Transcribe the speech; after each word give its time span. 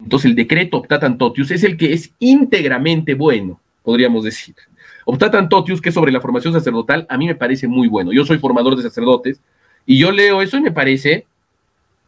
Entonces 0.00 0.30
el 0.30 0.36
decreto 0.36 0.78
optatan 0.78 1.18
totius 1.18 1.50
es 1.50 1.64
el 1.64 1.76
que 1.76 1.92
es 1.92 2.12
íntegramente 2.18 3.14
bueno, 3.14 3.60
podríamos 3.82 4.24
decir. 4.24 4.54
Optatan 5.04 5.48
totius, 5.48 5.80
que 5.80 5.92
sobre 5.92 6.12
la 6.12 6.20
formación 6.20 6.52
sacerdotal, 6.52 7.06
a 7.08 7.18
mí 7.18 7.26
me 7.26 7.34
parece 7.34 7.68
muy 7.68 7.88
bueno. 7.88 8.12
Yo 8.12 8.24
soy 8.24 8.38
formador 8.38 8.76
de 8.76 8.82
sacerdotes 8.82 9.40
y 9.86 9.98
yo 9.98 10.10
leo 10.10 10.40
eso 10.42 10.56
y 10.56 10.62
me 10.62 10.72
parece 10.72 11.26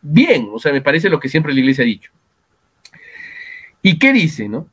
bien, 0.00 0.48
o 0.52 0.58
sea, 0.58 0.72
me 0.72 0.80
parece 0.80 1.08
lo 1.08 1.20
que 1.20 1.28
siempre 1.28 1.52
la 1.52 1.60
iglesia 1.60 1.82
ha 1.82 1.86
dicho. 1.86 2.10
¿Y 3.82 3.98
qué 3.98 4.12
dice, 4.12 4.48
no? 4.48 4.68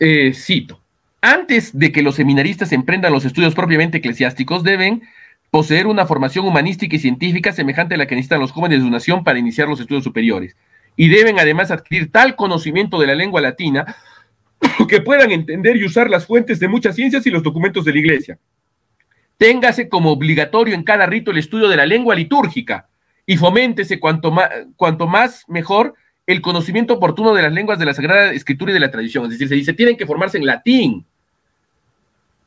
Eh, 0.00 0.32
cito, 0.34 0.80
antes 1.20 1.76
de 1.78 1.92
que 1.92 2.02
los 2.02 2.16
seminaristas 2.16 2.72
emprendan 2.72 3.12
los 3.12 3.24
estudios 3.24 3.54
propiamente 3.54 3.98
eclesiásticos, 3.98 4.62
deben 4.62 5.02
poseer 5.50 5.86
una 5.86 6.06
formación 6.06 6.46
humanística 6.46 6.96
y 6.96 6.98
científica 6.98 7.52
semejante 7.52 7.94
a 7.94 7.98
la 7.98 8.06
que 8.06 8.14
necesitan 8.14 8.40
los 8.40 8.52
jóvenes 8.52 8.80
de 8.80 8.84
su 8.84 8.90
nación 8.90 9.24
para 9.24 9.38
iniciar 9.38 9.68
los 9.68 9.80
estudios 9.80 10.04
superiores. 10.04 10.56
Y 10.98 11.08
deben 11.08 11.38
además 11.38 11.70
adquirir 11.70 12.12
tal 12.12 12.36
conocimiento 12.36 12.98
de 12.98 13.06
la 13.06 13.14
lengua 13.14 13.40
latina 13.40 13.96
que 14.88 15.00
puedan 15.00 15.30
entender 15.30 15.76
y 15.76 15.86
usar 15.86 16.10
las 16.10 16.26
fuentes 16.26 16.58
de 16.58 16.68
muchas 16.68 16.96
ciencias 16.96 17.24
y 17.26 17.30
los 17.30 17.42
documentos 17.42 17.84
de 17.86 17.92
la 17.92 17.98
Iglesia. 18.00 18.38
Téngase 19.36 19.88
como 19.88 20.10
obligatorio 20.10 20.74
en 20.74 20.82
cada 20.82 21.06
rito 21.06 21.30
el 21.30 21.38
estudio 21.38 21.68
de 21.68 21.76
la 21.76 21.86
lengua 21.86 22.16
litúrgica 22.16 22.88
y 23.24 23.36
foméntese 23.36 24.00
cuanto 24.00 24.32
más, 24.32 24.50
cuanto 24.76 25.06
más 25.06 25.44
mejor 25.48 25.94
el 26.26 26.42
conocimiento 26.42 26.94
oportuno 26.94 27.32
de 27.32 27.42
las 27.42 27.52
lenguas 27.52 27.78
de 27.78 27.86
la 27.86 27.94
Sagrada 27.94 28.32
Escritura 28.32 28.72
y 28.72 28.74
de 28.74 28.80
la 28.80 28.90
tradición. 28.90 29.24
Es 29.24 29.30
decir, 29.30 29.48
se 29.48 29.54
dice, 29.54 29.72
tienen 29.72 29.96
que 29.96 30.04
formarse 30.04 30.36
en 30.36 30.46
latín. 30.46 31.06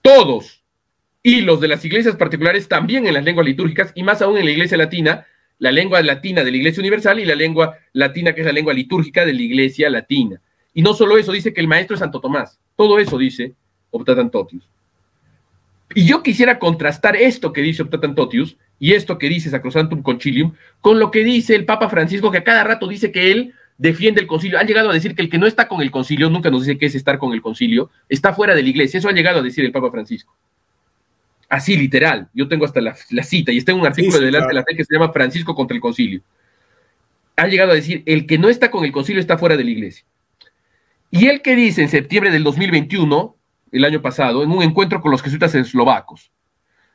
Todos. 0.01 0.61
Y 1.23 1.41
los 1.41 1.61
de 1.61 1.69
las 1.69 1.85
iglesias 1.85 2.15
particulares 2.17 2.67
también 2.67 3.07
en 3.07 3.13
las 3.13 3.23
lenguas 3.23 3.45
litúrgicas 3.45 3.91
y 3.95 4.03
más 4.03 4.21
aún 4.21 4.37
en 4.37 4.45
la 4.45 4.51
iglesia 4.51 4.77
latina, 4.77 5.25
la 5.61 5.71
lengua 5.71 6.01
latina 6.01 6.43
de 6.43 6.49
la 6.49 6.57
iglesia 6.57 6.81
universal 6.81 7.19
y 7.19 7.25
la 7.25 7.35
lengua 7.35 7.77
latina 7.93 8.33
que 8.33 8.41
es 8.41 8.47
la 8.47 8.51
lengua 8.51 8.73
litúrgica 8.73 9.25
de 9.25 9.33
la 9.33 9.41
iglesia 9.43 9.91
latina. 9.91 10.41
Y 10.73 10.81
no 10.81 10.95
solo 10.95 11.19
eso, 11.19 11.31
dice 11.31 11.53
que 11.53 11.61
el 11.61 11.67
maestro 11.67 11.93
es 11.93 11.99
Santo 11.99 12.19
Tomás. 12.19 12.59
Todo 12.75 12.97
eso 12.97 13.15
dice 13.15 13.53
Optatantotius. 13.91 14.67
Y 15.93 16.05
yo 16.05 16.23
quisiera 16.23 16.57
contrastar 16.57 17.15
esto 17.15 17.53
que 17.53 17.61
dice 17.61 17.83
Optatantotius 17.83 18.57
y 18.79 18.93
esto 18.93 19.19
que 19.19 19.29
dice 19.29 19.51
Sacrosantum 19.51 20.01
Concilium 20.01 20.53
con 20.81 20.97
lo 20.97 21.11
que 21.11 21.23
dice 21.23 21.53
el 21.53 21.65
Papa 21.65 21.89
Francisco, 21.89 22.31
que 22.31 22.39
a 22.39 22.43
cada 22.43 22.63
rato 22.63 22.87
dice 22.87 23.11
que 23.11 23.31
él 23.31 23.53
defiende 23.77 24.19
el 24.19 24.25
concilio. 24.25 24.57
Han 24.57 24.65
llegado 24.65 24.89
a 24.89 24.93
decir 24.93 25.13
que 25.13 25.21
el 25.21 25.29
que 25.29 25.37
no 25.37 25.45
está 25.45 25.67
con 25.67 25.81
el 25.81 25.91
concilio, 25.91 26.31
nunca 26.31 26.49
nos 26.49 26.65
dice 26.65 26.79
qué 26.79 26.87
es 26.87 26.95
estar 26.95 27.19
con 27.19 27.33
el 27.33 27.41
concilio, 27.43 27.91
está 28.09 28.33
fuera 28.33 28.55
de 28.55 28.63
la 28.63 28.69
iglesia. 28.69 28.97
Eso 28.97 29.09
ha 29.09 29.13
llegado 29.13 29.41
a 29.41 29.43
decir 29.43 29.63
el 29.63 29.71
Papa 29.71 29.91
Francisco. 29.91 30.35
Así, 31.51 31.75
literal. 31.75 32.29
Yo 32.33 32.47
tengo 32.47 32.63
hasta 32.63 32.79
la, 32.79 32.95
cita 32.95 33.51
y 33.51 33.57
está 33.57 33.73
en 33.73 33.81
un 33.81 33.85
artículo 33.85 34.19
de 34.19 34.27
delante 34.27 34.47
de 34.47 34.53
la 34.53 34.63
fe 34.63 34.73
que 34.73 34.85
se 34.85 34.93
llama 34.93 35.11
Francisco 35.11 35.53
contra 35.53 35.75
el 35.75 35.81
concilio. 35.81 36.21
Ha 37.35 37.45
llegado 37.47 37.71
a 37.71 37.75
decir, 37.75 38.03
el 38.05 38.25
que 38.25 38.37
no 38.37 38.47
está 38.47 38.71
con 38.71 38.85
el 38.85 38.93
concilio 38.93 39.19
está 39.19 39.37
fuera 39.37 39.57
de 39.57 39.65
la 39.65 39.69
iglesia. 39.69 40.05
Y 41.09 41.27
él 41.27 41.41
que 41.41 41.57
dice 41.57 41.81
en 41.81 41.89
septiembre 41.89 42.31
del 42.31 42.45
2021, 42.45 43.35
el 43.73 43.83
año 43.83 44.01
pasado, 44.01 44.43
en 44.43 44.49
un 44.49 44.63
encuentro 44.63 45.01
con 45.01 45.11
los 45.11 45.21
jesuitas 45.21 45.53
eslovacos, 45.53 46.31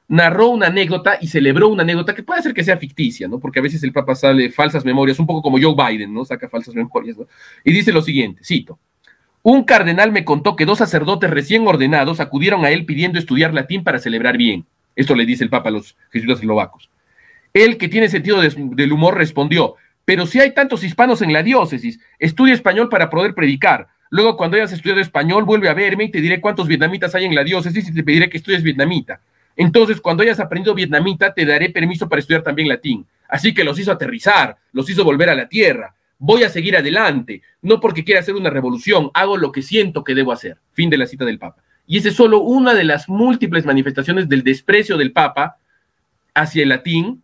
narró 0.09 0.49
una 0.49 0.69
anécdota 0.69 1.19
y 1.21 1.27
celebró 1.27 1.69
una 1.69 1.83
anécdota 1.83 2.15
que 2.15 2.23
puede 2.23 2.41
ser 2.41 2.55
que 2.55 2.65
sea 2.65 2.79
ficticia, 2.79 3.29
¿no? 3.29 3.39
Porque 3.39 3.59
a 3.59 3.63
veces 3.63 3.83
el 3.83 3.93
Papa 3.93 4.15
sale 4.15 4.49
falsas 4.51 4.87
memorias, 4.87 5.19
un 5.19 5.27
poco 5.27 5.43
como 5.43 5.59
Joe 5.61 5.75
Biden, 5.75 6.15
¿no? 6.15 6.25
Saca 6.25 6.49
falsas 6.49 6.75
memorias, 6.75 7.19
¿no? 7.19 7.27
Y 7.63 7.75
dice 7.75 7.93
lo 7.93 8.01
siguiente, 8.01 8.43
cito, 8.43 8.79
un 9.49 9.63
cardenal 9.63 10.11
me 10.11 10.25
contó 10.25 10.57
que 10.57 10.65
dos 10.65 10.79
sacerdotes 10.79 11.31
recién 11.31 11.69
ordenados 11.69 12.19
acudieron 12.19 12.65
a 12.65 12.71
él 12.71 12.85
pidiendo 12.85 13.17
estudiar 13.17 13.55
latín 13.55 13.85
para 13.85 14.01
celebrar 14.01 14.37
bien. 14.37 14.67
Esto 14.97 15.15
le 15.15 15.25
dice 15.25 15.45
el 15.45 15.51
Papa 15.51 15.69
a 15.69 15.73
los 15.73 15.97
jesuitas 16.11 16.41
eslovacos. 16.41 16.91
Él, 17.55 17.77
que 17.77 17.87
tiene 17.87 18.09
sentido 18.09 18.41
del 18.41 18.93
humor, 18.93 19.17
respondió, 19.17 19.77
pero 20.05 20.27
si 20.27 20.41
hay 20.41 20.53
tantos 20.53 20.83
hispanos 20.83 21.23
en 21.23 21.33
la 21.33 21.45
diócesis, 21.45 22.01
estudia 22.19 22.55
español 22.55 22.89
para 22.89 23.09
poder 23.09 23.35
predicar. 23.35 23.87
Luego, 24.11 24.37
cuando 24.37 24.57
hayas 24.57 24.73
estudiado 24.73 25.01
español, 25.01 25.45
vuelve 25.45 25.69
a 25.69 25.75
verme 25.75 26.03
y 26.03 26.11
te 26.11 26.21
diré 26.21 26.41
cuántos 26.41 26.67
vietnamitas 26.67 27.15
hay 27.15 27.27
en 27.27 27.37
la 27.37 27.45
diócesis 27.45 27.89
y 27.89 27.95
te 27.95 28.03
pediré 28.03 28.29
que 28.29 28.39
estudies 28.39 28.65
vietnamita. 28.65 29.21
Entonces, 29.55 30.01
cuando 30.01 30.25
hayas 30.25 30.41
aprendido 30.41 30.75
vietnamita, 30.75 31.33
te 31.33 31.47
daré 31.47 31.71
permiso 31.71 32.09
para 32.09 32.19
estudiar 32.19 32.43
también 32.43 32.67
latín. 32.67 33.07
Así 33.29 33.55
que 33.55 33.63
los 33.63 33.79
hizo 33.79 33.93
aterrizar, 33.93 34.57
los 34.73 34.91
hizo 34.91 35.05
volver 35.05 35.31
a 35.31 35.37
la 35.37 35.49
tierra. 35.49 35.95
Voy 36.19 36.43
a 36.45 36.49
seguir 36.49 36.77
adelante, 36.77 37.43
no 37.61 37.81
porque 37.81 38.05
quiera 38.05 38.21
hacer 38.21 38.35
una 38.35 38.51
revolución, 38.51 39.11
hago 39.13 39.37
lo 39.37 39.53
que 39.53 39.63
siento 39.63 40.03
que 40.03 40.15
debo 40.15 40.33
hacer. 40.33 40.59
Fin 40.73 40.89
de 40.89 40.99
la 40.99 41.07
cita 41.07 41.25
del 41.25 41.39
Papa. 41.39 41.63
Y 41.87 41.99
esa 41.99 42.09
es 42.09 42.15
solo 42.15 42.41
una 42.41 42.75
de 42.75 42.85
las 42.85 43.09
múltiples 43.09 43.65
manifestaciones 43.65 44.29
del 44.29 44.43
desprecio 44.43 44.97
del 44.97 45.13
Papa 45.13 45.59
hacia 46.35 46.63
el 46.63 46.71
latín 46.71 47.23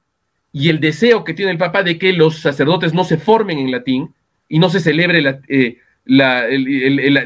y 0.53 0.69
el 0.69 0.81
deseo 0.81 1.25
que 1.25 1.35
tiene 1.35 1.53
el 1.53 1.59
Papa 1.59 1.83
de 1.83 1.99
que 1.99 2.13
los 2.13 2.39
sacerdotes 2.39 2.95
no 2.95 3.05
se 3.05 3.17
formen 3.17 3.59
en 3.59 3.71
latín 3.71 4.15
y 4.49 4.59
no 4.59 4.69
se 4.69 4.81
celebre 4.81 5.23
la, 5.23 5.41
eh, 5.49 5.79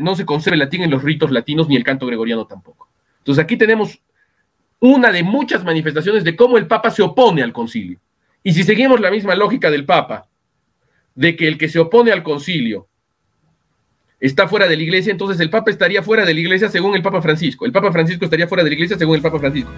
no 0.00 0.14
se 0.14 0.24
conserve 0.24 0.54
el 0.54 0.60
latín 0.60 0.82
en 0.82 0.90
los 0.90 1.02
ritos 1.02 1.30
latinos 1.30 1.68
ni 1.68 1.76
el 1.76 1.84
canto 1.84 2.06
gregoriano 2.06 2.46
tampoco. 2.46 2.88
Entonces 3.18 3.42
aquí 3.42 3.56
tenemos 3.56 4.00
una 4.78 5.10
de 5.10 5.22
muchas 5.22 5.64
manifestaciones 5.64 6.22
de 6.24 6.36
cómo 6.36 6.58
el 6.58 6.66
Papa 6.66 6.90
se 6.90 7.02
opone 7.02 7.42
al 7.42 7.52
concilio. 7.52 7.98
Y 8.42 8.52
si 8.52 8.62
seguimos 8.62 9.00
la 9.00 9.10
misma 9.10 9.34
lógica 9.34 9.70
del 9.70 9.84
Papa, 9.84 10.25
de 11.16 11.34
que 11.34 11.48
el 11.48 11.58
que 11.58 11.68
se 11.68 11.80
opone 11.80 12.12
al 12.12 12.22
concilio 12.22 12.88
está 14.20 14.46
fuera 14.46 14.68
de 14.68 14.76
la 14.76 14.82
iglesia, 14.82 15.10
entonces 15.10 15.40
el 15.40 15.50
Papa 15.50 15.70
estaría 15.70 16.02
fuera 16.02 16.24
de 16.24 16.32
la 16.32 16.40
iglesia 16.40 16.68
según 16.68 16.94
el 16.94 17.02
Papa 17.02 17.20
Francisco. 17.20 17.66
El 17.66 17.72
Papa 17.72 17.90
Francisco 17.90 18.24
estaría 18.24 18.46
fuera 18.46 18.62
de 18.62 18.70
la 18.70 18.74
iglesia 18.74 18.96
según 18.96 19.16
el 19.16 19.22
Papa 19.22 19.38
Francisco. 19.38 19.72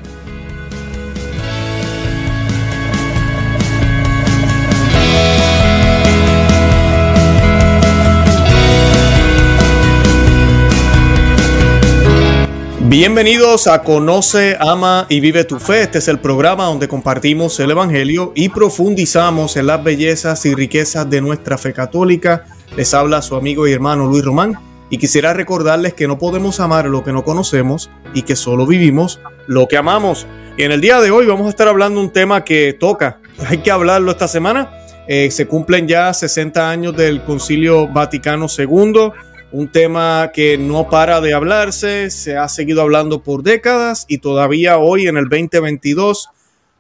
Bienvenidos 12.89 13.67
a 13.67 13.83
Conoce, 13.83 14.57
Ama 14.59 15.05
y 15.11 15.21
Vive 15.21 15.45
tu 15.45 15.59
Fe. 15.59 15.83
Este 15.83 15.99
es 15.99 16.09
el 16.09 16.21
programa 16.21 16.65
donde 16.65 16.89
compartimos 16.89 17.61
el 17.61 17.73
Evangelio 17.73 18.33
y 18.35 18.49
profundizamos 18.49 19.59
en 19.59 19.67
las 19.67 19.85
bellezas 19.85 20.47
y 20.47 20.55
riquezas 20.55 21.11
de 21.11 21.21
nuestra 21.21 21.59
fe 21.59 21.75
católica. 21.75 22.47
Les 22.79 22.95
habla 22.95 23.21
su 23.21 23.37
amigo 23.37 23.69
y 23.69 23.75
hermano 23.75 24.07
Luis 24.07 24.25
Román 24.25 24.55
y 24.89 24.97
quisiera 24.97 25.35
recordarles 25.35 25.93
que 25.93 26.09
no 26.09 26.19
podemos 26.19 26.61
amar 26.61 26.87
lo 26.87 27.05
que 27.05 27.13
no 27.13 27.25
conocemos 27.25 27.91
y 28.15 28.23
que 28.23 28.37
solo 28.37 28.67
vivimos 28.67 29.21
lo 29.47 29.69
que 29.69 29.77
amamos. 29.77 30.27
Y 30.57 30.63
en 30.63 30.73
el 30.73 30.81
día 30.81 30.99
de 31.03 31.11
hoy 31.11 31.27
vamos 31.27 31.47
a 31.47 31.51
estar 31.51 31.69
hablando 31.69 32.01
un 32.01 32.11
tema 32.11 32.43
que 32.43 32.73
toca, 32.73 33.21
hay 33.47 33.59
que 33.59 33.71
hablarlo 33.71 34.13
esta 34.13 34.29
semana. 34.29 34.71
Eh, 35.07 35.31
se 35.31 35.47
cumplen 35.47 35.89
ya 35.89 36.15
60 36.15 36.71
años 36.71 36.97
del 36.97 37.23
Concilio 37.23 37.87
Vaticano 37.87 38.47
II 38.47 39.11
un 39.51 39.73
tema 39.73 40.31
que 40.33 40.59
no 40.59 40.91
para 40.91 41.21
de 41.21 41.33
hablarse, 41.33 42.11
se 42.11 42.37
ha 42.37 42.49
seguido 42.49 42.83
hablando 42.83 43.23
por 43.23 43.43
décadas 43.43 44.05
y 44.09 44.19
todavía 44.19 44.79
hoy 44.79 45.07
en 45.07 45.17
el 45.17 45.29
2022 45.29 46.29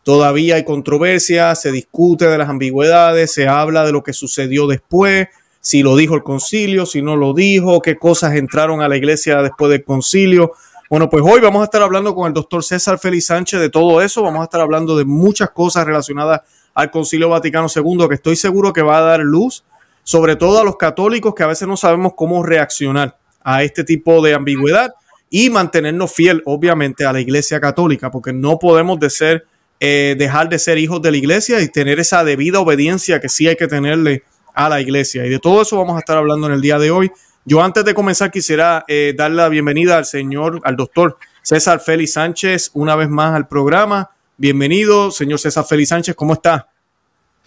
todavía 0.03 0.57
hay 0.57 0.65
controversia, 0.65 1.55
se 1.55 1.73
discute 1.73 2.27
de 2.27 2.39
las 2.39 2.49
ambigüedades, 2.49 3.33
se 3.33 3.49
habla 3.49 3.85
de 3.85 3.93
lo 3.93 4.03
que 4.03 4.13
sucedió 4.13 4.67
después, 4.67 5.29
si 5.61 5.83
lo 5.83 5.97
dijo 5.97 6.15
el 6.15 6.23
concilio, 6.23 6.85
si 6.85 7.01
no 7.01 7.17
lo 7.17 7.33
dijo, 7.33 7.81
qué 7.81 7.97
cosas 7.97 8.35
entraron 8.35 8.83
a 8.83 8.89
la 8.89 8.97
iglesia 8.97 9.43
después 9.43 9.71
del 9.71 9.85
concilio. 9.85 10.53
Bueno, 10.91 11.11
pues 11.11 11.23
hoy 11.27 11.41
vamos 11.41 11.63
a 11.63 11.65
estar 11.65 11.83
hablando 11.83 12.15
con 12.15 12.27
el 12.27 12.33
doctor 12.33 12.63
César 12.63 12.99
Félix 12.99 13.27
Sánchez 13.27 13.61
de 13.61 13.71
todo 13.71 14.01
eso, 14.03 14.23
vamos 14.23 14.41
a 14.41 14.45
estar 14.45 14.61
hablando 14.61 14.97
de 14.97 15.05
muchas 15.05 15.51
cosas 15.51 15.87
relacionadas 15.87 16.43
al 16.75 16.91
Concilio 16.91 17.31
Vaticano 17.31 17.67
II 17.75 18.09
que 18.09 18.15
estoy 18.15 18.37
seguro 18.37 18.73
que 18.73 18.83
va 18.83 18.99
a 18.99 19.03
dar 19.03 19.21
luz 19.21 19.65
sobre 20.09 20.37
todo 20.37 20.59
a 20.59 20.65
los 20.65 20.79
católicos 20.79 21.35
que 21.35 21.43
a 21.43 21.49
veces 21.49 21.69
no 21.69 21.77
sabemos 21.77 22.15
cómo 22.17 22.43
reaccionar 22.43 23.19
a 23.43 23.63
este 23.63 23.85
tipo 23.85 24.23
de 24.23 24.33
ambigüedad 24.33 24.95
y 25.29 25.51
mantenernos 25.51 26.11
fiel, 26.11 26.43
obviamente, 26.47 27.05
a 27.05 27.13
la 27.13 27.21
Iglesia 27.21 27.61
Católica, 27.61 28.11
porque 28.11 28.33
no 28.33 28.59
podemos 28.59 28.99
de 28.99 29.11
ser, 29.11 29.47
eh, 29.81 30.17
dejar 30.19 30.49
de 30.49 30.59
ser 30.59 30.79
hijos 30.79 31.03
de 31.03 31.11
la 31.11 31.19
Iglesia 31.19 31.61
y 31.61 31.69
tener 31.69 32.01
esa 32.01 32.25
debida 32.25 32.59
obediencia 32.59 33.21
que 33.21 33.29
sí 33.29 33.49
hay 33.49 33.57
que 33.57 33.67
tenerle 33.67 34.23
a 34.55 34.71
la 34.71 34.81
Iglesia. 34.81 35.27
Y 35.27 35.29
de 35.29 35.39
todo 35.41 35.61
eso 35.61 35.77
vamos 35.77 35.97
a 35.97 35.99
estar 35.99 36.17
hablando 36.17 36.47
en 36.47 36.55
el 36.55 36.63
día 36.63 36.79
de 36.79 36.91
hoy. 36.91 37.13
Yo 37.45 37.63
antes 37.63 37.85
de 37.85 37.93
comenzar 37.93 38.31
quisiera 38.31 38.87
eh, 38.89 39.15
la 39.15 39.51
bienvenida 39.51 39.99
al 39.99 40.07
señor, 40.07 40.63
al 40.65 40.77
doctor 40.77 41.19
César 41.43 41.81
Félix 41.81 42.15
Sánchez, 42.15 42.71
una 42.73 42.97
vez 42.97 43.11
más 43.11 43.35
al 43.35 43.47
programa. 43.47 44.09
Bienvenido, 44.39 45.11
señor 45.11 45.39
César 45.39 45.67
Félix 45.67 45.91
Sánchez, 45.91 46.15
¿cómo 46.15 46.33
está? 46.33 46.71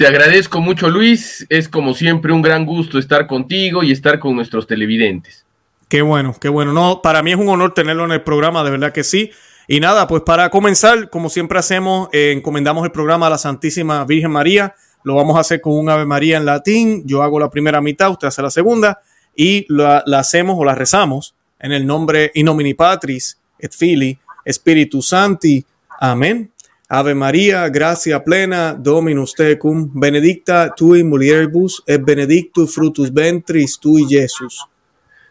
Te 0.01 0.07
agradezco 0.07 0.61
mucho, 0.61 0.89
Luis. 0.89 1.45
Es 1.47 1.69
como 1.69 1.93
siempre 1.93 2.33
un 2.33 2.41
gran 2.41 2.65
gusto 2.65 2.97
estar 2.97 3.27
contigo 3.27 3.83
y 3.83 3.91
estar 3.91 4.17
con 4.17 4.35
nuestros 4.35 4.65
televidentes. 4.65 5.45
Qué 5.89 6.01
bueno, 6.01 6.35
qué 6.41 6.49
bueno. 6.49 6.73
No, 6.73 7.03
para 7.03 7.21
mí 7.21 7.33
es 7.33 7.37
un 7.37 7.47
honor 7.49 7.75
tenerlo 7.75 8.05
en 8.05 8.11
el 8.13 8.23
programa, 8.23 8.63
de 8.63 8.71
verdad 8.71 8.91
que 8.93 9.03
sí. 9.03 9.29
Y 9.67 9.79
nada, 9.79 10.07
pues 10.07 10.23
para 10.23 10.49
comenzar, 10.49 11.11
como 11.11 11.29
siempre 11.29 11.59
hacemos, 11.59 12.09
eh, 12.13 12.33
encomendamos 12.35 12.83
el 12.83 12.91
programa 12.91 13.27
a 13.27 13.29
la 13.29 13.37
Santísima 13.37 14.03
Virgen 14.05 14.31
María. 14.31 14.73
Lo 15.03 15.13
vamos 15.13 15.37
a 15.37 15.41
hacer 15.41 15.61
con 15.61 15.73
un 15.73 15.87
Ave 15.87 16.07
María 16.07 16.37
en 16.37 16.45
latín. 16.45 17.03
Yo 17.05 17.21
hago 17.21 17.39
la 17.39 17.51
primera 17.51 17.79
mitad, 17.79 18.09
usted 18.09 18.27
hace 18.27 18.41
la 18.41 18.49
segunda. 18.49 19.01
Y 19.35 19.67
la, 19.69 20.03
hacemos 20.17 20.55
o 20.57 20.65
la 20.65 20.73
rezamos 20.73 21.35
en 21.59 21.73
el 21.73 21.85
nombre 21.85 22.31
In 22.33 22.47
nomine 22.47 22.73
Patris 22.73 23.37
et 23.59 23.71
Fili 23.71 24.17
Spiritus 24.51 25.09
Santi. 25.09 25.63
Amén. 25.99 26.51
Ave 26.93 27.15
María, 27.15 27.69
gracia 27.69 28.21
plena, 28.21 28.73
Dominus 28.73 29.33
tecum, 29.33 29.89
benedicta 29.93 30.73
tui 30.75 31.05
mulieribus, 31.05 31.81
et 31.87 32.03
benedictus 32.03 32.73
frutus 32.73 33.13
ventris 33.13 33.79
tui, 33.79 34.05
Jesús. 34.09 34.67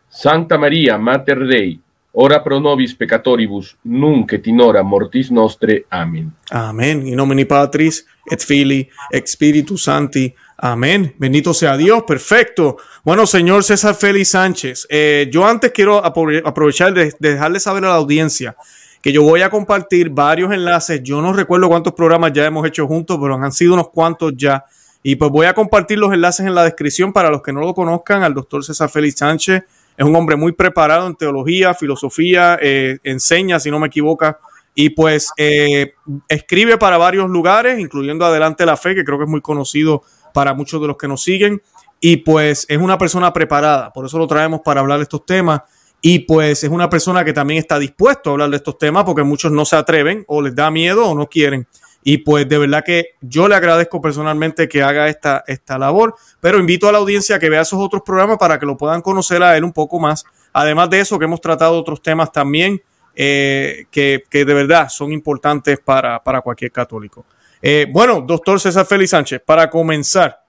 Santa 0.08 0.56
María, 0.56 0.96
Mater 0.96 1.44
Dei, 1.46 1.78
ora 2.12 2.42
pro 2.42 2.60
nobis 2.60 2.94
peccatoribus, 2.94 3.76
nunc 3.82 4.32
et 4.32 4.46
in 4.46 4.62
hora 4.62 4.82
mortis 4.82 5.30
nostre. 5.30 5.84
Amén. 5.90 6.32
Amén. 6.50 7.06
In 7.06 7.16
nomine 7.16 7.44
Patris, 7.44 8.06
et 8.24 8.40
Filii, 8.40 8.88
et 9.10 9.28
Spiritus 9.28 9.82
Sancti. 9.82 10.34
Amén. 10.56 11.14
Bendito 11.18 11.52
sea 11.52 11.76
Dios. 11.76 12.04
Perfecto. 12.06 12.78
Bueno, 13.04 13.26
señor 13.26 13.64
César 13.64 13.94
Félix 13.94 14.30
Sánchez, 14.30 14.86
eh, 14.88 15.28
yo 15.30 15.44
antes 15.44 15.72
quiero 15.72 16.02
aprovechar 16.02 16.94
de, 16.94 17.12
de 17.18 17.32
dejarle 17.32 17.60
saber 17.60 17.84
a 17.84 17.88
la 17.88 17.96
audiencia 17.96 18.56
que 19.02 19.12
yo 19.12 19.22
voy 19.22 19.42
a 19.42 19.50
compartir 19.50 20.10
varios 20.10 20.52
enlaces. 20.52 21.02
Yo 21.02 21.22
no 21.22 21.32
recuerdo 21.32 21.68
cuántos 21.68 21.94
programas 21.94 22.32
ya 22.32 22.44
hemos 22.44 22.66
hecho 22.66 22.86
juntos, 22.86 23.18
pero 23.20 23.34
han 23.34 23.52
sido 23.52 23.74
unos 23.74 23.88
cuantos 23.88 24.32
ya. 24.36 24.64
Y 25.02 25.16
pues 25.16 25.30
voy 25.30 25.46
a 25.46 25.54
compartir 25.54 25.98
los 25.98 26.12
enlaces 26.12 26.46
en 26.46 26.54
la 26.54 26.64
descripción 26.64 27.12
para 27.12 27.30
los 27.30 27.42
que 27.42 27.52
no 27.52 27.60
lo 27.60 27.74
conozcan. 27.74 28.22
Al 28.22 28.34
doctor 28.34 28.62
César 28.62 28.90
Félix 28.90 29.18
Sánchez 29.18 29.64
es 29.96 30.06
un 30.06 30.14
hombre 30.16 30.36
muy 30.36 30.52
preparado 30.52 31.06
en 31.06 31.14
teología, 31.14 31.74
filosofía, 31.74 32.58
eh, 32.60 32.98
enseña, 33.02 33.58
si 33.60 33.70
no 33.70 33.78
me 33.78 33.88
equivoco, 33.88 34.36
y 34.74 34.90
pues 34.90 35.30
eh, 35.36 35.94
escribe 36.28 36.78
para 36.78 36.96
varios 36.96 37.28
lugares, 37.28 37.78
incluyendo 37.78 38.24
Adelante 38.24 38.64
la 38.64 38.76
Fe, 38.76 38.94
que 38.94 39.04
creo 39.04 39.18
que 39.18 39.24
es 39.24 39.30
muy 39.30 39.40
conocido 39.40 40.02
para 40.32 40.54
muchos 40.54 40.80
de 40.80 40.86
los 40.86 40.96
que 40.96 41.08
nos 41.08 41.22
siguen. 41.22 41.60
Y 42.00 42.18
pues 42.18 42.64
es 42.68 42.78
una 42.78 42.96
persona 42.96 43.32
preparada, 43.32 43.92
por 43.92 44.06
eso 44.06 44.18
lo 44.18 44.26
traemos 44.26 44.60
para 44.64 44.80
hablar 44.80 44.98
de 44.98 45.02
estos 45.02 45.26
temas. 45.26 45.62
Y 46.02 46.20
pues 46.20 46.64
es 46.64 46.70
una 46.70 46.88
persona 46.88 47.24
que 47.24 47.32
también 47.32 47.58
está 47.58 47.78
dispuesto 47.78 48.30
a 48.30 48.32
hablar 48.32 48.50
de 48.50 48.56
estos 48.56 48.78
temas 48.78 49.04
porque 49.04 49.22
muchos 49.22 49.52
no 49.52 49.64
se 49.64 49.76
atreven 49.76 50.24
o 50.28 50.40
les 50.40 50.54
da 50.54 50.70
miedo 50.70 51.06
o 51.06 51.14
no 51.14 51.26
quieren. 51.26 51.66
Y 52.02 52.18
pues 52.18 52.48
de 52.48 52.56
verdad 52.56 52.82
que 52.84 53.16
yo 53.20 53.46
le 53.46 53.54
agradezco 53.54 54.00
personalmente 54.00 54.68
que 54.68 54.82
haga 54.82 55.08
esta, 55.08 55.44
esta 55.46 55.78
labor, 55.78 56.14
pero 56.40 56.58
invito 56.58 56.88
a 56.88 56.92
la 56.92 56.98
audiencia 56.98 57.36
a 57.36 57.38
que 57.38 57.50
vea 57.50 57.60
esos 57.60 57.78
otros 57.78 58.02
programas 58.02 58.38
para 58.38 58.58
que 58.58 58.64
lo 58.64 58.76
puedan 58.76 59.02
conocer 59.02 59.42
a 59.42 59.56
él 59.56 59.64
un 59.64 59.72
poco 59.72 60.00
más. 60.00 60.24
Además 60.52 60.88
de 60.88 61.00
eso, 61.00 61.18
que 61.18 61.26
hemos 61.26 61.40
tratado 61.42 61.78
otros 61.78 62.00
temas 62.00 62.32
también 62.32 62.80
eh, 63.14 63.84
que, 63.90 64.24
que, 64.30 64.44
de 64.44 64.54
verdad 64.54 64.88
son 64.88 65.12
importantes 65.12 65.78
para, 65.84 66.22
para 66.22 66.40
cualquier 66.40 66.72
católico. 66.72 67.26
Eh, 67.60 67.86
bueno, 67.92 68.22
doctor 68.22 68.58
César 68.58 68.86
Félix 68.86 69.10
Sánchez, 69.10 69.42
para 69.44 69.68
comenzar, 69.68 70.40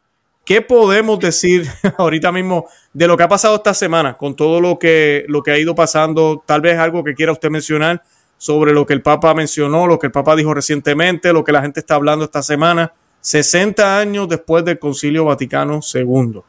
¿qué 0.46 0.62
podemos 0.62 1.20
decir 1.20 1.68
ahorita 1.98 2.32
mismo 2.32 2.68
de 2.94 3.08
lo 3.08 3.18
que 3.18 3.24
ha 3.24 3.30
pasado 3.30 3.56
esta 3.56 3.74
semana 3.74 4.16
con 4.16 4.36
todo 4.36 4.60
lo 4.60 4.80
que, 4.80 5.26
lo 5.28 5.44
que 5.44 5.52
ha 5.52 5.58
ido 5.58 5.76
pasando? 5.76 6.44
Tal 6.46 6.62
vez 6.62 6.78
algo 6.78 7.04
que 7.04 7.16
quiera 7.16 7.32
usted 7.32 7.50
mencionar 7.50 8.04
sobre 8.38 8.74
lo 8.74 8.86
que 8.86 8.94
el 8.94 9.02
Papa 9.02 9.34
mencionó, 9.34 9.86
lo 9.86 10.00
que 10.00 10.08
el 10.08 10.12
Papa 10.12 10.36
dijo 10.36 10.54
recientemente, 10.54 11.32
lo 11.32 11.44
que 11.44 11.52
la 11.52 11.62
gente 11.62 11.80
está 11.80 11.96
hablando 11.96 12.26
esta 12.26 12.42
semana, 12.42 12.92
60 13.22 14.00
años 14.00 14.28
después 14.28 14.66
del 14.66 14.80
Concilio 14.80 15.26
Vaticano 15.26 15.80
II. 15.94 16.42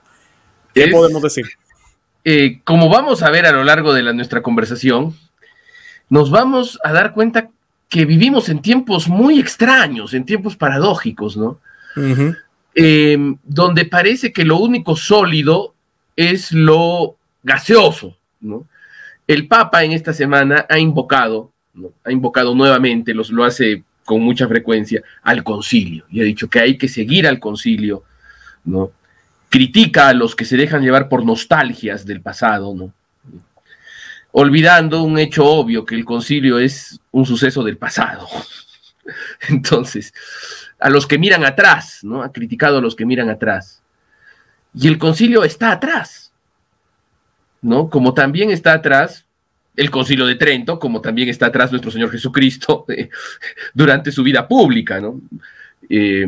¿Qué 0.73 0.89
podemos 0.89 1.23
decir? 1.23 1.45
Eh, 2.25 2.61
como 2.65 2.89
vamos 2.89 3.23
a 3.23 3.31
ver 3.31 3.47
a 3.47 3.53
lo 3.53 3.63
largo 3.65 3.93
de 3.93 4.03
la, 4.03 4.13
nuestra 4.13 4.43
conversación, 4.43 5.15
nos 6.09 6.31
vamos 6.31 6.79
a 6.83 6.93
dar 6.93 7.13
cuenta 7.13 7.51
que 7.89 8.07
vivimos 8.07 8.49
en 8.49 8.63
tiempos 8.63 9.09
muy 9.09 9.39
extraños, 9.39 10.15
en 10.15 10.25
tiempos 10.25 10.57
paradójicos, 10.57 11.37
¿no? 11.37 11.59
Eh, 12.75 13.19
donde 13.45 13.85
parece 13.85 14.33
que 14.33 14.45
lo 14.45 14.59
único 14.59 14.97
sólido 14.97 15.75
es 16.17 16.53
lo 16.53 17.17
gaseoso, 17.43 18.17
¿no? 18.41 18.67
El 19.27 19.47
Papa 19.47 19.85
en 19.85 19.93
esta 19.93 20.13
semana 20.13 20.67
ha 20.69 20.79
invocado, 20.79 21.53
ha 22.05 22.13
invocado 22.13 22.55
nuevamente, 22.55 23.15
los, 23.15 23.31
lo 23.31 23.45
hace 23.45 23.85
con 24.05 24.21
mucha 24.21 24.49
frecuencia, 24.49 25.03
al 25.23 25.45
concilio, 25.45 26.05
y 26.11 26.21
ha 26.21 26.25
dicho 26.25 26.49
que 26.49 26.61
hay 26.61 26.77
que 26.77 26.89
seguir 26.89 27.27
al 27.27 27.39
concilio, 27.39 28.05
¿no? 28.65 28.91
Critica 29.49 30.09
a 30.09 30.15
los 30.15 30.35
que 30.35 30.45
se 30.45 30.57
dejan 30.57 30.83
llevar 30.83 31.09
por 31.09 31.25
nostalgias 31.25 32.07
del 32.07 32.21
pasado, 32.21 32.75
¿no? 32.75 32.93
olvidando 34.33 35.03
un 35.03 35.19
hecho 35.19 35.45
obvio, 35.45 35.85
que 35.85 35.95
el 35.95 36.05
concilio 36.05 36.59
es 36.59 36.99
un 37.11 37.27
suceso 37.27 37.63
del 37.63 37.77
pasado. 37.77 38.27
Entonces, 39.49 40.13
a 40.79 40.91
los 40.91 41.07
que 41.07 41.19
miran 41.19 41.45
atrás, 41.45 42.01
¿no? 42.03 42.23
Ha 42.23 42.33
criticado 42.33 42.79
a 42.79 42.81
los 42.81 42.97
que 42.97 43.07
miran 43.07 43.31
atrás. 43.31 43.83
Y 44.75 44.89
el 44.89 44.99
concilio 44.99 45.45
está 45.45 45.73
atrás, 45.73 46.33
¿no? 47.61 47.91
Como 47.91 48.15
también 48.15 48.51
está 48.51 48.73
atrás 48.73 49.27
el 49.75 49.91
concilio 49.91 50.27
de 50.27 50.35
Trento, 50.35 50.79
como 50.79 51.01
también 51.01 51.29
está 51.29 51.47
atrás 51.47 51.71
nuestro 51.71 51.91
Señor 51.91 52.11
Jesucristo 52.11 52.85
eh, 52.89 53.09
durante 53.75 54.13
su 54.13 54.23
vida 54.23 54.47
pública, 54.47 55.01
¿no? 55.01 55.21
Eh, 55.89 56.27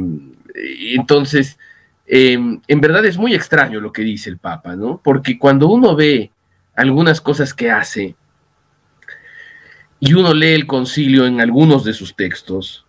entonces, 0.55 1.59
eh, 2.07 2.39
en 2.67 2.81
verdad 2.81 3.05
es 3.05 3.19
muy 3.19 3.35
extraño 3.35 3.81
lo 3.81 3.93
que 3.93 4.03
dice 4.03 4.31
el 4.31 4.39
Papa, 4.39 4.77
¿no? 4.77 5.01
Porque 5.03 5.39
cuando 5.39 5.69
uno 5.69 5.95
ve 5.95 6.31
algunas 6.75 7.21
cosas 7.21 7.55
que 7.55 7.71
hace 7.71 8.15
y 10.01 10.15
uno 10.15 10.35
lee 10.35 10.55
el 10.55 10.67
concilio 10.67 11.27
en 11.27 11.41
algunos 11.41 11.85
de 11.85 11.93
sus 11.93 12.15
textos, 12.15 12.85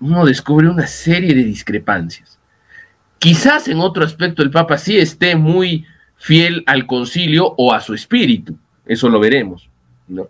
uno 0.00 0.24
descubre 0.24 0.68
una 0.68 0.86
serie 0.86 1.34
de 1.34 1.44
discrepancias. 1.44 2.38
Quizás 3.18 3.68
en 3.68 3.80
otro 3.80 4.04
aspecto 4.04 4.42
el 4.42 4.50
Papa 4.50 4.78
sí 4.78 4.98
esté 4.98 5.36
muy 5.36 5.84
fiel 6.16 6.64
al 6.66 6.86
concilio 6.86 7.54
o 7.56 7.72
a 7.72 7.80
su 7.80 7.94
espíritu, 7.94 8.58
eso 8.86 9.08
lo 9.08 9.20
veremos, 9.20 9.68
¿no? 10.08 10.28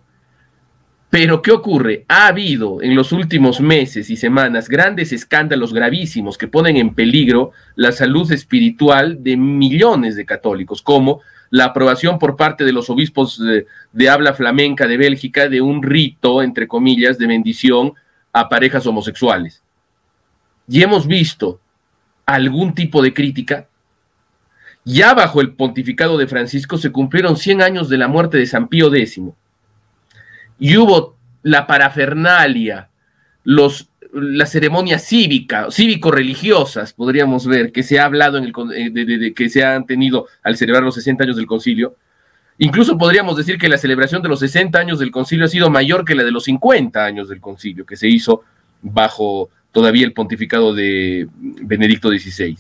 Pero 1.11 1.43
¿qué 1.43 1.51
ocurre? 1.51 2.05
Ha 2.07 2.29
habido 2.29 2.81
en 2.83 2.95
los 2.95 3.11
últimos 3.11 3.61
meses 3.61 4.11
y 4.11 4.17
semanas 4.17 4.69
grandes 4.69 5.13
escándalos 5.13 5.75
gravísimos 5.75 6.39
que 6.39 6.47
ponen 6.47 6.77
en 6.77 6.95
peligro 6.95 7.51
la 7.75 7.91
salud 7.91 8.31
espiritual 8.31 9.21
de 9.21 9.37
millones 9.37 10.15
de 10.15 10.25
católicos, 10.25 10.83
como 10.83 11.21
la 11.51 11.67
aprobación 11.67 12.19
por 12.19 12.37
parte 12.37 12.65
de 12.65 12.73
los 12.73 12.89
obispos 12.91 13.41
de, 13.93 14.09
habla 14.09 14.33
flamenca 14.33 14.87
de 14.87 14.97
Bélgica 14.97 15.49
de 15.49 15.61
un 15.61 15.83
rito, 15.83 16.43
entre 16.43 16.69
comillas, 16.69 17.19
de 17.19 17.27
bendición 17.27 17.93
a 18.33 18.49
parejas 18.49 18.87
homosexuales. 18.87 19.63
Y 20.69 20.83
hemos 20.83 21.09
visto 21.09 21.61
algún 22.25 22.75
tipo 22.75 23.03
de 23.03 23.13
crítica. 23.13 23.67
Ya 24.85 25.13
bajo 25.13 25.41
el 25.41 25.53
pontificado 25.55 26.17
de 26.17 26.29
Francisco 26.29 26.79
se 26.79 26.93
cumplieron 26.93 27.37
100 27.37 27.63
años 27.63 27.89
de 27.89 27.99
la 27.99 28.07
muerte 28.07 28.39
de 28.39 28.47
San 28.47 28.69
Pío 28.69 28.95
X. 28.95 29.21
Y 30.61 30.77
hubo 30.77 31.17
la 31.43 31.67
parafernalia, 31.67 32.91
los 33.43 33.90
la 34.13 34.47
ceremonia 34.47 34.99
cívica, 34.99 35.69
cívico-religiosas, 35.71 36.93
podríamos 36.93 37.47
ver, 37.47 37.73
que 37.73 37.83
se 37.83 37.99
ha 37.99 38.05
hablado 38.05 38.39
en 38.39 38.45
el, 38.45 38.53
eh, 38.75 39.35
que 39.35 39.49
se 39.49 39.65
han 39.65 39.87
tenido 39.87 40.27
al 40.43 40.57
celebrar 40.57 40.83
los 40.83 40.95
60 40.95 41.25
años 41.25 41.37
del 41.37 41.47
concilio. 41.47 41.97
Incluso 42.59 42.99
podríamos 42.99 43.37
decir 43.37 43.57
que 43.59 43.69
la 43.69 43.79
celebración 43.79 44.21
de 44.23 44.29
los 44.29 44.41
60 44.41 44.79
años 44.79 44.99
del 44.99 45.11
concilio 45.11 45.47
ha 45.47 45.49
sido 45.49 45.71
mayor 45.71 46.05
que 46.05 46.15
la 46.15 46.25
de 46.25 46.31
los 46.31 46.45
50 46.45 47.05
años 47.05 47.29
del 47.29 47.41
concilio, 47.41 47.87
que 47.87 47.97
se 47.97 48.09
hizo 48.09 48.43
bajo 48.83 49.51
todavía 49.73 50.05
el 50.05 50.13
pontificado 50.13 50.75
de 50.75 51.29
Benedicto 51.39 52.11
XVI. 52.11 52.57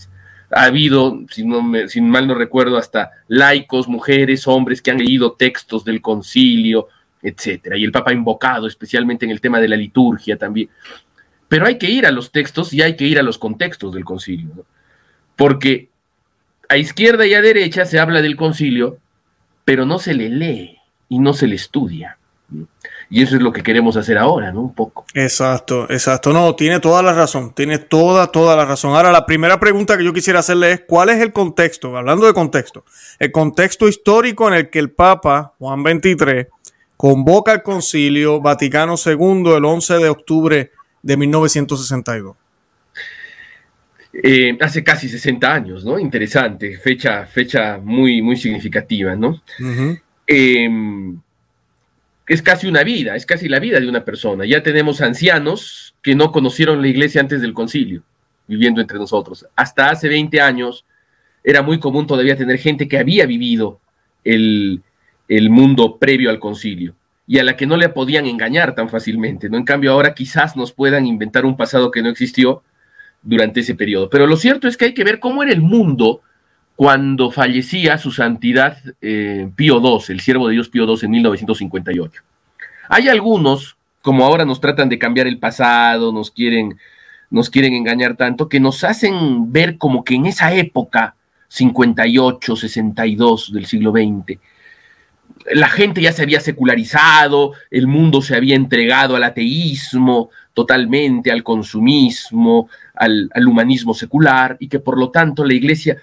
Ha 0.52 0.64
habido, 0.64 1.20
si 1.28 2.00
mal 2.00 2.26
no 2.26 2.34
recuerdo, 2.34 2.76
hasta 2.76 3.10
laicos, 3.28 3.88
mujeres, 3.88 4.46
hombres 4.48 4.82
que 4.82 4.90
han 4.90 4.98
leído 4.98 5.32
textos 5.32 5.84
del 5.84 6.00
concilio, 6.00 6.88
etcétera. 7.22 7.76
Y 7.76 7.84
el 7.84 7.92
Papa 7.92 8.10
ha 8.10 8.14
invocado, 8.14 8.66
especialmente 8.66 9.24
en 9.24 9.30
el 9.30 9.40
tema 9.40 9.60
de 9.60 9.68
la 9.68 9.76
liturgia 9.76 10.36
también. 10.36 10.68
Pero 11.50 11.66
hay 11.66 11.78
que 11.78 11.90
ir 11.90 12.06
a 12.06 12.12
los 12.12 12.30
textos 12.30 12.72
y 12.72 12.80
hay 12.80 12.94
que 12.94 13.04
ir 13.06 13.18
a 13.18 13.24
los 13.24 13.36
contextos 13.36 13.92
del 13.92 14.04
concilio, 14.04 14.64
porque 15.34 15.88
a 16.68 16.76
izquierda 16.76 17.26
y 17.26 17.34
a 17.34 17.42
derecha 17.42 17.84
se 17.86 17.98
habla 17.98 18.22
del 18.22 18.36
concilio, 18.36 18.98
pero 19.64 19.84
no 19.84 19.98
se 19.98 20.14
le 20.14 20.28
lee 20.28 20.78
y 21.08 21.18
no 21.18 21.32
se 21.32 21.48
le 21.48 21.56
estudia. 21.56 22.18
Y 23.10 23.24
eso 23.24 23.34
es 23.34 23.42
lo 23.42 23.52
que 23.52 23.64
queremos 23.64 23.96
hacer 23.96 24.16
ahora, 24.16 24.52
¿no? 24.52 24.60
Un 24.60 24.74
poco. 24.74 25.04
Exacto, 25.12 25.90
exacto. 25.90 26.32
No, 26.32 26.54
tiene 26.54 26.78
toda 26.78 27.02
la 27.02 27.12
razón, 27.12 27.52
tiene 27.52 27.78
toda, 27.78 28.28
toda 28.28 28.54
la 28.54 28.64
razón. 28.64 28.94
Ahora, 28.94 29.10
la 29.10 29.26
primera 29.26 29.58
pregunta 29.58 29.98
que 29.98 30.04
yo 30.04 30.12
quisiera 30.12 30.38
hacerle 30.38 30.70
es, 30.70 30.82
¿cuál 30.86 31.08
es 31.08 31.20
el 31.20 31.32
contexto? 31.32 31.96
Hablando 31.96 32.26
de 32.26 32.32
contexto, 32.32 32.84
el 33.18 33.32
contexto 33.32 33.88
histórico 33.88 34.46
en 34.46 34.54
el 34.54 34.70
que 34.70 34.78
el 34.78 34.92
Papa 34.92 35.54
Juan 35.58 35.82
XXIII 35.82 36.46
convoca 36.96 37.50
al 37.50 37.64
concilio 37.64 38.40
Vaticano 38.40 38.94
II 39.04 39.54
el 39.56 39.64
11 39.64 39.94
de 39.94 40.08
octubre 40.08 40.70
de 41.02 41.16
1962. 41.16 42.36
Eh, 44.12 44.58
hace 44.60 44.82
casi 44.82 45.08
60 45.08 45.52
años, 45.52 45.84
¿no? 45.84 45.98
Interesante, 45.98 46.76
fecha, 46.78 47.26
fecha 47.26 47.78
muy, 47.78 48.20
muy 48.22 48.36
significativa, 48.36 49.14
¿no? 49.14 49.40
Em, 50.26 51.20
es 52.26 52.42
casi 52.42 52.66
una 52.66 52.82
vida, 52.82 53.14
es 53.14 53.24
casi 53.24 53.48
la 53.48 53.60
vida 53.60 53.78
de 53.78 53.88
una 53.88 54.04
persona. 54.04 54.44
Ya 54.44 54.62
tenemos 54.62 55.00
ancianos 55.00 55.94
que 56.02 56.14
no 56.14 56.32
conocieron 56.32 56.82
la 56.82 56.88
iglesia 56.88 57.20
antes 57.20 57.40
del 57.40 57.54
concilio, 57.54 58.02
viviendo 58.48 58.80
entre 58.80 58.98
nosotros. 58.98 59.46
Hasta 59.54 59.90
hace 59.90 60.08
20 60.08 60.40
años 60.40 60.84
era 61.44 61.62
muy 61.62 61.78
común 61.78 62.06
todavía 62.06 62.36
tener 62.36 62.58
gente 62.58 62.88
que 62.88 62.98
había 62.98 63.26
vivido 63.26 63.80
el, 64.24 64.82
el 65.28 65.50
mundo 65.50 65.98
previo 65.98 66.30
al 66.30 66.40
concilio 66.40 66.94
y 67.30 67.38
a 67.38 67.44
la 67.44 67.56
que 67.56 67.64
no 67.64 67.76
le 67.76 67.88
podían 67.90 68.26
engañar 68.26 68.74
tan 68.74 68.88
fácilmente, 68.88 69.48
¿no? 69.48 69.56
En 69.56 69.62
cambio, 69.62 69.92
ahora 69.92 70.14
quizás 70.14 70.56
nos 70.56 70.72
puedan 70.72 71.06
inventar 71.06 71.44
un 71.44 71.56
pasado 71.56 71.92
que 71.92 72.02
no 72.02 72.08
existió 72.08 72.64
durante 73.22 73.60
ese 73.60 73.76
periodo. 73.76 74.10
Pero 74.10 74.26
lo 74.26 74.36
cierto 74.36 74.66
es 74.66 74.76
que 74.76 74.86
hay 74.86 74.94
que 74.94 75.04
ver 75.04 75.20
cómo 75.20 75.44
era 75.44 75.52
el 75.52 75.60
mundo 75.60 76.22
cuando 76.74 77.30
fallecía 77.30 77.98
su 77.98 78.10
santidad 78.10 78.78
eh, 79.00 79.48
Pío 79.54 79.80
II, 79.80 80.06
el 80.08 80.18
siervo 80.18 80.48
de 80.48 80.54
Dios 80.54 80.70
Pío 80.70 80.86
II 80.86 80.98
en 81.02 81.10
1958. 81.12 82.20
Hay 82.88 83.08
algunos, 83.08 83.76
como 84.02 84.24
ahora 84.24 84.44
nos 84.44 84.60
tratan 84.60 84.88
de 84.88 84.98
cambiar 84.98 85.28
el 85.28 85.38
pasado, 85.38 86.12
nos 86.12 86.32
quieren, 86.32 86.78
nos 87.30 87.48
quieren 87.48 87.74
engañar 87.74 88.16
tanto, 88.16 88.48
que 88.48 88.58
nos 88.58 88.82
hacen 88.82 89.52
ver 89.52 89.78
como 89.78 90.02
que 90.02 90.16
en 90.16 90.26
esa 90.26 90.52
época, 90.52 91.14
58, 91.46 92.56
62 92.56 93.52
del 93.52 93.66
siglo 93.66 93.92
XX, 93.92 94.40
la 95.52 95.68
gente 95.68 96.00
ya 96.00 96.12
se 96.12 96.22
había 96.22 96.40
secularizado, 96.40 97.52
el 97.70 97.86
mundo 97.86 98.22
se 98.22 98.36
había 98.36 98.56
entregado 98.56 99.16
al 99.16 99.24
ateísmo 99.24 100.30
totalmente, 100.54 101.30
al 101.30 101.42
consumismo, 101.42 102.68
al, 102.94 103.30
humanismo 103.46 103.94
secular, 103.94 104.56
y 104.60 104.68
que 104.68 104.80
por 104.80 104.98
lo 104.98 105.10
tanto 105.10 105.44
la 105.44 105.54
iglesia 105.54 105.96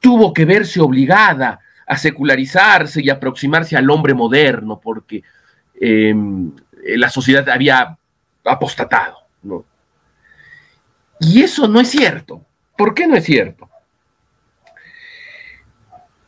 tuvo 0.00 0.32
que 0.32 0.44
verse 0.44 0.80
obligada 0.80 1.60
a 1.86 1.96
secularizarse 1.96 3.02
y 3.02 3.10
aproximarse 3.10 3.76
al 3.76 3.90
hombre 3.90 4.14
moderno, 4.14 4.80
porque 4.80 5.22
em, 5.80 6.52
la 6.96 7.08
sociedad 7.08 7.48
había 7.48 7.96
apostatado. 8.44 9.18
Y 11.20 11.42
eso 11.42 11.68
no 11.68 11.80
es 11.80 11.88
cierto. 11.88 12.44
¿Por 12.76 12.94
qué 12.94 13.06
no 13.06 13.14
es 13.14 13.24
cierto? 13.24 13.68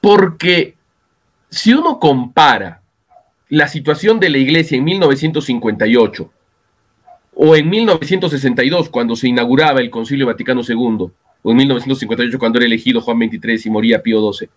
Porque 0.02 0.76
si 1.52 1.74
uno 1.74 2.00
compara 2.00 2.80
la 3.50 3.68
situación 3.68 4.18
de 4.18 4.30
la 4.30 4.38
iglesia 4.38 4.78
en 4.78 4.84
1958 4.84 6.32
o 7.34 7.56
en 7.56 7.68
1962, 7.68 8.88
cuando 8.88 9.14
se 9.14 9.28
inauguraba 9.28 9.80
el 9.80 9.90
Concilio 9.90 10.26
Vaticano 10.26 10.62
II, 10.66 11.10
o 11.42 11.50
en 11.50 11.56
1958, 11.56 12.38
cuando 12.38 12.58
era 12.58 12.64
elegido 12.64 13.02
Juan 13.02 13.18
XXIII 13.18 13.60
y 13.66 13.70
moría 13.70 14.02
Pío 14.02 14.32
XII, 14.32 14.48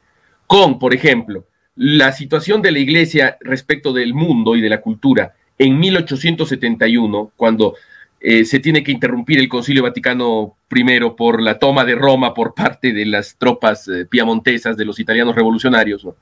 con, 0.48 0.80
por 0.80 0.94
ejemplo, 0.94 1.44
la 1.76 2.14
situación 2.14 2.62
de 2.62 2.72
la 2.72 2.80
iglesia 2.80 3.38
respecto 3.42 3.92
del 3.92 4.14
mundo 4.14 4.56
y 4.56 4.62
de 4.62 4.70
la 4.70 4.80
cultura 4.80 5.34
en 5.58 5.78
1871, 5.78 7.34
cuando 7.36 7.76
eh, 8.22 8.46
se 8.46 8.60
tiene 8.60 8.84
que 8.84 8.94
interrumpir 8.94 9.40
el 9.40 9.50
Concilio 9.50 9.84
Vaticano 9.84 10.56
I 10.74 11.00
por 11.18 11.42
la 11.42 11.60
toma 11.60 11.84
de 11.84 11.96
Roma 11.96 12.34
por 12.34 12.54
parte 12.54 12.94
de 12.94 13.06
las 13.06 13.36
tropas 13.38 13.86
eh, 13.90 14.06
piamontesas 14.06 14.78
de 14.78 14.86
los 14.86 14.98
italianos 15.02 15.36
revolucionarios, 15.36 16.06
¿no? 16.06 16.16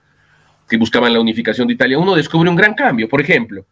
Que 0.67 0.77
buscaban 0.77 1.13
la 1.13 1.19
unificación 1.19 1.67
de 1.67 1.73
Italia, 1.73 1.97
uno 1.97 2.15
descubre 2.15 2.49
un 2.49 2.55
gran 2.55 2.73
cambio. 2.73 3.09
Por 3.09 3.21
ejemplo, 3.21 3.65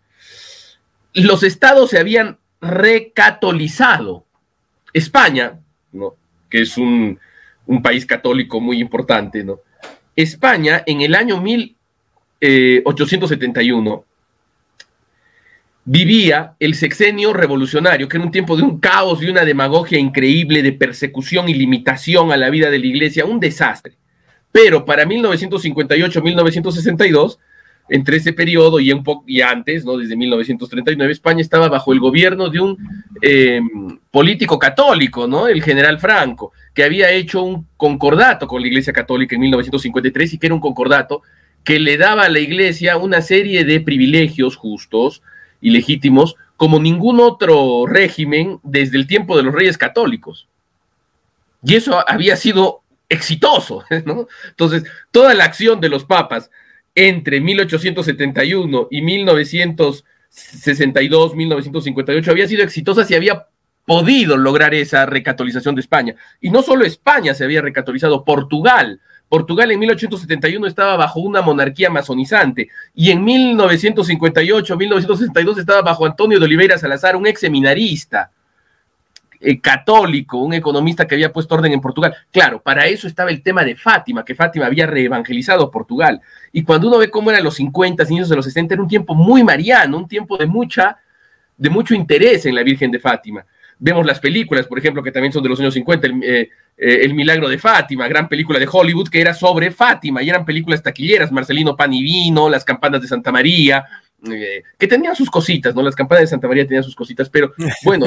los 1.13 1.43
estados 1.43 1.89
se 1.89 2.00
habían 2.00 2.38
recatolizado. 2.62 4.25
España, 4.93 5.60
¿no? 5.93 6.15
que 6.50 6.62
es 6.62 6.77
un, 6.77 7.19
país 7.81 8.05
católico 8.05 8.60
muy 8.60 8.81
importante, 8.81 9.45
¿no? 9.45 9.62
España 10.13 10.83
en 10.86 11.00
el 11.00 11.15
año 11.15 11.39
1871 11.39 13.93
eh, 13.93 14.00
vivía 15.86 16.53
el 16.60 16.75
sexenio 16.75 17.31
revolucionario, 17.31 18.10
que 18.10 18.17
era 18.17 18.25
un 18.25 18.31
tiempo 18.31 18.57
de 18.57 18.63
un 18.63 18.81
caos 18.81 19.24
y 19.24 19.29
una 19.29 19.45
demagogia 19.45 19.98
increíble, 19.98 20.62
de 20.62 20.74
persecución 20.74 21.48
y 21.48 21.53
limitación 21.53 22.33
a 22.33 22.38
la 22.38 22.50
vida 22.50 22.69
de 22.69 22.79
la 22.79 22.88
iglesia, 22.88 23.24
un 23.24 23.39
desastre. 23.39 23.93
Pero 24.51 24.86
para 24.86 25.05
1958-1962, 25.05 27.38
entre 27.89 28.17
ese 28.17 28.34
periodo 28.34 28.79
y, 28.79 28.91
antes, 29.41 29.86
¿no? 29.86 29.98
desde 29.98 30.15
1939, 30.15 31.12
España 31.12 31.41
estaba 31.41 31.67
bajo 31.67 31.93
el 31.93 32.00
gobierno 32.00 32.50
de 32.50 32.60
un 32.60 32.77
em, 33.22 34.00
político 34.10 34.58
católico, 34.58 35.27
¿no? 35.27 35.48
el 35.48 35.62
general 35.62 36.00
Franco, 36.00 36.53
que 36.74 36.84
había 36.84 37.12
hecho 37.12 37.43
un 37.43 37.67
concordato 37.77 38.48
con 38.48 38.62
la 38.62 38.67
Iglesia 38.67 38.93
Católica 38.93 39.36
en 39.36 39.41
1953 39.41 40.34
y 40.34 40.38
que 40.38 40.48
era 40.48 40.55
un 40.55 40.62
concordato 40.62 41.22
que 41.63 41.79
le 41.79 41.98
daba 41.98 42.24
a 42.24 42.29
la 42.29 42.39
Iglesia 42.39 42.98
una 42.98 43.22
serie 43.22 43.65
de 43.65 43.81
privilegios 43.81 44.55
justos 44.55 45.22
y 45.60 45.72
legítimos 45.72 46.36
como 46.58 46.79
ningún 46.79 47.20
otro 47.20 47.86
régimen 47.88 48.60
desde 48.63 48.98
el 48.98 49.08
tiempo 49.08 49.36
de 49.36 49.43
los 49.43 49.53
reyes 49.53 49.77
católicos. 49.77 50.48
Y 51.63 51.75
eso 51.75 52.03
había 52.08 52.36
sido 52.36 52.80
exitoso, 53.12 53.84
¿no? 54.06 54.27
Entonces, 54.48 54.86
toda 55.12 55.34
la 55.34 55.44
acción 55.44 55.82
de 55.82 55.89
los 55.89 56.06
papas 56.06 56.50
entre 56.96 57.41
1871 57.41 58.88
y 58.89 59.01
1962, 59.01 61.36
1958 61.36 62.32
había 62.32 62.48
sido 62.48 62.63
exitosa 62.63 63.03
si 63.06 63.13
había 63.15 63.48
podido 63.86 64.38
lograr 64.38 64.74
esa 64.74 65.06
recatolización 65.06 65.75
de 65.75 65.82
España. 65.82 66.15
Y 66.39 66.50
no 66.50 66.63
solo 66.63 66.86
España 66.86 67.34
se 67.34 67.44
había 67.44 67.62
recatolizado, 67.62 68.24
Portugal. 68.24 69.01
Portugal 69.27 69.72
en 69.72 69.80
1871 69.80 70.65
estaba 70.68 70.96
bajo 70.98 71.20
una 71.22 71.41
monarquía 71.41 71.89
masonizante 71.89 72.70
y 72.94 73.10
en 73.12 73.24
1958, 73.24 74.77
1962 74.77 75.58
estaba 75.58 75.82
bajo 75.82 76.06
Antonio 76.06 76.38
de 76.39 76.46
Oliveira 76.46 76.77
Salazar, 76.77 77.15
un 77.15 77.25
ex 77.27 77.39
seminarista 77.39 78.32
eh, 79.43 79.60
católico, 79.60 80.38
un 80.38 80.53
economista 80.53 81.07
que 81.07 81.15
había 81.15 81.33
puesto 81.33 81.55
orden 81.55 81.74
en 81.74 81.81
Portugal. 81.81 82.15
Claro, 82.31 82.62
para 82.62 82.86
eso 82.86 83.07
estaba 83.07 83.31
el 83.31 83.41
tema 83.41 83.63
de 83.63 83.75
Fátima, 83.75 84.24
que 84.24 84.36
Fátima 84.36 84.67
había 84.67 84.86
reevangelizado 84.86 85.71
Portugal. 85.71 86.21
Y 86.51 86.63
cuando 86.63 86.88
uno 86.88 87.00
ve 87.00 87.10
cómo 87.10 87.31
eran 87.31 87.43
los 87.43 87.55
50, 87.55 88.03
inicios 88.03 88.29
de 88.29 88.36
los 88.36 88.45
60, 88.45 88.75
era 88.75 88.83
un 88.83 88.88
tiempo 88.88 89.15
muy 89.15 89.43
mariano, 89.43 89.98
un 89.98 90.07
tiempo 90.07 90.38
de 90.38 90.45
mucha, 90.45 90.98
de 91.57 91.69
mucho 91.71 91.95
interés 91.95 92.45
en 92.45 92.53
la 92.53 92.62
Virgen 92.62 92.91
de 92.91 93.00
Fátima. 93.00 93.43
Vemos 93.79 94.05
las 94.05 94.19
películas, 94.19 94.67
por 94.67 94.77
ejemplo, 94.77 95.01
que 95.01 95.12
también 95.12 95.33
son 95.33 95.41
de 95.41 95.50
los 95.50 95.60
años 95.60 95.74
50, 95.74 96.05
el, 96.05 96.24
eh, 96.24 96.50
eh, 96.77 97.00
el 97.03 97.15
Milagro 97.15 97.50
de 97.50 97.57
Fátima, 97.57 98.07
gran 98.07 98.29
película 98.29 98.60
de 98.60 98.67
Hollywood 98.71 99.10
que 99.10 99.21
era 99.21 99.33
sobre 99.33 99.71
Fátima, 99.71 100.21
y 100.21 100.29
eran 100.29 100.45
películas 100.45 100.83
taquilleras, 100.83 101.31
Marcelino 101.31 101.75
Pan 101.75 101.91
y 101.93 102.03
Vino, 102.03 102.48
Las 102.48 102.63
Campanas 102.63 103.01
de 103.01 103.07
Santa 103.07 103.31
María, 103.31 103.83
eh, 104.30 104.63
que 104.78 104.88
tenían 104.88 105.16
sus 105.16 105.32
cositas, 105.32 105.74
¿no? 105.74 105.82
Las 105.82 105.96
campanas 105.96 106.22
de 106.22 106.28
Santa 106.28 106.48
María 106.48 106.66
tenían 106.66 106.84
sus 106.84 106.96
cositas, 106.96 107.30
pero 107.30 107.54
bueno, 107.84 108.06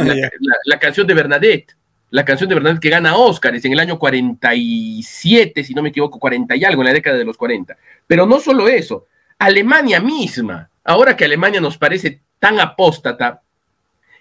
la, 0.64 0.78
canción 0.78 1.06
de 1.06 1.14
Bernadette, 1.14 1.76
la 2.10 2.24
canción 2.24 2.48
de 2.48 2.54
Bernadette 2.54 2.80
que 2.80 2.90
gana 2.90 3.16
Óscares 3.16 3.64
en 3.64 3.72
el 3.72 3.80
año 3.80 3.98
47, 3.98 5.64
si 5.64 5.74
no 5.74 5.82
me 5.82 5.88
equivoco, 5.88 6.20
40 6.20 6.54
y 6.54 6.64
algo, 6.64 6.82
en 6.82 6.86
la 6.86 6.92
década 6.92 7.18
de 7.18 7.24
los 7.24 7.36
40. 7.36 7.76
Pero 8.06 8.26
no 8.26 8.38
solo 8.38 8.68
eso, 8.68 9.06
Alemania 9.38 9.98
misma, 10.00 10.70
ahora 10.84 11.16
que 11.16 11.24
Alemania 11.24 11.60
nos 11.60 11.78
parece 11.78 12.20
tan 12.38 12.60
apóstata, 12.60 13.42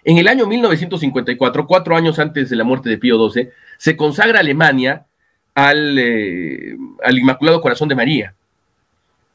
en 0.04 0.18
el 0.18 0.28
año 0.28 0.48
1954, 0.48 1.68
cuatro 1.68 1.96
años 1.96 2.18
antes 2.18 2.50
de 2.50 2.56
la 2.56 2.64
muerte 2.64 2.90
de 2.90 2.98
Pío 2.98 3.30
XII, 3.30 3.50
se 3.78 3.96
consagra 3.96 4.40
Alemania 4.40 5.06
al, 5.54 5.98
eh, 6.00 6.76
al 7.04 7.18
Inmaculado 7.20 7.62
Corazón 7.62 7.88
de 7.88 7.96
María 7.96 8.36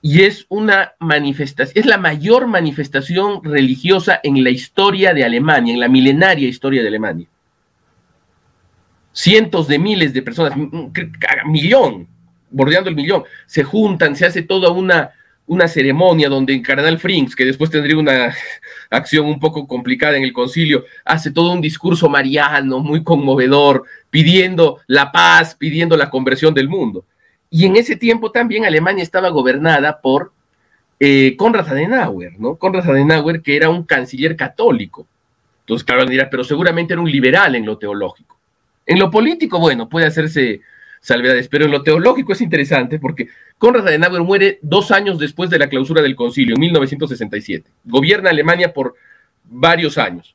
y 0.00 0.22
es 0.22 0.46
una 0.48 0.92
manifestación, 1.00 1.82
es 1.82 1.86
la 1.86 1.98
mayor 1.98 2.46
manifestación 2.46 3.42
religiosa 3.42 4.20
en 4.22 4.44
la 4.44 4.50
historia 4.50 5.12
de 5.12 5.24
Alemania, 5.24 5.74
en 5.74 5.80
la 5.80 5.88
milenaria 5.88 6.48
historia 6.48 6.82
de 6.82 6.88
Alemania. 6.88 7.26
Cientos 9.12 9.66
de 9.66 9.78
miles 9.78 10.12
de 10.12 10.22
personas, 10.22 10.56
millón, 11.46 12.06
bordeando 12.50 12.88
el 12.88 12.96
millón, 12.96 13.24
se 13.46 13.64
juntan, 13.64 14.14
se 14.14 14.26
hace 14.26 14.42
toda 14.42 14.70
una, 14.70 15.10
una 15.48 15.66
ceremonia 15.66 16.28
donde 16.28 16.54
el 16.54 16.62
cardenal 16.62 17.00
Frings, 17.00 17.34
que 17.34 17.44
después 17.44 17.68
tendría 17.68 17.98
una 17.98 18.32
acción 18.90 19.26
un 19.26 19.40
poco 19.40 19.66
complicada 19.66 20.16
en 20.16 20.22
el 20.22 20.32
concilio, 20.32 20.84
hace 21.04 21.32
todo 21.32 21.50
un 21.50 21.60
discurso 21.60 22.08
mariano, 22.08 22.78
muy 22.78 23.02
conmovedor, 23.02 23.82
pidiendo 24.10 24.78
la 24.86 25.10
paz, 25.10 25.56
pidiendo 25.56 25.96
la 25.96 26.08
conversión 26.08 26.54
del 26.54 26.68
mundo. 26.68 27.04
Y 27.50 27.64
en 27.64 27.76
ese 27.76 27.96
tiempo 27.96 28.30
también 28.30 28.64
Alemania 28.64 29.02
estaba 29.02 29.30
gobernada 29.30 30.00
por 30.00 30.32
eh, 31.00 31.34
Konrad 31.36 31.68
Adenauer, 31.68 32.38
¿no? 32.38 32.56
Konrad 32.56 32.88
Adenauer, 32.88 33.42
que 33.42 33.56
era 33.56 33.70
un 33.70 33.84
canciller 33.84 34.36
católico. 34.36 35.06
Entonces, 35.60 35.84
claro, 35.84 36.04
dirá, 36.06 36.28
pero 36.30 36.44
seguramente 36.44 36.94
era 36.94 37.02
un 37.02 37.10
liberal 37.10 37.54
en 37.54 37.64
lo 37.64 37.78
teológico. 37.78 38.38
En 38.86 38.98
lo 38.98 39.10
político, 39.10 39.58
bueno, 39.60 39.88
puede 39.88 40.06
hacerse 40.06 40.60
salvedades, 41.00 41.48
pero 41.48 41.66
en 41.66 41.70
lo 41.70 41.82
teológico 41.82 42.32
es 42.32 42.40
interesante 42.40 42.98
porque 42.98 43.28
Konrad 43.58 43.86
Adenauer 43.86 44.22
muere 44.22 44.58
dos 44.62 44.90
años 44.90 45.18
después 45.18 45.50
de 45.50 45.58
la 45.58 45.68
clausura 45.68 46.02
del 46.02 46.16
concilio, 46.16 46.54
en 46.54 46.60
1967. 46.60 47.70
Gobierna 47.84 48.30
Alemania 48.30 48.72
por 48.72 48.94
varios 49.44 49.98
años. 49.98 50.34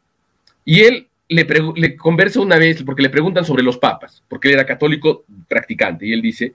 Y 0.66 0.82
él 0.82 1.08
le, 1.28 1.46
le 1.76 1.96
conversa 1.96 2.40
una 2.40 2.58
vez, 2.58 2.84
porque 2.84 3.02
le 3.02 3.10
preguntan 3.10 3.44
sobre 3.44 3.64
los 3.64 3.78
papas, 3.78 4.24
porque 4.30 4.48
él 4.48 4.56
era 4.56 4.66
católico 4.66 5.26
practicante, 5.48 6.06
y 6.06 6.14
él 6.14 6.22
dice, 6.22 6.54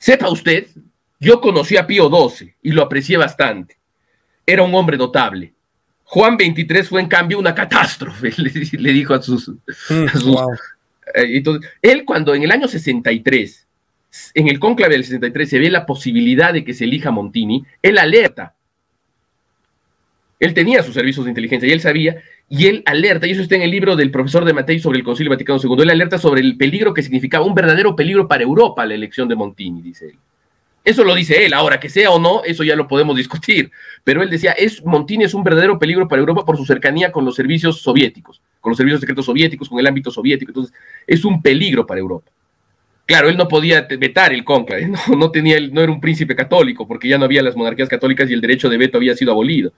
Sepa 0.00 0.30
usted, 0.30 0.66
yo 1.20 1.42
conocí 1.42 1.76
a 1.76 1.86
Pío 1.86 2.08
XII 2.08 2.54
y 2.62 2.72
lo 2.72 2.82
aprecié 2.82 3.18
bastante. 3.18 3.76
Era 4.46 4.62
un 4.62 4.74
hombre 4.74 4.96
notable. 4.96 5.52
Juan 6.04 6.38
XXIII 6.38 6.82
fue 6.84 7.02
en 7.02 7.06
cambio 7.06 7.38
una 7.38 7.54
catástrofe, 7.54 8.32
le, 8.38 8.92
dijo 8.92 9.12
a 9.12 9.20
sus... 9.20 9.50
Mm, 9.50 10.06
eh, 11.14 11.36
entonces, 11.36 11.70
él 11.82 12.04
cuando 12.06 12.34
en 12.34 12.42
el 12.42 12.50
año 12.50 12.66
63, 12.66 13.68
en 14.34 14.48
el 14.48 14.58
cónclave 14.58 14.94
del 14.94 15.04
63, 15.04 15.50
se 15.50 15.58
ve 15.58 15.70
la 15.70 15.84
posibilidad 15.84 16.54
de 16.54 16.64
que 16.64 16.72
se 16.72 16.84
elija 16.84 17.10
Montini, 17.10 17.64
él 17.82 17.98
alerta 17.98 18.54
Él 20.40 20.54
tenía 20.54 20.82
sus 20.82 20.94
servicios 20.94 21.26
de 21.26 21.30
inteligencia 21.30 21.68
y 21.68 21.72
él 21.72 21.80
sabía, 21.82 22.22
y 22.52 22.66
él 22.66 22.82
alerta, 22.84 23.28
y 23.28 23.30
eso 23.30 23.42
está 23.42 23.54
en 23.54 23.62
el 23.62 23.70
libro 23.70 23.94
del 23.94 24.10
profesor 24.10 24.44
de 24.44 24.52
Matei 24.52 24.80
sobre 24.80 24.98
el 24.98 25.04
Concilio 25.04 25.30
Vaticano 25.30 25.60
II, 25.62 25.82
él 25.82 25.90
alerta 25.90 26.18
sobre 26.18 26.40
el 26.40 26.56
peligro 26.56 26.92
que 26.92 27.00
significaba, 27.00 27.46
un 27.46 27.54
verdadero 27.54 27.94
peligro 27.94 28.26
para 28.26 28.42
Europa 28.42 28.84
la 28.84 28.94
elección 28.94 29.28
de 29.28 29.36
Montini, 29.36 29.80
dice 29.80 30.06
él. 30.06 30.18
Eso 30.84 31.04
lo 31.04 31.14
dice 31.14 31.46
él, 31.46 31.54
ahora 31.54 31.78
que 31.78 31.88
sea 31.88 32.10
o 32.10 32.18
no, 32.18 32.42
eso 32.42 32.64
ya 32.64 32.74
lo 32.74 32.88
podemos 32.88 33.16
discutir, 33.16 33.70
pero 34.02 34.20
él 34.20 34.30
decía, 34.30 34.50
es, 34.50 34.84
Montini 34.84 35.24
es 35.24 35.34
un 35.34 35.44
verdadero 35.44 35.78
peligro 35.78 36.08
para 36.08 36.18
Europa 36.18 36.44
por 36.44 36.56
su 36.56 36.64
cercanía 36.64 37.12
con 37.12 37.24
los 37.24 37.36
servicios 37.36 37.82
soviéticos, 37.82 38.42
con 38.60 38.70
los 38.70 38.76
servicios 38.76 39.00
secretos 39.00 39.26
soviéticos, 39.26 39.68
con 39.68 39.78
el 39.78 39.86
ámbito 39.86 40.10
soviético, 40.10 40.50
entonces 40.50 40.74
es 41.06 41.24
un 41.24 41.40
peligro 41.40 41.86
para 41.86 42.00
Europa. 42.00 42.32
Claro, 43.06 43.28
él 43.28 43.36
no 43.36 43.46
podía 43.46 43.82
vetar 43.82 44.32
el 44.32 44.42
cónclave, 44.42 44.88
no, 45.08 45.16
no, 45.16 45.30
tenía, 45.30 45.60
no 45.70 45.82
era 45.82 45.92
un 45.92 46.00
príncipe 46.00 46.34
católico, 46.34 46.88
porque 46.88 47.06
ya 47.06 47.16
no 47.16 47.26
había 47.26 47.42
las 47.42 47.54
monarquías 47.54 47.88
católicas 47.88 48.28
y 48.28 48.32
el 48.32 48.40
derecho 48.40 48.68
de 48.68 48.76
veto 48.76 48.96
había 48.96 49.14
sido 49.14 49.30
abolido. 49.30 49.72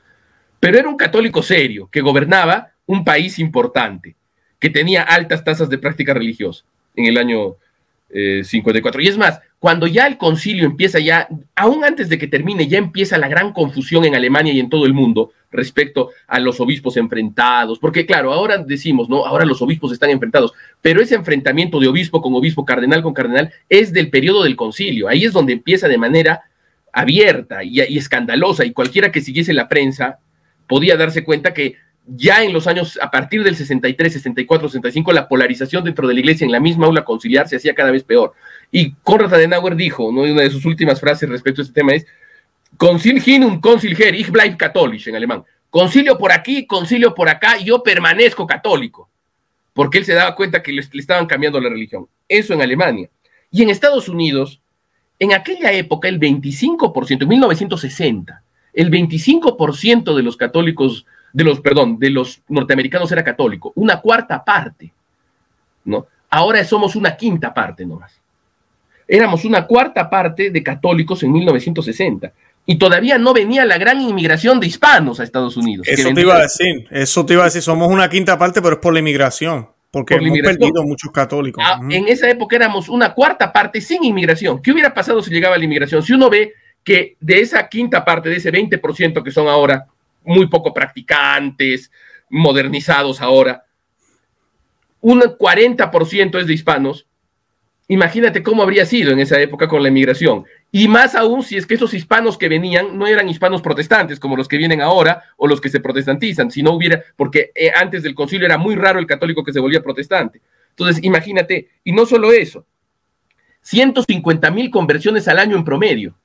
Pero 0.62 0.78
era 0.78 0.88
un 0.88 0.96
católico 0.96 1.42
serio, 1.42 1.88
que 1.90 2.02
gobernaba 2.02 2.70
un 2.86 3.04
país 3.04 3.40
importante, 3.40 4.14
que 4.60 4.70
tenía 4.70 5.02
altas 5.02 5.42
tasas 5.42 5.68
de 5.68 5.76
práctica 5.76 6.14
religiosa 6.14 6.62
en 6.94 7.06
el 7.06 7.18
año 7.18 7.56
54. 8.44 9.00
Eh, 9.00 9.04
y 9.04 9.08
es 9.08 9.18
más, 9.18 9.40
cuando 9.58 9.88
ya 9.88 10.06
el 10.06 10.18
concilio 10.18 10.64
empieza 10.64 11.00
ya, 11.00 11.26
aún 11.56 11.82
antes 11.82 12.08
de 12.08 12.16
que 12.16 12.28
termine, 12.28 12.68
ya 12.68 12.78
empieza 12.78 13.18
la 13.18 13.26
gran 13.26 13.52
confusión 13.52 14.04
en 14.04 14.14
Alemania 14.14 14.52
y 14.52 14.60
en 14.60 14.70
todo 14.70 14.86
el 14.86 14.94
mundo 14.94 15.32
respecto 15.50 16.10
a 16.28 16.38
los 16.38 16.60
obispos 16.60 16.96
enfrentados, 16.96 17.80
porque 17.80 18.06
claro, 18.06 18.32
ahora 18.32 18.58
decimos, 18.58 19.08
¿no? 19.08 19.26
Ahora 19.26 19.44
los 19.44 19.62
obispos 19.62 19.92
están 19.92 20.10
enfrentados, 20.10 20.52
pero 20.80 21.02
ese 21.02 21.16
enfrentamiento 21.16 21.80
de 21.80 21.88
obispo 21.88 22.22
con 22.22 22.34
obispo, 22.34 22.64
cardenal 22.64 23.02
con 23.02 23.14
cardenal, 23.14 23.52
es 23.68 23.92
del 23.92 24.10
periodo 24.10 24.44
del 24.44 24.54
concilio, 24.54 25.08
ahí 25.08 25.24
es 25.24 25.32
donde 25.32 25.54
empieza 25.54 25.88
de 25.88 25.98
manera 25.98 26.42
abierta 26.92 27.64
y, 27.64 27.80
y 27.80 27.98
escandalosa, 27.98 28.64
y 28.64 28.72
cualquiera 28.72 29.10
que 29.10 29.20
siguiese 29.20 29.52
la 29.52 29.68
prensa 29.68 30.20
podía 30.72 30.96
darse 30.96 31.22
cuenta 31.22 31.52
que 31.52 31.76
ya 32.06 32.42
en 32.42 32.54
los 32.54 32.66
años, 32.66 32.98
a 33.02 33.10
partir 33.10 33.44
del 33.44 33.56
63, 33.56 34.10
64, 34.10 34.70
65, 34.70 35.12
la 35.12 35.28
polarización 35.28 35.84
dentro 35.84 36.08
de 36.08 36.14
la 36.14 36.20
iglesia 36.20 36.46
en 36.46 36.50
la 36.50 36.60
misma 36.60 36.86
aula 36.86 37.04
conciliar 37.04 37.46
se 37.46 37.56
hacía 37.56 37.74
cada 37.74 37.90
vez 37.90 38.04
peor. 38.04 38.32
Y 38.70 38.92
Konrad 39.02 39.34
Adenauer 39.34 39.76
dijo, 39.76 40.10
¿no? 40.10 40.22
una 40.22 40.40
de 40.40 40.48
sus 40.48 40.64
últimas 40.64 40.98
frases 40.98 41.28
respecto 41.28 41.60
a 41.60 41.64
este 41.64 41.74
tema 41.74 41.92
es, 41.92 42.06
Concil 42.78 43.22
hin 43.22 43.44
und 43.44 43.60
concil 43.60 43.94
her, 44.00 44.14
ich 44.14 44.30
bleib 44.30 44.56
katholisch 44.56 45.08
en 45.08 45.16
alemán. 45.16 45.44
Concilio 45.68 46.16
por 46.16 46.32
aquí, 46.32 46.66
concilio 46.66 47.14
por 47.14 47.28
acá, 47.28 47.58
y 47.58 47.64
yo 47.64 47.82
permanezco 47.82 48.46
católico. 48.46 49.10
Porque 49.74 49.98
él 49.98 50.06
se 50.06 50.14
daba 50.14 50.34
cuenta 50.34 50.62
que 50.62 50.72
le, 50.72 50.80
le 50.90 51.00
estaban 51.02 51.26
cambiando 51.26 51.60
la 51.60 51.68
religión. 51.68 52.08
Eso 52.26 52.54
en 52.54 52.62
Alemania. 52.62 53.10
Y 53.50 53.62
en 53.62 53.68
Estados 53.68 54.08
Unidos, 54.08 54.62
en 55.18 55.34
aquella 55.34 55.70
época, 55.72 56.08
el 56.08 56.18
25%, 56.18 57.24
en 57.24 57.28
1960, 57.28 58.42
el 58.72 58.90
25% 58.90 60.14
de 60.14 60.22
los 60.22 60.36
católicos 60.36 61.06
de 61.32 61.44
los, 61.44 61.60
perdón, 61.60 61.98
de 61.98 62.10
los 62.10 62.42
norteamericanos 62.48 63.10
era 63.10 63.24
católico, 63.24 63.72
una 63.76 64.00
cuarta 64.00 64.44
parte, 64.44 64.92
¿no? 65.84 66.06
Ahora 66.30 66.64
somos 66.64 66.96
una 66.96 67.16
quinta 67.16 67.52
parte 67.52 67.84
nomás. 67.84 68.12
Éramos 69.06 69.44
una 69.44 69.66
cuarta 69.66 70.08
parte 70.08 70.50
de 70.50 70.62
católicos 70.62 71.22
en 71.22 71.32
1960 71.32 72.32
y 72.64 72.76
todavía 72.76 73.18
no 73.18 73.34
venía 73.34 73.64
la 73.64 73.76
gran 73.76 74.00
inmigración 74.00 74.60
de 74.60 74.66
hispanos 74.66 75.20
a 75.20 75.24
Estados 75.24 75.56
Unidos. 75.56 75.86
Eso 75.88 76.12
te 76.14 76.20
iba 76.20 76.36
a 76.36 76.42
decir, 76.42 76.86
eso 76.90 77.26
te 77.26 77.34
iba 77.34 77.42
a 77.42 77.46
decir, 77.46 77.62
somos 77.62 77.88
una 77.88 78.08
quinta 78.08 78.38
parte, 78.38 78.62
pero 78.62 78.76
es 78.76 78.80
por 78.80 78.92
la 78.92 79.00
inmigración, 79.00 79.68
porque 79.90 80.14
hemos 80.14 80.38
perdido 80.38 80.82
muchos 80.84 81.10
católicos. 81.10 81.62
Ah, 81.66 81.80
en 81.90 82.08
esa 82.08 82.30
época 82.30 82.56
éramos 82.56 82.88
una 82.88 83.12
cuarta 83.12 83.52
parte 83.52 83.80
sin 83.80 84.04
inmigración. 84.04 84.62
¿Qué 84.62 84.72
hubiera 84.72 84.94
pasado 84.94 85.22
si 85.22 85.30
llegaba 85.30 85.58
la 85.58 85.64
inmigración? 85.64 86.02
Si 86.02 86.12
uno 86.12 86.30
ve 86.30 86.54
que 86.84 87.16
de 87.20 87.40
esa 87.40 87.68
quinta 87.68 88.04
parte, 88.04 88.28
de 88.28 88.36
ese 88.36 88.52
20% 88.52 89.22
que 89.22 89.30
son 89.30 89.48
ahora, 89.48 89.86
muy 90.24 90.46
poco 90.48 90.72
practicantes, 90.72 91.90
modernizados 92.30 93.20
ahora. 93.20 93.64
Un 95.00 95.20
40% 95.20 96.40
es 96.40 96.46
de 96.46 96.54
hispanos. 96.54 97.06
Imagínate 97.88 98.42
cómo 98.42 98.62
habría 98.62 98.86
sido 98.86 99.12
en 99.12 99.18
esa 99.18 99.40
época 99.40 99.68
con 99.68 99.82
la 99.82 99.88
inmigración. 99.88 100.44
Y 100.70 100.88
más 100.88 101.14
aún 101.14 101.42
si 101.42 101.56
es 101.56 101.66
que 101.66 101.74
esos 101.74 101.92
hispanos 101.92 102.38
que 102.38 102.48
venían 102.48 102.96
no 102.96 103.06
eran 103.06 103.28
hispanos 103.28 103.60
protestantes 103.60 104.18
como 104.18 104.36
los 104.36 104.48
que 104.48 104.56
vienen 104.56 104.80
ahora 104.80 105.24
o 105.36 105.46
los 105.46 105.60
que 105.60 105.68
se 105.68 105.80
protestantizan, 105.80 106.50
si 106.50 106.62
no 106.62 106.72
hubiera, 106.72 107.02
porque 107.16 107.50
eh, 107.54 107.70
antes 107.74 108.02
del 108.02 108.14
concilio 108.14 108.46
era 108.46 108.56
muy 108.56 108.76
raro 108.76 108.98
el 108.98 109.06
católico 109.06 109.44
que 109.44 109.52
se 109.52 109.60
volvía 109.60 109.82
protestante. 109.82 110.40
Entonces, 110.70 111.04
imagínate, 111.04 111.68
y 111.84 111.92
no 111.92 112.06
solo 112.06 112.32
eso, 112.32 112.64
150 113.60 114.50
mil 114.50 114.70
conversiones 114.70 115.28
al 115.28 115.38
año 115.38 115.56
en 115.56 115.64
promedio. 115.64 116.16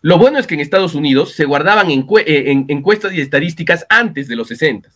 Lo 0.00 0.18
bueno 0.18 0.38
es 0.38 0.46
que 0.46 0.54
en 0.54 0.60
Estados 0.60 0.94
Unidos 0.94 1.32
se 1.32 1.44
guardaban 1.44 1.90
eh, 1.90 2.04
en, 2.26 2.66
encuestas 2.68 3.12
y 3.12 3.20
estadísticas 3.20 3.86
antes 3.88 4.28
de 4.28 4.36
los 4.36 4.48
60. 4.48 4.88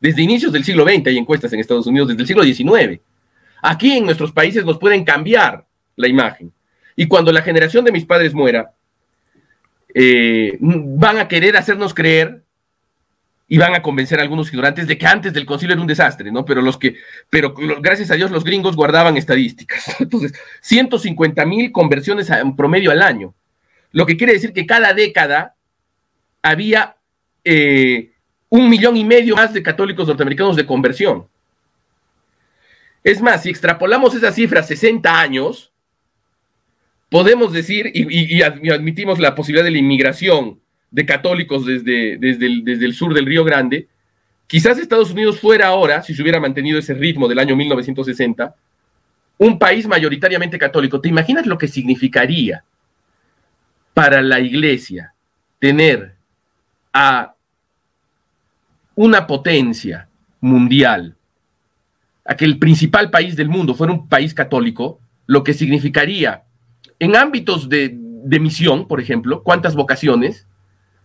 Desde 0.00 0.22
inicios 0.22 0.52
del 0.52 0.64
siglo 0.64 0.84
XX 0.84 1.06
hay 1.06 1.18
encuestas 1.18 1.52
en 1.52 1.60
Estados 1.60 1.86
Unidos, 1.86 2.08
desde 2.08 2.22
el 2.22 2.28
siglo 2.28 2.44
XIX. 2.44 3.00
Aquí 3.62 3.96
en 3.96 4.04
nuestros 4.04 4.32
países 4.32 4.64
nos 4.64 4.78
pueden 4.78 5.04
cambiar 5.04 5.66
la 5.96 6.08
imagen. 6.08 6.52
Y 6.96 7.06
cuando 7.06 7.32
la 7.32 7.42
generación 7.42 7.84
de 7.84 7.92
mis 7.92 8.04
padres 8.04 8.34
muera, 8.34 8.72
eh, 9.92 10.56
van 10.60 11.18
a 11.18 11.28
querer 11.28 11.56
hacernos 11.56 11.94
creer 11.94 12.44
y 13.46 13.58
van 13.58 13.74
a 13.74 13.82
convencer 13.82 14.18
a 14.18 14.22
algunos 14.22 14.48
ignorantes 14.48 14.86
de 14.86 14.96
que 14.96 15.06
antes 15.06 15.32
del 15.32 15.46
concilio 15.46 15.74
era 15.74 15.82
un 15.82 15.86
desastre, 15.86 16.32
¿no? 16.32 16.44
Pero 16.44 16.62
los 16.62 16.78
que, 16.78 16.96
pero 17.30 17.54
gracias 17.80 18.10
a 18.10 18.14
Dios 18.14 18.30
los 18.30 18.44
gringos 18.44 18.76
guardaban 18.76 19.16
estadísticas. 19.16 19.96
Entonces, 20.00 20.32
150 20.60 21.44
mil 21.44 21.72
conversiones 21.72 22.30
en 22.30 22.56
promedio 22.56 22.90
al 22.90 23.02
año. 23.02 23.34
Lo 23.94 24.06
que 24.06 24.16
quiere 24.16 24.32
decir 24.32 24.52
que 24.52 24.66
cada 24.66 24.92
década 24.92 25.54
había 26.42 26.96
eh, 27.44 28.10
un 28.48 28.68
millón 28.68 28.96
y 28.96 29.04
medio 29.04 29.36
más 29.36 29.54
de 29.54 29.62
católicos 29.62 30.08
norteamericanos 30.08 30.56
de 30.56 30.66
conversión. 30.66 31.28
Es 33.04 33.22
más, 33.22 33.44
si 33.44 33.50
extrapolamos 33.50 34.12
esa 34.16 34.32
cifra 34.32 34.64
60 34.64 35.20
años, 35.20 35.72
podemos 37.08 37.52
decir, 37.52 37.92
y, 37.94 38.42
admitimos 38.42 39.20
la 39.20 39.36
posibilidad 39.36 39.64
de 39.64 39.70
la 39.70 39.78
inmigración 39.78 40.58
de 40.90 41.06
católicos 41.06 41.64
desde, 41.64 42.18
desde 42.18 42.84
el 42.84 42.94
sur 42.94 43.14
del 43.14 43.26
Río 43.26 43.44
Grande, 43.44 43.86
quizás 44.48 44.76
Estados 44.78 45.12
Unidos 45.12 45.38
fuera 45.38 45.68
ahora, 45.68 46.02
si 46.02 46.16
se 46.16 46.22
hubiera 46.22 46.40
mantenido 46.40 46.80
ese 46.80 46.94
ritmo 46.94 47.28
del 47.28 47.38
año 47.38 47.54
1960, 47.54 48.56
un 49.38 49.56
país 49.56 49.86
mayoritariamente 49.86 50.58
católico. 50.58 51.00
¿Te 51.00 51.10
imaginas 51.10 51.46
lo 51.46 51.58
que 51.58 51.68
significaría 51.68 52.64
para 53.94 54.20
la 54.20 54.40
iglesia 54.40 55.14
tener 55.60 56.16
a 56.92 57.34
una 58.96 59.26
potencia 59.26 60.08
mundial, 60.40 61.16
a 62.24 62.36
que 62.36 62.44
el 62.44 62.58
principal 62.58 63.10
país 63.10 63.36
del 63.36 63.48
mundo 63.48 63.74
fuera 63.74 63.92
un 63.92 64.08
país 64.08 64.34
católico, 64.34 65.00
lo 65.26 65.42
que 65.42 65.54
significaría 65.54 66.44
en 66.98 67.16
ámbitos 67.16 67.68
de, 67.68 67.96
misión, 68.40 68.86
por 68.88 69.00
ejemplo, 69.00 69.42
cuántas 69.42 69.74
vocaciones, 69.74 70.46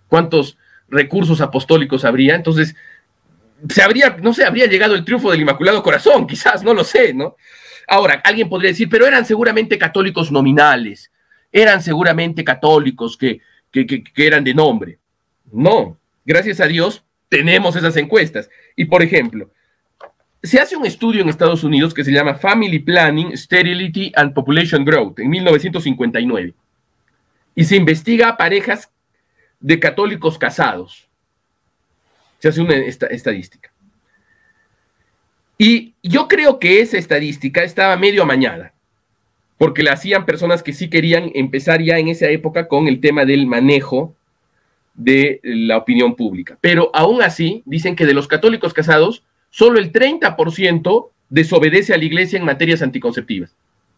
cuántos 0.07 0.57
recursos 0.87 1.41
apostólicos 1.41 2.05
habría, 2.05 2.35
entonces 2.35 2.75
se 3.69 3.81
habría, 3.81 4.17
no 4.21 4.33
sé, 4.33 4.45
habría 4.45 4.65
llegado 4.67 4.95
el 4.95 5.03
triunfo 5.03 5.31
del 5.31 5.41
Inmaculado 5.41 5.83
Corazón, 5.83 6.25
quizás, 6.25 6.63
no 6.63 6.73
lo 6.73 6.83
sé, 6.83 7.13
¿no? 7.13 7.35
Ahora, 7.87 8.21
alguien 8.23 8.47
podría 8.47 8.69
decir, 8.71 8.87
pero 8.89 9.05
eran 9.05 9.25
seguramente 9.25 9.77
católicos 9.77 10.31
nominales, 10.31 11.11
eran 11.51 11.81
seguramente 11.81 12.43
católicos 12.43 13.17
que, 13.17 13.41
que, 13.71 14.03
eran 14.15 14.43
de 14.43 14.53
nombre. 14.53 14.99
No, 15.51 15.97
gracias 16.25 16.59
a 16.59 16.67
Dios 16.67 17.03
tenemos 17.27 17.75
esas 17.75 17.95
encuestas. 17.97 18.49
Y 18.75 18.85
por 18.85 19.01
ejemplo, 19.01 19.51
se 20.41 20.59
hace 20.59 20.75
un 20.75 20.85
estudio 20.85 21.21
en 21.21 21.29
Estados 21.29 21.63
Unidos 21.63 21.93
que 21.93 22.03
se 22.03 22.11
llama 22.11 22.35
Family 22.35 22.79
Planning, 22.79 23.35
Sterility 23.35 24.11
and 24.15 24.33
Population 24.33 24.85
Growth 24.85 25.19
en 25.19 25.29
1959. 25.29 26.53
Y 27.55 27.65
se 27.65 27.75
investiga 27.75 28.29
a 28.29 28.37
parejas 28.37 28.91
de 29.59 29.79
católicos 29.79 30.37
casados. 30.37 31.07
Se 32.39 32.47
hace 32.47 32.61
una 32.61 32.75
estadística. 32.75 33.71
Y 35.57 35.93
yo 36.01 36.29
creo 36.29 36.57
que 36.57 36.79
esa 36.79 36.97
estadística 36.97 37.63
estaba 37.63 37.97
medio 37.97 38.23
amañada 38.23 38.73
porque 39.59 39.83
la 39.83 39.91
hacían 39.91 40.25
personas 40.25 40.63
que 40.63 40.71
sí 40.71 40.89
querían 40.89 41.31
empezar 41.35 41.83
ya 41.83 41.99
en 41.99 42.07
esa 42.07 42.29
época 42.29 42.69
con 42.69 42.87
el 42.87 43.01
tema 43.01 43.25
del 43.25 43.45
manejo 43.45 44.15
de 44.93 45.41
la 45.43 45.75
opinión 45.75 46.15
pública. 46.15 46.57
Pero 46.61 46.89
aún 46.93 47.21
así, 47.21 47.61
dicen 47.65 47.97
que 47.97 48.05
de 48.05 48.13
los 48.13 48.29
católicos 48.29 48.73
casados, 48.73 49.25
solo 49.49 49.77
el 49.77 49.91
30% 49.91 51.09
desobedece 51.27 51.93
a 51.93 51.97
la 51.97 52.05
iglesia 52.05 52.39
en 52.39 52.45
materias 52.45 52.81
anticonceptivas. 52.81 53.53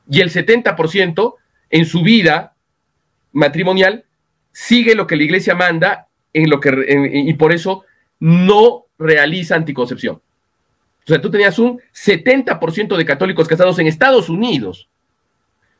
Y 0.10 0.22
el 0.22 0.32
70% 0.32 1.36
en 1.70 1.86
su 1.86 2.02
vida 2.02 2.56
matrimonial 3.32 4.06
sigue 4.52 4.96
lo 4.96 5.06
que 5.06 5.16
la 5.16 5.24
iglesia 5.24 5.54
manda 5.54 6.08
en 6.34 6.50
lo 6.50 6.60
que, 6.60 7.12
y 7.14 7.34
por 7.36 7.54
eso 7.54 7.84
no 8.20 8.86
realiza 8.98 9.58
anticoncepción. 9.58 10.16
O 10.16 11.08
sea, 11.08 11.22
tú 11.22 11.30
tenías 11.30 11.60
un 11.60 11.80
70% 11.94 12.98
de 12.98 13.06
católicos 13.06 13.48
casados 13.48 13.78
en 13.78 13.86
Estados 13.86 14.28
Unidos 14.28 14.88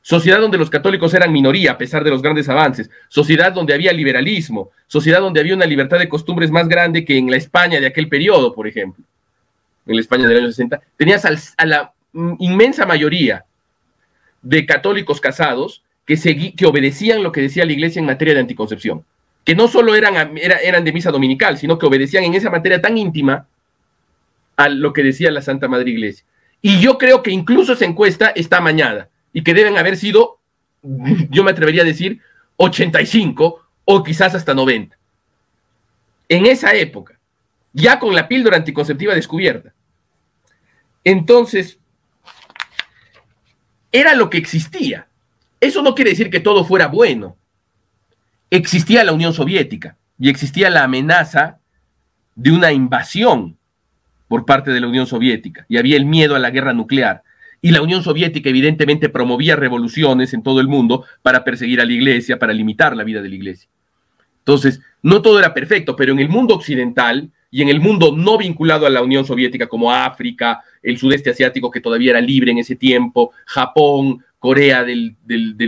sociedad 0.02 0.40
donde 0.40 0.58
los 0.58 0.70
católicos 0.70 1.14
eran 1.14 1.32
minoría 1.32 1.72
a 1.72 1.78
pesar 1.78 2.04
de 2.04 2.10
los 2.10 2.22
grandes 2.22 2.50
avances, 2.50 2.90
sociedad 3.08 3.54
donde 3.54 3.74
había 3.74 3.94
liberalismo, 3.94 4.72
sociedad 4.88 5.22
donde 5.22 5.40
había 5.40 5.56
una 5.56 5.66
libertad 5.66 6.00
de 6.00 6.10
costumbres 6.10 6.52
más 6.52 6.68
grande 6.68 7.06
que 7.06 7.18
en 7.18 7.30
la 7.30 7.38
España 7.38 7.80
de 7.80 7.88
aquel 7.88 8.10
periodo, 8.10 8.54
por 8.54 8.68
ejemplo, 8.68 9.04
en 9.86 9.96
la 9.96 10.02
España 10.02 10.28
del 10.28 10.40
año 10.40 10.48
60, 10.48 10.82
tenías 10.98 11.26
a 11.26 11.66
la 11.66 11.94
inmensa 12.40 12.86
mayoría 12.86 13.46
de 14.42 14.66
católicos 14.66 15.22
casados 15.22 15.84
que, 16.06 16.54
que 16.56 16.66
obedecían 16.66 17.24
lo 17.24 17.32
que 17.32 17.42
decía 17.42 17.66
la 17.66 17.74
iglesia 17.74 18.00
en 18.00 18.08
materia 18.08 18.34
de 18.34 18.40
anticoncepción, 18.40 19.06
que 19.44 19.56
no 19.56 19.68
solo 19.68 19.96
eran, 19.96 20.36
eran 20.38 20.84
de 20.84 20.94
misa 20.94 21.12
dominical, 21.12 21.58
sino 21.58 21.78
que 21.78 21.86
obedecían 21.86 22.24
en 22.24 22.34
esa 22.34 22.50
materia 22.50 22.82
tan 22.82 22.98
íntima 22.98 23.48
a 24.58 24.70
lo 24.70 24.94
que 24.94 25.04
decía 25.04 25.32
la 25.32 25.42
Santa 25.42 25.68
Madre 25.68 25.92
Iglesia. 25.92 26.26
Y 26.62 26.80
yo 26.80 26.98
creo 26.98 27.24
que 27.24 27.32
incluso 27.32 27.74
esa 27.74 27.86
encuesta 27.86 28.30
está 28.36 28.58
amañada 28.58 29.10
y 29.34 29.44
que 29.44 29.54
deben 29.54 29.78
haber 29.78 29.98
sido, 29.98 30.40
yo 31.30 31.44
me 31.44 31.52
atrevería 31.52 31.84
a 31.84 31.86
decir, 31.86 32.22
85 32.58 33.62
o 33.86 34.04
quizás 34.04 34.36
hasta 34.36 34.54
90. 34.54 34.98
En 36.30 36.46
esa 36.46 36.74
época, 36.74 37.20
ya 37.74 38.00
con 38.00 38.16
la 38.16 38.28
píldora 38.28 38.58
anticonceptiva 38.58 39.16
descubierta. 39.16 39.74
Entonces, 41.04 41.80
era 43.92 44.16
lo 44.16 44.30
que 44.30 44.38
existía. 44.38 45.08
Eso 45.60 45.82
no 45.82 45.96
quiere 45.96 46.12
decir 46.12 46.30
que 46.30 46.40
todo 46.40 46.64
fuera 46.66 46.88
bueno. 46.88 47.38
Existía 48.50 49.04
la 49.04 49.14
Unión 49.14 49.34
Soviética 49.34 49.98
y 50.20 50.30
existía 50.30 50.70
la 50.70 50.84
amenaza 50.84 51.60
de 52.36 52.52
una 52.52 52.72
invasión 52.72 53.58
por 54.28 54.46
parte 54.46 54.72
de 54.72 54.80
la 54.80 54.88
Unión 54.88 55.08
Soviética 55.08 55.66
y 55.68 55.78
había 55.78 55.98
el 55.98 56.06
miedo 56.06 56.36
a 56.36 56.40
la 56.40 56.52
guerra 56.52 56.74
nuclear. 56.74 57.24
Y 57.62 57.72
la 57.72 57.82
Unión 57.82 58.04
Soviética 58.04 58.50
evidentemente 58.50 59.10
promovía 59.10 59.56
revoluciones 59.56 60.34
en 60.34 60.42
todo 60.42 60.60
el 60.60 60.68
mundo 60.68 61.06
para 61.22 61.44
perseguir 61.44 61.80
a 61.80 61.86
la 61.86 61.94
iglesia, 61.94 62.40
para 62.40 62.54
limitar 62.54 62.96
la 62.96 63.04
vida 63.04 63.22
de 63.22 63.30
la 63.30 63.36
iglesia. 63.36 63.70
Entonces, 64.40 64.82
no 65.04 65.22
todo 65.22 65.38
era 65.38 65.54
perfecto, 65.54 65.96
pero 65.96 66.14
en 66.14 66.20
el 66.20 66.30
mundo 66.30 66.56
occidental 66.56 67.30
y 67.52 67.62
en 67.62 67.70
el 67.70 67.80
mundo 67.80 68.16
no 68.16 68.38
vinculado 68.38 68.86
a 68.86 68.90
la 68.90 69.04
Unión 69.04 69.26
Soviética, 69.26 69.68
como 69.68 69.92
África, 69.92 70.62
el 70.82 70.98
sudeste 70.98 71.30
asiático 71.30 71.70
que 71.70 71.82
todavía 71.82 72.12
era 72.12 72.22
libre 72.22 72.52
en 72.52 72.58
ese 72.58 72.76
tiempo, 72.76 73.32
Japón, 73.46 74.24
Corea 74.40 74.84
del, 74.84 75.16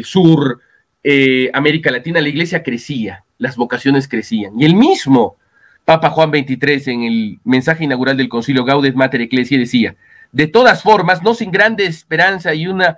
Sur, 0.03 0.59
eh, 1.03 1.51
América 1.53 1.91
Latina, 1.91 2.21
la 2.21 2.29
iglesia 2.29 2.63
crecía, 2.63 3.23
las 3.37 3.55
vocaciones 3.55 4.07
crecían. 4.07 4.59
Y 4.59 4.65
el 4.65 4.75
mismo 4.75 5.37
Papa 5.85 6.09
Juan 6.09 6.31
XXIII 6.31 6.93
en 6.93 7.03
el 7.03 7.39
mensaje 7.43 7.83
inaugural 7.83 8.17
del 8.17 8.29
concilio 8.29 8.63
Gaudet 8.63 8.95
Mater 8.95 9.21
Ecclesiae 9.21 9.59
decía, 9.59 9.95
de 10.33 10.47
todas 10.47 10.81
formas, 10.81 11.21
no 11.21 11.35
sin 11.35 11.51
grande 11.51 11.85
esperanza 11.85 12.53
y 12.53 12.67
una, 12.67 12.97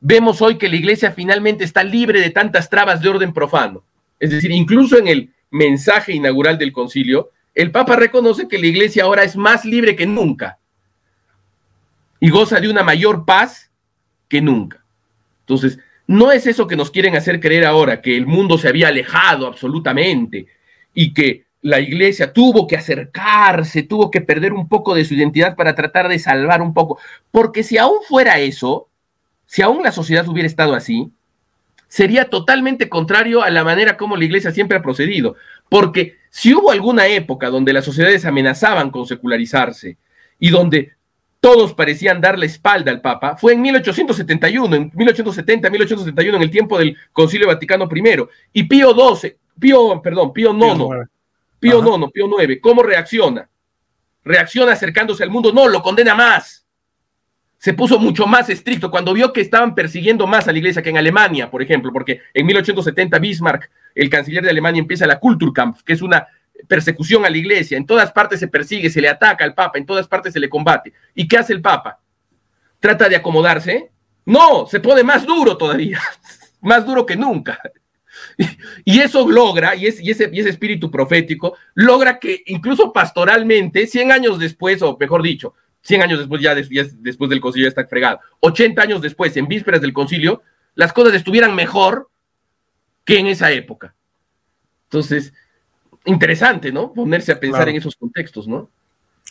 vemos 0.00 0.40
hoy 0.40 0.56
que 0.56 0.68
la 0.68 0.76
iglesia 0.76 1.10
finalmente 1.10 1.64
está 1.64 1.82
libre 1.82 2.20
de 2.20 2.30
tantas 2.30 2.70
trabas 2.70 3.02
de 3.02 3.08
orden 3.08 3.34
profano. 3.34 3.82
Es 4.20 4.30
decir, 4.30 4.52
incluso 4.52 4.96
en 4.96 5.08
el 5.08 5.34
mensaje 5.50 6.12
inaugural 6.12 6.58
del 6.58 6.72
concilio, 6.72 7.30
el 7.54 7.72
Papa 7.72 7.96
reconoce 7.96 8.46
que 8.46 8.58
la 8.58 8.68
iglesia 8.68 9.02
ahora 9.02 9.24
es 9.24 9.36
más 9.36 9.64
libre 9.64 9.96
que 9.96 10.06
nunca 10.06 10.58
y 12.20 12.30
goza 12.30 12.60
de 12.60 12.68
una 12.68 12.84
mayor 12.84 13.24
paz 13.24 13.70
que 14.28 14.40
nunca. 14.40 14.84
Entonces, 15.40 15.80
no 16.06 16.30
es 16.30 16.46
eso 16.46 16.68
que 16.68 16.76
nos 16.76 16.92
quieren 16.92 17.16
hacer 17.16 17.40
creer 17.40 17.64
ahora, 17.64 18.00
que 18.00 18.16
el 18.16 18.26
mundo 18.26 18.58
se 18.58 18.68
había 18.68 18.88
alejado 18.88 19.48
absolutamente 19.48 20.46
y 20.94 21.12
que 21.12 21.45
la 21.66 21.80
iglesia 21.80 22.32
tuvo 22.32 22.68
que 22.68 22.76
acercarse, 22.76 23.82
tuvo 23.82 24.08
que 24.08 24.20
perder 24.20 24.52
un 24.52 24.68
poco 24.68 24.94
de 24.94 25.04
su 25.04 25.14
identidad 25.14 25.56
para 25.56 25.74
tratar 25.74 26.06
de 26.06 26.20
salvar 26.20 26.62
un 26.62 26.72
poco. 26.72 27.00
Porque 27.32 27.64
si 27.64 27.76
aún 27.76 27.98
fuera 28.06 28.38
eso, 28.38 28.88
si 29.46 29.62
aún 29.62 29.82
la 29.82 29.90
sociedad 29.90 30.28
hubiera 30.28 30.46
estado 30.46 30.74
así, 30.74 31.10
sería 31.88 32.30
totalmente 32.30 32.88
contrario 32.88 33.42
a 33.42 33.50
la 33.50 33.64
manera 33.64 33.96
como 33.96 34.16
la 34.16 34.24
iglesia 34.24 34.52
siempre 34.52 34.78
ha 34.78 34.82
procedido. 34.82 35.34
Porque 35.68 36.18
si 36.30 36.54
hubo 36.54 36.70
alguna 36.70 37.08
época 37.08 37.50
donde 37.50 37.72
las 37.72 37.84
sociedades 37.84 38.24
amenazaban 38.24 38.90
con 38.90 39.04
secularizarse 39.04 39.96
y 40.38 40.50
donde 40.50 40.92
todos 41.40 41.74
parecían 41.74 42.20
dar 42.20 42.38
la 42.38 42.46
espalda 42.46 42.92
al 42.92 43.00
Papa, 43.00 43.36
fue 43.36 43.54
en 43.54 43.62
1871, 43.62 44.76
en 44.76 44.92
1870, 44.94 45.68
1871, 45.68 46.36
en 46.36 46.42
el 46.44 46.50
tiempo 46.50 46.78
del 46.78 46.96
Concilio 47.12 47.48
Vaticano 47.48 47.88
I. 47.92 48.24
Y 48.52 48.62
Pío 48.64 48.94
XII, 48.94 49.34
Pío, 49.58 50.00
perdón, 50.00 50.32
Pío 50.32 50.52
IX, 50.54 51.08
Pío 51.58 51.80
IX, 51.80 52.10
Pío 52.12 52.28
IX, 52.40 52.60
¿cómo 52.60 52.82
reacciona? 52.82 53.48
Reacciona 54.24 54.72
acercándose 54.72 55.22
al 55.22 55.30
mundo, 55.30 55.52
no, 55.52 55.68
lo 55.68 55.82
condena 55.82 56.14
más. 56.14 56.66
Se 57.58 57.74
puso 57.74 57.98
mucho 57.98 58.26
más 58.26 58.50
estricto 58.50 58.90
cuando 58.90 59.12
vio 59.12 59.32
que 59.32 59.40
estaban 59.40 59.74
persiguiendo 59.74 60.26
más 60.26 60.46
a 60.46 60.52
la 60.52 60.58
iglesia 60.58 60.82
que 60.82 60.90
en 60.90 60.98
Alemania, 60.98 61.50
por 61.50 61.62
ejemplo, 61.62 61.92
porque 61.92 62.20
en 62.34 62.46
1870 62.46 63.18
Bismarck, 63.18 63.70
el 63.94 64.10
canciller 64.10 64.44
de 64.44 64.50
Alemania, 64.50 64.80
empieza 64.80 65.06
la 65.06 65.18
Kulturkampf, 65.18 65.82
que 65.82 65.94
es 65.94 66.02
una 66.02 66.26
persecución 66.68 67.24
a 67.24 67.30
la 67.30 67.36
iglesia. 67.36 67.76
En 67.76 67.86
todas 67.86 68.12
partes 68.12 68.40
se 68.40 68.48
persigue, 68.48 68.90
se 68.90 69.00
le 69.00 69.08
ataca 69.08 69.44
al 69.44 69.54
Papa, 69.54 69.78
en 69.78 69.86
todas 69.86 70.06
partes 70.06 70.32
se 70.32 70.40
le 70.40 70.48
combate. 70.48 70.92
¿Y 71.14 71.26
qué 71.26 71.38
hace 71.38 71.52
el 71.52 71.62
Papa? 71.62 71.98
¿Trata 72.78 73.08
de 73.08 73.16
acomodarse? 73.16 73.90
No, 74.26 74.66
se 74.66 74.80
pone 74.80 75.02
más 75.02 75.24
duro 75.24 75.56
todavía, 75.56 76.00
más 76.60 76.84
duro 76.84 77.06
que 77.06 77.16
nunca. 77.16 77.58
Y 78.84 79.00
eso 79.00 79.28
logra, 79.28 79.74
y, 79.74 79.86
ese, 79.86 80.02
y 80.02 80.10
ese 80.10 80.48
espíritu 80.48 80.90
profético, 80.90 81.56
logra 81.74 82.18
que 82.18 82.42
incluso 82.46 82.92
pastoralmente, 82.92 83.86
100 83.86 84.12
años 84.12 84.38
después, 84.38 84.82
o 84.82 84.96
mejor 84.98 85.22
dicho, 85.22 85.54
100 85.82 86.02
años 86.02 86.18
después, 86.18 86.42
ya, 86.42 86.54
después 86.54 87.30
del 87.30 87.40
concilio 87.40 87.66
ya 87.66 87.70
está 87.70 87.86
fregado, 87.86 88.20
80 88.40 88.82
años 88.82 89.02
después, 89.02 89.36
en 89.36 89.48
vísperas 89.48 89.80
del 89.80 89.92
concilio, 89.92 90.42
las 90.74 90.92
cosas 90.92 91.14
estuvieran 91.14 91.54
mejor 91.54 92.10
que 93.04 93.18
en 93.18 93.28
esa 93.28 93.50
época. 93.52 93.94
Entonces, 94.84 95.32
interesante, 96.04 96.72
¿no? 96.72 96.92
Ponerse 96.92 97.32
a 97.32 97.40
pensar 97.40 97.68
en 97.68 97.76
esos 97.76 97.96
contextos, 97.96 98.46
¿no? 98.46 98.70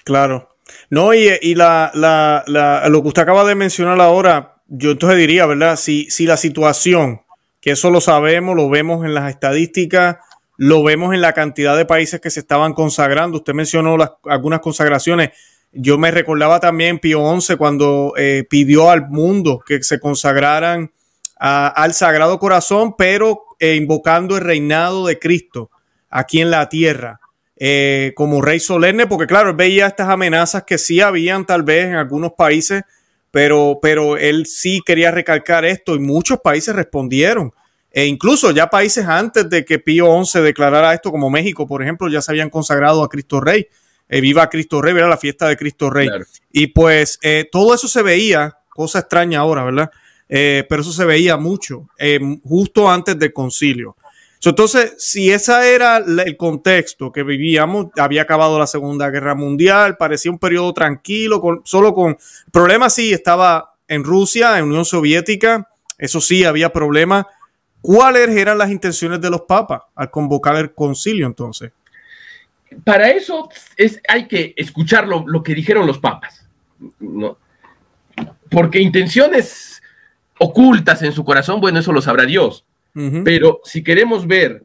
Claro. 0.03 0.55
No, 0.89 1.13
y, 1.13 1.29
y 1.41 1.55
la, 1.55 1.91
la, 1.93 2.43
lo 2.89 3.01
que 3.01 3.07
usted 3.09 3.21
acaba 3.21 3.45
de 3.45 3.55
mencionar 3.55 3.99
ahora, 4.01 4.55
yo 4.67 4.91
entonces 4.91 5.19
diría, 5.19 5.45
¿verdad? 5.45 5.75
Si, 5.75 6.09
si 6.09 6.25
la 6.25 6.37
situación 6.37 7.21
que 7.65 7.71
eso 7.71 7.89
lo 7.89 7.99
sabemos, 7.99 8.55
lo 8.55 8.69
vemos 8.69 9.03
en 9.05 9.15
las 9.15 9.27
estadísticas, 9.27 10.17
lo 10.55 10.83
vemos 10.83 11.15
en 11.15 11.21
la 11.21 11.33
cantidad 11.33 11.75
de 11.75 11.85
países 11.85 12.21
que 12.21 12.29
se 12.29 12.41
estaban 12.41 12.73
consagrando. 12.75 13.39
Usted 13.39 13.55
mencionó 13.55 13.97
algunas 14.25 14.59
consagraciones. 14.59 15.31
Yo 15.71 15.97
me 15.97 16.11
recordaba 16.11 16.59
también 16.59 16.99
Pío 16.99 17.41
XI 17.41 17.55
cuando 17.55 18.13
eh, 18.17 18.45
pidió 18.47 18.91
al 18.91 19.09
mundo 19.09 19.63
que 19.65 19.81
se 19.81 19.99
consagraran 19.99 20.91
al 21.37 21.93
Sagrado 21.95 22.37
Corazón, 22.37 22.93
pero 22.95 23.41
eh, 23.59 23.73
invocando 23.73 24.37
el 24.37 24.43
reinado 24.43 25.07
de 25.07 25.17
Cristo 25.17 25.71
aquí 26.11 26.41
en 26.41 26.51
la 26.51 26.69
tierra. 26.69 27.19
Eh, 27.57 28.13
como 28.15 28.43
rey 28.43 28.59
solemne, 28.59 29.07
porque 29.07 29.25
claro, 29.25 29.49
él 29.49 29.55
veía 29.55 29.87
estas 29.87 30.09
amenazas 30.09 30.65
que 30.65 30.77
sí 30.77 31.01
habían 31.01 31.47
tal 31.47 31.63
vez 31.63 31.87
en 31.87 31.95
algunos 31.95 32.33
países 32.33 32.83
pero, 33.35 33.79
pero 33.81 34.15
él 34.15 34.45
sí 34.45 34.81
quería 34.85 35.11
recalcar 35.11 35.65
esto 35.65 35.93
y 35.93 35.99
muchos 35.99 36.39
países 36.39 36.73
respondieron. 36.73 37.51
E 37.91 38.05
incluso 38.05 38.51
ya 38.51 38.67
países 38.67 39.05
antes 39.05 39.49
de 39.49 39.65
que 39.65 39.77
Pío 39.77 40.23
XI 40.23 40.39
declarara 40.39 40.93
esto, 40.93 41.11
como 41.11 41.29
México, 41.29 41.67
por 41.67 41.83
ejemplo, 41.83 42.07
ya 42.07 42.21
se 42.21 42.31
habían 42.31 42.49
consagrado 42.49 43.03
a 43.03 43.09
Cristo 43.09 43.41
Rey. 43.41 43.67
Eh, 44.07 44.21
viva 44.21 44.49
Cristo 44.49 44.81
Rey, 44.81 44.95
era 44.95 45.09
la 45.09 45.17
fiesta 45.17 45.49
de 45.49 45.57
Cristo 45.57 45.89
Rey. 45.89 46.07
Y 46.49 46.67
pues 46.67 47.19
eh, 47.23 47.49
todo 47.51 47.75
eso 47.75 47.89
se 47.89 48.03
veía, 48.03 48.57
cosa 48.69 48.99
extraña 48.99 49.39
ahora, 49.39 49.65
¿verdad? 49.65 49.91
Eh, 50.29 50.65
pero 50.69 50.81
eso 50.81 50.93
se 50.93 51.03
veía 51.03 51.35
mucho, 51.35 51.89
justo 52.41 52.89
antes 52.89 53.19
del 53.19 53.33
concilio. 53.33 53.97
Entonces, 54.49 54.95
si 54.97 55.31
ese 55.31 55.73
era 55.73 55.97
el 55.97 56.37
contexto 56.37 57.11
que 57.11 57.23
vivíamos, 57.23 57.87
había 57.97 58.23
acabado 58.23 58.59
la 58.59 58.67
Segunda 58.67 59.09
Guerra 59.09 59.33
Mundial, 59.33 59.97
parecía 59.97 60.31
un 60.31 60.39
periodo 60.39 60.73
tranquilo, 60.73 61.41
solo 61.63 61.93
con 61.93 62.17
problemas, 62.51 62.93
sí, 62.93 63.13
estaba 63.13 63.73
en 63.87 64.03
Rusia, 64.03 64.57
en 64.57 64.65
Unión 64.65 64.85
Soviética, 64.85 65.69
eso 65.97 66.21
sí, 66.21 66.43
había 66.43 66.71
problemas. 66.71 67.25
¿Cuáles 67.81 68.29
eran 68.29 68.57
las 68.57 68.71
intenciones 68.71 69.21
de 69.21 69.29
los 69.29 69.41
papas 69.41 69.81
al 69.95 70.09
convocar 70.11 70.55
el 70.57 70.73
concilio 70.73 71.27
entonces? 71.27 71.71
Para 72.83 73.09
eso 73.11 73.47
es, 73.77 74.01
hay 74.07 74.27
que 74.27 74.53
escuchar 74.57 75.07
lo, 75.07 75.43
que 75.43 75.53
dijeron 75.53 75.87
los 75.87 75.99
papas. 75.99 76.45
Porque 78.49 78.79
intenciones 78.79 79.81
ocultas 80.39 81.01
en 81.03 81.13
su 81.13 81.23
corazón, 81.23 81.61
bueno, 81.61 81.79
eso 81.79 81.93
lo 81.93 82.01
sabrá 82.01 82.25
Dios 82.25 82.64
pero 83.23 83.59
si 83.65 83.83
queremos 83.83 84.25
ver 84.25 84.63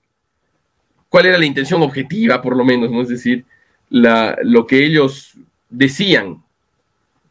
cuál 1.08 1.26
era 1.26 1.38
la 1.38 1.44
intención 1.44 1.82
objetiva, 1.82 2.40
por 2.40 2.56
lo 2.56 2.64
menos, 2.64 2.90
¿no? 2.90 3.02
Es 3.02 3.08
decir, 3.08 3.44
lo 3.90 4.66
que 4.66 4.84
ellos 4.84 5.34
decían, 5.68 6.42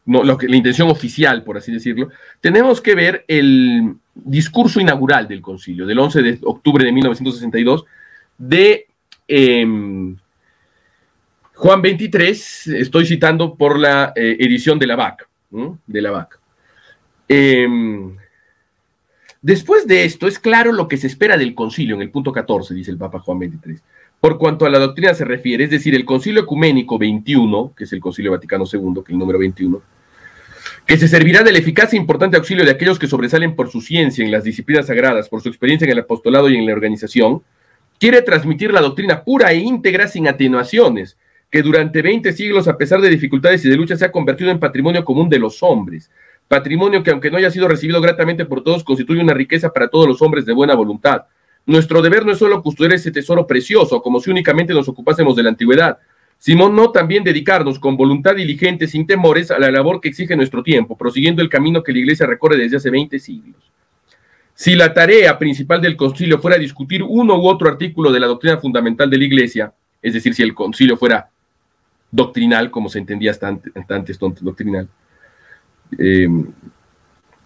la 0.06 0.56
intención 0.56 0.90
oficial, 0.90 1.42
por 1.42 1.56
así 1.56 1.72
decirlo, 1.72 2.10
tenemos 2.40 2.80
que 2.80 2.94
ver 2.94 3.24
el 3.28 3.94
discurso 4.14 4.80
inaugural 4.80 5.26
del 5.26 5.40
concilio, 5.40 5.86
del 5.86 5.98
11 5.98 6.22
de 6.22 6.38
octubre 6.42 6.84
de 6.84 6.92
1962, 6.92 7.84
de 8.36 8.86
em, 9.26 10.16
Juan 11.54 11.82
23, 11.82 12.66
estoy 12.68 13.06
citando 13.06 13.54
por 13.54 13.78
la 13.78 14.12
eh, 14.16 14.36
edición 14.40 14.78
de 14.78 14.86
la 14.86 14.96
VAC, 14.96 15.28
de 15.86 16.02
la 16.02 16.10
VAC. 16.10 16.38
Em, 17.28 18.16
Después 19.42 19.86
de 19.86 20.04
esto, 20.04 20.28
es 20.28 20.38
claro 20.38 20.70
lo 20.72 20.86
que 20.86 20.98
se 20.98 21.06
espera 21.06 21.38
del 21.38 21.54
concilio 21.54 21.94
en 21.94 22.02
el 22.02 22.10
punto 22.10 22.30
14, 22.30 22.74
dice 22.74 22.90
el 22.90 22.98
Papa 22.98 23.20
Juan 23.20 23.38
XXIII. 23.38 23.78
Por 24.20 24.36
cuanto 24.36 24.66
a 24.66 24.70
la 24.70 24.78
doctrina 24.78 25.14
se 25.14 25.24
refiere, 25.24 25.64
es 25.64 25.70
decir, 25.70 25.94
el 25.94 26.04
concilio 26.04 26.42
ecuménico 26.42 26.98
21, 26.98 27.72
que 27.74 27.84
es 27.84 27.92
el 27.94 28.00
concilio 28.00 28.32
Vaticano 28.32 28.64
II, 28.70 28.94
que 28.96 29.00
es 29.00 29.08
el 29.10 29.18
número 29.18 29.38
21, 29.38 29.80
que 30.84 30.98
se 30.98 31.08
servirá 31.08 31.42
del 31.42 31.56
eficaz 31.56 31.94
e 31.94 31.96
importante 31.96 32.36
auxilio 32.36 32.66
de 32.66 32.72
aquellos 32.72 32.98
que 32.98 33.06
sobresalen 33.06 33.56
por 33.56 33.70
su 33.70 33.80
ciencia 33.80 34.22
en 34.22 34.30
las 34.30 34.44
disciplinas 34.44 34.88
sagradas, 34.88 35.30
por 35.30 35.40
su 35.40 35.48
experiencia 35.48 35.86
en 35.86 35.92
el 35.92 36.00
apostolado 36.00 36.50
y 36.50 36.56
en 36.56 36.66
la 36.66 36.74
organización, 36.74 37.42
quiere 37.98 38.20
transmitir 38.20 38.72
la 38.72 38.82
doctrina 38.82 39.24
pura 39.24 39.52
e 39.52 39.56
íntegra 39.56 40.06
sin 40.06 40.28
atenuaciones, 40.28 41.16
que 41.50 41.62
durante 41.62 42.02
20 42.02 42.32
siglos, 42.34 42.68
a 42.68 42.76
pesar 42.76 43.00
de 43.00 43.08
dificultades 43.08 43.64
y 43.64 43.70
de 43.70 43.76
luchas, 43.76 44.00
se 44.00 44.04
ha 44.04 44.12
convertido 44.12 44.50
en 44.50 44.60
patrimonio 44.60 45.02
común 45.02 45.30
de 45.30 45.38
los 45.38 45.62
hombres. 45.62 46.10
Patrimonio 46.50 47.04
que, 47.04 47.12
aunque 47.12 47.30
no 47.30 47.36
haya 47.36 47.48
sido 47.48 47.68
recibido 47.68 48.00
gratamente 48.00 48.44
por 48.44 48.64
todos, 48.64 48.82
constituye 48.82 49.22
una 49.22 49.32
riqueza 49.32 49.72
para 49.72 49.86
todos 49.86 50.08
los 50.08 50.20
hombres 50.20 50.44
de 50.44 50.52
buena 50.52 50.74
voluntad. 50.74 51.26
Nuestro 51.64 52.02
deber 52.02 52.26
no 52.26 52.32
es 52.32 52.38
solo 52.38 52.60
custodiar 52.60 52.94
ese 52.94 53.12
tesoro 53.12 53.46
precioso, 53.46 54.02
como 54.02 54.18
si 54.18 54.32
únicamente 54.32 54.74
nos 54.74 54.88
ocupásemos 54.88 55.36
de 55.36 55.44
la 55.44 55.50
antigüedad, 55.50 55.98
Simón 56.38 56.74
no 56.74 56.90
también 56.90 57.22
dedicarnos 57.22 57.78
con 57.78 57.96
voluntad 57.96 58.34
diligente, 58.34 58.88
sin 58.88 59.06
temores, 59.06 59.52
a 59.52 59.60
la 59.60 59.70
labor 59.70 60.00
que 60.00 60.08
exige 60.08 60.34
nuestro 60.34 60.64
tiempo, 60.64 60.98
prosiguiendo 60.98 61.40
el 61.40 61.48
camino 61.48 61.84
que 61.84 61.92
la 61.92 62.00
Iglesia 62.00 62.26
recorre 62.26 62.56
desde 62.56 62.78
hace 62.78 62.90
20 62.90 63.20
siglos. 63.20 63.70
Si 64.52 64.74
la 64.74 64.92
tarea 64.92 65.38
principal 65.38 65.80
del 65.80 65.96
concilio 65.96 66.40
fuera 66.40 66.58
discutir 66.58 67.04
uno 67.04 67.38
u 67.38 67.46
otro 67.46 67.68
artículo 67.68 68.10
de 68.10 68.18
la 68.18 68.26
doctrina 68.26 68.58
fundamental 68.58 69.08
de 69.08 69.18
la 69.18 69.24
Iglesia, 69.24 69.72
es 70.02 70.14
decir, 70.14 70.34
si 70.34 70.42
el 70.42 70.52
concilio 70.52 70.96
fuera 70.96 71.30
doctrinal, 72.10 72.72
como 72.72 72.88
se 72.88 72.98
entendía 72.98 73.30
hasta 73.30 73.46
antes, 73.46 74.18
doctrinal, 74.18 74.88
eh, 75.98 76.28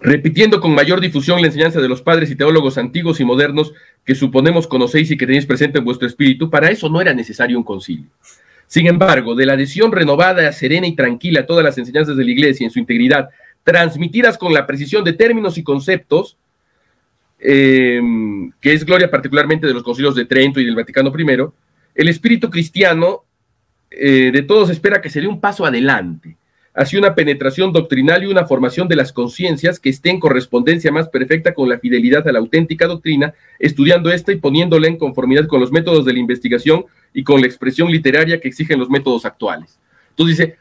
repitiendo 0.01 0.61
con 0.61 0.75
mayor 0.75 1.01
difusión 1.01 1.41
la 1.41 1.47
enseñanza 1.47 1.81
de 1.81 1.89
los 1.89 2.03
padres 2.03 2.31
y 2.31 2.37
teólogos 2.37 2.77
antiguos 2.77 3.21
y 3.21 3.25
modernos 3.25 3.73
que 4.05 4.15
suponemos 4.15 4.67
conocéis 4.67 5.11
y 5.11 5.17
que 5.17 5.27
tenéis 5.27 5.47
presente 5.47 5.79
en 5.79 5.85
vuestro 5.85 6.07
espíritu, 6.07 6.51
para 6.51 6.71
eso 6.71 6.91
no 6.91 7.01
era 7.01 7.15
necesario 7.15 7.57
un 7.57 7.65
concilio. 7.65 8.07
Sin 8.67 8.87
embargo, 8.87 9.35
de 9.35 9.47
la 9.47 9.55
adhesión 9.55 9.93
renovada, 9.93 10.53
serena 10.53 10.87
y 10.87 10.95
tranquila 10.95 11.41
a 11.41 11.47
todas 11.47 11.65
las 11.65 11.79
enseñanzas 11.79 12.17
de 12.17 12.25
la 12.25 12.31
Iglesia 12.31 12.65
en 12.65 12.71
su 12.71 12.79
integridad, 12.79 13.31
transmitidas 13.63 14.37
con 14.37 14.53
la 14.53 14.67
precisión 14.67 15.05
de 15.05 15.15
términos 15.15 15.57
y 15.57 15.63
conceptos, 15.63 16.37
em, 17.39 18.53
que 18.61 18.75
es 18.75 18.85
gloria 18.85 19.11
particularmente 19.11 19.67
de 19.67 19.73
los 19.73 19.83
concilios 19.83 20.15
de 20.15 20.27
Trento 20.27 20.61
y 20.61 20.67
del 20.67 20.77
Vaticano 20.77 21.13
I, 21.17 21.37
el 21.95 22.09
espíritu 22.09 22.51
cristiano 22.51 23.25
eh, 23.91 24.31
de 24.33 24.43
todos 24.43 24.71
espera 24.71 25.01
que 25.01 25.09
se 25.09 25.21
dé 25.21 25.29
un 25.29 25.41
paso 25.41 25.65
adelante 25.65 26.37
hacia 26.75 26.99
una 26.99 27.15
penetración 27.15 27.73
doctrinal 27.73 28.25
y 28.25 28.27
una 28.27 28.47
formación 28.47 28.89
de 28.89 28.97
las 28.97 29.13
conciencias 29.13 29.79
que 29.79 29.91
esté 29.91 30.11
en 30.11 30.19
correspondencia 30.19 30.91
más 30.91 31.09
perfecta 31.09 31.55
con 31.55 31.69
la 31.69 31.79
fidelidad 31.79 32.27
a 32.27 32.33
la 32.33 32.41
auténtica 32.41 32.87
doctrina, 32.87 33.33
estudiando 33.61 34.11
esta 34.11 34.33
y 34.33 34.37
poniéndola 34.37 34.89
en 34.89 34.99
conformidad 34.99 35.47
con 35.47 35.61
los 35.61 35.71
métodos 35.71 36.05
de 36.05 36.13
la 36.13 36.19
investigación 36.19 36.85
y 37.13 37.23
con 37.23 37.41
la 37.41 37.47
expresión 37.47 37.91
literaria 37.91 38.41
que 38.41 38.49
exigen 38.49 38.81
los 38.81 38.91
métodos 38.91 39.25
actuales. 39.25 39.79
Entonces 40.11 40.37
dice, 40.37 40.57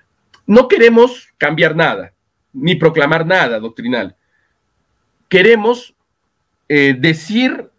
no 0.46 0.68
queremos 0.68 1.30
cambiar 1.38 1.76
nada, 1.76 2.14
ni 2.54 2.76
proclamar 2.76 3.26
nada 3.26 3.60
doctrinal. 3.60 4.16
Queremos 5.28 5.96
eh, 6.70 6.96
decir 6.98 7.70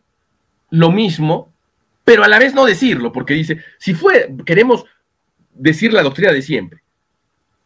lo 0.71 0.91
mismo, 0.91 1.53
pero 2.05 2.25
a 2.25 2.29
la 2.29 2.41
vez 2.41 2.53
no 2.53 2.65
decirlo, 2.65 3.13
porque 3.13 3.35
dice, 3.35 3.59
si 3.79 3.95
fue, 3.95 4.35
queremos 4.45 4.85
decir 5.55 5.93
la 5.93 6.03
doctrina 6.03 6.33
de 6.33 6.43
siempre, 6.43 6.84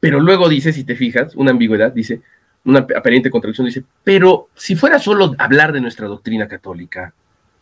pero 0.01 0.21
luego 0.21 0.49
dice, 0.49 0.73
si 0.73 0.85
te 0.85 0.95
fijas, 0.95 1.35
una 1.35 1.51
ambigüedad, 1.51 1.93
dice, 1.93 2.21
una 2.65 2.81
aparente 2.81 3.31
contradicción, 3.31 3.67
dice, 3.67 3.85
pero 4.05 4.49
si 4.55 4.77
fuera 4.77 4.99
solo 4.99 5.35
hablar 5.39 5.73
de 5.73 5.81
nuestra 5.81 6.07
doctrina 6.07 6.47
católica, 6.47 7.15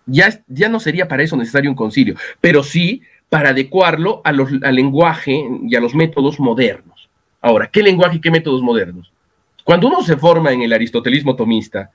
ya, 0.06 0.40
ya 0.46 0.68
no 0.68 0.80
sería 0.80 1.08
para 1.08 1.22
eso 1.22 1.36
necesario 1.36 1.70
un 1.70 1.76
concilio, 1.76 2.16
pero 2.40 2.62
sí 2.62 3.02
para 3.28 3.50
adecuarlo 3.50 4.20
a 4.24 4.32
los, 4.32 4.50
al 4.62 4.74
lenguaje 4.74 5.44
y 5.66 5.74
a 5.74 5.80
los 5.80 5.94
métodos 5.94 6.38
modernos. 6.38 7.08
Ahora, 7.40 7.68
¿qué 7.70 7.82
lenguaje 7.82 8.16
y 8.16 8.20
qué 8.20 8.30
métodos 8.30 8.62
modernos? 8.62 9.12
Cuando 9.64 9.88
uno 9.88 10.02
se 10.02 10.16
forma 10.16 10.52
en 10.52 10.62
el 10.62 10.72
aristotelismo 10.72 11.34
tomista, 11.34 11.90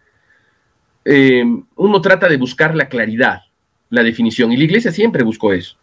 eh, 1.06 1.44
uno 1.76 2.02
trata 2.02 2.28
de 2.28 2.38
buscar 2.38 2.76
la 2.76 2.90
claridad, 2.90 3.42
la 3.90 4.04
definición, 4.04 4.52
y 4.52 4.58
la 4.58 4.66
iglesia 4.66 4.92
siempre 4.92 5.24
buscó 5.24 5.54
eso. 5.54 5.78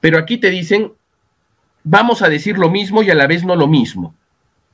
Pero 0.00 0.18
aquí 0.18 0.38
te 0.38 0.50
dicen, 0.50 0.92
vamos 1.84 2.22
a 2.22 2.28
decir 2.28 2.58
lo 2.58 2.70
mismo 2.70 3.02
y 3.02 3.10
a 3.10 3.14
la 3.14 3.26
vez 3.26 3.44
no 3.44 3.56
lo 3.56 3.66
mismo. 3.66 4.14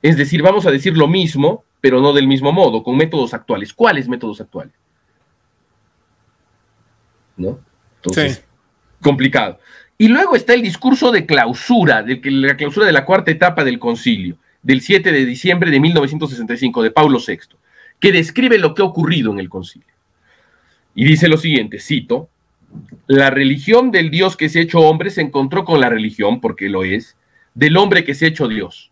Es 0.03 0.17
decir, 0.17 0.43
vamos 0.43 0.67
a 0.67 0.71
decir 0.71 0.97
lo 0.97 1.09
mismo, 1.09 1.65
pero 1.81 2.01
no 2.01 2.13
del 2.13 2.27
mismo 2.27 2.53
modo, 2.53 2.83
con 2.83 2.97
métodos 2.97 3.35
actuales. 3.35 3.73
¿Cuáles 3.73 4.09
métodos 4.09 4.41
actuales? 4.41 4.75
¿No? 7.37 7.61
Entonces, 7.97 8.45
complicado. 9.03 9.59
Y 9.97 10.09
luego 10.09 10.37
está 10.37 10.55
el 10.55 10.63
discurso 10.63 11.11
de 11.11 11.27
clausura, 11.27 12.03
de 12.03 12.21
la 12.25 12.57
clausura 12.57 12.87
de 12.87 12.93
la 12.93 13.05
cuarta 13.05 13.31
etapa 13.31 13.65
del 13.65 13.81
concilio, 13.81 14.37
del 14.63 14.81
7 14.81 15.11
de 15.11 15.25
diciembre 15.25 15.71
de 15.71 15.81
1965, 15.81 16.83
de 16.83 16.91
Pablo 16.93 17.19
VI, 17.25 17.57
que 17.99 18.13
describe 18.13 18.59
lo 18.59 18.75
que 18.75 18.83
ha 18.83 18.85
ocurrido 18.85 19.33
en 19.33 19.41
el 19.41 19.49
concilio. 19.49 19.89
Y 20.95 21.05
dice 21.05 21.29
lo 21.29 21.37
siguiente, 21.37 21.81
cito, 21.81 22.29
la 23.07 23.31
religión 23.31 23.91
del 23.91 24.11
Dios 24.11 24.37
que 24.37 24.49
se 24.49 24.59
ha 24.59 24.63
hecho 24.63 24.81
hombre 24.81 25.11
se 25.11 25.23
encontró 25.23 25.65
con 25.65 25.81
la 25.81 25.89
religión, 25.89 26.41
porque 26.41 26.69
lo 26.69 26.85
es, 26.85 27.17
del 27.55 27.77
hombre 27.77 28.05
que 28.05 28.15
se 28.15 28.27
ha 28.27 28.29
hecho 28.29 28.49
Dios. 28.49 28.91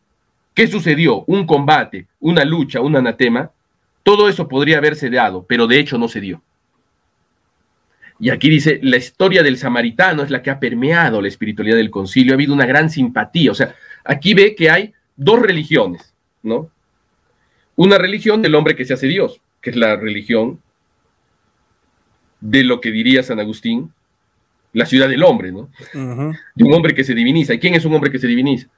¿Qué 0.54 0.66
sucedió? 0.66 1.24
Un 1.26 1.46
combate, 1.46 2.06
una 2.18 2.44
lucha, 2.44 2.80
un 2.80 2.96
anatema. 2.96 3.50
Todo 4.02 4.28
eso 4.28 4.48
podría 4.48 4.78
haberse 4.78 5.10
dado, 5.10 5.44
pero 5.46 5.66
de 5.66 5.78
hecho 5.78 5.98
no 5.98 6.08
se 6.08 6.20
dio. 6.20 6.42
Y 8.18 8.30
aquí 8.30 8.48
dice, 8.48 8.80
la 8.82 8.96
historia 8.96 9.42
del 9.42 9.58
samaritano 9.58 10.22
es 10.22 10.30
la 10.30 10.42
que 10.42 10.50
ha 10.50 10.58
permeado 10.58 11.20
la 11.20 11.28
espiritualidad 11.28 11.76
del 11.76 11.90
concilio, 11.90 12.32
ha 12.32 12.36
habido 12.36 12.54
una 12.54 12.64
gran 12.64 12.88
simpatía. 12.88 13.50
O 13.50 13.54
sea, 13.54 13.74
aquí 14.04 14.32
ve 14.32 14.54
que 14.54 14.70
hay 14.70 14.94
dos 15.16 15.40
religiones, 15.40 16.14
¿no? 16.42 16.70
Una 17.74 17.98
religión 17.98 18.40
del 18.40 18.54
hombre 18.54 18.74
que 18.74 18.86
se 18.86 18.94
hace 18.94 19.06
Dios, 19.06 19.42
que 19.60 19.70
es 19.70 19.76
la 19.76 19.96
religión 19.96 20.60
de 22.40 22.64
lo 22.64 22.80
que 22.80 22.90
diría 22.90 23.22
San 23.22 23.40
Agustín, 23.40 23.92
la 24.72 24.86
ciudad 24.86 25.08
del 25.08 25.22
hombre, 25.22 25.52
¿no? 25.52 25.70
De 25.92 26.64
un 26.64 26.72
hombre 26.72 26.94
que 26.94 27.04
se 27.04 27.14
diviniza. 27.14 27.54
¿Y 27.54 27.58
quién 27.58 27.74
es 27.74 27.84
un 27.84 27.94
hombre 27.94 28.10
que 28.10 28.18
se 28.18 28.26
diviniza? 28.26 28.68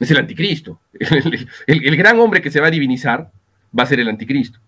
Es 0.00 0.10
el 0.10 0.18
anticristo. 0.18 0.80
el 1.66 1.96
gran 1.96 2.18
hombre 2.18 2.40
que 2.40 2.50
se 2.50 2.60
va 2.60 2.68
a 2.68 2.70
divinizar 2.70 3.30
va 3.78 3.82
a 3.82 3.86
ser 3.86 4.00
el 4.00 4.08
anticristo. 4.08 4.58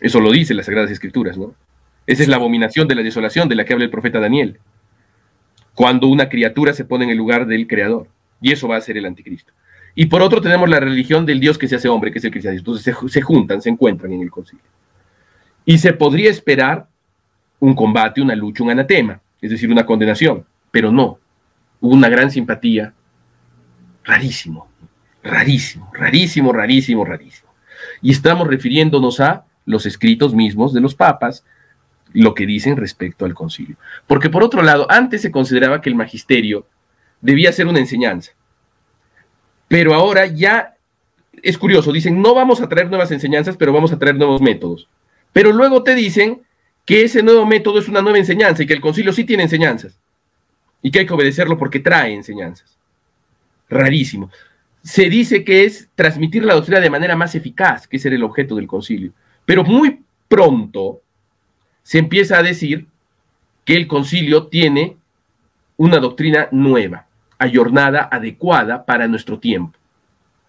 Eso 0.00 0.20
lo 0.20 0.30
dice 0.32 0.54
las 0.54 0.66
Sagradas 0.66 0.90
Escrituras, 0.90 1.38
¿no? 1.38 1.54
Esa 2.06 2.22
es 2.22 2.28
la 2.28 2.36
abominación 2.36 2.88
de 2.88 2.94
la 2.94 3.02
desolación 3.02 3.48
de 3.48 3.54
la 3.54 3.64
que 3.64 3.72
habla 3.72 3.84
el 3.84 3.90
profeta 3.90 4.20
Daniel. 4.20 4.58
Cuando 5.74 6.06
una 6.08 6.28
criatura 6.28 6.74
se 6.74 6.84
pone 6.84 7.04
en 7.04 7.10
el 7.10 7.16
lugar 7.16 7.46
del 7.46 7.66
creador. 7.66 8.08
Y 8.40 8.52
eso 8.52 8.68
va 8.68 8.76
a 8.76 8.80
ser 8.80 8.98
el 8.98 9.06
anticristo. 9.06 9.52
Y 9.94 10.06
por 10.06 10.20
otro 10.20 10.40
tenemos 10.40 10.68
la 10.68 10.80
religión 10.80 11.24
del 11.24 11.40
Dios 11.40 11.56
que 11.56 11.68
se 11.68 11.76
hace 11.76 11.88
hombre, 11.88 12.12
que 12.12 12.18
es 12.18 12.24
el 12.24 12.30
cristianismo. 12.30 12.74
Entonces 12.74 13.12
se, 13.12 13.22
juntan, 13.22 13.62
se 13.62 13.70
encuentran 13.70 14.12
en 14.12 14.22
el 14.22 14.30
concilio. 14.30 14.64
Y 15.64 15.78
se 15.78 15.92
podría 15.92 16.30
esperar 16.30 16.86
un 17.58 17.74
combate, 17.74 18.20
una 18.20 18.34
lucha, 18.34 18.62
un 18.62 18.70
anatema, 18.70 19.20
es 19.40 19.50
decir, 19.50 19.70
una 19.70 19.86
condenación. 19.86 20.44
Pero 20.70 20.92
no. 20.92 21.18
Hubo 21.80 21.94
una 21.94 22.08
gran 22.08 22.30
simpatía. 22.30 22.92
Rarísimo, 24.04 24.68
rarísimo, 25.22 25.90
rarísimo, 25.94 26.52
rarísimo, 26.52 27.04
rarísimo. 27.04 27.50
Y 28.02 28.10
estamos 28.10 28.48
refiriéndonos 28.48 29.20
a 29.20 29.46
los 29.64 29.86
escritos 29.86 30.34
mismos 30.34 30.74
de 30.74 30.80
los 30.80 30.94
papas, 30.94 31.44
lo 32.12 32.34
que 32.34 32.46
dicen 32.46 32.76
respecto 32.76 33.24
al 33.24 33.34
concilio. 33.34 33.76
Porque 34.06 34.28
por 34.28 34.42
otro 34.42 34.62
lado, 34.62 34.86
antes 34.90 35.22
se 35.22 35.30
consideraba 35.30 35.80
que 35.80 35.88
el 35.88 35.96
magisterio 35.96 36.66
debía 37.20 37.52
ser 37.52 37.66
una 37.66 37.80
enseñanza. 37.80 38.32
Pero 39.68 39.94
ahora 39.94 40.26
ya 40.26 40.76
es 41.42 41.58
curioso, 41.58 41.92
dicen, 41.92 42.20
no 42.20 42.34
vamos 42.34 42.60
a 42.60 42.68
traer 42.68 42.88
nuevas 42.88 43.10
enseñanzas, 43.10 43.56
pero 43.56 43.72
vamos 43.72 43.92
a 43.92 43.98
traer 43.98 44.16
nuevos 44.16 44.40
métodos. 44.40 44.88
Pero 45.34 45.52
luego 45.52 45.82
te 45.82 45.94
dicen 45.94 46.42
que 46.86 47.02
ese 47.02 47.22
nuevo 47.22 47.44
método 47.44 47.80
es 47.80 47.88
una 47.88 48.00
nueva 48.00 48.18
enseñanza 48.18 48.62
y 48.62 48.66
que 48.66 48.72
el 48.72 48.80
concilio 48.80 49.12
sí 49.12 49.24
tiene 49.24 49.42
enseñanzas 49.42 49.98
y 50.80 50.90
que 50.90 51.00
hay 51.00 51.06
que 51.06 51.12
obedecerlo 51.12 51.58
porque 51.58 51.80
trae 51.80 52.14
enseñanzas. 52.14 52.78
Rarísimo. 53.68 54.30
Se 54.82 55.10
dice 55.10 55.42
que 55.42 55.64
es 55.64 55.88
transmitir 55.96 56.44
la 56.44 56.54
doctrina 56.54 56.78
de 56.78 56.88
manera 56.88 57.16
más 57.16 57.34
eficaz, 57.34 57.88
que 57.88 57.96
era 57.96 58.14
el 58.14 58.22
objeto 58.22 58.54
del 58.54 58.68
concilio. 58.68 59.12
Pero 59.44 59.64
muy 59.64 60.02
pronto 60.28 61.00
se 61.82 61.98
empieza 61.98 62.38
a 62.38 62.42
decir 62.42 62.86
que 63.64 63.76
el 63.76 63.88
concilio 63.88 64.46
tiene 64.46 64.96
una 65.76 65.98
doctrina 65.98 66.46
nueva, 66.52 67.08
ayornada, 67.38 68.08
adecuada 68.12 68.86
para 68.86 69.08
nuestro 69.08 69.40
tiempo. 69.40 69.76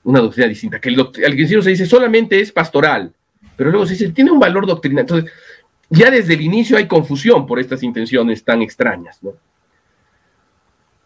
Una 0.03 0.19
doctrina 0.19 0.47
distinta. 0.47 0.79
Que 0.79 0.89
el, 0.89 0.97
concilio 0.97 1.63
se 1.63 1.71
dice 1.71 1.87
solamente 1.87 2.39
es 2.39 2.51
pastoral, 2.51 3.14
pero 3.55 3.71
luego 3.71 3.85
se 3.85 3.93
dice 3.93 4.09
tiene 4.09 4.31
un 4.31 4.39
valor 4.39 4.65
doctrinal. 4.65 5.01
Entonces, 5.01 5.31
ya 5.89 6.09
desde 6.09 6.33
el 6.33 6.41
inicio 6.41 6.77
hay 6.77 6.87
confusión 6.87 7.45
por 7.45 7.59
estas 7.59 7.83
intenciones 7.83 8.43
tan 8.43 8.61
extrañas, 8.61 9.19
¿no? 9.21 9.33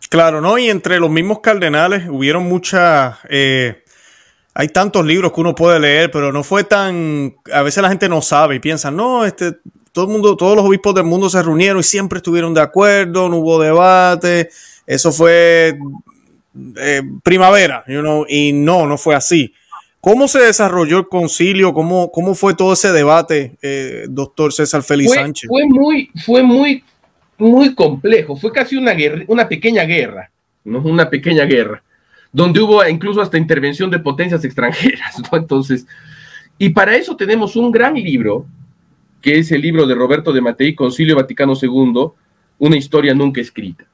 Claro, 0.10 0.42
¿no? 0.42 0.58
Y 0.58 0.70
entre 0.70 1.00
los 1.00 1.12
mismos 1.12 1.40
cardenales 1.40 2.08
hubieron 2.10 2.44
muchas. 2.44 3.18
Eh, 3.30 3.84
hay 4.54 4.70
tantos 4.70 5.06
libros 5.06 5.32
que 5.32 5.42
uno 5.42 5.54
puede 5.54 5.80
leer, 5.80 6.10
pero 6.12 6.34
no 6.34 6.44
fue 6.44 6.64
tan, 6.64 7.36
a 7.54 7.62
veces 7.62 7.82
la 7.82 7.90
gente 7.90 8.10
no 8.10 8.22
sabe 8.22 8.56
y 8.56 8.60
piensa, 8.60 8.90
no, 8.92 9.24
este, 9.24 9.58
todo 9.92 10.06
el 10.06 10.12
mundo, 10.12 10.36
todos 10.36 10.56
los 10.56 10.66
obispos 10.66 10.96
del 10.96 11.06
mundo 11.06 11.30
se 11.30 11.42
reunieron 11.42 11.80
y 11.80 11.84
siempre 11.84 12.18
estuvieron 12.18 12.54
de 12.54 12.62
acuerdo, 12.62 13.30
no 13.30 13.38
hubo 13.38 13.60
debate, 13.60 14.50
eso 14.86 15.12
fue 15.12 15.78
eh, 16.78 17.02
primavera, 17.24 17.86
y 18.28 18.52
no, 18.52 18.86
no 18.86 18.98
fue 18.98 19.16
así. 19.16 19.54
¿Cómo 20.02 20.28
se 20.30 20.40
desarrolló 20.40 21.00
el 21.00 21.08
concilio? 21.08 21.74
¿Cómo, 21.74 22.10
cómo 22.12 22.34
fue 22.34 22.56
todo 22.56 22.74
ese 22.74 22.92
debate, 22.94 23.58
eh, 23.62 24.06
doctor 24.10 24.54
César 24.54 24.82
Félix 24.82 25.14
Sánchez? 25.14 25.50
Fue 25.50 25.66
muy, 25.66 26.10
fue 26.26 26.42
muy, 26.42 26.84
muy 27.38 27.76
complejo. 27.76 28.38
Fue 28.38 28.52
casi 28.52 28.78
una 28.78 28.94
guerra, 28.94 29.26
una 29.28 29.50
pequeña 29.50 29.84
guerra, 29.84 30.32
¿no? 30.64 30.80
Una 30.80 31.10
pequeña 31.10 31.44
guerra, 31.44 31.84
donde 32.32 32.62
hubo 32.62 32.88
incluso 32.88 33.22
hasta 33.22 33.38
intervención 33.38 33.90
de 33.90 34.00
potencias 34.00 34.46
extranjeras, 34.46 35.16
Entonces, 35.34 35.86
y 36.58 36.70
para 36.70 36.96
eso 36.96 37.18
tenemos 37.18 37.58
un 37.58 37.70
gran 37.72 37.96
libro, 37.96 38.46
que 39.22 39.40
es 39.40 39.52
el 39.52 39.62
libro 39.62 39.86
de 39.86 39.96
Roberto 39.96 40.32
de 40.32 40.40
Matei, 40.40 40.76
Concilio 40.76 41.18
Vaticano 41.18 41.54
II, 41.62 42.12
una 42.58 42.78
historia 42.78 43.14
nunca 43.14 43.42
escrita. 43.42 43.86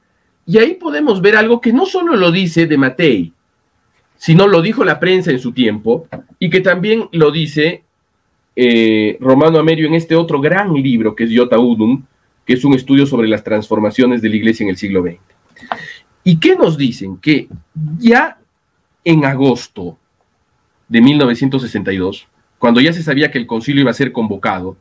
Y 0.46 0.58
ahí 0.58 0.74
podemos 0.74 1.20
ver 1.20 1.36
algo 1.36 1.60
que 1.60 1.72
no 1.72 1.84
solo 1.86 2.14
lo 2.14 2.30
dice 2.30 2.66
de 2.66 2.76
Matei, 2.76 3.32
sino 4.16 4.46
lo 4.46 4.62
dijo 4.62 4.84
la 4.84 4.98
prensa 4.98 5.30
en 5.30 5.38
su 5.38 5.52
tiempo 5.52 6.06
y 6.38 6.50
que 6.50 6.60
también 6.60 7.08
lo 7.12 7.30
dice 7.30 7.82
eh, 8.54 9.18
Romano 9.20 9.58
Amerio 9.58 9.86
en 9.86 9.94
este 9.94 10.14
otro 10.14 10.40
gran 10.40 10.72
libro 10.72 11.14
que 11.14 11.24
es 11.24 11.30
Iota 11.30 11.58
Udum, 11.58 12.04
que 12.44 12.54
es 12.54 12.64
un 12.64 12.74
estudio 12.74 13.06
sobre 13.06 13.28
las 13.28 13.44
transformaciones 13.44 14.22
de 14.22 14.28
la 14.30 14.36
iglesia 14.36 14.64
en 14.64 14.70
el 14.70 14.76
siglo 14.76 15.02
XX. 15.02 15.18
¿Y 16.24 16.38
qué 16.38 16.56
nos 16.56 16.76
dicen? 16.76 17.18
Que 17.18 17.48
ya 17.98 18.38
en 19.04 19.24
agosto 19.24 19.98
de 20.88 21.00
1962, 21.00 22.26
cuando 22.58 22.80
ya 22.80 22.92
se 22.92 23.02
sabía 23.02 23.30
que 23.30 23.38
el 23.38 23.46
concilio 23.46 23.82
iba 23.82 23.90
a 23.90 23.94
ser 23.94 24.12
convocado, 24.12 24.76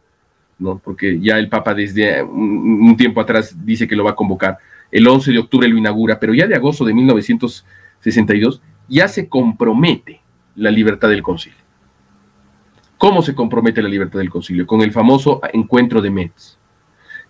¿no? 0.57 0.79
porque 0.83 1.19
ya 1.19 1.37
el 1.37 1.49
Papa 1.49 1.73
desde 1.73 2.23
un 2.23 2.95
tiempo 2.97 3.19
atrás 3.19 3.55
dice 3.65 3.87
que 3.87 3.95
lo 3.95 4.03
va 4.03 4.11
a 4.11 4.15
convocar, 4.15 4.57
el 4.91 5.07
11 5.07 5.31
de 5.31 5.39
octubre 5.39 5.67
lo 5.67 5.77
inaugura, 5.77 6.19
pero 6.19 6.33
ya 6.33 6.47
de 6.47 6.55
agosto 6.55 6.85
de 6.85 6.93
1962 6.93 8.61
ya 8.87 9.07
se 9.07 9.27
compromete 9.27 10.21
la 10.55 10.71
libertad 10.71 11.09
del 11.09 11.23
concilio. 11.23 11.59
¿Cómo 12.97 13.21
se 13.21 13.35
compromete 13.35 13.81
la 13.81 13.89
libertad 13.89 14.19
del 14.19 14.29
concilio? 14.29 14.65
Con 14.65 14.81
el 14.81 14.91
famoso 14.91 15.41
encuentro 15.51 16.01
de 16.01 16.09
Metz, 16.09 16.57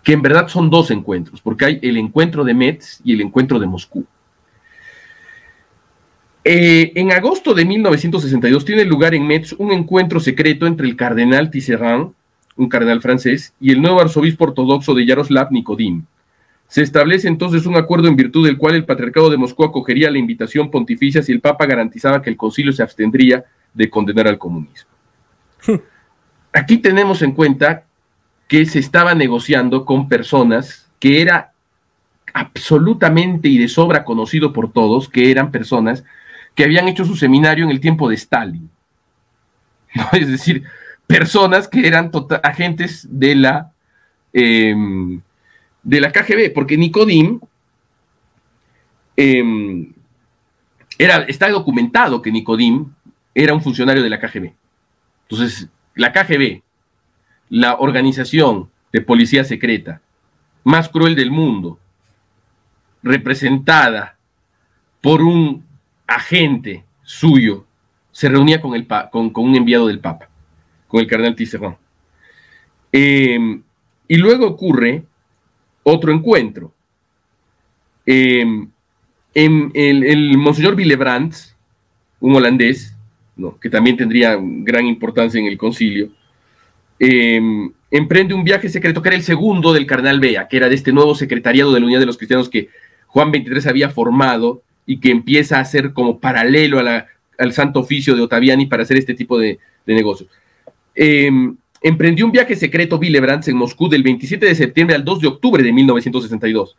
que 0.02 0.12
en 0.12 0.22
verdad 0.22 0.48
son 0.48 0.70
dos 0.70 0.90
encuentros, 0.90 1.40
porque 1.40 1.64
hay 1.64 1.78
el 1.82 1.96
encuentro 1.96 2.44
de 2.44 2.54
Metz 2.54 3.00
y 3.04 3.12
el 3.12 3.20
encuentro 3.20 3.58
de 3.58 3.66
Moscú. 3.66 4.06
Eh, 6.44 6.92
en 6.94 7.10
agosto 7.10 7.54
de 7.54 7.64
1962 7.64 8.64
tiene 8.64 8.84
lugar 8.84 9.16
en 9.16 9.26
Metz 9.26 9.52
un 9.58 9.72
encuentro 9.72 10.20
secreto 10.20 10.68
entre 10.68 10.86
el 10.86 10.94
cardenal 10.94 11.50
Tisserand, 11.50 12.12
un 12.54 12.68
cardenal 12.68 13.02
francés, 13.02 13.52
y 13.60 13.72
el 13.72 13.82
nuevo 13.82 14.00
arzobispo 14.00 14.44
ortodoxo 14.44 14.94
de 14.94 15.04
Yaroslav 15.04 15.50
Nikodim. 15.50 16.04
Se 16.68 16.82
establece 16.82 17.28
entonces 17.28 17.66
un 17.66 17.76
acuerdo 17.76 18.08
en 18.08 18.16
virtud 18.16 18.46
del 18.46 18.58
cual 18.58 18.74
el 18.74 18.84
patriarcado 18.84 19.30
de 19.30 19.36
Moscú 19.36 19.64
acogería 19.64 20.10
la 20.10 20.18
invitación 20.18 20.70
pontificia 20.70 21.22
si 21.22 21.32
el 21.32 21.40
Papa 21.40 21.66
garantizaba 21.66 22.20
que 22.20 22.30
el 22.30 22.36
concilio 22.36 22.72
se 22.72 22.82
abstendría 22.82 23.44
de 23.72 23.88
condenar 23.88 24.26
al 24.26 24.38
comunismo. 24.38 24.90
Aquí 26.52 26.78
tenemos 26.78 27.22
en 27.22 27.32
cuenta 27.32 27.84
que 28.48 28.66
se 28.66 28.78
estaba 28.78 29.14
negociando 29.14 29.84
con 29.84 30.08
personas 30.08 30.88
que 30.98 31.20
era 31.20 31.52
absolutamente 32.32 33.48
y 33.48 33.58
de 33.58 33.68
sobra 33.68 34.04
conocido 34.04 34.52
por 34.52 34.72
todos, 34.72 35.08
que 35.08 35.30
eran 35.30 35.50
personas 35.50 36.04
que 36.54 36.64
habían 36.64 36.88
hecho 36.88 37.04
su 37.04 37.16
seminario 37.16 37.64
en 37.64 37.70
el 37.70 37.80
tiempo 37.80 38.08
de 38.08 38.16
Stalin. 38.16 38.70
Es 40.12 40.28
decir, 40.28 40.64
personas 41.06 41.68
que 41.68 41.86
eran 41.86 42.10
tota-, 42.10 42.40
agentes 42.42 43.06
de 43.10 43.34
la 43.34 43.72
em, 44.32 45.20
de 45.86 46.00
la 46.00 46.10
KGB, 46.10 46.52
porque 46.52 46.76
Nicodim 46.76 47.38
em, 49.16 49.92
era, 50.98 51.22
está 51.28 51.48
documentado 51.48 52.20
que 52.20 52.32
Nicodim 52.32 52.92
era 53.32 53.54
un 53.54 53.62
funcionario 53.62 54.02
de 54.02 54.10
la 54.10 54.18
KGB. 54.18 54.52
Entonces, 55.28 55.68
la 55.94 56.12
KGB, 56.12 56.62
la 57.50 57.76
organización 57.76 58.68
de 58.92 59.00
policía 59.00 59.44
secreta 59.44 60.00
más 60.64 60.88
cruel 60.88 61.14
del 61.14 61.30
mundo, 61.30 61.78
representada 63.04 64.16
por 65.00 65.22
un 65.22 65.64
agente 66.08 66.84
suyo, 67.04 67.64
se 68.10 68.28
reunía 68.28 68.60
con, 68.60 68.74
el, 68.74 68.88
con, 69.12 69.30
un 69.36 69.54
enviado 69.54 69.86
del 69.86 70.00
Papa, 70.00 70.28
con 70.88 70.98
el 70.98 71.06
cardenal 71.06 71.36
Tisserand. 71.36 71.76
Em, 72.90 73.62
y 74.08 74.16
luego 74.16 74.48
ocurre 74.48 75.04
otro 75.88 76.12
encuentro. 76.12 76.72
Em, 78.04 78.68
en, 79.32 79.70
el, 79.72 80.36
Monseñor 80.36 80.74
Willebrandt, 80.74 81.34
un 82.18 82.34
holandés, 82.34 82.96
que 83.60 83.70
también 83.70 83.96
tendría 83.96 84.36
gran 84.40 84.84
importancia 84.86 85.38
en 85.38 85.46
el 85.46 85.56
concilio, 85.56 86.08
em, 86.98 87.70
emprende 87.90 88.34
un 88.34 88.42
viaje 88.42 88.68
secreto 88.68 89.00
que 89.00 89.10
era 89.10 89.16
el 89.16 89.22
segundo 89.22 89.72
del 89.72 89.86
cardenal 89.86 90.18
Bea, 90.18 90.48
que 90.48 90.56
era 90.56 90.68
de 90.68 90.74
este 90.74 90.92
nuevo 90.92 91.14
secretariado 91.14 91.72
de 91.72 91.78
la 91.78 91.86
Unidad 91.86 92.00
de 92.00 92.06
los 92.06 92.16
Cristianos 92.16 92.48
que 92.48 92.68
Juan 93.06 93.30
XXIII 93.30 93.70
había 93.70 93.90
formado 93.90 94.62
y 94.86 94.98
que 94.98 95.12
empieza 95.12 95.60
a 95.60 95.64
ser 95.64 95.92
como 95.92 96.18
paralelo 96.18 96.80
al 96.80 97.52
Santo 97.52 97.80
Oficio 97.80 98.16
de 98.16 98.22
Ottaviani 98.22 98.66
para 98.66 98.82
hacer 98.82 98.96
este 98.96 99.14
tipo 99.14 99.38
de, 99.38 99.60
negocios. 99.86 100.28
Em, 100.96 101.56
emprendió 101.82 102.26
un 102.26 102.32
viaje 102.32 102.56
secreto 102.56 102.98
Willebrandt 102.98 103.48
en 103.48 103.56
Moscú 103.56 103.88
del 103.88 104.02
27 104.02 104.46
de 104.46 104.54
septiembre 104.54 104.96
al 104.96 105.04
2 105.04 105.20
de 105.20 105.28
octubre 105.28 105.62
de 105.62 105.72
1962, 105.72 106.76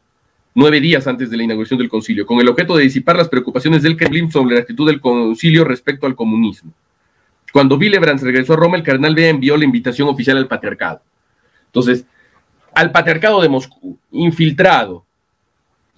nueve 0.55 0.81
días 0.81 1.07
antes 1.07 1.29
de 1.29 1.37
la 1.37 1.43
inauguración 1.43 1.79
del 1.79 1.89
concilio, 1.89 2.25
con 2.25 2.39
el 2.39 2.47
objeto 2.47 2.75
de 2.75 2.83
disipar 2.83 3.15
las 3.15 3.29
preocupaciones 3.29 3.83
del 3.83 3.97
Kremlin 3.97 4.31
sobre 4.31 4.55
la 4.55 4.61
actitud 4.61 4.87
del 4.87 4.99
concilio 4.99 5.63
respecto 5.63 6.07
al 6.07 6.15
comunismo. 6.15 6.71
Cuando 7.53 7.77
Willebrandt 7.77 8.23
regresó 8.23 8.53
a 8.53 8.57
Roma, 8.57 8.77
el 8.77 8.83
cardenal 8.83 9.15
Bea 9.15 9.29
envió 9.29 9.55
la 9.55 9.65
invitación 9.65 10.07
oficial 10.09 10.37
al 10.37 10.47
patriarcado. 10.47 11.01
Entonces, 11.67 12.05
al 12.73 12.91
patriarcado 12.91 13.41
de 13.41 13.49
Moscú, 13.49 13.97
infiltrado, 14.11 15.05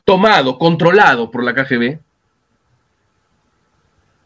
tomado, 0.05 0.57
controlado 0.57 1.31
por 1.31 1.43
la 1.43 1.53
KGB, 1.53 1.99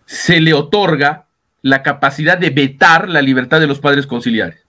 se 0.06 0.42
le 0.42 0.54
otorga 0.54 1.26
la 1.62 1.82
capacidad 1.82 2.38
de 2.38 2.50
vetar 2.50 3.08
la 3.08 3.22
libertad 3.22 3.60
de 3.60 3.68
los 3.68 3.80
padres 3.80 4.06
conciliares 4.06 4.62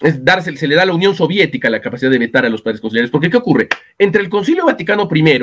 es 0.00 0.24
darse, 0.24 0.54
se 0.56 0.66
le 0.66 0.74
da 0.74 0.82
a 0.82 0.86
la 0.86 0.94
Unión 0.94 1.14
Soviética 1.14 1.70
la 1.70 1.80
capacidad 1.80 2.10
de 2.10 2.18
vetar 2.18 2.44
a 2.44 2.48
los 2.48 2.62
padres 2.62 2.80
conciliares. 2.80 3.10
Porque, 3.10 3.30
¿qué 3.30 3.36
ocurre? 3.36 3.68
Entre 3.98 4.22
el 4.22 4.28
Concilio 4.28 4.66
Vaticano 4.66 5.08
I 5.12 5.40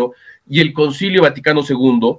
y 0.50 0.60
el 0.60 0.74
Concilio 0.74 1.24
Vaticano 1.24 1.62
II 1.68 2.18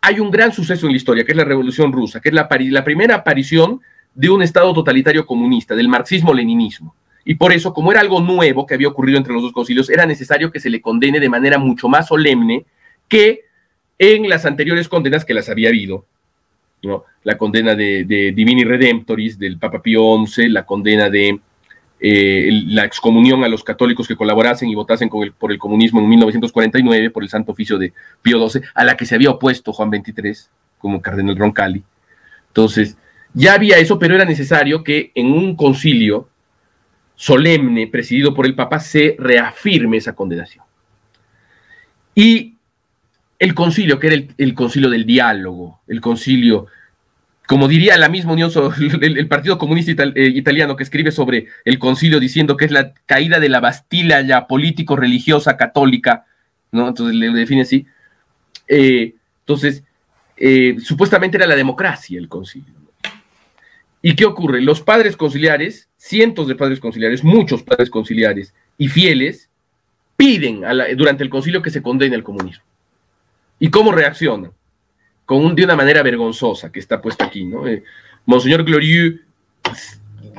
hay 0.00 0.20
un 0.20 0.30
gran 0.30 0.52
suceso 0.52 0.86
en 0.86 0.92
la 0.92 0.96
historia, 0.96 1.24
que 1.24 1.32
es 1.32 1.36
la 1.36 1.44
Revolución 1.44 1.92
Rusa, 1.92 2.20
que 2.20 2.28
es 2.28 2.34
la, 2.34 2.48
la 2.50 2.84
primera 2.84 3.16
aparición 3.16 3.80
de 4.14 4.30
un 4.30 4.42
Estado 4.42 4.72
totalitario 4.72 5.26
comunista, 5.26 5.74
del 5.74 5.88
marxismo-leninismo. 5.88 6.94
Y 7.24 7.36
por 7.36 7.52
eso, 7.52 7.72
como 7.72 7.90
era 7.90 8.00
algo 8.00 8.20
nuevo 8.20 8.66
que 8.66 8.74
había 8.74 8.88
ocurrido 8.88 9.18
entre 9.18 9.32
los 9.32 9.42
dos 9.42 9.52
concilios, 9.52 9.88
era 9.88 10.04
necesario 10.04 10.50
que 10.50 10.60
se 10.60 10.70
le 10.70 10.80
condene 10.80 11.20
de 11.20 11.30
manera 11.30 11.58
mucho 11.58 11.88
más 11.88 12.08
solemne 12.08 12.66
que 13.08 13.44
en 13.98 14.28
las 14.28 14.44
anteriores 14.44 14.88
condenas 14.88 15.24
que 15.24 15.34
las 15.34 15.48
había 15.48 15.70
habido. 15.70 16.04
¿no? 16.82 17.04
La 17.22 17.38
condena 17.38 17.74
de, 17.74 18.04
de 18.04 18.32
Divini 18.32 18.64
Redemptoris 18.64 19.38
del 19.38 19.58
Papa 19.58 19.80
Pío 19.80 20.22
XI, 20.26 20.50
la 20.50 20.66
condena 20.66 21.08
de 21.08 21.40
eh, 22.06 22.50
la 22.66 22.84
excomunión 22.84 23.44
a 23.44 23.48
los 23.48 23.64
católicos 23.64 24.06
que 24.06 24.14
colaborasen 24.14 24.68
y 24.68 24.74
votasen 24.74 25.08
por 25.08 25.50
el 25.50 25.58
comunismo 25.58 26.00
en 26.00 26.08
1949 26.10 27.08
por 27.08 27.22
el 27.22 27.30
Santo 27.30 27.52
Oficio 27.52 27.78
de 27.78 27.94
Pío 28.20 28.46
XII, 28.46 28.60
a 28.74 28.84
la 28.84 28.94
que 28.94 29.06
se 29.06 29.14
había 29.14 29.30
opuesto 29.30 29.72
Juan 29.72 29.88
XXIII 29.88 30.34
como 30.76 31.00
cardenal 31.00 31.34
Roncalli. 31.34 31.82
Entonces, 32.48 32.98
ya 33.32 33.54
había 33.54 33.78
eso, 33.78 33.98
pero 33.98 34.14
era 34.14 34.26
necesario 34.26 34.84
que 34.84 35.12
en 35.14 35.32
un 35.32 35.56
concilio 35.56 36.28
solemne 37.14 37.86
presidido 37.86 38.34
por 38.34 38.44
el 38.44 38.54
Papa 38.54 38.80
se 38.80 39.16
reafirme 39.18 39.96
esa 39.96 40.14
condenación. 40.14 40.62
Y 42.14 42.56
el 43.38 43.54
concilio, 43.54 43.98
que 43.98 44.06
era 44.08 44.26
el 44.36 44.52
concilio 44.52 44.90
del 44.90 45.06
diálogo, 45.06 45.80
el 45.88 46.02
concilio 46.02 46.66
como 47.46 47.68
diría 47.68 47.96
la 47.98 48.08
misma 48.08 48.32
Unión, 48.32 48.50
el, 49.00 49.28
Partido 49.28 49.58
Comunista 49.58 50.02
eh, 50.14 50.32
Italiano 50.34 50.76
que 50.76 50.82
escribe 50.82 51.12
sobre 51.12 51.48
el 51.64 51.78
concilio 51.78 52.20
diciendo 52.20 52.56
que 52.56 52.64
es 52.64 52.70
la 52.70 52.94
caída 53.06 53.40
de 53.40 53.48
la 53.48 53.60
Bastilla 53.60 54.20
ya 54.22 54.46
político-religiosa 54.46 55.56
católica, 55.56 56.24
¿no? 56.72 56.88
Entonces 56.88 57.14
le 57.14 57.30
define 57.30 57.62
así. 57.62 57.86
Eh, 58.66 59.14
entonces, 59.40 59.84
eh, 60.36 60.76
supuestamente 60.82 61.36
era 61.36 61.46
la 61.46 61.56
democracia 61.56 62.18
el 62.18 62.28
concilio. 62.28 62.72
¿Y 64.00 64.14
qué 64.14 64.24
ocurre? 64.24 64.60
Los 64.60 64.80
padres 64.80 65.16
conciliares, 65.16 65.88
cientos 65.96 66.46
de 66.48 66.54
padres 66.54 66.80
conciliares, 66.80 67.24
muchos 67.24 67.62
padres 67.62 67.88
conciliares 67.88 68.54
y 68.76 68.88
fieles, 68.88 69.48
piden 70.16 70.62
durante 70.96 71.24
el 71.24 71.30
concilio 71.30 71.62
que 71.62 71.70
se 71.70 71.82
condene 71.82 72.14
el 72.14 72.22
comunismo. 72.22 72.62
¿Y 73.58 73.70
cómo 73.70 73.92
reaccionan? 73.92 74.52
Con 75.26 75.54
de 75.54 75.64
una 75.64 75.76
manera 75.76 76.02
vergonzosa 76.02 76.70
que 76.70 76.80
está 76.80 77.00
puesto 77.00 77.24
aquí, 77.24 77.44
¿no? 77.44 77.66
Eh, 77.66 77.82
Monseñor 78.26 78.64
Glorieux 78.64 79.20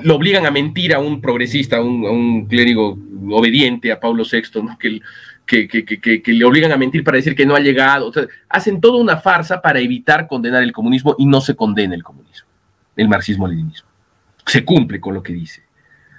lo 0.04 0.16
obligan 0.16 0.46
a 0.46 0.52
mentir 0.52 0.94
a 0.94 1.00
un 1.00 1.22
progresista, 1.22 1.78
a 1.78 1.82
un, 1.82 2.46
clérigo 2.48 2.98
obediente 3.32 3.92
a 3.92 4.00
Pablo 4.00 4.24
VI, 4.30 4.62
¿no? 4.62 4.78
que, 4.78 5.02
que, 5.46 6.34
le 6.34 6.46
obligan 6.46 6.72
a 6.72 6.78
mentir 6.78 7.04
para 7.04 7.18
decir 7.18 7.36
que 7.36 7.46
no 7.46 7.56
ha 7.56 7.60
llegado. 7.60 8.12
hacen 8.50 8.82
toda 8.82 9.00
una 9.00 9.18
farsa 9.18 9.62
para 9.62 9.80
evitar 9.80 10.28
condenar 10.28 10.64
el 10.64 10.72
comunismo 10.72 11.16
y 11.18 11.26
no 11.26 11.42
se 11.42 11.56
condena 11.56 11.96
el 11.96 12.04
comunismo, 12.04 12.48
el 12.96 13.08
marxismo-leninismo. 13.08 13.88
Se 14.46 14.66
cumple 14.66 15.00
con 15.00 15.14
lo 15.14 15.24
que 15.24 15.34
dice 15.34 15.64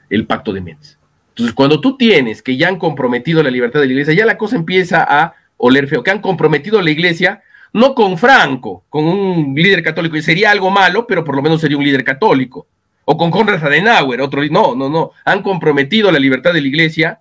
el 0.08 0.26
pacto 0.26 0.52
de 0.52 0.60
Metz. 0.60 0.98
Entonces, 1.30 1.54
cuando 1.54 1.80
tú 1.80 1.96
tienes 1.96 2.42
que 2.42 2.56
ya 2.56 2.68
han 2.68 2.78
comprometido 2.78 3.42
la 3.42 3.50
libertad 3.50 3.80
de 3.80 3.86
la 3.86 3.92
iglesia, 3.92 4.14
ya 4.14 4.24
la 4.24 4.38
cosa 4.38 4.56
empieza 4.56 5.04
a 5.06 5.34
oler 5.58 5.88
feo, 5.88 6.02
que 6.02 6.10
han 6.10 6.20
comprometido 6.20 6.80
la 6.80 6.90
iglesia 6.90 7.42
no 7.76 7.94
con 7.94 8.16
Franco, 8.16 8.84
con 8.88 9.04
un 9.04 9.54
líder 9.54 9.82
católico, 9.82 10.16
y 10.16 10.22
sería 10.22 10.50
algo 10.50 10.70
malo, 10.70 11.06
pero 11.06 11.22
por 11.22 11.36
lo 11.36 11.42
menos 11.42 11.60
sería 11.60 11.76
un 11.76 11.84
líder 11.84 12.04
católico, 12.04 12.66
o 13.04 13.18
con 13.18 13.30
Conrad 13.30 13.62
Adenauer, 13.62 14.22
otro, 14.22 14.42
no, 14.46 14.74
no, 14.74 14.88
no, 14.88 15.10
han 15.26 15.42
comprometido 15.42 16.10
la 16.10 16.18
libertad 16.18 16.54
de 16.54 16.62
la 16.62 16.68
iglesia 16.68 17.20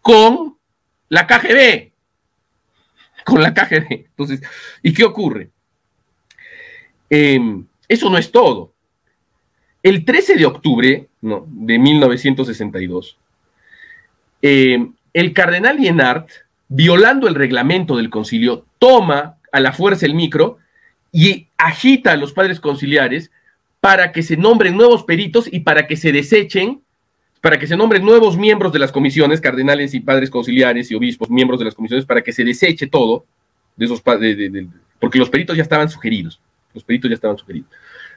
con 0.00 0.56
la 1.08 1.28
KGB, 1.28 1.92
con 3.24 3.40
la 3.40 3.54
KGB. 3.54 4.06
Entonces, 4.08 4.42
¿y 4.82 4.92
qué 4.92 5.04
ocurre? 5.04 5.50
Em, 7.08 7.64
eso 7.86 8.10
no 8.10 8.18
es 8.18 8.32
todo. 8.32 8.72
El 9.80 10.04
13 10.04 10.38
de 10.38 10.46
octubre 10.46 11.08
no, 11.20 11.46
de 11.46 11.78
1962, 11.78 13.16
em, 14.42 14.92
el 15.12 15.32
cardenal 15.32 15.76
Lienart, 15.76 16.30
violando 16.70 17.28
el 17.28 17.34
reglamento 17.34 17.96
del 17.96 18.08
concilio, 18.08 18.64
toma 18.78 19.36
a 19.52 19.60
la 19.60 19.72
fuerza 19.72 20.06
el 20.06 20.14
micro 20.14 20.58
y 21.12 21.48
agita 21.58 22.12
a 22.12 22.16
los 22.16 22.32
padres 22.32 22.60
conciliares 22.60 23.30
para 23.80 24.12
que 24.12 24.22
se 24.22 24.36
nombren 24.36 24.76
nuevos 24.76 25.02
peritos 25.02 25.52
y 25.52 25.60
para 25.60 25.86
que 25.88 25.96
se 25.96 26.12
desechen, 26.12 26.80
para 27.40 27.58
que 27.58 27.66
se 27.66 27.76
nombren 27.76 28.04
nuevos 28.04 28.38
miembros 28.38 28.72
de 28.72 28.78
las 28.78 28.92
comisiones, 28.92 29.40
cardenales 29.40 29.94
y 29.94 30.00
padres 30.00 30.30
conciliares 30.30 30.90
y 30.90 30.94
obispos, 30.94 31.28
miembros 31.28 31.58
de 31.58 31.64
las 31.64 31.74
comisiones, 31.74 32.06
para 32.06 32.22
que 32.22 32.32
se 32.32 32.44
deseche 32.44 32.86
todo 32.86 33.24
de 33.76 33.86
esos 33.86 34.02
de, 34.04 34.68
porque 35.00 35.18
los 35.18 35.28
peritos 35.28 35.56
ya 35.56 35.62
estaban 35.62 35.88
sugeridos, 35.88 36.40
los 36.72 36.84
peritos 36.84 37.08
ya 37.10 37.14
estaban 37.14 37.36
sugeridos, 37.36 37.68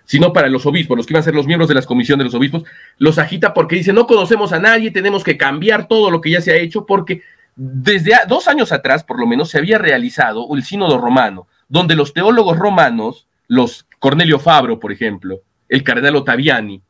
sino 0.06 0.32
para 0.32 0.48
los 0.48 0.66
obispos, 0.68 0.96
los 0.96 1.08
que 1.08 1.14
iban 1.14 1.22
a 1.22 1.24
ser 1.24 1.34
los 1.34 1.48
miembros 1.48 1.70
de 1.70 1.76
las 1.76 1.88
comisiones 1.88 2.20
de 2.20 2.26
los 2.26 2.36
obispos, 2.36 2.66
los 3.00 3.18
agita 3.18 3.54
porque 3.54 3.78
dice, 3.78 3.94
no 3.94 4.06
conocemos 4.06 4.54
a 4.54 4.60
nadie, 4.60 4.92
tenemos 4.92 5.24
que 5.24 5.38
cambiar 5.38 5.88
todo 5.88 6.12
lo 6.12 6.22
que 6.22 6.30
ya 6.30 6.42
se 6.42 6.52
ha 6.52 6.58
hecho, 6.58 6.86
porque 6.86 7.24
desde 7.56 8.14
dos 8.28 8.48
años 8.48 8.72
atrás, 8.72 9.04
por 9.04 9.20
lo 9.20 9.28
menos, 9.28 9.50
se 9.50 9.58
había 9.58 9.78
realizado 9.78 10.48
el 10.56 10.64
sínodo 10.64 10.98
romano, 10.98 11.48
donde 11.68 11.96
los 11.96 12.14
teólogos 12.14 12.58
romanos, 12.58 13.28
los 13.48 13.86
Cornelio 14.00 14.40
Fabro, 14.40 14.80
por 14.80 14.92
ejemplo, 14.92 15.42
el 15.70 15.84
cardenal 15.84 16.16
Ottaviani, 16.16 16.82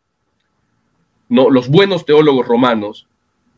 ¿no? 1.30 1.50
los 1.50 1.70
buenos 1.70 2.06
teólogos 2.06 2.48
romanos, 2.48 3.08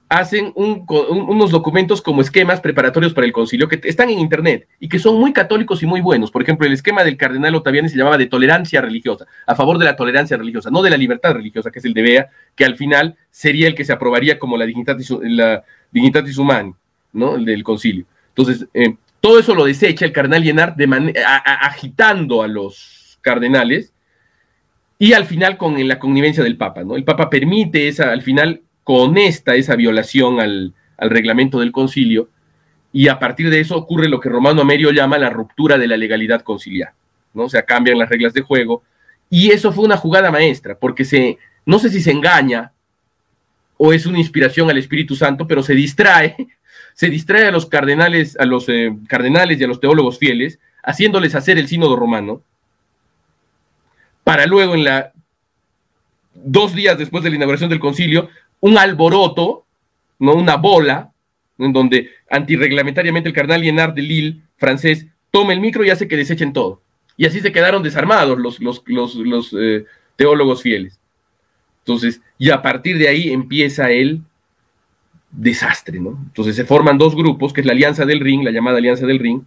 hacen 0.08 0.54
unos 0.56 1.52
documentos 1.52 2.02
como 2.02 2.22
esquemas 2.22 2.62
preparatorios 2.62 3.14
para 3.14 3.26
el 3.26 3.34
concilio 3.34 3.68
que 3.68 3.82
están 3.84 4.10
en 4.10 4.20
internet 4.20 4.68
y 4.80 4.88
que 4.88 5.00
son 5.00 5.20
muy 5.20 5.34
católicos 5.34 5.82
y 5.82 5.88
muy 5.88 6.00
buenos. 6.00 6.32
Por 6.32 6.44
ejemplo, 6.44 6.68
el 6.68 6.74
esquema 6.74 7.04
del 7.04 7.18
cardenal 7.18 7.56
Ottaviani 7.56 7.90
se 7.90 7.98
llamaba 7.98 8.18
de 8.18 8.28
tolerancia 8.28 8.82
religiosa, 8.82 9.26
a 9.48 9.56
favor 9.56 9.80
de 9.80 9.86
la 9.86 9.96
tolerancia 9.96 10.38
religiosa, 10.38 10.70
no 10.70 10.84
de 10.84 10.92
la 10.92 10.98
libertad 10.98 11.34
religiosa, 11.34 11.72
que 11.72 11.80
es 11.80 11.86
el 11.86 11.94
de 11.94 12.02
Bea, 12.04 12.30
que 12.56 12.66
al 12.66 12.76
final 12.76 13.18
sería 13.32 13.68
el 13.68 13.74
que 13.74 13.84
se 13.84 13.94
aprobaría 13.94 14.38
como 14.38 14.58
la 14.58 14.66
dignitatis, 14.66 15.10
la 15.22 15.64
dignitatis 15.92 16.38
humani, 16.38 16.76
¿no? 17.16 17.36
El 17.36 17.46
del 17.46 17.64
concilio. 17.64 18.06
Entonces, 18.30 18.68
eh, 18.74 18.96
todo 19.22 19.40
eso 19.40 19.56
lo 19.56 19.66
desecha 19.66 20.06
el 20.06 20.12
cardenal 20.12 20.44
Llenard 20.44 20.76
de 20.76 21.14
agitando 21.26 22.44
a 22.44 22.48
los 22.48 23.18
cardenales 23.22 23.92
y 25.00 25.14
al 25.14 25.26
final 25.26 25.58
con 25.58 25.88
la 25.88 26.00
connivencia 26.00 26.44
del 26.44 26.58
Papa, 26.58 26.84
¿no? 26.84 26.96
El 26.96 27.04
Papa 27.04 27.30
permite 27.30 27.88
esa, 27.88 28.12
al 28.12 28.22
final 28.22 28.62
conesta 28.84 29.56
esa 29.56 29.76
violación 29.76 30.40
al, 30.40 30.74
reglamento 30.98 31.60
del 31.60 31.74
concilio 31.74 32.30
y 32.94 33.10
a 33.10 33.20
partir 33.20 33.50
de 33.50 33.60
eso 33.60 33.76
ocurre 33.76 34.08
lo 34.08 34.22
que 34.22 34.30
Romano 34.30 34.62
Amerio 34.62 34.92
llama 34.92 35.18
la 35.18 35.30
ruptura 35.30 35.78
de 35.78 35.88
la 35.88 35.98
legalidad 35.98 36.42
conciliar, 36.42 36.94
¿no? 37.34 37.44
O 37.44 37.50
sea, 37.50 37.64
cambian 37.64 37.98
las 37.98 38.08
reglas 38.08 38.34
de 38.34 38.42
juego 38.42 38.84
y 39.30 39.52
eso 39.52 39.74
fue 39.74 39.84
una 39.84 39.98
jugada 39.98 40.32
maestra 40.32 40.78
porque 40.78 41.04
se, 41.04 41.38
no 41.66 41.80
sé 41.80 41.90
si 41.90 42.00
se 42.00 42.12
engaña 42.12 42.72
o 43.78 43.92
es 43.92 44.06
una 44.06 44.20
inspiración 44.20 44.70
al 44.70 44.78
Espíritu 44.78 45.16
Santo, 45.16 45.48
pero 45.48 45.64
se 45.64 45.74
distrae, 45.74 46.36
se 46.96 47.10
distrae 47.10 47.46
a 47.46 47.52
los 47.52 47.68
cardenales, 47.68 48.38
a 48.40 48.46
los 48.46 48.68
eh, 48.70 48.92
cardenales 49.08 49.60
y 49.60 49.64
a 49.64 49.68
los 49.68 49.80
teólogos 49.80 50.18
fieles, 50.18 50.60
haciéndoles 50.82 51.36
hacer 51.36 51.58
el 51.58 51.68
sínodo 51.68 51.96
romano, 51.96 52.42
para 54.24 54.48
luego 54.48 54.74
en 54.74 54.86
la 54.86 55.12
dos 56.34 56.74
días 56.74 56.98
después 56.98 57.24
de 57.24 57.30
la 57.30 57.36
inauguración 57.36 57.70
del 57.70 57.80
concilio, 57.80 58.30
un 58.62 58.78
alboroto, 58.78 59.66
¿no? 60.20 60.34
una 60.34 60.56
bola, 60.56 61.12
en 61.58 61.74
donde 61.74 62.12
antirreglamentariamente 62.30 63.30
el 63.30 63.36
cardenal 63.36 63.62
Lienard 63.62 63.94
de 63.94 64.02
Lille, 64.02 64.38
francés, 64.58 65.06
toma 65.32 65.54
el 65.54 65.60
micro 65.60 65.84
y 65.84 65.90
hace 65.90 66.08
que 66.08 66.18
desechen 66.18 66.54
todo. 66.54 66.82
Y 67.18 67.26
así 67.26 67.42
se 67.42 67.52
quedaron 67.52 67.84
desarmados 67.84 68.40
los, 68.40 68.60
los, 68.60 69.56
eh, 69.60 69.86
teólogos 70.16 70.62
fieles. 70.62 71.00
Entonces, 71.80 72.22
y 72.38 72.50
a 72.50 72.62
partir 72.62 72.98
de 72.98 73.10
ahí 73.10 73.32
empieza 73.32 73.92
el 73.92 74.22
desastre, 75.36 76.00
¿no? 76.00 76.18
Entonces 76.28 76.56
se 76.56 76.66
forman 76.66 76.98
dos 76.98 77.16
grupos, 77.16 77.54
que 77.54 77.62
es 77.62 77.68
la 77.68 77.74
Alianza 77.74 78.06
del 78.06 78.20
Ring, 78.20 78.44
la 78.44 78.52
llamada 78.52 78.78
Alianza 78.78 79.06
del 79.06 79.20
Ring, 79.20 79.42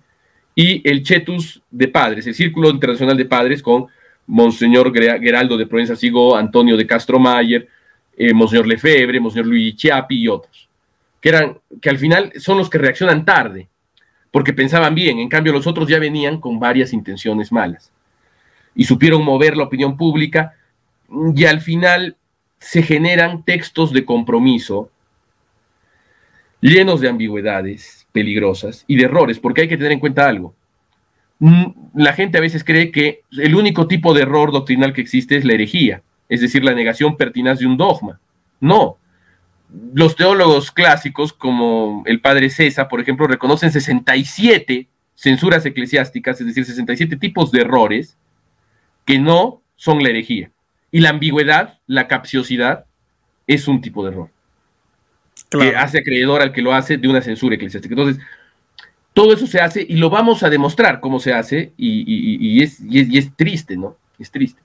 y 0.55 0.89
el 0.89 1.03
Chetus 1.03 1.63
de 1.71 1.89
Padres, 1.89 2.27
el 2.27 2.35
Círculo 2.35 2.71
Internacional 2.71 3.17
de 3.17 3.25
Padres, 3.25 3.63
con 3.63 3.87
Monseñor 4.27 4.93
Geraldo 4.93 5.57
de 5.57 5.67
Provenza 5.67 5.97
Sigo, 5.97 6.37
Antonio 6.37 6.77
de 6.77 6.87
Castro 6.87 7.19
Mayer, 7.19 7.69
eh, 8.17 8.35
Monseñor 8.35 8.67
Lefebvre, 8.67 9.21
Monseñor 9.21 9.47
Luigi 9.47 9.75
Chiapi 9.75 10.21
y 10.21 10.29
otros, 10.29 10.69
que, 11.21 11.29
eran, 11.29 11.59
que 11.81 11.89
al 11.89 11.99
final 11.99 12.33
son 12.37 12.59
los 12.59 12.69
que 12.69 12.79
reaccionan 12.79 13.25
tarde, 13.25 13.69
porque 14.31 14.53
pensaban 14.53 14.95
bien, 14.95 15.19
en 15.19 15.29
cambio 15.29 15.53
los 15.53 15.67
otros 15.67 15.89
ya 15.89 15.99
venían 15.99 16.41
con 16.41 16.61
varias 16.61 16.93
intenciones 16.93 17.51
malas 17.51 17.93
y 18.75 18.85
supieron 18.85 19.25
mover 19.25 19.57
la 19.57 19.65
opinión 19.65 19.97
pública 19.97 20.55
y 21.35 21.45
al 21.47 21.61
final 21.61 22.17
se 22.59 22.83
generan 22.83 23.45
textos 23.45 23.93
de 23.93 24.05
compromiso 24.05 24.91
llenos 26.61 27.01
de 27.01 27.09
ambigüedades 27.09 28.07
peligrosas 28.13 28.85
y 28.87 28.97
de 28.97 29.05
errores, 29.05 29.39
porque 29.39 29.63
hay 29.63 29.69
que 29.69 29.77
tener 29.77 29.93
en 29.93 30.01
cuenta 30.01 30.29
algo. 30.29 30.55
Mm, 31.39 31.67
la 31.95 32.13
gente 32.13 32.39
a 32.39 32.41
veces 32.41 32.65
cree 32.65 32.91
que 32.91 33.23
el 33.33 33.55
único 33.55 33.87
tipo 33.87 34.13
de 34.13 34.23
error 34.23 34.51
doctrinal 34.51 34.93
que 34.93 35.01
existe 35.01 35.37
es 35.37 35.45
la 35.45 35.55
herejía, 35.55 36.03
es 36.29 36.41
decir, 36.41 36.65
la 36.65 36.75
negación 36.75 37.17
pertinaz 37.17 37.61
de 37.61 37.67
un 37.67 37.77
dogma. 37.77 38.21
No. 38.61 38.99
Los 39.95 40.17
teólogos 40.17 40.71
clásicos, 40.71 41.33
como 41.33 42.03
el 42.07 42.21
padre 42.21 42.51
César, 42.51 42.89
por 42.89 43.01
ejemplo, 43.01 43.27
reconocen 43.27 43.71
67 43.71 44.89
censuras 45.15 45.67
eclesiásticas, 45.67 46.41
es 46.41 46.47
decir, 46.47 46.65
67 46.65 47.17
tipos 47.17 47.51
de 47.51 47.61
errores 47.61 48.17
que 49.05 49.19
no 49.19 49.63
son 49.77 50.03
la 50.03 50.11
herejía. 50.11 50.51
Y 50.91 51.01
la 51.01 51.11
ambigüedad, 51.11 51.79
la 51.87 52.09
capciosidad, 52.09 52.87
es 53.47 53.69
un 53.69 53.81
tipo 53.81 54.05
de 54.05 54.13
error. 54.13 54.31
Que 55.51 55.75
hace 55.77 55.99
acreedor 55.99 56.43
al 56.43 56.53
que 56.53 56.63
lo 56.63 56.75
hace 56.75 56.99
de 56.99 57.09
una 57.09 57.23
censura 57.23 57.55
eclesiástica. 57.55 57.95
Entonces, 57.95 58.23
todo 59.15 59.33
eso 59.33 59.47
se 59.47 59.61
hace 59.61 59.85
y 59.89 59.97
lo 59.97 60.11
vamos 60.11 60.43
a 60.43 60.51
demostrar 60.51 61.01
cómo 61.01 61.19
se 61.19 61.33
hace 61.33 61.73
y, 61.77 62.63
es, 62.63 62.79
es, 62.93 63.35
triste, 63.35 63.77
¿no? 63.77 63.97
Es 64.19 64.31
triste. 64.31 64.61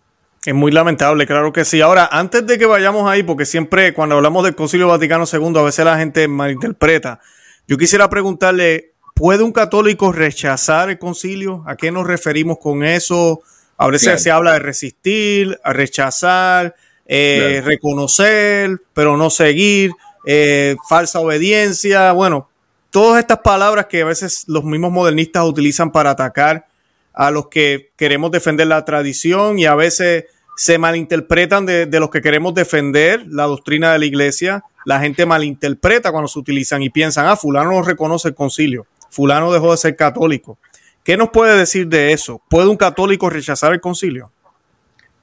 Es 0.46 0.54
muy 0.54 0.72
lamentable, 0.72 1.26
claro 1.26 1.54
que 1.54 1.66
sí. 1.66 1.82
Ahora, 1.82 2.08
antes 2.12 2.46
de 2.46 2.60
que 2.60 2.66
vayamos 2.66 3.10
ahí, 3.10 3.24
porque 3.24 3.46
siempre 3.46 3.94
cuando 3.94 4.16
hablamos 4.16 4.44
del 4.44 4.56
Concilio 4.56 4.90
Vaticano 4.90 5.24
II, 5.32 5.58
a 5.58 5.62
veces 5.64 5.86
la 5.86 5.98
gente 5.98 6.28
malinterpreta, 6.28 7.20
yo 7.68 7.78
quisiera 7.78 8.10
preguntarle, 8.10 8.92
¿puede 9.16 9.42
un 9.44 9.54
católico 9.54 10.12
rechazar 10.12 10.90
el 10.90 11.00
concilio? 11.00 11.64
¿A 11.66 11.76
qué 11.76 11.92
nos 11.92 12.06
referimos 12.06 12.60
con 12.60 12.84
eso? 12.84 13.42
A 13.78 13.88
veces 13.88 14.22
se 14.22 14.32
habla 14.32 14.54
de 14.54 14.60
resistir, 14.60 15.60
a 15.64 15.74
rechazar, 15.74 16.76
eh, 17.08 17.62
reconocer, 17.66 18.82
pero 18.94 19.18
no 19.18 19.30
seguir, 19.30 19.94
eh, 20.26 20.76
falsa 20.88 21.20
obediencia. 21.20 22.12
Bueno, 22.12 22.50
todas 22.92 23.20
estas 23.20 23.40
palabras 23.40 23.88
que 23.88 24.02
a 24.02 24.06
veces 24.06 24.46
los 24.48 24.64
mismos 24.64 24.92
modernistas 24.92 25.46
utilizan 25.46 25.92
para 25.92 26.12
atacar 26.12 26.68
a 27.14 27.32
los 27.32 27.48
que 27.48 27.92
queremos 27.96 28.32
defender 28.32 28.68
la 28.68 28.84
tradición 28.86 29.60
y 29.60 29.66
a 29.66 29.76
veces 29.76 30.26
se 30.56 30.78
malinterpretan 30.78 31.66
de, 31.66 31.88
los 32.00 32.10
que 32.10 32.22
queremos 32.22 32.54
defender 32.54 33.26
la 33.28 33.44
doctrina 33.44 33.94
de 33.94 34.00
la 34.00 34.06
iglesia. 34.06 34.64
La 34.86 35.00
gente 35.00 35.26
malinterpreta 35.26 36.12
cuando 36.12 36.28
se 36.28 36.40
utilizan 36.40 36.84
y 36.84 36.90
piensan, 36.90 37.28
ah, 37.28 37.36
fulano 37.36 37.72
no 37.72 37.82
reconoce 37.82 38.30
el 38.30 38.36
concilio, 38.36 38.86
fulano 39.10 39.52
dejó 39.52 39.72
de 39.72 39.78
ser 39.78 39.96
católico. 39.96 40.58
¿Qué 41.04 41.18
nos 41.18 41.30
puede 41.30 41.58
decir 41.58 41.88
de 41.88 42.14
eso? 42.14 42.42
¿Puede 42.50 42.68
un 42.68 42.78
católico 42.78 43.30
rechazar 43.30 43.74
el 43.74 43.82
concilio? 43.82 44.32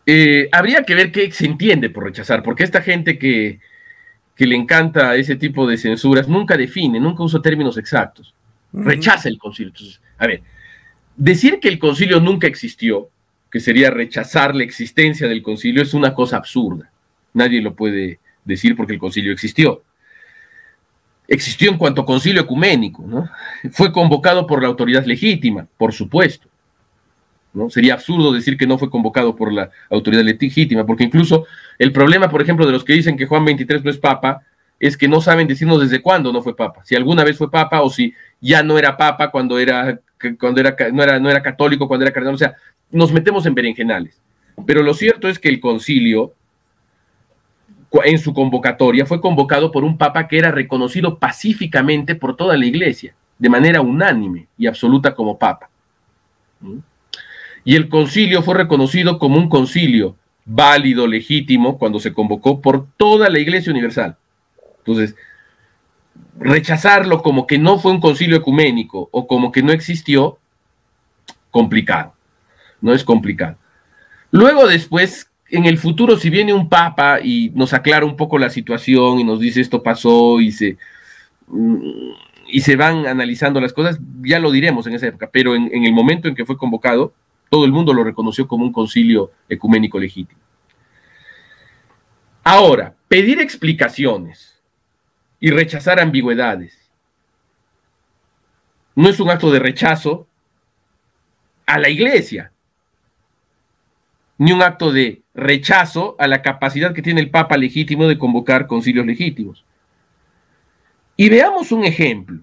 Eh, 0.06 0.48
habría 0.52 0.82
que 0.82 0.94
ver 0.94 1.12
qué 1.12 1.30
se 1.30 1.46
entiende 1.46 1.90
por 1.90 2.04
rechazar, 2.04 2.42
porque 2.42 2.64
esta 2.64 2.82
gente 2.82 3.18
que, 3.18 3.60
que 4.40 4.46
le 4.46 4.56
encanta 4.56 5.14
ese 5.16 5.36
tipo 5.36 5.66
de 5.66 5.76
censuras, 5.76 6.26
nunca 6.26 6.56
define, 6.56 6.98
nunca 6.98 7.22
usa 7.22 7.42
términos 7.42 7.76
exactos. 7.76 8.34
Rechaza 8.72 9.28
el 9.28 9.36
concilio. 9.36 9.68
Entonces, 9.68 10.00
a 10.16 10.26
ver, 10.26 10.40
decir 11.14 11.60
que 11.60 11.68
el 11.68 11.78
concilio 11.78 12.20
nunca 12.20 12.46
existió, 12.46 13.10
que 13.50 13.60
sería 13.60 13.90
rechazar 13.90 14.56
la 14.56 14.64
existencia 14.64 15.28
del 15.28 15.42
concilio, 15.42 15.82
es 15.82 15.92
una 15.92 16.14
cosa 16.14 16.38
absurda. 16.38 16.90
Nadie 17.34 17.60
lo 17.60 17.74
puede 17.74 18.18
decir 18.42 18.76
porque 18.76 18.94
el 18.94 18.98
concilio 18.98 19.30
existió. 19.30 19.82
Existió 21.28 21.70
en 21.70 21.76
cuanto 21.76 22.06
concilio 22.06 22.40
ecuménico, 22.40 23.04
¿no? 23.06 23.28
Fue 23.72 23.92
convocado 23.92 24.46
por 24.46 24.62
la 24.62 24.68
autoridad 24.68 25.04
legítima, 25.04 25.66
por 25.76 25.92
supuesto. 25.92 26.48
Sería 27.68 27.94
absurdo 27.94 28.32
decir 28.32 28.56
que 28.56 28.66
no 28.66 28.78
fue 28.78 28.90
convocado 28.90 29.34
por 29.34 29.52
la 29.52 29.70
autoridad 29.90 30.22
legítima, 30.22 30.86
porque 30.86 31.04
incluso 31.04 31.46
el 31.78 31.92
problema, 31.92 32.30
por 32.30 32.40
ejemplo, 32.40 32.64
de 32.64 32.72
los 32.72 32.84
que 32.84 32.92
dicen 32.92 33.16
que 33.16 33.26
Juan 33.26 33.44
23 33.44 33.82
no 33.82 33.90
es 33.90 33.98
papa, 33.98 34.42
es 34.78 34.96
que 34.96 35.08
no 35.08 35.20
saben 35.20 35.48
decirnos 35.48 35.80
desde 35.80 36.00
cuándo 36.00 36.32
no 36.32 36.42
fue 36.42 36.56
papa, 36.56 36.82
si 36.84 36.94
alguna 36.94 37.22
vez 37.22 37.36
fue 37.36 37.50
papa 37.50 37.82
o 37.82 37.90
si 37.90 38.14
ya 38.40 38.62
no 38.62 38.78
era 38.78 38.96
papa 38.96 39.30
cuando 39.30 39.58
era, 39.58 40.00
cuando 40.38 40.60
era, 40.60 40.74
no, 40.92 41.02
era, 41.02 41.18
no 41.18 41.28
era 41.28 41.42
católico, 41.42 41.86
cuando 41.86 42.06
era 42.06 42.12
cardenal, 42.12 42.34
o 42.34 42.38
sea, 42.38 42.54
nos 42.90 43.12
metemos 43.12 43.44
en 43.46 43.54
berenjenales. 43.54 44.20
Pero 44.66 44.82
lo 44.82 44.94
cierto 44.94 45.28
es 45.28 45.38
que 45.38 45.48
el 45.48 45.60
concilio, 45.60 46.34
en 48.04 48.18
su 48.18 48.32
convocatoria, 48.32 49.06
fue 49.06 49.20
convocado 49.20 49.70
por 49.70 49.84
un 49.84 49.98
papa 49.98 50.28
que 50.28 50.38
era 50.38 50.50
reconocido 50.50 51.18
pacíficamente 51.18 52.14
por 52.14 52.36
toda 52.36 52.56
la 52.56 52.66
iglesia, 52.66 53.14
de 53.38 53.48
manera 53.48 53.80
unánime 53.80 54.46
y 54.56 54.66
absoluta 54.66 55.14
como 55.14 55.38
papa. 55.38 55.68
Y 57.64 57.76
el 57.76 57.88
concilio 57.88 58.42
fue 58.42 58.54
reconocido 58.54 59.18
como 59.18 59.36
un 59.36 59.48
concilio 59.48 60.16
válido, 60.44 61.06
legítimo, 61.06 61.78
cuando 61.78 62.00
se 62.00 62.12
convocó 62.12 62.60
por 62.60 62.86
toda 62.96 63.28
la 63.28 63.38
iglesia 63.38 63.70
universal. 63.70 64.16
Entonces, 64.78 65.14
rechazarlo 66.38 67.22
como 67.22 67.46
que 67.46 67.58
no 67.58 67.78
fue 67.78 67.92
un 67.92 68.00
concilio 68.00 68.36
ecuménico 68.36 69.08
o 69.12 69.26
como 69.26 69.52
que 69.52 69.62
no 69.62 69.72
existió, 69.72 70.38
complicado. 71.50 72.14
No 72.80 72.92
es 72.92 73.04
complicado. 73.04 73.56
Luego 74.30 74.66
después, 74.66 75.30
en 75.50 75.66
el 75.66 75.78
futuro, 75.78 76.16
si 76.16 76.30
viene 76.30 76.54
un 76.54 76.68
papa 76.68 77.20
y 77.22 77.50
nos 77.54 77.74
aclara 77.74 78.06
un 78.06 78.16
poco 78.16 78.38
la 78.38 78.50
situación 78.50 79.20
y 79.20 79.24
nos 79.24 79.40
dice 79.40 79.60
esto 79.60 79.82
pasó 79.82 80.40
y 80.40 80.52
se, 80.52 80.78
y 82.48 82.60
se 82.60 82.76
van 82.76 83.06
analizando 83.06 83.60
las 83.60 83.72
cosas, 83.72 83.98
ya 84.22 84.38
lo 84.38 84.50
diremos 84.50 84.86
en 84.86 84.94
esa 84.94 85.08
época, 85.08 85.28
pero 85.30 85.54
en, 85.54 85.70
en 85.74 85.84
el 85.84 85.92
momento 85.92 86.28
en 86.28 86.34
que 86.34 86.46
fue 86.46 86.56
convocado, 86.56 87.12
todo 87.50 87.64
el 87.66 87.72
mundo 87.72 87.92
lo 87.92 88.04
reconoció 88.04 88.48
como 88.48 88.64
un 88.64 88.72
concilio 88.72 89.32
ecuménico 89.48 89.98
legítimo. 89.98 90.40
Ahora, 92.42 92.94
pedir 93.08 93.40
explicaciones 93.40 94.62
y 95.40 95.50
rechazar 95.50 96.00
ambigüedades 96.00 96.90
no 98.94 99.08
es 99.08 99.20
un 99.20 99.30
acto 99.30 99.50
de 99.50 99.58
rechazo 99.58 100.26
a 101.66 101.78
la 101.78 101.88
iglesia, 101.88 102.52
ni 104.38 104.52
un 104.52 104.62
acto 104.62 104.92
de 104.92 105.22
rechazo 105.34 106.16
a 106.18 106.26
la 106.26 106.42
capacidad 106.42 106.94
que 106.94 107.02
tiene 107.02 107.20
el 107.20 107.30
Papa 107.30 107.56
legítimo 107.56 108.06
de 108.06 108.18
convocar 108.18 108.66
concilios 108.66 109.06
legítimos. 109.06 109.64
Y 111.16 111.28
veamos 111.28 111.72
un 111.72 111.84
ejemplo. 111.84 112.40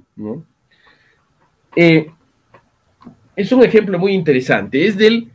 Eh, 1.76 2.12
es 3.38 3.52
un 3.52 3.64
ejemplo 3.64 3.98
muy 4.00 4.14
interesante. 4.14 4.86
Es 4.86 4.98
del 4.98 5.30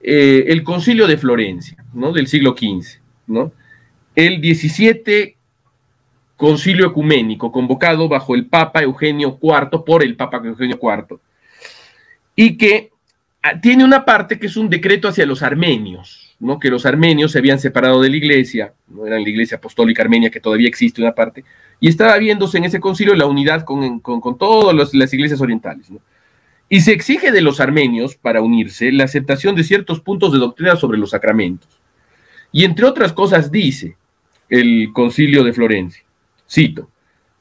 eh, 0.00 0.46
el 0.48 0.64
concilio 0.64 1.06
de 1.06 1.18
Florencia, 1.18 1.76
¿no? 1.92 2.12
del 2.12 2.26
siglo 2.26 2.56
XV. 2.58 3.00
¿no? 3.26 3.52
El 4.16 4.40
17 4.40 5.36
concilio 6.36 6.86
ecuménico 6.86 7.52
convocado 7.52 8.08
bajo 8.08 8.34
el 8.34 8.46
Papa 8.46 8.82
Eugenio 8.82 9.38
IV, 9.42 9.84
por 9.84 10.02
el 10.02 10.16
Papa 10.16 10.40
Eugenio 10.42 10.78
IV, 10.80 11.18
y 12.34 12.56
que 12.56 12.92
ah, 13.42 13.60
tiene 13.60 13.84
una 13.84 14.04
parte 14.04 14.38
que 14.38 14.46
es 14.46 14.56
un 14.56 14.70
decreto 14.70 15.08
hacia 15.08 15.26
los 15.26 15.42
armenios, 15.42 16.36
¿no? 16.38 16.58
que 16.58 16.70
los 16.70 16.86
armenios 16.86 17.32
se 17.32 17.40
habían 17.40 17.58
separado 17.58 18.00
de 18.00 18.08
la 18.08 18.16
iglesia, 18.16 18.72
no 18.86 19.04
eran 19.04 19.22
la 19.22 19.28
iglesia 19.28 19.58
apostólica 19.58 20.02
armenia, 20.02 20.30
que 20.30 20.40
todavía 20.40 20.68
existe 20.68 21.02
una 21.02 21.12
parte, 21.12 21.44
y 21.80 21.88
estaba 21.88 22.16
viéndose 22.16 22.56
en 22.56 22.64
ese 22.64 22.80
concilio 22.80 23.14
la 23.16 23.26
unidad 23.26 23.64
con, 23.64 24.00
todas 24.38 24.94
las 24.94 25.12
iglesias 25.12 25.40
orientales. 25.40 25.90
Y 26.68 26.80
se 26.82 26.92
exige 26.92 27.32
de 27.32 27.40
los 27.40 27.60
armenios, 27.60 28.16
para 28.16 28.42
unirse, 28.42 28.92
la 28.92 29.04
aceptación 29.04 29.54
de 29.54 29.64
ciertos 29.64 30.00
puntos 30.00 30.32
de 30.32 30.38
doctrina 30.38 30.76
sobre 30.76 30.98
los 30.98 31.10
sacramentos. 31.10 31.68
Y 32.52 32.64
entre 32.64 32.86
otras 32.86 33.12
cosas 33.12 33.50
dice 33.50 33.96
el 34.48 34.90
concilio 34.92 35.44
de 35.44 35.52
Florencia, 35.52 36.02
Cito, 36.48 36.90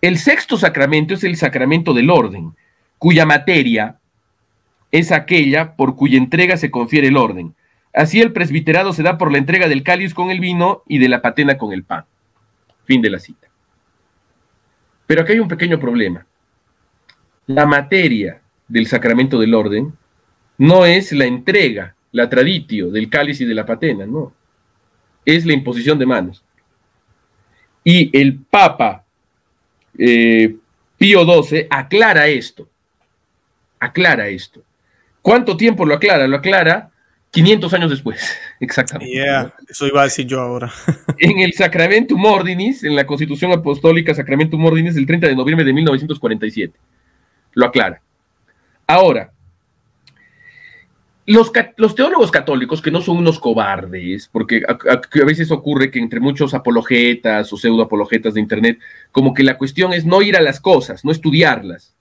el 0.01 0.17
sexto 0.17 0.57
sacramento 0.57 1.13
es 1.13 1.23
el 1.23 1.35
sacramento 1.37 1.93
del 1.93 2.09
orden, 2.09 2.53
cuya 2.97 3.25
materia 3.25 3.99
es 4.91 5.11
aquella 5.11 5.75
por 5.75 5.95
cuya 5.95 6.17
entrega 6.17 6.57
se 6.57 6.71
confiere 6.71 7.07
el 7.07 7.17
orden. 7.17 7.55
Así 7.93 8.21
el 8.21 8.31
presbiterado 8.31 8.93
se 8.93 9.03
da 9.03 9.17
por 9.17 9.31
la 9.31 9.37
entrega 9.37 9.67
del 9.67 9.83
cáliz 9.83 10.13
con 10.13 10.29
el 10.29 10.39
vino 10.39 10.83
y 10.87 10.99
de 10.99 11.09
la 11.09 11.21
patena 11.21 11.57
con 11.57 11.73
el 11.73 11.83
pan. 11.83 12.05
Fin 12.85 13.01
de 13.01 13.09
la 13.09 13.19
cita. 13.19 13.47
Pero 15.07 15.21
aquí 15.21 15.33
hay 15.33 15.39
un 15.39 15.47
pequeño 15.47 15.79
problema. 15.79 16.25
La 17.47 17.65
materia 17.65 18.41
del 18.67 18.87
sacramento 18.87 19.39
del 19.39 19.53
orden 19.53 19.93
no 20.57 20.85
es 20.85 21.11
la 21.11 21.25
entrega, 21.25 21.95
la 22.11 22.29
traditio 22.29 22.89
del 22.89 23.09
cáliz 23.09 23.41
y 23.41 23.45
de 23.45 23.53
la 23.53 23.65
patena, 23.65 24.05
no. 24.05 24.33
Es 25.25 25.45
la 25.45 25.53
imposición 25.53 25.99
de 25.99 26.05
manos. 26.05 26.43
Y 27.83 28.17
el 28.17 28.37
Papa 28.37 29.03
eh, 29.97 30.55
Pío 30.97 31.43
XII 31.43 31.67
aclara 31.69 32.27
esto. 32.27 32.67
Aclara 33.79 34.27
esto. 34.27 34.63
¿Cuánto 35.21 35.55
tiempo 35.55 35.85
lo 35.85 35.93
aclara? 35.93 36.27
Lo 36.27 36.37
aclara 36.37 36.89
500 37.31 37.73
años 37.73 37.89
después, 37.91 38.35
exactamente. 38.59 39.21
eso 39.69 39.85
iba 39.85 40.01
a 40.01 40.05
decir 40.05 40.25
yo 40.25 40.39
ahora. 40.39 40.71
en 41.19 41.39
el 41.39 41.53
Sacramentum 41.53 42.23
Ordinis, 42.25 42.83
en 42.83 42.95
la 42.95 43.05
Constitución 43.05 43.51
Apostólica 43.51 44.13
Sacramentum 44.13 44.63
Ordinis 44.65 44.95
del 44.95 45.05
30 45.05 45.27
de 45.27 45.35
noviembre 45.35 45.65
de 45.65 45.73
1947. 45.73 46.73
Lo 47.53 47.65
aclara. 47.65 48.01
Ahora, 48.87 49.33
los, 51.25 51.51
teólogos 51.93 52.31
católicos, 52.31 52.81
que 52.81 52.89
no 52.89 53.01
son 53.01 53.17
unos 53.17 53.37
cobardes, 53.37 54.29
porque 54.31 54.63
a, 54.65 55.25
veces 55.25 55.51
ocurre 55.51 55.91
que 55.91 55.99
entre 55.99 56.21
muchos 56.21 56.53
apologetas 56.53 57.51
o 57.51 57.57
pseudo 57.57 57.83
apologetas 57.83 58.33
de 58.33 58.39
Internet, 58.39 58.79
como 59.11 59.33
que 59.33 59.43
la 59.43 59.57
cuestión 59.57 59.91
es 59.91 60.05
no 60.05 60.21
ir 60.21 60.37
a 60.37 60.41
las 60.41 60.61
cosas, 60.61 61.03
no 61.03 61.11
estudiarlas, 61.11 61.93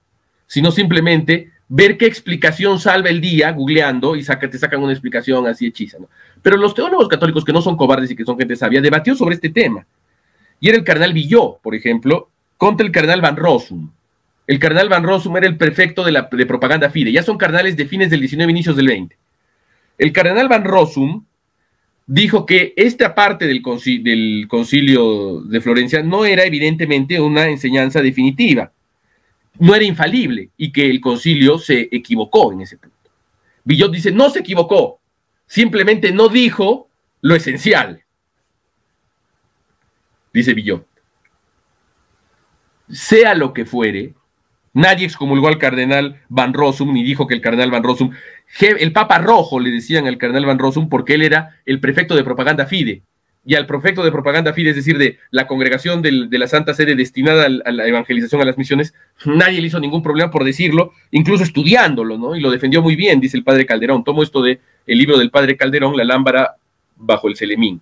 sino 0.45 0.71
simplemente 0.71 1.51
ver 1.67 1.97
qué 1.97 2.05
explicación 2.05 2.79
salva 2.79 3.09
el 3.09 3.19
día 3.19 3.51
googleando 3.51 4.15
y 4.15 4.23
saca, 4.23 4.49
te 4.49 4.57
sacan 4.57 4.81
una 4.81 4.93
explicación 4.93 5.45
así 5.45 5.65
hechiza. 5.65 5.97
Pero 6.41 6.55
los 6.55 6.73
teólogos 6.73 7.09
católicos 7.09 7.43
que 7.43 7.51
no 7.51 7.61
son 7.61 7.75
cobardes 7.75 8.09
y 8.11 8.15
que 8.15 8.23
son 8.23 8.37
gente 8.37 8.55
sabia, 8.55 8.79
debatió 8.79 9.13
sobre 9.13 9.35
este 9.35 9.49
tema. 9.49 9.85
Y 10.61 10.69
era 10.69 10.77
el 10.77 10.85
cardenal 10.85 11.11
Villó, 11.11 11.59
por 11.61 11.75
ejemplo, 11.75 12.29
contra 12.55 12.85
el 12.85 12.93
cardenal 12.93 13.19
Van 13.19 13.35
Rossum. 13.35 13.91
El 14.47 14.59
cardenal 14.59 14.87
Van 14.87 15.03
Rossum 15.03 15.35
era 15.35 15.45
el 15.45 15.57
prefecto 15.57 16.05
de, 16.05 16.45
propaganda 16.45 16.89
FIDE. 16.89 17.11
Ya 17.11 17.21
son 17.21 17.37
cardenales 17.37 17.75
de 17.75 17.85
fines 17.85 18.09
del 18.09 18.21
19 18.21 18.49
inicios 18.49 18.77
del 18.77 18.87
20. 18.87 19.17
El 19.97 20.13
cardenal 20.13 20.47
Van 20.47 20.63
Rossum 20.63 21.25
dijo 22.05 22.45
que 22.45 22.73
esta 22.77 23.13
parte 23.13 23.45
del 23.45 23.61
del 24.01 24.47
concilio 24.47 25.41
de 25.41 25.59
Florencia 25.59 26.01
no 26.01 26.23
era 26.23 26.45
evidentemente 26.45 27.19
una 27.19 27.49
enseñanza 27.49 28.01
definitiva, 28.01 28.71
no 29.59 29.75
era 29.75 29.83
infalible 29.83 30.49
y 30.55 30.71
que 30.71 30.89
el 30.89 31.01
concilio 31.01 31.59
se 31.59 31.89
equivocó 31.91 32.53
en 32.53 32.61
ese 32.61 32.77
punto. 32.77 32.95
Villot 33.65 33.91
dice, 33.91 34.11
no 34.11 34.29
se 34.29 34.39
equivocó, 34.39 35.01
simplemente 35.45 36.13
no 36.13 36.29
dijo 36.29 36.87
lo 37.19 37.35
esencial. 37.35 38.01
Dice 40.31 40.53
Villot. 40.53 40.87
Sea 42.89 43.35
lo 43.35 43.53
que 43.53 43.65
fuere, 43.65 44.13
Nadie 44.77 45.07
excomulgó 45.07 45.47
al 45.47 45.57
cardenal 45.57 46.21
Van 46.29 46.53
Rossum 46.53 46.93
ni 46.93 47.03
dijo 47.03 47.25
que 47.25 47.33
el 47.33 47.41
cardenal 47.41 47.71
Van 47.71 47.81
Rossum, 47.81 48.11
el 48.59 48.91
Papa 48.91 49.17
Rojo 49.17 49.59
le 49.59 49.71
decían 49.71 50.05
al 50.05 50.19
cardenal 50.19 50.45
Van 50.45 50.59
Rossum 50.59 50.87
porque 50.87 51.15
él 51.15 51.23
era 51.23 51.57
el 51.65 51.79
prefecto 51.79 52.15
de 52.15 52.23
propaganda 52.23 52.67
FIDE. 52.67 53.01
Y 53.43 53.55
al 53.55 53.65
prefecto 53.65 54.03
de 54.03 54.11
propaganda 54.11 54.53
FIDE, 54.53 54.69
es 54.69 54.75
decir, 54.75 54.99
de 54.99 55.17
la 55.31 55.47
congregación 55.47 56.03
de 56.03 56.27
la 56.29 56.47
Santa 56.47 56.75
Sede 56.75 56.93
destinada 56.93 57.47
a 57.47 57.71
la 57.71 57.87
evangelización 57.87 58.39
a 58.39 58.45
las 58.45 58.59
misiones, 58.59 58.93
nadie 59.25 59.61
le 59.61 59.65
hizo 59.65 59.79
ningún 59.79 60.03
problema 60.03 60.29
por 60.29 60.43
decirlo, 60.43 60.91
incluso 61.09 61.43
estudiándolo, 61.43 62.19
¿no? 62.19 62.35
Y 62.35 62.39
lo 62.39 62.51
defendió 62.51 62.83
muy 62.83 62.95
bien, 62.95 63.19
dice 63.19 63.35
el 63.35 63.43
padre 63.43 63.65
Calderón. 63.65 64.03
Tomo 64.03 64.21
esto 64.21 64.43
de 64.43 64.59
el 64.85 64.99
libro 64.99 65.17
del 65.17 65.31
padre 65.31 65.57
Calderón, 65.57 65.97
La 65.97 66.03
lámpara 66.03 66.57
bajo 66.97 67.29
el 67.29 67.35
Celemín. 67.35 67.81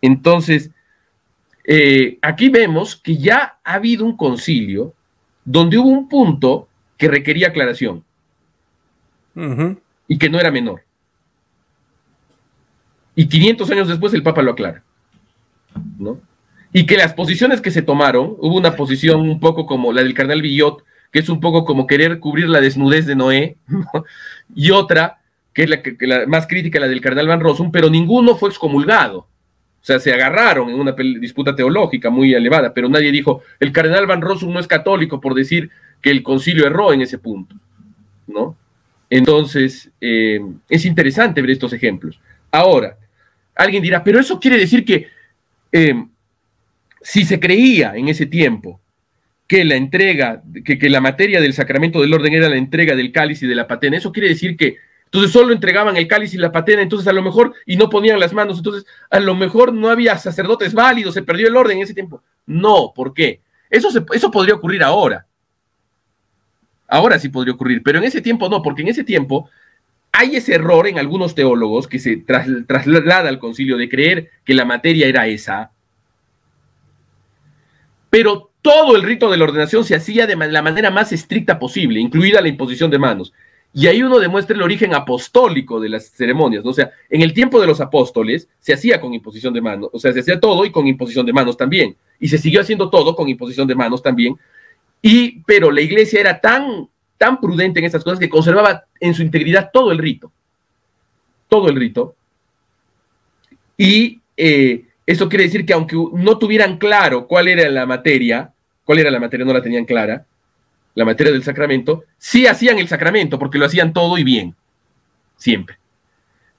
Entonces, 0.00 0.70
eh, 1.64 2.16
aquí 2.22 2.48
vemos 2.48 2.96
que 2.96 3.18
ya 3.18 3.58
ha 3.62 3.74
habido 3.74 4.06
un 4.06 4.16
concilio 4.16 4.94
donde 5.50 5.78
hubo 5.78 5.88
un 5.88 6.08
punto 6.08 6.68
que 6.98 7.08
requería 7.08 7.48
aclaración 7.48 8.04
y 10.06 10.18
que 10.18 10.28
no 10.28 10.38
era 10.38 10.50
menor. 10.50 10.82
Y 13.14 13.26
500 13.28 13.70
años 13.70 13.88
después 13.88 14.12
el 14.12 14.22
Papa 14.22 14.42
lo 14.42 14.50
aclara. 14.50 14.82
¿no? 15.98 16.20
Y 16.72 16.84
que 16.84 16.98
las 16.98 17.14
posiciones 17.14 17.62
que 17.62 17.70
se 17.70 17.80
tomaron, 17.80 18.36
hubo 18.38 18.56
una 18.56 18.76
posición 18.76 19.20
un 19.22 19.40
poco 19.40 19.64
como 19.64 19.92
la 19.92 20.02
del 20.02 20.12
cardenal 20.12 20.42
Villot, 20.42 20.84
que 21.10 21.20
es 21.20 21.30
un 21.30 21.40
poco 21.40 21.64
como 21.64 21.86
querer 21.86 22.20
cubrir 22.20 22.48
la 22.48 22.60
desnudez 22.60 23.06
de 23.06 23.16
Noé, 23.16 23.56
y 24.54 24.70
otra, 24.70 25.20
que 25.54 25.62
es 25.62 25.70
la, 25.70 25.82
que, 25.82 25.96
la 26.00 26.26
más 26.26 26.46
crítica, 26.46 26.78
la 26.78 26.88
del 26.88 27.00
cardenal 27.00 27.28
Van 27.28 27.40
Rossum, 27.40 27.72
pero 27.72 27.88
ninguno 27.88 28.36
fue 28.36 28.50
excomulgado. 28.50 29.26
O 29.80 29.84
sea, 29.88 29.98
se 30.00 30.12
agarraron 30.12 30.68
en 30.68 30.78
una 30.78 30.92
disputa 30.92 31.54
teológica 31.54 32.10
muy 32.10 32.34
elevada, 32.34 32.74
pero 32.74 32.88
nadie 32.88 33.12
dijo, 33.12 33.42
el 33.60 33.72
cardenal 33.72 34.06
Van 34.06 34.20
Rossum 34.20 34.52
no 34.52 34.60
es 34.60 34.66
católico 34.66 35.20
por 35.20 35.34
decir 35.34 35.70
que 36.02 36.10
el 36.10 36.22
concilio 36.22 36.66
erró 36.66 36.92
en 36.92 37.02
ese 37.02 37.18
punto, 37.18 37.56
¿no? 38.26 38.56
Entonces, 39.10 39.90
eh, 40.00 40.40
es 40.68 40.84
interesante 40.84 41.40
ver 41.40 41.50
estos 41.50 41.72
ejemplos. 41.72 42.20
Ahora, 42.50 42.98
alguien 43.54 43.82
dirá, 43.82 44.04
pero 44.04 44.20
eso 44.20 44.38
quiere 44.38 44.58
decir 44.58 44.84
que 44.84 45.08
eh, 45.72 46.04
si 47.00 47.24
se 47.24 47.40
creía 47.40 47.94
en 47.96 48.08
ese 48.08 48.26
tiempo 48.26 48.80
que 49.46 49.64
la 49.64 49.76
entrega, 49.76 50.42
que, 50.64 50.78
que, 50.78 50.90
la 50.90 51.00
materia 51.00 51.40
del 51.40 51.54
sacramento 51.54 52.02
del 52.02 52.12
orden 52.12 52.34
era 52.34 52.50
la 52.50 52.56
entrega 52.56 52.94
del 52.94 53.12
cáliz 53.12 53.42
y 53.42 53.46
de 53.46 53.54
la 53.54 53.66
patena, 53.66 53.96
eso 53.96 54.12
quiere 54.12 54.28
decir 54.28 54.56
que 54.58 54.76
entonces 55.08 55.32
solo 55.32 55.54
entregaban 55.54 55.96
el 55.96 56.06
cáliz 56.06 56.34
y 56.34 56.36
la 56.36 56.52
patena, 56.52 56.82
entonces 56.82 57.08
a 57.08 57.14
lo 57.14 57.22
mejor, 57.22 57.54
y 57.64 57.76
no 57.76 57.88
ponían 57.88 58.20
las 58.20 58.34
manos, 58.34 58.58
entonces 58.58 58.84
a 59.08 59.18
lo 59.20 59.34
mejor 59.34 59.72
no 59.72 59.88
había 59.88 60.18
sacerdotes 60.18 60.74
válidos, 60.74 61.14
se 61.14 61.22
perdió 61.22 61.48
el 61.48 61.56
orden 61.56 61.78
en 61.78 61.84
ese 61.84 61.94
tiempo. 61.94 62.22
No, 62.44 62.92
¿por 62.94 63.14
qué? 63.14 63.40
Eso, 63.70 63.88
eso 64.12 64.30
podría 64.30 64.54
ocurrir 64.54 64.82
ahora. 64.82 65.24
Ahora 66.86 67.18
sí 67.18 67.30
podría 67.30 67.54
ocurrir, 67.54 67.82
pero 67.82 67.98
en 67.98 68.04
ese 68.04 68.20
tiempo 68.20 68.50
no, 68.50 68.62
porque 68.62 68.82
en 68.82 68.88
ese 68.88 69.02
tiempo 69.02 69.48
hay 70.12 70.36
ese 70.36 70.54
error 70.54 70.86
en 70.86 70.98
algunos 70.98 71.34
teólogos 71.34 71.86
que 71.86 71.98
se 71.98 72.18
traslada 72.18 73.30
al 73.30 73.38
concilio 73.38 73.78
de 73.78 73.88
creer 73.88 74.30
que 74.44 74.52
la 74.52 74.66
materia 74.66 75.06
era 75.06 75.26
esa, 75.26 75.70
pero 78.10 78.50
todo 78.60 78.94
el 78.94 79.04
rito 79.04 79.30
de 79.30 79.38
la 79.38 79.44
ordenación 79.44 79.84
se 79.84 79.94
hacía 79.94 80.26
de 80.26 80.36
la 80.36 80.60
manera 80.62 80.90
más 80.90 81.12
estricta 81.12 81.58
posible, 81.58 81.98
incluida 81.98 82.42
la 82.42 82.48
imposición 82.48 82.90
de 82.90 82.98
manos. 82.98 83.32
Y 83.72 83.86
ahí 83.86 84.02
uno 84.02 84.18
demuestra 84.18 84.56
el 84.56 84.62
origen 84.62 84.94
apostólico 84.94 85.78
de 85.78 85.90
las 85.90 86.10
ceremonias, 86.10 86.64
¿no? 86.64 86.70
O 86.70 86.74
sea, 86.74 86.90
en 87.10 87.22
el 87.22 87.34
tiempo 87.34 87.60
de 87.60 87.66
los 87.66 87.80
apóstoles 87.80 88.48
se 88.58 88.72
hacía 88.72 89.00
con 89.00 89.12
imposición 89.12 89.52
de 89.52 89.60
manos, 89.60 89.90
o 89.92 89.98
sea, 89.98 90.12
se 90.12 90.20
hacía 90.20 90.40
todo 90.40 90.64
y 90.64 90.70
con 90.70 90.86
imposición 90.86 91.26
de 91.26 91.32
manos 91.32 91.56
también. 91.56 91.96
Y 92.18 92.28
se 92.28 92.38
siguió 92.38 92.60
haciendo 92.60 92.90
todo 92.90 93.14
con 93.14 93.28
imposición 93.28 93.68
de 93.68 93.74
manos 93.74 94.02
también. 94.02 94.36
Y, 95.02 95.42
pero 95.42 95.70
la 95.70 95.80
iglesia 95.80 96.20
era 96.20 96.40
tan, 96.40 96.88
tan 97.18 97.40
prudente 97.40 97.78
en 97.78 97.86
estas 97.86 98.02
cosas 98.02 98.18
que 98.18 98.28
conservaba 98.28 98.84
en 99.00 99.14
su 99.14 99.22
integridad 99.22 99.70
todo 99.72 99.92
el 99.92 99.98
rito. 99.98 100.32
Todo 101.48 101.68
el 101.68 101.76
rito. 101.76 102.16
Y 103.76 104.20
eh, 104.36 104.84
eso 105.06 105.28
quiere 105.28 105.44
decir 105.44 105.64
que 105.64 105.72
aunque 105.72 105.96
no 106.14 106.38
tuvieran 106.38 106.78
claro 106.78 107.26
cuál 107.26 107.48
era 107.48 107.68
la 107.68 107.86
materia, 107.86 108.52
cuál 108.84 108.98
era 108.98 109.10
la 109.10 109.20
materia, 109.20 109.46
no 109.46 109.52
la 109.52 109.62
tenían 109.62 109.84
clara, 109.84 110.26
la 110.98 111.04
materia 111.04 111.32
del 111.32 111.44
sacramento, 111.44 112.04
sí 112.18 112.48
hacían 112.48 112.80
el 112.80 112.88
sacramento 112.88 113.38
porque 113.38 113.56
lo 113.56 113.66
hacían 113.66 113.92
todo 113.92 114.18
y 114.18 114.24
bien, 114.24 114.56
siempre. 115.36 115.78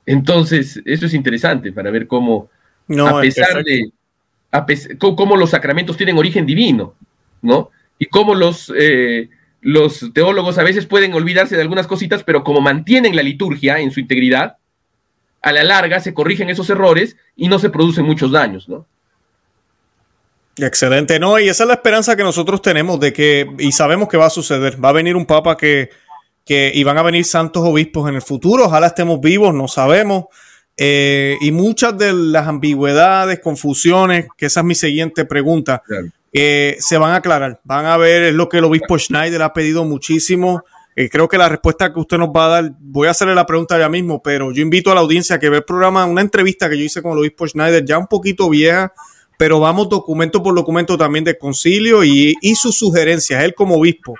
Entonces, 0.05 0.81
eso 0.85 1.07
es 1.07 1.13
interesante 1.13 1.73
para 1.73 1.91
ver 1.91 2.07
cómo, 2.07 2.49
a 3.05 3.19
pesar 3.19 3.65
de, 3.65 3.91
cómo 4.97 5.35
los 5.35 5.49
sacramentos 5.49 5.97
tienen 5.97 6.17
origen 6.17 6.45
divino, 6.45 6.95
¿no? 7.41 7.69
Y 7.99 8.05
cómo 8.05 8.33
los, 8.33 8.71
eh, 8.77 9.27
los 9.59 10.09
teólogos 10.13 10.57
a 10.57 10.63
veces 10.63 10.85
pueden 10.85 11.13
olvidarse 11.13 11.57
de 11.57 11.61
algunas 11.61 11.85
cositas, 11.85 12.23
pero 12.23 12.45
como 12.45 12.61
mantienen 12.61 13.17
la 13.17 13.23
liturgia 13.23 13.79
en 13.79 13.91
su 13.91 13.99
integridad, 13.99 14.55
a 15.41 15.51
la 15.51 15.65
larga 15.65 15.99
se 15.99 16.13
corrigen 16.13 16.49
esos 16.49 16.69
errores 16.69 17.17
y 17.35 17.49
no 17.49 17.59
se 17.59 17.69
producen 17.69 18.05
muchos 18.05 18.31
daños, 18.31 18.69
¿no? 18.69 18.87
Excelente, 20.61 21.19
no, 21.19 21.39
y 21.39 21.47
esa 21.47 21.63
es 21.63 21.67
la 21.67 21.75
esperanza 21.75 22.15
que 22.15 22.23
nosotros 22.23 22.61
tenemos 22.61 22.99
de 22.99 23.13
que, 23.13 23.49
y 23.59 23.71
sabemos 23.71 24.09
que 24.09 24.17
va 24.17 24.25
a 24.25 24.29
suceder, 24.29 24.83
va 24.83 24.89
a 24.89 24.93
venir 24.93 25.15
un 25.15 25.25
papa 25.25 25.55
que, 25.55 25.89
que 26.45 26.71
y 26.73 26.83
van 26.83 26.97
a 26.97 27.03
venir 27.03 27.23
santos 27.23 27.63
obispos 27.63 28.09
en 28.09 28.15
el 28.15 28.21
futuro, 28.21 28.65
ojalá 28.65 28.87
estemos 28.87 29.21
vivos, 29.21 29.53
no 29.53 29.67
sabemos, 29.67 30.25
eh, 30.75 31.37
y 31.41 31.51
muchas 31.51 31.97
de 31.97 32.13
las 32.13 32.47
ambigüedades, 32.47 33.39
confusiones, 33.39 34.27
que 34.35 34.47
esa 34.47 34.61
es 34.61 34.65
mi 34.65 34.75
siguiente 34.75 35.25
pregunta, 35.25 35.81
eh, 36.33 36.77
se 36.79 36.97
van 36.97 37.11
a 37.11 37.17
aclarar, 37.17 37.61
van 37.63 37.85
a 37.85 37.97
ver, 37.97 38.23
es 38.23 38.33
lo 38.33 38.49
que 38.49 38.57
el 38.57 38.65
obispo 38.65 38.97
Schneider 38.97 39.41
ha 39.41 39.53
pedido 39.53 39.85
muchísimo, 39.85 40.63
eh, 40.95 41.09
creo 41.09 41.29
que 41.29 41.37
la 41.37 41.47
respuesta 41.47 41.93
que 41.93 41.99
usted 41.99 42.17
nos 42.17 42.29
va 42.29 42.45
a 42.45 42.49
dar, 42.49 42.71
voy 42.79 43.07
a 43.07 43.11
hacerle 43.11 43.33
la 43.33 43.45
pregunta 43.45 43.79
ya 43.79 43.87
mismo, 43.87 44.21
pero 44.21 44.51
yo 44.51 44.61
invito 44.61 44.91
a 44.91 44.95
la 44.95 45.01
audiencia 45.01 45.39
que 45.39 45.49
ve 45.49 45.57
el 45.57 45.63
programa, 45.63 46.05
una 46.05 46.21
entrevista 46.21 46.69
que 46.69 46.77
yo 46.77 46.83
hice 46.83 47.01
con 47.01 47.13
el 47.13 47.19
obispo 47.19 47.47
Schneider, 47.47 47.85
ya 47.85 47.97
un 47.97 48.07
poquito 48.07 48.49
vieja, 48.49 48.91
pero 49.39 49.61
vamos 49.61 49.87
documento 49.87 50.43
por 50.43 50.53
documento 50.53 50.97
también 50.97 51.23
del 51.23 51.37
concilio 51.37 52.03
y, 52.03 52.35
sus 52.55 52.77
sugerencias, 52.77 53.41
él 53.41 53.55
como 53.55 53.75
obispo. 53.75 54.15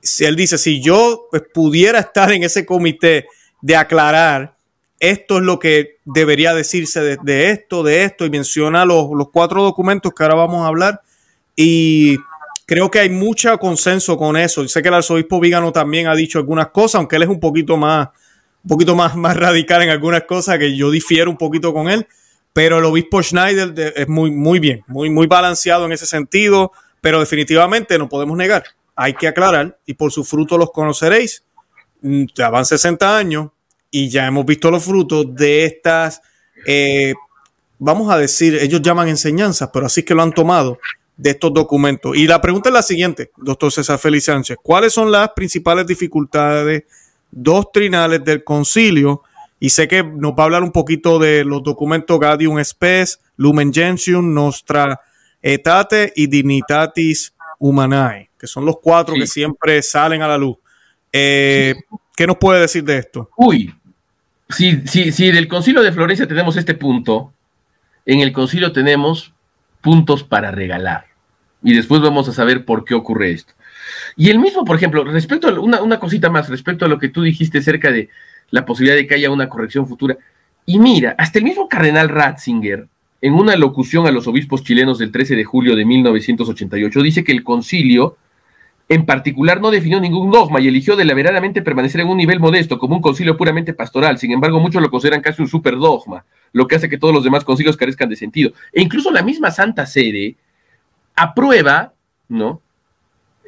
Si 0.00 0.24
él 0.24 0.36
dice, 0.36 0.56
si 0.56 0.80
yo 0.80 1.26
pues, 1.30 1.42
pudiera 1.52 1.98
estar 1.98 2.32
en 2.32 2.44
ese 2.44 2.64
comité 2.64 3.26
de 3.60 3.76
aclarar, 3.76 4.56
esto 4.98 5.36
es 5.36 5.42
lo 5.42 5.58
que 5.58 5.98
debería 6.06 6.54
decirse 6.54 7.18
de, 7.22 7.50
esto, 7.50 7.82
de 7.82 8.04
esto, 8.04 8.24
y 8.24 8.30
menciona 8.30 8.86
los, 8.86 9.10
los, 9.14 9.28
cuatro 9.30 9.62
documentos 9.62 10.14
que 10.14 10.22
ahora 10.22 10.36
vamos 10.36 10.64
a 10.64 10.68
hablar. 10.68 11.02
Y 11.54 12.16
creo 12.64 12.90
que 12.90 13.00
hay 13.00 13.10
mucho 13.10 13.58
consenso 13.58 14.16
con 14.16 14.34
eso. 14.34 14.66
Sé 14.66 14.80
que 14.80 14.88
el 14.88 14.94
arzobispo 14.94 15.40
Vígano 15.40 15.72
también 15.72 16.06
ha 16.06 16.14
dicho 16.14 16.38
algunas 16.38 16.68
cosas, 16.68 17.00
aunque 17.00 17.16
él 17.16 17.24
es 17.24 17.28
un 17.28 17.38
poquito 17.38 17.76
más, 17.76 18.08
un 18.62 18.68
poquito 18.68 18.94
más, 18.94 19.14
más 19.14 19.36
radical 19.36 19.82
en 19.82 19.90
algunas 19.90 20.22
cosas, 20.22 20.58
que 20.58 20.74
yo 20.74 20.90
difiero 20.90 21.30
un 21.30 21.36
poquito 21.36 21.74
con 21.74 21.90
él 21.90 22.06
pero 22.54 22.78
el 22.78 22.84
obispo 22.84 23.22
Schneider 23.22 23.92
es 23.96 24.08
muy, 24.08 24.30
muy 24.30 24.60
bien, 24.60 24.84
muy, 24.86 25.10
muy 25.10 25.26
balanceado 25.26 25.84
en 25.84 25.92
ese 25.92 26.06
sentido, 26.06 26.72
pero 27.00 27.20
definitivamente 27.20 27.98
no 27.98 28.08
podemos 28.08 28.38
negar, 28.38 28.64
hay 28.94 29.12
que 29.12 29.26
aclarar 29.26 29.78
y 29.84 29.94
por 29.94 30.12
sus 30.12 30.26
frutos 30.26 30.58
los 30.58 30.70
conoceréis. 30.70 31.44
Mm, 32.00 32.24
ya 32.34 32.50
van 32.50 32.64
60 32.64 33.18
años 33.18 33.50
y 33.90 34.08
ya 34.08 34.26
hemos 34.26 34.46
visto 34.46 34.70
los 34.70 34.84
frutos 34.84 35.34
de 35.34 35.64
estas, 35.64 36.22
eh, 36.64 37.12
vamos 37.78 38.10
a 38.10 38.18
decir, 38.18 38.54
ellos 38.54 38.80
llaman 38.80 39.08
enseñanzas, 39.08 39.70
pero 39.72 39.86
así 39.86 40.04
que 40.04 40.14
lo 40.14 40.22
han 40.22 40.32
tomado 40.32 40.78
de 41.16 41.30
estos 41.30 41.52
documentos. 41.52 42.16
Y 42.16 42.28
la 42.28 42.40
pregunta 42.40 42.68
es 42.68 42.72
la 42.72 42.82
siguiente, 42.82 43.32
doctor 43.36 43.72
César 43.72 43.98
Félix 43.98 44.26
Sánchez, 44.26 44.56
¿cuáles 44.62 44.92
son 44.92 45.10
las 45.10 45.30
principales 45.30 45.86
dificultades 45.88 46.84
doctrinales 47.32 48.24
del 48.24 48.44
concilio? 48.44 49.22
Y 49.60 49.70
sé 49.70 49.88
que 49.88 50.02
nos 50.02 50.32
va 50.32 50.42
a 50.42 50.44
hablar 50.44 50.62
un 50.62 50.72
poquito 50.72 51.18
de 51.18 51.44
los 51.44 51.62
documentos 51.62 52.18
Gaudium 52.18 52.62
Spes, 52.62 53.20
Lumen 53.36 53.72
Gentium, 53.72 54.34
Nostra 54.34 55.00
Etate 55.40 56.12
y 56.16 56.26
Dignitatis 56.26 57.34
Humanae, 57.58 58.30
que 58.38 58.46
son 58.46 58.64
los 58.64 58.76
cuatro 58.82 59.14
que 59.14 59.26
siempre 59.26 59.82
salen 59.82 60.22
a 60.22 60.28
la 60.28 60.38
luz. 60.38 60.56
Eh, 61.12 61.74
¿Qué 62.16 62.26
nos 62.26 62.36
puede 62.36 62.60
decir 62.60 62.84
de 62.84 62.98
esto? 62.98 63.30
Uy, 63.36 63.74
si, 64.48 64.86
si, 64.86 65.12
si 65.12 65.30
del 65.30 65.48
concilio 65.48 65.82
de 65.82 65.92
Florencia 65.92 66.26
tenemos 66.26 66.56
este 66.56 66.74
punto, 66.74 67.32
en 68.06 68.20
el 68.20 68.32
concilio 68.32 68.72
tenemos 68.72 69.32
puntos 69.80 70.24
para 70.24 70.50
regalar. 70.50 71.06
Y 71.62 71.74
después 71.74 72.02
vamos 72.02 72.28
a 72.28 72.32
saber 72.32 72.64
por 72.64 72.84
qué 72.84 72.94
ocurre 72.94 73.32
esto. 73.32 73.54
Y 74.16 74.30
el 74.30 74.38
mismo, 74.38 74.64
por 74.64 74.76
ejemplo, 74.76 75.04
respecto 75.04 75.48
a 75.48 75.60
una, 75.60 75.82
una 75.82 75.98
cosita 75.98 76.30
más, 76.30 76.48
respecto 76.48 76.84
a 76.84 76.88
lo 76.88 76.98
que 76.98 77.08
tú 77.08 77.22
dijiste 77.22 77.58
acerca 77.58 77.90
de 77.90 78.08
la 78.50 78.64
posibilidad 78.64 78.96
de 78.96 79.06
que 79.06 79.14
haya 79.14 79.30
una 79.30 79.48
corrección 79.48 79.86
futura. 79.86 80.16
Y 80.66 80.78
mira, 80.78 81.14
hasta 81.18 81.38
el 81.38 81.44
mismo 81.44 81.68
cardenal 81.68 82.08
Ratzinger, 82.08 82.88
en 83.20 83.34
una 83.34 83.56
locución 83.56 84.06
a 84.06 84.10
los 84.10 84.26
obispos 84.26 84.62
chilenos 84.62 84.98
del 84.98 85.10
13 85.10 85.36
de 85.36 85.44
julio 85.44 85.74
de 85.76 85.84
1988, 85.84 87.02
dice 87.02 87.24
que 87.24 87.32
el 87.32 87.42
concilio 87.42 88.16
en 88.88 89.06
particular 89.06 89.60
no 89.60 89.70
definió 89.70 89.98
ningún 90.00 90.30
dogma 90.30 90.60
y 90.60 90.68
eligió 90.68 90.94
deliberadamente 90.94 91.62
permanecer 91.62 92.02
en 92.02 92.08
un 92.08 92.18
nivel 92.18 92.38
modesto, 92.38 92.78
como 92.78 92.96
un 92.96 93.02
concilio 93.02 93.36
puramente 93.36 93.72
pastoral. 93.72 94.18
Sin 94.18 94.30
embargo, 94.30 94.60
muchos 94.60 94.82
lo 94.82 94.90
consideran 94.90 95.22
casi 95.22 95.40
un 95.40 95.48
superdogma, 95.48 96.24
lo 96.52 96.66
que 96.66 96.76
hace 96.76 96.88
que 96.88 96.98
todos 96.98 97.14
los 97.14 97.24
demás 97.24 97.44
concilios 97.44 97.76
carezcan 97.76 98.10
de 98.10 98.16
sentido. 98.16 98.52
E 98.72 98.82
incluso 98.82 99.10
la 99.10 99.22
misma 99.22 99.50
Santa 99.50 99.86
Sede 99.86 100.36
aprueba, 101.16 101.94
¿no? 102.28 102.60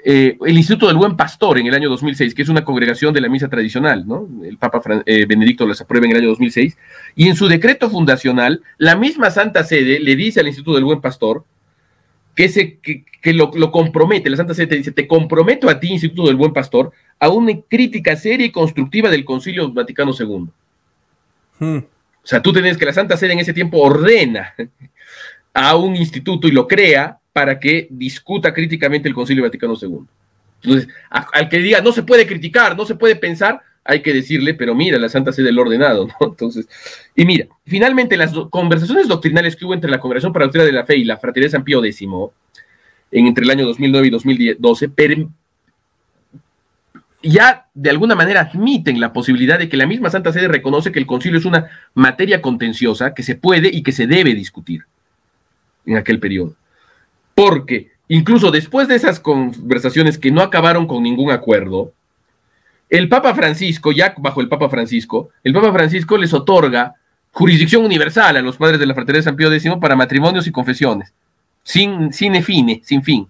Eh, 0.08 0.38
el 0.46 0.56
Instituto 0.56 0.86
del 0.86 0.98
Buen 0.98 1.16
Pastor 1.16 1.58
en 1.58 1.66
el 1.66 1.74
año 1.74 1.88
2006, 1.88 2.32
que 2.32 2.42
es 2.42 2.48
una 2.48 2.64
congregación 2.64 3.12
de 3.12 3.20
la 3.20 3.28
misa 3.28 3.48
tradicional, 3.48 4.06
¿no? 4.06 4.28
El 4.44 4.56
Papa 4.56 4.80
eh, 5.04 5.26
Benedicto 5.26 5.66
las 5.66 5.80
aprueba 5.80 6.06
en 6.06 6.12
el 6.12 6.18
año 6.18 6.28
2006, 6.28 6.78
y 7.16 7.26
en 7.26 7.34
su 7.34 7.48
decreto 7.48 7.90
fundacional, 7.90 8.62
la 8.78 8.94
misma 8.94 9.32
Santa 9.32 9.64
Sede 9.64 9.98
le 9.98 10.14
dice 10.14 10.38
al 10.38 10.46
Instituto 10.46 10.76
del 10.76 10.84
Buen 10.84 11.00
Pastor 11.00 11.44
que, 12.36 12.48
se, 12.48 12.78
que, 12.78 13.32
lo, 13.32 13.50
compromete, 13.72 14.30
la 14.30 14.36
Santa 14.36 14.54
Sede 14.54 14.68
te 14.68 14.76
dice, 14.76 14.92
te 14.92 15.08
comprometo 15.08 15.68
a 15.68 15.80
ti, 15.80 15.88
Instituto 15.88 16.28
del 16.28 16.36
Buen 16.36 16.52
Pastor, 16.52 16.92
a 17.18 17.28
una 17.28 17.54
crítica 17.68 18.14
seria 18.14 18.46
y 18.46 18.52
constructiva 18.52 19.10
del 19.10 19.24
Concilio 19.24 19.72
Vaticano 19.72 20.12
II. 20.16 20.46
Hmm. 21.58 21.78
O 21.78 21.82
sea, 22.22 22.40
tú 22.40 22.52
tenés 22.52 22.78
que 22.78 22.86
la 22.86 22.92
Santa 22.92 23.16
Sede 23.16 23.32
en 23.32 23.40
ese 23.40 23.52
tiempo 23.52 23.78
ordena 23.78 24.54
a 25.52 25.74
un 25.74 25.96
instituto 25.96 26.46
y 26.46 26.52
lo 26.52 26.68
crea 26.68 27.18
para 27.36 27.60
que 27.60 27.86
discuta 27.90 28.54
críticamente 28.54 29.10
el 29.10 29.14
Concilio 29.14 29.42
Vaticano 29.42 29.74
II. 29.78 30.06
Entonces, 30.62 30.88
al 31.10 31.50
que 31.50 31.58
diga 31.58 31.82
no 31.82 31.92
se 31.92 32.02
puede 32.02 32.26
criticar, 32.26 32.74
no 32.74 32.86
se 32.86 32.94
puede 32.94 33.14
pensar, 33.14 33.60
hay 33.84 34.00
que 34.00 34.14
decirle, 34.14 34.54
pero 34.54 34.74
mira, 34.74 34.98
la 34.98 35.10
Santa 35.10 35.32
Sede 35.32 35.48
del 35.48 35.58
ordenado, 35.58 36.06
¿no? 36.20 36.28
Entonces, 36.28 36.66
y 37.14 37.26
mira, 37.26 37.46
finalmente 37.66 38.16
las 38.16 38.32
conversaciones 38.48 39.06
doctrinales 39.06 39.54
que 39.54 39.66
hubo 39.66 39.74
entre 39.74 39.90
la 39.90 40.00
Congregación 40.00 40.32
para 40.32 40.44
la 40.44 40.46
Doctrina 40.46 40.64
de 40.64 40.72
la 40.72 40.86
Fe 40.86 40.96
y 40.96 41.04
la 41.04 41.18
Fraternidad 41.18 41.48
de 41.48 41.56
San 41.58 41.64
Pío 41.64 41.84
X, 41.84 42.00
en, 43.10 43.26
entre 43.26 43.44
el 43.44 43.50
año 43.50 43.66
2009 43.66 44.06
y 44.06 44.10
2012, 44.10 44.90
ya 47.22 47.66
de 47.74 47.90
alguna 47.90 48.14
manera 48.14 48.40
admiten 48.50 48.98
la 48.98 49.12
posibilidad 49.12 49.58
de 49.58 49.68
que 49.68 49.76
la 49.76 49.84
misma 49.84 50.08
Santa 50.08 50.32
Sede 50.32 50.48
reconoce 50.48 50.90
que 50.90 51.00
el 51.00 51.06
concilio 51.06 51.38
es 51.38 51.44
una 51.44 51.66
materia 51.92 52.40
contenciosa 52.40 53.12
que 53.12 53.22
se 53.22 53.34
puede 53.34 53.68
y 53.70 53.82
que 53.82 53.92
se 53.92 54.06
debe 54.06 54.34
discutir 54.34 54.86
en 55.84 55.98
aquel 55.98 56.18
periodo. 56.18 56.56
Porque 57.36 57.90
incluso 58.08 58.50
después 58.50 58.88
de 58.88 58.94
esas 58.94 59.20
conversaciones 59.20 60.16
que 60.16 60.30
no 60.30 60.40
acabaron 60.40 60.86
con 60.86 61.02
ningún 61.02 61.30
acuerdo, 61.30 61.92
el 62.88 63.10
Papa 63.10 63.34
Francisco, 63.34 63.92
ya 63.92 64.14
bajo 64.16 64.40
el 64.40 64.48
Papa 64.48 64.70
Francisco, 64.70 65.28
el 65.44 65.52
Papa 65.52 65.70
Francisco 65.70 66.16
les 66.16 66.32
otorga 66.32 66.94
jurisdicción 67.32 67.84
universal 67.84 68.38
a 68.38 68.40
los 68.40 68.56
padres 68.56 68.80
de 68.80 68.86
la 68.86 68.94
Fraternidad 68.94 69.20
de 69.20 69.24
San 69.24 69.36
Pío 69.36 69.52
X 69.52 69.70
para 69.78 69.94
matrimonios 69.94 70.46
y 70.46 70.50
confesiones, 70.50 71.12
sin, 71.62 72.10
sin 72.10 72.42
fine, 72.42 72.80
sin 72.82 73.02
fin. 73.02 73.28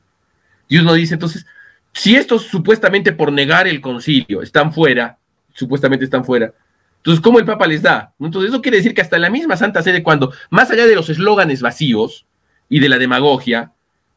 Y 0.69 0.79
uno 0.79 0.95
dice, 0.95 1.15
entonces, 1.15 1.45
si 1.93 2.15
estos 2.15 2.43
supuestamente 2.43 3.11
por 3.11 3.33
negar 3.33 3.67
el 3.67 3.81
concilio 3.81 4.41
están 4.41 4.73
fuera, 4.73 5.19
supuestamente 5.53 6.05
están 6.05 6.25
fuera, 6.25 6.53
entonces, 6.99 7.23
¿cómo 7.23 7.39
el 7.39 7.45
Papa 7.45 7.67
les 7.67 7.83
da? 7.83 8.13
Entonces, 8.21 8.51
eso 8.51 8.63
quiere 8.63 8.79
decir 8.79 8.95
que 8.95 9.01
hasta 9.01 9.19
la 9.19 9.31
misma 9.31 9.57
Santa 9.57 9.83
Sede, 9.83 10.03
cuando, 10.03 10.33
más 10.51 10.71
allá 10.71 10.87
de 10.87 10.95
los 10.95 11.09
eslóganes 11.09 11.63
vacíos 11.63 12.27
y 12.69 12.81
de 12.81 12.89
la 12.89 12.99
demagogia, 12.99 13.73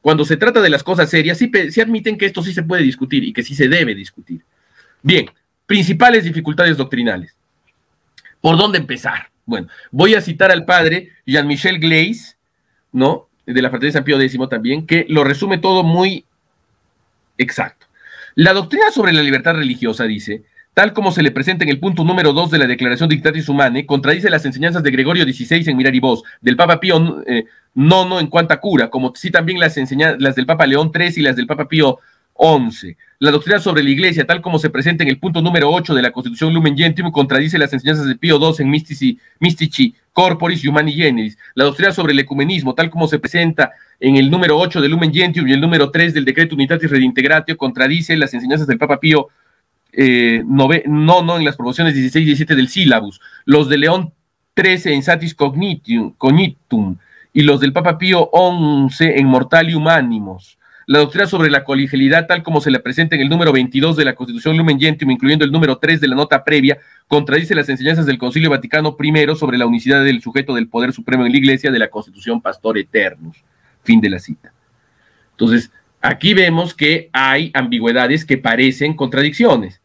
cuando 0.09 0.25
se 0.25 0.37
trata 0.37 0.59
de 0.59 0.71
las 0.71 0.81
cosas 0.81 1.07
serias, 1.07 1.37
sí, 1.37 1.51
admiten 1.79 2.17
que 2.17 2.25
esto 2.25 2.41
sí 2.41 2.51
se 2.51 2.63
puede 2.63 2.81
discutir 2.81 3.23
y 3.23 3.31
que 3.31 3.43
sí 3.43 3.53
se 3.53 3.67
debe 3.67 3.93
discutir. 3.93 4.43
Bien, 5.03 5.29
principales 5.67 6.23
dificultades 6.23 6.77
doctrinales. 6.77 7.35
¿Por 8.41 8.57
dónde 8.57 8.79
empezar? 8.79 9.29
Bueno, 9.45 9.67
voy 9.91 10.15
a 10.15 10.21
citar 10.21 10.51
al 10.51 10.65
padre 10.65 11.11
Jean-Michel 11.27 11.77
Gleis, 11.77 12.37
¿no? 12.91 13.29
De 13.45 13.61
la 13.61 13.69
Fraternidad 13.69 13.99
San 13.99 14.03
Pío 14.03 14.19
X 14.19 14.35
también, 14.49 14.87
que 14.87 15.05
lo 15.09 15.23
resume 15.23 15.59
todo 15.59 15.83
muy 15.83 16.25
exacto. 17.37 17.85
La 18.33 18.53
doctrina 18.53 18.89
sobre 18.89 19.13
la 19.13 19.21
libertad 19.21 19.53
religiosa 19.53 20.05
dice, 20.05 20.41
tal 20.79 20.93
como 20.93 21.11
se 21.11 21.21
le 21.21 21.31
presenta 21.31 21.65
en 21.65 21.71
el 21.71 21.77
punto 21.77 22.05
número 22.05 22.31
2 22.31 22.51
de 22.51 22.57
la 22.57 22.65
Declaración 22.65 23.09
Dictatis 23.09 23.49
Humanae, 23.49 23.85
contradice 23.85 24.29
las 24.29 24.45
enseñanzas 24.45 24.81
de 24.81 24.89
Gregorio 24.91 25.25
XVI 25.25 25.69
en 25.69 25.75
Mirar 25.75 25.93
y 25.93 26.01
del 26.39 26.55
Papa 26.55 26.79
Pío 26.79 27.21
eh, 27.27 27.43
en 27.75 28.27
cuanta 28.27 28.61
cura, 28.61 28.89
como 28.89 29.11
sí 29.13 29.29
también 29.29 29.59
las, 29.59 29.75
las 30.19 30.35
del 30.37 30.45
Papa 30.45 30.65
León 30.65 30.89
III 30.95 31.11
y 31.17 31.21
las 31.21 31.35
del 31.35 31.47
Papa 31.47 31.67
Pío 31.67 31.99
11. 32.31 32.95
La 33.19 33.31
doctrina 33.31 33.59
sobre 33.59 33.83
la 33.83 33.89
Iglesia, 33.89 34.25
tal 34.25 34.39
como 34.39 34.57
se 34.57 34.69
presenta 34.69 35.03
en 35.03 35.09
el 35.09 35.19
punto 35.19 35.41
número 35.41 35.69
8 35.69 35.93
de 35.93 36.01
la 36.01 36.11
Constitución 36.11 36.53
Lumen 36.53 36.77
Gentium, 36.77 37.11
contradice 37.11 37.57
las 37.57 37.73
enseñanzas 37.73 38.07
de 38.07 38.15
Pío 38.15 38.39
II 38.39 38.55
en 38.59 38.69
Mystici, 38.69 39.19
Mystici 39.41 39.93
Corporis 40.13 40.65
Humani 40.65 40.93
Generis. 40.93 41.37
La 41.55 41.65
doctrina 41.65 41.91
sobre 41.91 42.13
el 42.13 42.19
ecumenismo, 42.19 42.73
tal 42.73 42.89
como 42.89 43.09
se 43.09 43.19
presenta 43.19 43.73
en 43.99 44.15
el 44.15 44.31
número 44.31 44.57
8 44.57 44.79
del 44.79 44.91
Lumen 44.91 45.13
Gentium 45.13 45.45
y 45.45 45.51
el 45.51 45.59
número 45.59 45.91
3 45.91 46.13
del 46.13 46.23
Decreto 46.23 46.55
Unitatis 46.55 46.89
Redintegratio, 46.89 47.57
contradice 47.57 48.15
las 48.15 48.33
enseñanzas 48.33 48.65
del 48.65 48.77
Papa 48.77 49.01
Pío 49.01 49.27
eh, 49.91 50.43
no, 50.45 50.67
no 50.87 51.37
en 51.37 51.45
las 51.45 51.55
promociones 51.55 51.93
16 51.93 52.23
y 52.23 52.25
17 52.25 52.55
del 52.55 52.69
Sílabus. 52.69 53.19
Los 53.45 53.69
de 53.69 53.77
León 53.77 54.13
13 54.53 54.93
en 54.93 55.03
Satis 55.03 55.35
Cognitum, 55.35 56.13
Cognitum 56.17 56.97
y 57.33 57.41
los 57.41 57.59
del 57.59 57.73
Papa 57.73 57.97
Pío 57.97 58.29
11 58.31 59.19
en 59.19 59.27
Mortalium 59.27 59.87
Animos 59.87 60.59
la 60.89 60.97
doctrina 60.97 61.27
sobre 61.27 61.51
la 61.51 61.63
colegialidad, 61.63 62.25
tal 62.25 62.41
como 62.41 62.61
se 62.61 62.71
le 62.71 62.79
presenta 62.79 63.15
en 63.15 63.21
el 63.21 63.29
número 63.29 63.53
22 63.53 63.95
de 63.95 64.05
la 64.05 64.15
Constitución 64.15 64.57
Lumen 64.57 64.79
Gentium, 64.79 65.11
incluyendo 65.11 65.45
el 65.45 65.51
número 65.51 65.77
3 65.77 66.01
de 66.01 66.07
la 66.07 66.15
nota 66.15 66.43
previa, 66.43 66.79
contradice 67.07 67.53
las 67.53 67.69
enseñanzas 67.69 68.07
del 68.07 68.17
Concilio 68.17 68.49
Vaticano 68.49 68.97
I 68.99 69.35
sobre 69.35 69.59
la 69.59 69.67
unicidad 69.67 70.03
del 70.03 70.19
sujeto 70.19 70.55
del 70.55 70.67
poder 70.67 70.91
supremo 70.91 71.27
en 71.27 71.31
la 71.31 71.37
Iglesia 71.37 71.69
de 71.69 71.77
la 71.77 71.91
Constitución 71.91 72.41
Pastor 72.41 72.79
Eternus. 72.79 73.37
Fin 73.83 74.01
de 74.01 74.09
la 74.09 74.17
cita. 74.17 74.51
Entonces, 75.33 75.71
aquí 76.01 76.33
vemos 76.33 76.73
que 76.73 77.09
hay 77.11 77.51
ambigüedades 77.53 78.25
que 78.25 78.37
parecen 78.37 78.95
contradicciones. 78.95 79.81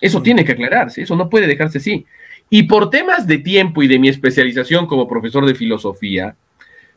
Eso 0.00 0.20
mm. 0.20 0.22
tiene 0.22 0.44
que 0.44 0.52
aclararse, 0.52 1.02
eso 1.02 1.16
no 1.16 1.28
puede 1.28 1.46
dejarse 1.46 1.78
así. 1.78 2.04
Y 2.50 2.64
por 2.64 2.90
temas 2.90 3.26
de 3.26 3.38
tiempo 3.38 3.82
y 3.82 3.88
de 3.88 3.98
mi 3.98 4.08
especialización 4.08 4.86
como 4.86 5.08
profesor 5.08 5.46
de 5.46 5.54
filosofía, 5.54 6.36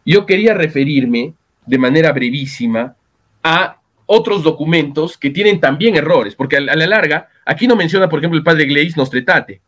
yo 0.06 0.26
quería 0.26 0.54
referirme 0.54 1.34
de 1.66 1.78
manera 1.78 2.12
brevísima 2.12 2.96
a 3.42 3.80
otros 4.06 4.44
documentos 4.44 5.18
que 5.18 5.30
tienen 5.30 5.60
también 5.60 5.96
errores, 5.96 6.36
porque 6.36 6.58
a 6.58 6.62
la 6.62 6.88
larga, 6.88 7.30
aquí 7.46 7.68
no 7.68 7.76
menciona, 7.76 8.10
por 8.10 8.20
ejemplo, 8.20 8.38
el 8.38 8.44
padre 8.44 8.66
Gleis 8.66 8.98
Nostretate, 8.98 9.62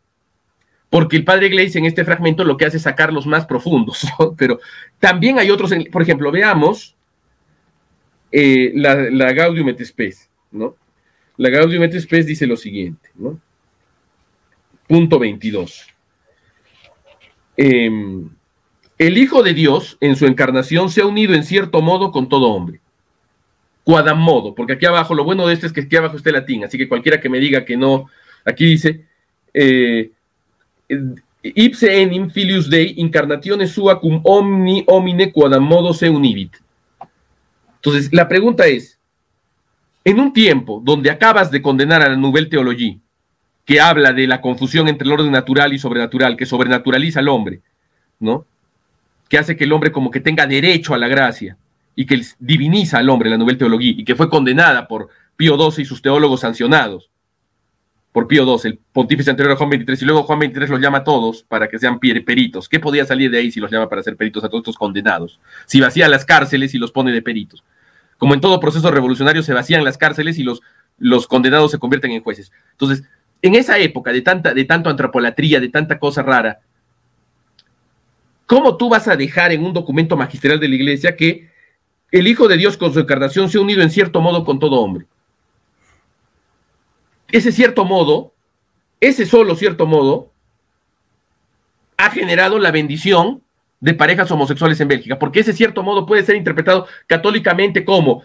porque 0.89 1.15
el 1.15 1.23
padre 1.23 1.49
Gleis 1.49 1.75
en 1.75 1.85
este 1.85 2.05
fragmento 2.05 2.43
lo 2.43 2.57
que 2.57 2.65
hace 2.65 2.77
es 2.77 2.83
sacar 2.83 3.11
los 3.11 3.25
más 3.25 3.45
profundos, 3.45 4.05
pero 4.37 4.59
también 4.99 5.39
hay 5.39 5.49
otros, 5.49 5.71
por 5.91 6.01
ejemplo, 6.01 6.31
veamos 6.31 6.96
eh, 8.31 8.71
la, 8.75 9.33
Gaudium 9.33 9.69
et 9.69 9.83
Spes, 9.83 10.29
¿no? 10.51 10.75
La 11.37 11.49
Gaudium 11.49 11.83
et 11.83 11.99
Spes 11.99 12.25
dice 12.25 12.47
lo 12.47 12.55
siguiente, 12.55 13.09
¿no? 13.15 13.39
Punto 14.87 15.19
22. 15.19 15.87
Em, 17.57 18.29
el 18.97 19.17
Hijo 19.17 19.43
de 19.43 19.53
Dios 19.53 19.97
en 19.99 20.15
su 20.15 20.25
encarnación 20.25 20.89
se 20.89 21.01
ha 21.01 21.05
unido 21.05 21.33
en 21.33 21.43
cierto 21.43 21.81
modo 21.81 22.11
con 22.11 22.29
todo 22.29 22.49
hombre 22.49 22.79
modo, 24.15 24.53
porque 24.53 24.73
aquí 24.73 24.85
abajo, 24.85 25.13
lo 25.13 25.23
bueno 25.23 25.47
de 25.47 25.53
esto 25.53 25.65
es 25.65 25.73
que 25.73 25.81
aquí 25.81 25.95
abajo 25.95 26.17
está 26.17 26.29
el 26.29 26.35
latín, 26.35 26.63
así 26.63 26.77
que 26.77 26.87
cualquiera 26.87 27.19
que 27.19 27.29
me 27.29 27.39
diga 27.39 27.63
que 27.63 27.77
no, 27.77 28.07
aquí 28.43 28.65
dice, 28.65 29.05
eh, 29.53 30.11
ipse 31.41 32.01
enim 32.01 32.29
filius 32.29 32.69
dei 32.69 32.95
incarnatione 32.97 33.67
sua 33.67 33.99
cum 33.99 34.19
omni 34.23 34.83
homine 34.87 35.31
modo 35.61 35.93
se 35.93 36.09
univit. 36.09 36.55
Entonces, 37.87 38.11
la 38.11 38.27
pregunta 38.27 38.67
es, 38.67 38.99
en 40.03 40.19
un 40.19 40.33
tiempo 40.33 40.81
donde 40.83 41.09
acabas 41.09 41.51
de 41.51 41.61
condenar 41.61 42.01
a 42.01 42.09
la 42.09 42.17
Nouvelle 42.17 42.49
Teología, 42.49 42.97
que 43.63 43.79
habla 43.79 44.11
de 44.11 44.27
la 44.27 44.41
confusión 44.41 44.89
entre 44.89 45.05
el 45.05 45.13
orden 45.13 45.31
natural 45.31 45.71
y 45.71 45.79
sobrenatural, 45.79 46.35
que 46.35 46.45
sobrenaturaliza 46.45 47.21
al 47.21 47.29
hombre, 47.29 47.61
¿no? 48.19 48.45
Que 49.29 49.37
hace 49.37 49.55
que 49.55 49.63
el 49.63 49.71
hombre 49.71 49.93
como 49.93 50.11
que 50.11 50.19
tenga 50.19 50.45
derecho 50.45 50.93
a 50.93 50.97
la 50.97 51.07
gracia 51.07 51.55
y 51.95 52.05
que 52.05 52.21
diviniza 52.39 52.97
al 52.97 53.09
hombre 53.09 53.29
la 53.29 53.37
Nouvelle 53.37 53.59
Teología 53.59 53.93
y 53.97 54.03
que 54.03 54.17
fue 54.17 54.29
condenada 54.29 54.85
por 54.85 55.07
Pío 55.37 55.55
XII 55.55 55.83
y 55.83 55.85
sus 55.85 56.01
teólogos 56.01 56.41
sancionados 56.41 57.09
por 58.11 58.27
Pío 58.27 58.57
XII, 58.57 58.71
el 58.71 58.79
pontífice 58.91 59.29
anterior 59.29 59.53
a 59.53 59.57
Juan 59.57 59.69
XXIII, 59.69 59.97
y 60.01 60.05
luego 60.05 60.23
Juan 60.23 60.39
XXIII 60.41 60.67
los 60.67 60.81
llama 60.81 60.97
a 60.97 61.03
todos 61.05 61.43
para 61.43 61.69
que 61.69 61.79
sean 61.79 61.99
peritos. 61.99 62.67
¿Qué 62.67 62.79
podía 62.79 63.05
salir 63.05 63.31
de 63.31 63.37
ahí 63.37 63.51
si 63.51 63.59
los 63.59 63.71
llama 63.71 63.87
para 63.87 64.03
ser 64.03 64.17
peritos 64.17 64.43
a 64.43 64.49
todos 64.49 64.61
estos 64.61 64.75
condenados? 64.75 65.39
Si 65.67 65.79
vacía 65.79 66.09
las 66.09 66.25
cárceles 66.25 66.73
y 66.73 66.79
los 66.79 66.91
pone 66.91 67.11
de 67.11 67.21
peritos. 67.21 67.63
Como 68.17 68.33
en 68.33 68.41
todo 68.41 68.59
proceso 68.59 68.89
revolucionario 68.91 69.43
se 69.43 69.53
vacían 69.53 69.83
las 69.83 69.97
cárceles 69.97 70.37
y 70.39 70.43
los, 70.43 70.61
los 70.97 71.27
condenados 71.27 71.71
se 71.71 71.79
convierten 71.79 72.11
en 72.11 72.23
jueces. 72.23 72.51
Entonces, 72.71 73.03
en 73.41 73.55
esa 73.55 73.77
época 73.77 74.11
de, 74.11 74.21
tanta, 74.21 74.53
de 74.53 74.65
tanto 74.65 74.89
antropolatría, 74.89 75.59
de 75.59 75.69
tanta 75.69 75.99
cosa 75.99 76.23
rara, 76.23 76.59
¿cómo 78.45 78.77
tú 78.77 78.89
vas 78.89 79.07
a 79.07 79.15
dejar 79.15 79.51
en 79.51 79.63
un 79.63 79.73
documento 79.73 80.17
magistral 80.17 80.59
de 80.59 80.67
la 80.67 80.75
iglesia 80.75 81.15
que 81.15 81.49
el 82.11 82.27
Hijo 82.27 82.47
de 82.47 82.57
Dios 82.57 82.77
con 82.77 82.93
su 82.93 82.99
encarnación 82.99 83.49
se 83.49 83.57
ha 83.57 83.61
unido 83.61 83.81
en 83.81 83.89
cierto 83.89 84.21
modo 84.21 84.45
con 84.45 84.59
todo 84.59 84.79
hombre. 84.79 85.05
Ese 87.29 87.51
cierto 87.51 87.83
modo, 87.83 88.33
ese 88.99 89.25
solo 89.25 89.55
cierto 89.55 89.85
modo, 89.85 90.31
ha 91.97 92.09
generado 92.11 92.59
la 92.59 92.71
bendición 92.71 93.43
de 93.79 93.93
parejas 93.93 94.29
homosexuales 94.31 94.79
en 94.81 94.87
Bélgica, 94.87 95.19
porque 95.19 95.41
ese 95.41 95.53
cierto 95.53 95.83
modo 95.83 96.05
puede 96.05 96.23
ser 96.23 96.35
interpretado 96.35 96.87
católicamente 97.05 97.85
como 97.85 98.23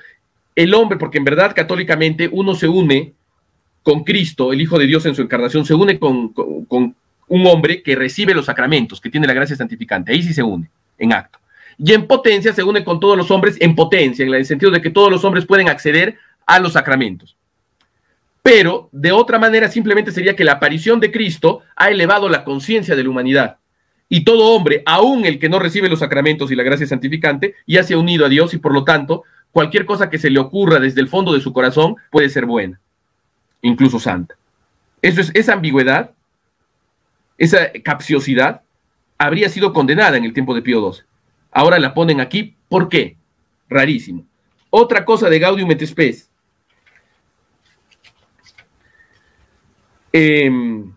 el 0.55 0.75
hombre, 0.75 0.99
porque 0.99 1.19
en 1.19 1.25
verdad 1.25 1.55
católicamente 1.55 2.29
uno 2.31 2.55
se 2.55 2.69
une 2.69 3.13
con 3.83 4.05
Cristo, 4.05 4.53
el 4.53 4.61
Hijo 4.61 4.79
de 4.79 4.87
Dios 4.87 5.05
en 5.07 5.15
su 5.15 5.23
encarnación, 5.23 5.65
se 5.65 5.75
une 5.75 5.99
con, 5.99 6.33
con 6.33 6.95
un 7.29 7.47
hombre 7.47 7.83
que 7.83 7.97
recibe 7.97 8.35
los 8.35 8.47
sacramentos, 8.47 9.01
que 9.01 9.11
tiene 9.11 9.27
la 9.27 9.35
gracia 9.35 9.57
santificante, 9.57 10.13
ahí 10.13 10.23
sí 10.23 10.33
se 10.33 10.43
une, 10.43 10.71
en 10.99 11.13
acto 11.13 11.43
y 11.79 11.93
en 11.93 12.07
potencia 12.07 12.53
se 12.53 12.63
une 12.63 12.85
con 12.85 13.01
todos 13.01 13.17
los 13.17 13.31
hombres 13.31 13.57
en 13.61 13.75
potencia, 13.75 14.25
en 14.25 14.33
el 14.33 14.47
sentido 14.47 14.71
de 14.71 14.81
que 14.81 14.91
todos 14.91 15.11
los 15.11 15.25
hombres 15.25 15.47
pueden 15.47 15.69
acceder 15.69 16.17
a 16.47 16.59
los 16.59 16.75
sacramentos. 16.75 17.37
Pero 18.43 18.89
de 18.93 19.13
otra 19.13 19.39
manera 19.39 19.69
simplemente 19.69 20.11
sería 20.11 20.35
que 20.37 20.45
la 20.45 20.53
aparición 20.53 21.01
de 21.01 21.13
Cristo 21.13 21.61
ha 21.77 21.91
elevado 21.91 22.29
la 22.29 22.45
conciencia 22.45 22.97
de 22.97 23.05
la 23.05 23.11
humanidad. 23.11 23.57
Y 24.15 24.25
todo 24.25 24.55
hombre, 24.55 24.83
aun 24.85 25.25
el 25.25 25.39
que 25.39 25.49
no 25.49 25.59
recibe 25.59 25.89
los 25.89 26.01
sacramentos 26.01 26.53
y 26.53 26.55
la 26.55 26.63
gracia 26.63 26.87
santificante, 26.87 27.55
ya 27.67 27.83
se 27.83 27.95
ha 27.95 27.99
unido 27.99 28.27
a 28.27 28.29
Dios 28.29 28.53
y 28.53 28.59
por 28.59 28.75
lo 28.75 28.85
tanto 28.85 29.23
cualquier 29.53 29.87
cosa 29.87 30.11
que 30.11 30.19
se 30.19 30.29
le 30.29 30.39
ocurra 30.39 30.79
desde 30.79 31.01
el 31.01 31.09
fondo 31.09 31.33
de 31.33 31.41
su 31.41 31.55
corazón 31.55 31.97
puede 32.11 32.29
ser 32.29 32.45
buena, 32.45 32.79
incluso 33.63 33.99
santa. 33.99 34.35
Eso 35.01 35.23
es, 35.23 35.31
esa 35.33 35.55
ambigüedad, 35.55 36.11
esa 37.39 37.73
capciosidad, 37.83 38.61
habría 39.17 39.49
sido 39.49 39.73
condenada 39.73 40.19
en 40.19 40.25
el 40.25 40.35
tiempo 40.35 40.55
de 40.55 40.61
Pío 40.61 40.93
XII. 40.93 41.05
Ahora 41.51 41.79
la 41.79 41.95
ponen 41.95 42.21
aquí. 42.21 42.55
¿Por 42.69 42.91
qué? 42.91 43.17
Rarísimo. 43.71 44.27
Otra 44.69 45.07
cosa 45.07 45.31
de 45.31 45.39
Gaudium 45.39 45.71
et 45.71 45.87
Spes. 45.87 46.31
Em, 50.13 50.93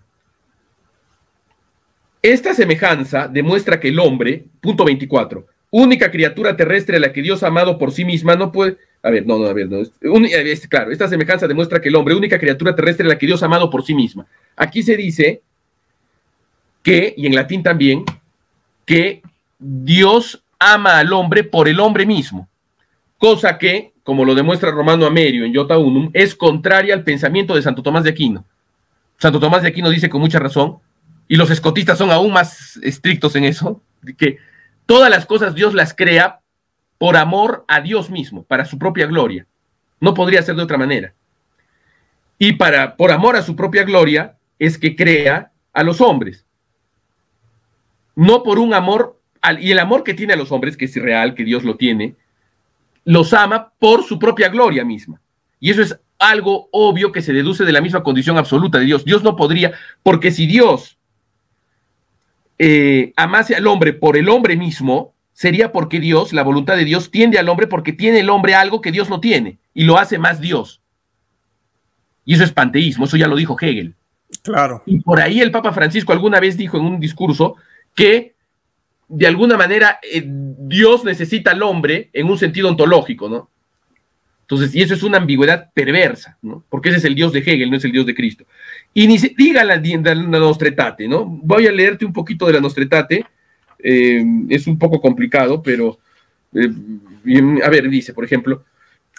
esta 2.34 2.53
semejanza 2.53 3.28
demuestra 3.28 3.80
que 3.80 3.89
el 3.89 3.99
hombre, 3.99 4.45
punto 4.59 4.84
24, 4.84 5.45
única 5.69 6.09
criatura 6.09 6.57
terrestre 6.57 6.97
a 6.97 6.99
la 6.99 7.13
que 7.13 7.21
Dios 7.21 7.43
ha 7.43 7.47
amado 7.47 7.78
por 7.78 7.91
sí 7.91 8.03
misma, 8.03 8.36
no 8.36 8.51
puede. 8.51 8.78
a 9.03 9.09
ver, 9.09 9.28
no, 9.28 9.38
no, 9.38 9.45
a 9.45 9.53
ver, 9.53 9.69
no. 9.69 9.84
claro, 10.69 10.91
esta 10.91 11.07
semejanza 11.07 11.47
demuestra 11.47 11.80
que 11.80 11.89
el 11.89 11.95
hombre, 11.95 12.15
única 12.15 12.39
criatura 12.39 12.76
terrestre, 12.76 13.07
la 13.07 13.17
que 13.17 13.28
Dios 13.28 13.43
ha 13.43 13.45
amado 13.45 13.69
por 13.69 13.84
sí 13.84 13.93
misma. 13.93 14.26
Aquí 14.55 14.82
se 14.82 14.97
dice 14.97 15.41
que, 16.82 17.13
y 17.15 17.28
en 17.28 17.36
latín 17.36 17.61
también, 17.61 18.03
que 18.86 19.21
Dios 19.59 20.41
ama 20.57 20.97
al 20.97 21.13
hombre 21.13 21.43
por 21.43 21.67
el 21.67 21.80
hombre 21.80 22.05
mismo, 22.05 22.47
cosa 23.19 23.57
que, 23.57 23.93
como 24.03 24.26
lo 24.26 24.34
demuestra 24.34 24.71
Romano 24.71 25.05
Amerio 25.05 25.45
en 25.45 25.53
Jota 25.53 25.78
Unum, 25.78 26.09
es 26.13 26.34
contraria 26.34 26.93
al 26.93 27.03
pensamiento 27.03 27.53
de 27.53 27.61
Santo 27.61 27.84
Tomás 27.84 28.03
de 28.03 28.11
Aquino. 28.11 28.45
Santo 29.17 29.39
Tomás 29.39 29.61
de 29.61 29.67
Aquino 29.67 29.89
dice 29.89 30.09
con 30.09 30.21
mucha 30.21 30.39
razón, 30.39 30.80
y 31.28 31.36
los 31.36 31.49
escotistas 31.49 31.97
son 31.97 32.11
aún 32.11 32.32
más 32.34 32.78
estrictos 32.78 33.36
en 33.36 33.45
eso, 33.45 33.82
que 34.17 34.38
todas 34.86 35.09
las 35.09 35.26
cosas 35.26 35.55
Dios 35.55 35.73
las 35.73 35.93
crea 35.93 36.41
por 36.97 37.17
amor 37.17 37.65
a 37.67 37.82
Dios 37.82 38.09
mismo, 38.09 38.43
para 38.43 38.65
su 38.65 38.78
propia 38.78 39.07
gloria. 39.07 39.47
No 39.99 40.13
podría 40.13 40.41
ser 40.43 40.55
de 40.55 40.63
otra 40.63 40.78
manera. 40.78 41.13
Y 42.38 42.53
para, 42.53 42.95
por 42.95 43.11
amor 43.11 43.36
a 43.36 43.41
su 43.41 43.55
propia 43.55 43.84
gloria 43.84 44.38
es 44.59 44.78
que 44.78 44.95
crea 44.95 45.51
a 45.73 45.84
los 45.84 46.01
hombres. 46.01 46.45
No 48.15 48.43
por 48.43 48.59
un 48.59 48.73
amor, 48.73 49.19
y 49.59 49.71
el 49.71 49.80
amor 49.80 50.03
que 50.03 50.13
tiene 50.13 50.34
a 50.34 50.38
los 50.38 50.51
hombres, 50.51 50.78
que 50.78 50.86
es 50.86 50.95
irreal, 50.95 51.36
que 51.36 51.43
Dios 51.43 51.63
lo 51.63 51.76
tiene, 51.76 52.15
los 53.03 53.34
ama 53.34 53.73
por 53.80 54.03
su 54.03 54.19
propia 54.19 54.49
gloria 54.49 54.86
misma. 54.86 55.21
Y 55.59 55.71
eso 55.71 55.82
es 55.82 55.99
algo 56.17 56.69
obvio 56.71 57.11
que 57.11 57.21
se 57.21 57.34
deduce 57.34 57.65
de 57.65 57.71
la 57.71 57.82
misma 57.82 58.03
condición 58.03 58.38
absoluta 58.38 58.80
de 58.80 58.86
Dios. 58.86 59.05
Dios 59.05 59.23
no 59.23 59.36
podría, 59.36 59.73
porque 60.03 60.32
si 60.32 60.45
Dios 60.47 60.94
eh, 62.58 63.14
amase 63.16 63.56
al 63.56 63.68
hombre 63.68 63.93
por 63.93 64.18
el 64.18 64.30
hombre 64.30 64.56
mismo, 64.56 65.14
sería 65.34 65.72
porque 65.72 65.99
Dios, 65.99 66.34
la 66.34 66.43
voluntad 66.43 66.78
de 66.78 66.86
Dios, 66.86 67.12
tiende 67.12 67.38
al 67.38 67.49
hombre 67.49 67.68
porque 67.68 67.93
tiene 67.93 68.20
el 68.20 68.30
hombre 68.30 68.56
algo 68.56 68.82
que 68.82 68.91
Dios 68.91 69.10
no 69.10 69.20
tiene 69.20 69.60
y 69.74 69.84
lo 69.84 69.97
hace 69.97 70.18
más 70.18 70.39
Dios. 70.39 70.82
Y 72.24 72.34
eso 72.34 72.43
es 72.43 72.51
panteísmo, 72.51 73.06
eso 73.06 73.18
ya 73.18 73.28
lo 73.28 73.36
dijo 73.36 73.58
Hegel. 73.60 73.95
Claro. 74.41 74.82
Y 74.86 74.99
por 74.99 75.20
ahí 75.20 75.41
el 75.41 75.51
Papa 75.51 75.74
Francisco 75.74 76.14
alguna 76.14 76.39
vez 76.39 76.58
dijo 76.58 76.78
en 76.78 76.86
un 76.86 76.99
discurso 76.99 77.56
que 77.93 78.36
de 79.08 79.28
alguna 79.28 79.58
manera 79.58 79.99
eh, 80.01 80.24
Dios 80.26 81.03
necesita 81.03 81.51
al 81.51 81.62
hombre 81.62 82.10
en 82.14 82.28
un 82.28 82.38
sentido 82.38 82.70
ontológico, 82.70 83.30
¿no? 83.30 83.49
Entonces, 84.45 84.75
y 84.75 84.81
eso 84.83 84.93
es 84.93 85.01
una 85.01 85.17
ambigüedad 85.17 85.71
perversa, 85.73 86.37
¿no? 86.43 86.63
Porque 86.69 86.89
ese 86.89 86.99
es 86.99 87.05
el 87.05 87.15
Dios 87.15 87.33
de 87.33 87.39
Hegel, 87.39 87.71
no 87.71 87.77
es 87.77 87.85
el 87.85 87.91
Dios 87.91 88.05
de 88.05 88.13
Cristo. 88.13 88.45
Y 88.93 89.07
ni 89.07 89.17
se 89.17 89.33
diga 89.35 89.63
la, 89.63 89.77
la, 89.77 90.15
la 90.15 90.39
Nostretate, 90.39 91.07
¿no? 91.07 91.25
Voy 91.25 91.65
a 91.65 91.71
leerte 91.71 92.05
un 92.05 92.13
poquito 92.13 92.45
de 92.45 92.53
la 92.53 92.61
Nostretate, 92.61 93.25
eh, 93.79 94.23
es 94.49 94.67
un 94.67 94.77
poco 94.77 95.01
complicado, 95.01 95.63
pero 95.63 95.97
eh, 96.53 96.69
a 97.63 97.69
ver, 97.69 97.89
dice, 97.89 98.13
por 98.13 98.23
ejemplo, 98.23 98.63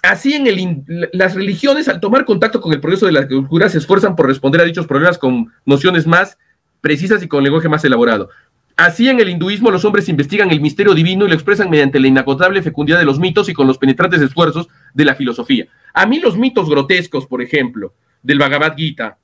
así 0.02 0.34
en 0.34 0.46
el 0.46 1.10
las 1.12 1.34
religiones 1.34 1.88
al 1.88 1.98
tomar 2.00 2.24
contacto 2.24 2.60
con 2.60 2.72
el 2.72 2.80
progreso 2.80 3.06
de 3.06 3.12
la 3.12 3.26
cultura 3.26 3.68
se 3.68 3.78
esfuerzan 3.78 4.14
por 4.14 4.28
responder 4.28 4.60
a 4.60 4.64
dichos 4.64 4.86
problemas 4.86 5.18
con 5.18 5.52
nociones 5.64 6.06
más 6.06 6.38
precisas 6.80 7.20
y 7.24 7.28
con 7.28 7.42
lenguaje 7.42 7.68
más 7.68 7.84
elaborado. 7.84 8.30
Así 8.76 9.08
en 9.08 9.18
el 9.20 9.30
hinduismo 9.30 9.70
los 9.70 9.86
hombres 9.86 10.08
investigan 10.10 10.50
el 10.50 10.60
misterio 10.60 10.94
divino 10.94 11.24
y 11.24 11.28
lo 11.28 11.34
expresan 11.34 11.70
mediante 11.70 11.98
la 11.98 12.08
inagotable 12.08 12.62
fecundidad 12.62 12.98
de 12.98 13.06
los 13.06 13.18
mitos 13.18 13.48
y 13.48 13.54
con 13.54 13.66
los 13.66 13.78
penetrantes 13.78 14.20
esfuerzos 14.20 14.68
de 14.92 15.04
la 15.06 15.14
filosofía. 15.14 15.66
A 15.94 16.04
mí 16.04 16.20
los 16.20 16.36
mitos 16.36 16.68
grotescos, 16.68 17.26
por 17.26 17.40
ejemplo, 17.40 17.94
del 18.22 18.38
Bhagavad 18.38 18.76
Gita 18.76 19.16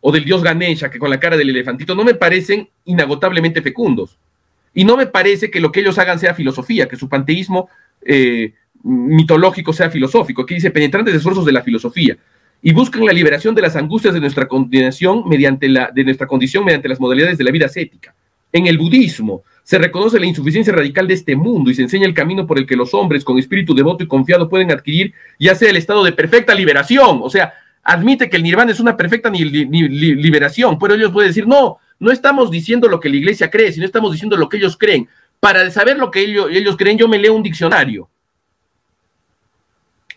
o 0.00 0.12
del 0.12 0.24
dios 0.24 0.44
Ganesha, 0.44 0.88
que 0.88 1.00
con 1.00 1.10
la 1.10 1.18
cara 1.18 1.36
del 1.36 1.50
elefantito, 1.50 1.96
no 1.96 2.04
me 2.04 2.14
parecen 2.14 2.68
inagotablemente 2.84 3.60
fecundos. 3.60 4.18
Y 4.72 4.84
no 4.84 4.96
me 4.96 5.06
parece 5.06 5.50
que 5.50 5.60
lo 5.60 5.72
que 5.72 5.80
ellos 5.80 5.98
hagan 5.98 6.20
sea 6.20 6.34
filosofía, 6.34 6.88
que 6.88 6.96
su 6.96 7.08
panteísmo 7.08 7.68
eh, 8.02 8.54
mitológico 8.84 9.72
sea 9.72 9.90
filosófico. 9.90 10.42
Aquí 10.42 10.54
dice 10.54 10.70
penetrantes 10.70 11.14
esfuerzos 11.14 11.44
de 11.44 11.52
la 11.52 11.62
filosofía. 11.62 12.16
Y 12.62 12.72
buscan 12.72 13.04
la 13.04 13.12
liberación 13.12 13.54
de 13.54 13.62
las 13.62 13.74
angustias 13.74 14.14
de 14.14 14.20
nuestra 14.20 14.46
condición 14.46 15.28
mediante 15.28 15.68
la, 15.68 15.90
de 15.92 16.04
nuestra 16.04 16.28
condición 16.28 16.64
mediante 16.64 16.88
las 16.88 17.00
modalidades 17.00 17.36
de 17.36 17.44
la 17.44 17.50
vida 17.50 17.66
ascética. 17.66 18.14
En 18.52 18.66
el 18.66 18.78
budismo 18.78 19.42
se 19.62 19.78
reconoce 19.78 20.20
la 20.20 20.26
insuficiencia 20.26 20.72
radical 20.72 21.08
de 21.08 21.14
este 21.14 21.36
mundo 21.36 21.70
y 21.70 21.74
se 21.74 21.82
enseña 21.82 22.06
el 22.06 22.14
camino 22.14 22.46
por 22.46 22.58
el 22.58 22.66
que 22.66 22.76
los 22.76 22.92
hombres 22.94 23.24
con 23.24 23.38
espíritu 23.38 23.74
devoto 23.74 24.04
y 24.04 24.08
confiado 24.08 24.48
pueden 24.48 24.70
adquirir 24.70 25.14
ya 25.38 25.54
sea 25.54 25.70
el 25.70 25.76
estado 25.76 26.04
de 26.04 26.12
perfecta 26.12 26.54
liberación, 26.54 27.20
o 27.22 27.30
sea, 27.30 27.54
admite 27.82 28.28
que 28.28 28.36
el 28.36 28.42
nirvana 28.42 28.72
es 28.72 28.80
una 28.80 28.96
perfecta 28.96 29.30
liberación, 29.30 30.78
pero 30.78 30.94
ellos 30.94 31.12
pueden 31.12 31.30
decir, 31.30 31.46
no, 31.46 31.78
no 31.98 32.10
estamos 32.10 32.50
diciendo 32.50 32.88
lo 32.88 33.00
que 33.00 33.08
la 33.08 33.16
iglesia 33.16 33.50
cree, 33.50 33.72
sino 33.72 33.86
estamos 33.86 34.12
diciendo 34.12 34.36
lo 34.36 34.48
que 34.48 34.56
ellos 34.58 34.76
creen. 34.76 35.08
Para 35.40 35.70
saber 35.70 35.98
lo 35.98 36.10
que 36.10 36.20
ellos, 36.20 36.48
ellos 36.50 36.76
creen, 36.76 36.98
yo 36.98 37.08
me 37.08 37.18
leo 37.18 37.34
un 37.34 37.42
diccionario 37.42 38.08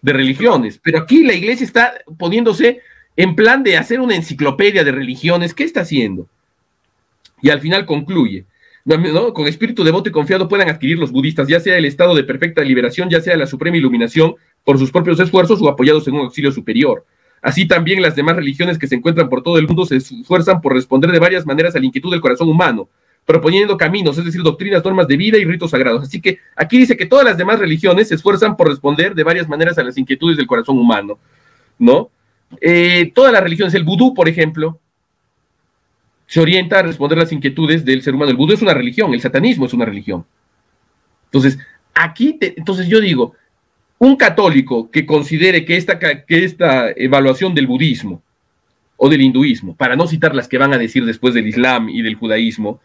de 0.01 0.13
religiones, 0.13 0.79
pero 0.81 0.99
aquí 0.99 1.23
la 1.23 1.33
iglesia 1.33 1.65
está 1.65 1.93
poniéndose 2.17 2.81
en 3.15 3.35
plan 3.35 3.63
de 3.63 3.77
hacer 3.77 3.99
una 3.99 4.15
enciclopedia 4.15 4.83
de 4.83 4.91
religiones. 4.91 5.53
¿Qué 5.53 5.63
está 5.63 5.81
haciendo? 5.81 6.27
Y 7.45 7.51
al 7.51 7.61
final 7.61 7.85
concluye. 7.85 8.47
Con 9.35 9.45
espíritu 9.45 9.83
devoto 9.83 10.09
y 10.09 10.11
confiado 10.11 10.47
puedan 10.47 10.67
adquirir 10.67 10.97
los 10.97 11.11
budistas, 11.11 11.47
ya 11.47 11.59
sea 11.59 11.77
el 11.77 11.85
estado 11.85 12.15
de 12.15 12.23
perfecta 12.23 12.63
liberación, 12.63 13.07
ya 13.07 13.21
sea 13.21 13.37
la 13.37 13.45
suprema 13.45 13.77
iluminación, 13.77 14.33
por 14.63 14.79
sus 14.79 14.89
propios 14.89 15.19
esfuerzos 15.19 15.61
o 15.61 15.69
apoyados 15.69 16.07
en 16.07 16.15
un 16.15 16.21
auxilio 16.21 16.51
superior. 16.51 17.05
Así 17.43 17.67
también 17.67 18.01
las 18.01 18.15
demás 18.15 18.35
religiones 18.35 18.79
que 18.79 18.87
se 18.87 18.95
encuentran 18.95 19.29
por 19.29 19.43
todo 19.43 19.59
el 19.59 19.67
mundo 19.67 19.85
se 19.85 19.97
esfuerzan 19.97 20.59
por 20.59 20.73
responder 20.73 21.11
de 21.11 21.19
varias 21.19 21.45
maneras 21.45 21.75
a 21.75 21.79
la 21.79 21.85
inquietud 21.85 22.09
del 22.09 22.19
corazón 22.19 22.49
humano, 22.49 22.89
proponiendo 23.25 23.77
caminos, 23.77 24.17
es 24.17 24.25
decir, 24.25 24.41
doctrinas, 24.41 24.83
normas 24.83 25.07
de 25.07 25.15
vida 25.15 25.37
y 25.37 25.45
ritos 25.45 25.69
sagrados. 25.69 26.01
Así 26.01 26.19
que 26.19 26.39
aquí 26.55 26.79
dice 26.79 26.97
que 26.97 27.05
todas 27.05 27.25
las 27.25 27.37
demás 27.37 27.59
religiones 27.59 28.07
se 28.07 28.15
esfuerzan 28.15 28.57
por 28.57 28.69
responder 28.69 29.13
de 29.13 29.23
varias 29.23 29.47
maneras 29.47 29.77
a 29.77 29.83
las 29.83 29.99
inquietudes 29.99 30.35
del 30.35 30.47
corazón 30.47 30.79
humano, 30.79 31.19
¿no? 31.77 32.09
Eh, 32.59 33.11
todas 33.13 33.31
las 33.31 33.43
religiones, 33.43 33.75
el 33.75 33.83
vudú, 33.83 34.15
por 34.15 34.27
ejemplo, 34.27 34.79
se 36.27 36.39
orienta 36.39 36.79
a 36.79 36.83
responder 36.83 37.17
las 37.17 37.31
inquietudes 37.31 37.85
del 37.85 38.01
ser 38.01 38.15
humano. 38.15 38.31
El 38.31 38.37
vudú 38.37 38.53
es 38.53 38.61
una 38.61 38.73
religión, 38.73 39.13
el 39.13 39.21
satanismo 39.21 39.65
es 39.65 39.73
una 39.73 39.85
religión. 39.85 40.25
Entonces, 41.25 41.59
aquí, 41.93 42.37
entonces 42.41 42.87
yo 42.87 42.99
digo, 42.99 43.33
un 43.97 44.15
católico 44.15 44.89
que 44.89 45.05
considere 45.05 45.65
que 45.65 45.77
esta, 45.77 45.99
que 45.99 46.43
esta 46.43 46.91
evaluación 46.91 47.53
del 47.53 47.67
budismo 47.67 48.21
o 48.97 49.09
del 49.09 49.21
hinduismo, 49.21 49.75
para 49.75 49.95
no 49.95 50.07
citar 50.07 50.35
las 50.35 50.47
que 50.47 50.57
van 50.57 50.73
a 50.73 50.77
decir 50.77 51.05
después 51.05 51.33
del 51.33 51.47
islam 51.47 51.89
y 51.89 52.01
del 52.01 52.15
judaísmo, 52.15 52.79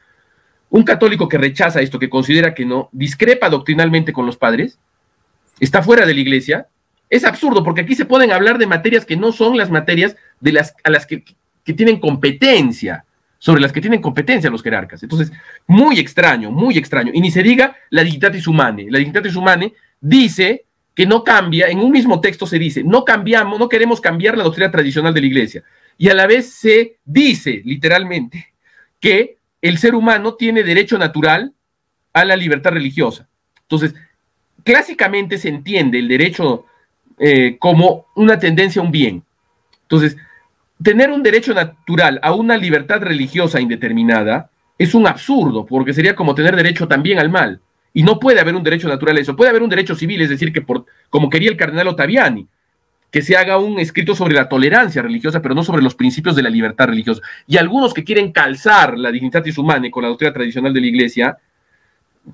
un 0.68 0.84
católico 0.84 1.28
que 1.28 1.38
rechaza 1.38 1.80
esto, 1.80 1.98
que 1.98 2.10
considera 2.10 2.54
que 2.54 2.64
no, 2.64 2.88
discrepa 2.92 3.48
doctrinalmente 3.48 4.12
con 4.12 4.26
los 4.26 4.36
padres, 4.36 4.78
está 5.58 5.82
fuera 5.82 6.06
de 6.06 6.14
la 6.14 6.20
iglesia, 6.20 6.68
es 7.08 7.24
absurdo, 7.24 7.64
porque 7.64 7.80
aquí 7.80 7.96
se 7.96 8.04
pueden 8.04 8.30
hablar 8.30 8.58
de 8.58 8.66
materias 8.66 9.04
que 9.04 9.16
no 9.16 9.32
son 9.32 9.56
las 9.56 9.70
materias 9.70 10.16
de 10.38 10.52
las, 10.52 10.74
a 10.84 10.90
las 10.90 11.06
que, 11.06 11.24
que 11.64 11.72
tienen 11.72 11.98
competencia, 11.98 13.04
sobre 13.40 13.62
las 13.62 13.72
que 13.72 13.80
tienen 13.80 14.02
competencia 14.02 14.50
los 14.50 14.62
jerarcas. 14.62 15.02
Entonces, 15.02 15.32
muy 15.66 15.98
extraño, 15.98 16.50
muy 16.50 16.76
extraño. 16.76 17.10
Y 17.12 17.20
ni 17.22 17.30
se 17.30 17.42
diga 17.42 17.74
la 17.88 18.04
dignitatis 18.04 18.46
humane. 18.46 18.86
La 18.90 18.98
dignitatis 18.98 19.34
humane 19.34 19.72
dice 19.98 20.66
que 20.94 21.06
no 21.06 21.24
cambia, 21.24 21.68
en 21.68 21.78
un 21.78 21.90
mismo 21.90 22.20
texto 22.20 22.46
se 22.46 22.58
dice, 22.58 22.84
no 22.84 23.02
cambiamos, 23.02 23.58
no 23.58 23.70
queremos 23.70 23.98
cambiar 24.00 24.36
la 24.36 24.44
doctrina 24.44 24.70
tradicional 24.70 25.14
de 25.14 25.22
la 25.22 25.26
iglesia. 25.26 25.64
Y 25.96 26.10
a 26.10 26.14
la 26.14 26.26
vez 26.26 26.52
se 26.52 26.98
dice, 27.02 27.62
literalmente, 27.64 28.52
que 29.00 29.38
el 29.62 29.78
ser 29.78 29.94
humano 29.94 30.34
tiene 30.34 30.62
derecho 30.62 30.98
natural 30.98 31.54
a 32.12 32.26
la 32.26 32.36
libertad 32.36 32.72
religiosa. 32.72 33.26
Entonces, 33.62 33.94
clásicamente 34.64 35.38
se 35.38 35.48
entiende 35.48 35.98
el 35.98 36.08
derecho 36.08 36.66
eh, 37.18 37.56
como 37.58 38.06
una 38.16 38.38
tendencia 38.38 38.82
a 38.82 38.84
un 38.84 38.90
bien. 38.90 39.24
Entonces, 39.82 40.18
tener 40.82 41.10
un 41.10 41.22
derecho 41.22 41.54
natural 41.54 42.18
a 42.22 42.34
una 42.34 42.56
libertad 42.56 43.02
religiosa 43.02 43.60
indeterminada 43.60 44.50
es 44.78 44.94
un 44.94 45.06
absurdo, 45.06 45.66
porque 45.66 45.92
sería 45.92 46.14
como 46.14 46.34
tener 46.34 46.56
derecho 46.56 46.88
también 46.88 47.18
al 47.18 47.28
mal. 47.28 47.60
Y 47.92 48.02
no 48.02 48.18
puede 48.18 48.40
haber 48.40 48.54
un 48.54 48.62
derecho 48.62 48.88
natural 48.88 49.16
a 49.16 49.20
eso. 49.20 49.36
Puede 49.36 49.50
haber 49.50 49.62
un 49.62 49.68
derecho 49.68 49.94
civil, 49.94 50.22
es 50.22 50.30
decir, 50.30 50.52
que 50.52 50.62
por, 50.62 50.86
como 51.10 51.28
quería 51.28 51.50
el 51.50 51.56
cardenal 51.56 51.88
Ottaviani, 51.88 52.46
que 53.10 53.20
se 53.20 53.36
haga 53.36 53.58
un 53.58 53.78
escrito 53.80 54.14
sobre 54.14 54.34
la 54.34 54.48
tolerancia 54.48 55.02
religiosa, 55.02 55.42
pero 55.42 55.54
no 55.54 55.64
sobre 55.64 55.82
los 55.82 55.94
principios 55.96 56.36
de 56.36 56.42
la 56.42 56.48
libertad 56.48 56.86
religiosa. 56.86 57.20
Y 57.46 57.56
algunos 57.56 57.92
que 57.92 58.04
quieren 58.04 58.32
calzar 58.32 58.96
la 58.96 59.10
dignitatis 59.10 59.58
humana 59.58 59.90
con 59.90 60.04
la 60.04 60.08
doctrina 60.08 60.32
tradicional 60.32 60.72
de 60.72 60.80
la 60.80 60.86
iglesia, 60.86 61.38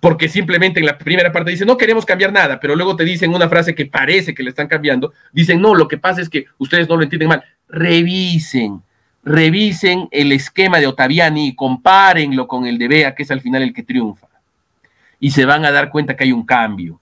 porque 0.00 0.28
simplemente 0.28 0.80
en 0.80 0.86
la 0.86 0.98
primera 0.98 1.32
parte 1.32 1.50
dicen, 1.50 1.66
no 1.66 1.76
queremos 1.76 2.04
cambiar 2.04 2.32
nada, 2.32 2.60
pero 2.60 2.74
luego 2.74 2.96
te 2.96 3.04
dicen 3.04 3.34
una 3.34 3.48
frase 3.48 3.74
que 3.74 3.86
parece 3.86 4.34
que 4.34 4.42
le 4.42 4.50
están 4.50 4.66
cambiando, 4.66 5.12
dicen, 5.32 5.60
no, 5.60 5.74
lo 5.74 5.88
que 5.88 5.98
pasa 5.98 6.20
es 6.20 6.28
que 6.28 6.46
ustedes 6.58 6.88
no 6.88 6.96
lo 6.96 7.02
entienden 7.02 7.28
mal. 7.28 7.44
Revisen, 7.68 8.82
revisen 9.24 10.08
el 10.10 10.32
esquema 10.32 10.78
de 10.78 10.86
Ottaviani 10.86 11.48
y 11.48 11.54
compárenlo 11.54 12.46
con 12.46 12.66
el 12.66 12.78
de 12.78 12.88
Bea, 12.88 13.14
que 13.14 13.22
es 13.22 13.30
al 13.30 13.40
final 13.40 13.62
el 13.62 13.72
que 13.72 13.82
triunfa 13.82 14.26
y 15.20 15.30
se 15.30 15.44
van 15.44 15.64
a 15.64 15.70
dar 15.70 15.90
cuenta 15.90 16.16
que 16.16 16.24
hay 16.24 16.32
un 16.32 16.44
cambio. 16.44 17.00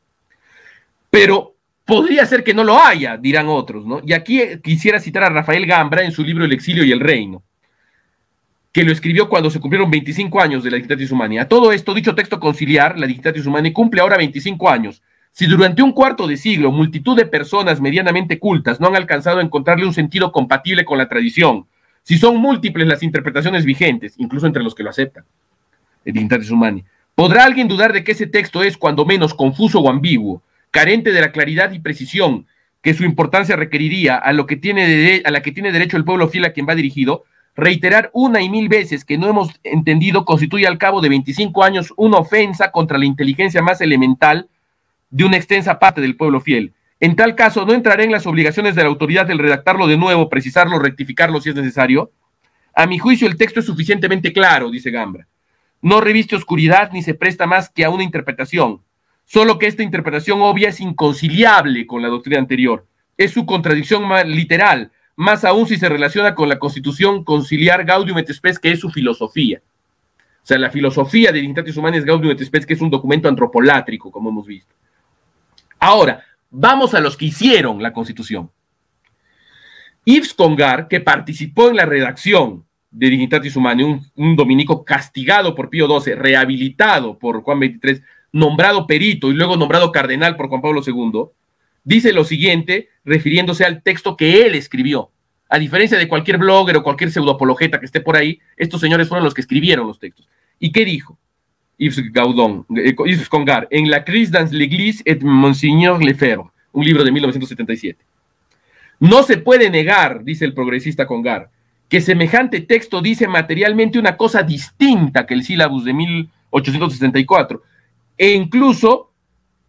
Pero 1.10 1.54
podría 1.84 2.26
ser 2.26 2.42
que 2.42 2.54
no 2.54 2.64
lo 2.64 2.82
haya, 2.82 3.16
dirán 3.16 3.48
otros, 3.48 3.86
¿no? 3.86 4.00
Y 4.04 4.12
aquí 4.12 4.40
quisiera 4.62 5.00
citar 5.00 5.24
a 5.24 5.30
Rafael 5.30 5.66
Gambra 5.66 6.04
en 6.04 6.12
su 6.12 6.22
libro 6.22 6.44
El 6.44 6.52
exilio 6.52 6.84
y 6.84 6.92
el 6.92 7.00
reino, 7.00 7.42
que 8.74 8.82
lo 8.82 8.90
escribió 8.90 9.28
cuando 9.28 9.50
se 9.50 9.60
cumplieron 9.60 9.88
25 9.88 10.40
años 10.40 10.64
de 10.64 10.70
la 10.72 10.76
Dignitatis 10.76 11.12
Humani. 11.12 11.38
A 11.38 11.48
todo 11.48 11.70
esto, 11.70 11.94
dicho 11.94 12.16
texto 12.16 12.40
conciliar, 12.40 12.98
la 12.98 13.06
Dignitatis 13.06 13.46
Humani 13.46 13.72
cumple 13.72 14.00
ahora 14.00 14.16
25 14.16 14.68
años. 14.68 15.00
Si 15.30 15.46
durante 15.46 15.80
un 15.80 15.92
cuarto 15.92 16.26
de 16.26 16.36
siglo 16.36 16.72
multitud 16.72 17.16
de 17.16 17.24
personas 17.24 17.80
medianamente 17.80 18.40
cultas 18.40 18.80
no 18.80 18.88
han 18.88 18.96
alcanzado 18.96 19.38
a 19.38 19.42
encontrarle 19.42 19.86
un 19.86 19.94
sentido 19.94 20.32
compatible 20.32 20.84
con 20.84 20.98
la 20.98 21.08
tradición, 21.08 21.66
si 22.02 22.18
son 22.18 22.38
múltiples 22.38 22.88
las 22.88 23.04
interpretaciones 23.04 23.64
vigentes, 23.64 24.14
incluso 24.18 24.48
entre 24.48 24.64
los 24.64 24.74
que 24.74 24.82
lo 24.82 24.90
aceptan, 24.90 25.24
el 26.04 26.12
Dignitatis 26.12 26.50
Humani, 26.50 26.82
¿podrá 27.14 27.44
alguien 27.44 27.68
dudar 27.68 27.92
de 27.92 28.02
que 28.02 28.10
ese 28.10 28.26
texto 28.26 28.64
es 28.64 28.76
cuando 28.76 29.04
menos 29.04 29.34
confuso 29.34 29.78
o 29.78 29.88
ambiguo, 29.88 30.42
carente 30.72 31.12
de 31.12 31.20
la 31.20 31.30
claridad 31.30 31.70
y 31.70 31.78
precisión 31.78 32.46
que 32.82 32.92
su 32.92 33.04
importancia 33.04 33.54
requeriría 33.54 34.16
a, 34.16 34.32
lo 34.32 34.48
que 34.48 34.56
tiene 34.56 35.22
a 35.24 35.30
la 35.30 35.42
que 35.42 35.52
tiene 35.52 35.70
derecho 35.70 35.96
el 35.96 36.04
pueblo 36.04 36.28
fiel 36.28 36.46
a 36.46 36.52
quien 36.52 36.66
va 36.68 36.74
dirigido? 36.74 37.24
Reiterar 37.56 38.10
una 38.12 38.42
y 38.42 38.48
mil 38.48 38.68
veces 38.68 39.04
que 39.04 39.16
no 39.16 39.28
hemos 39.28 39.60
entendido 39.62 40.24
constituye 40.24 40.66
al 40.66 40.78
cabo 40.78 41.00
de 41.00 41.08
25 41.08 41.62
años 41.62 41.94
una 41.96 42.18
ofensa 42.18 42.72
contra 42.72 42.98
la 42.98 43.04
inteligencia 43.04 43.62
más 43.62 43.80
elemental 43.80 44.48
de 45.10 45.24
una 45.24 45.36
extensa 45.36 45.78
parte 45.78 46.00
del 46.00 46.16
pueblo 46.16 46.40
fiel. 46.40 46.74
En 46.98 47.14
tal 47.14 47.36
caso, 47.36 47.64
no 47.64 47.72
entraré 47.72 48.04
en 48.04 48.12
las 48.12 48.26
obligaciones 48.26 48.74
de 48.74 48.82
la 48.82 48.88
autoridad 48.88 49.26
del 49.26 49.38
redactarlo 49.38 49.86
de 49.86 49.96
nuevo, 49.96 50.28
precisarlo, 50.28 50.80
rectificarlo 50.80 51.40
si 51.40 51.50
es 51.50 51.54
necesario. 51.54 52.10
A 52.74 52.86
mi 52.86 52.98
juicio, 52.98 53.28
el 53.28 53.36
texto 53.36 53.60
es 53.60 53.66
suficientemente 53.66 54.32
claro, 54.32 54.70
dice 54.70 54.90
Gambra. 54.90 55.28
No 55.80 56.00
reviste 56.00 56.34
oscuridad 56.34 56.90
ni 56.92 57.02
se 57.02 57.14
presta 57.14 57.46
más 57.46 57.70
que 57.70 57.84
a 57.84 57.90
una 57.90 58.02
interpretación. 58.02 58.80
Solo 59.26 59.58
que 59.58 59.66
esta 59.66 59.82
interpretación 59.82 60.40
obvia 60.42 60.70
es 60.70 60.80
inconciliable 60.80 61.86
con 61.86 62.02
la 62.02 62.08
doctrina 62.08 62.40
anterior. 62.40 62.86
Es 63.16 63.30
su 63.30 63.46
contradicción 63.46 64.04
literal, 64.26 64.90
más 65.16 65.44
aún 65.44 65.66
si 65.66 65.76
se 65.76 65.88
relaciona 65.88 66.34
con 66.34 66.48
la 66.48 66.58
constitución 66.58 67.24
conciliar 67.24 67.84
Gaudium 67.84 68.18
et 68.18 68.32
Spes, 68.32 68.58
que 68.58 68.72
es 68.72 68.80
su 68.80 68.90
filosofía. 68.90 69.62
O 70.42 70.46
sea, 70.46 70.58
la 70.58 70.70
filosofía 70.70 71.32
de 71.32 71.40
Dignitatis 71.40 71.76
Humanis 71.76 72.04
Gaudium 72.04 72.32
et 72.32 72.42
Spes, 72.42 72.66
que 72.66 72.74
es 72.74 72.80
un 72.80 72.90
documento 72.90 73.28
antropolátrico, 73.28 74.10
como 74.10 74.30
hemos 74.30 74.46
visto. 74.46 74.74
Ahora, 75.78 76.22
vamos 76.50 76.94
a 76.94 77.00
los 77.00 77.16
que 77.16 77.26
hicieron 77.26 77.82
la 77.82 77.92
constitución. 77.92 78.50
Yves 80.04 80.34
Congar, 80.34 80.88
que 80.88 81.00
participó 81.00 81.70
en 81.70 81.76
la 81.76 81.86
redacción 81.86 82.64
de 82.90 83.10
Dignitatis 83.10 83.56
Humani, 83.56 83.82
un, 83.82 84.06
un, 84.16 84.36
dominico 84.36 84.84
castigado 84.84 85.54
por 85.54 85.70
Pío 85.70 85.88
XII, 85.88 86.14
rehabilitado 86.14 87.18
por 87.18 87.42
Juan 87.42 87.58
XXIII, 87.58 88.02
nombrado 88.32 88.86
perito 88.86 89.30
y 89.30 89.34
luego 89.34 89.56
nombrado 89.56 89.90
cardenal 89.90 90.36
por 90.36 90.48
Juan 90.48 90.60
Pablo 90.60 90.82
II, 90.86 91.30
dice 91.84 92.12
lo 92.12 92.24
siguiente, 92.24 92.88
refiriéndose 93.04 93.64
al 93.64 93.82
texto 93.82 94.16
que 94.16 94.46
él 94.46 94.54
escribió. 94.54 95.10
A 95.48 95.58
diferencia 95.58 95.98
de 95.98 96.08
cualquier 96.08 96.38
blogger 96.38 96.78
o 96.78 96.82
cualquier 96.82 97.10
pseudoapologeta 97.10 97.78
que 97.78 97.86
esté 97.86 98.00
por 98.00 98.16
ahí, 98.16 98.40
estos 98.56 98.80
señores 98.80 99.08
fueron 99.08 99.24
los 99.24 99.34
que 99.34 99.42
escribieron 99.42 99.86
los 99.86 99.98
textos. 99.98 100.28
¿Y 100.58 100.72
qué 100.72 100.84
dijo? 100.84 101.18
Yves 101.78 102.12
Gaudon, 102.12 102.66
eh, 102.76 102.94
Yves 103.06 103.28
Congar, 103.28 103.68
en 103.70 103.90
La 103.90 104.04
crise 104.04 104.30
dans 104.30 104.50
l'Église 104.52 105.02
et 105.04 105.22
Monseigneur 105.22 105.98
Lefebvre, 105.98 106.50
un 106.72 106.84
libro 106.84 107.04
de 107.04 107.12
1977. 107.12 108.04
No 109.00 109.22
se 109.22 109.38
puede 109.38 109.70
negar, 109.70 110.24
dice 110.24 110.44
el 110.44 110.54
progresista 110.54 111.06
Congar, 111.06 111.50
que 111.88 112.00
semejante 112.00 112.60
texto 112.60 113.02
dice 113.02 113.28
materialmente 113.28 113.98
una 113.98 114.16
cosa 114.16 114.42
distinta 114.42 115.26
que 115.26 115.34
el 115.34 115.42
sílabus 115.42 115.84
de 115.84 115.92
1864, 115.92 117.62
e 118.16 118.30
incluso 118.30 119.12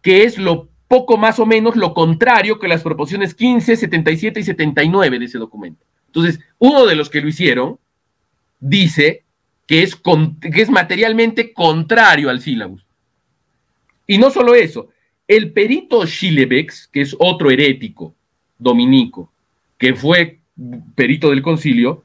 que 0.00 0.24
es 0.24 0.38
lo 0.38 0.68
poco 0.88 1.16
más 1.16 1.38
o 1.38 1.46
menos 1.46 1.76
lo 1.76 1.94
contrario 1.94 2.58
que 2.58 2.68
las 2.68 2.82
proposiciones 2.82 3.34
15, 3.34 3.76
77 3.76 4.40
y 4.40 4.42
79 4.44 5.18
de 5.18 5.24
ese 5.24 5.38
documento. 5.38 5.84
Entonces, 6.06 6.40
uno 6.58 6.86
de 6.86 6.94
los 6.94 7.10
que 7.10 7.20
lo 7.20 7.28
hicieron 7.28 7.78
dice 8.60 9.24
que 9.66 9.82
es, 9.82 9.96
que 9.96 10.62
es 10.62 10.70
materialmente 10.70 11.52
contrario 11.52 12.30
al 12.30 12.40
sílabus. 12.40 12.86
Y 14.06 14.18
no 14.18 14.30
solo 14.30 14.54
eso, 14.54 14.88
el 15.26 15.52
perito 15.52 16.06
Schilebex, 16.06 16.88
que 16.88 17.00
es 17.00 17.16
otro 17.18 17.50
herético 17.50 18.14
dominico, 18.58 19.32
que 19.76 19.94
fue 19.94 20.38
perito 20.94 21.30
del 21.30 21.42
concilio, 21.42 22.04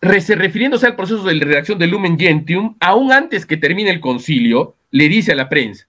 refiriéndose 0.00 0.86
al 0.86 0.94
proceso 0.94 1.24
de 1.24 1.34
redacción 1.34 1.78
del 1.78 1.90
Lumen 1.90 2.18
Gentium, 2.18 2.76
aún 2.78 3.12
antes 3.12 3.44
que 3.44 3.56
termine 3.56 3.90
el 3.90 4.00
concilio, 4.00 4.76
le 4.92 5.08
dice 5.08 5.32
a 5.32 5.36
la 5.36 5.48
prensa, 5.48 5.87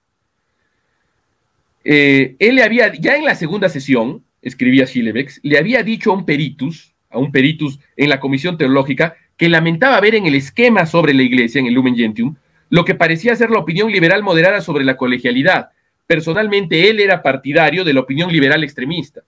eh, 1.83 2.35
él 2.39 2.55
le 2.55 2.63
había, 2.63 2.93
ya 2.93 3.15
en 3.15 3.25
la 3.25 3.35
segunda 3.35 3.69
sesión, 3.69 4.23
escribía 4.41 4.85
Schilebex, 4.85 5.39
le 5.43 5.57
había 5.57 5.83
dicho 5.83 6.11
a 6.11 6.15
un 6.15 6.25
peritus, 6.25 6.93
a 7.09 7.19
un 7.19 7.31
peritus 7.31 7.79
en 7.97 8.09
la 8.09 8.19
comisión 8.19 8.57
teológica, 8.57 9.15
que 9.37 9.49
lamentaba 9.49 9.99
ver 10.01 10.15
en 10.15 10.25
el 10.25 10.35
esquema 10.35 10.85
sobre 10.85 11.13
la 11.13 11.23
iglesia, 11.23 11.59
en 11.59 11.67
el 11.67 11.73
Lumen 11.73 11.95
Gentium, 11.95 12.35
lo 12.69 12.85
que 12.85 12.95
parecía 12.95 13.35
ser 13.35 13.49
la 13.49 13.59
opinión 13.59 13.91
liberal 13.91 14.21
moderada 14.23 14.61
sobre 14.61 14.83
la 14.83 14.97
colegialidad. 14.97 15.69
Personalmente, 16.05 16.89
él 16.89 16.99
era 16.99 17.21
partidario 17.21 17.83
de 17.83 17.93
la 17.93 18.01
opinión 18.01 18.31
liberal 18.31 18.63
extremista. 18.63 19.21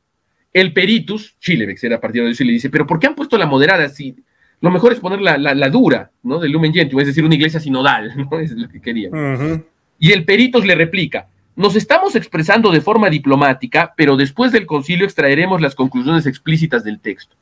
El 0.53 0.73
peritus, 0.73 1.37
Chilebex 1.39 1.83
era 1.83 2.01
partidario 2.01 2.27
de 2.27 2.33
eso 2.33 2.43
y 2.43 2.47
le 2.47 2.53
dice, 2.53 2.69
pero 2.69 2.85
¿por 2.85 2.99
qué 2.99 3.07
han 3.07 3.15
puesto 3.15 3.37
la 3.37 3.45
moderada 3.45 3.87
si 3.87 4.15
lo 4.59 4.69
mejor 4.69 4.93
es 4.93 4.99
poner 4.99 5.21
la, 5.21 5.37
la, 5.37 5.69
dura, 5.69 6.11
¿no? 6.23 6.39
Del 6.39 6.51
Lumen 6.51 6.73
Gentium, 6.73 6.99
es 7.01 7.07
decir, 7.07 7.25
una 7.25 7.35
iglesia 7.35 7.59
sinodal, 7.59 8.13
¿no? 8.31 8.39
Es 8.39 8.51
lo 8.51 8.69
que 8.69 8.79
querían. 8.79 9.63
Y 9.97 10.11
el 10.11 10.23
peritus 10.23 10.65
le 10.65 10.75
replica, 10.75 11.27
nos 11.55 11.75
estamos 11.75 12.15
expresando 12.15 12.71
de 12.71 12.81
forma 12.81 13.09
diplomática, 13.09 13.93
pero 13.95 14.15
después 14.15 14.51
del 14.51 14.65
concilio 14.65 15.05
extraeremos 15.05 15.61
las 15.61 15.75
conclusiones 15.75 16.25
explícitas 16.25 16.83
del 16.83 16.99
texto. 16.99 17.35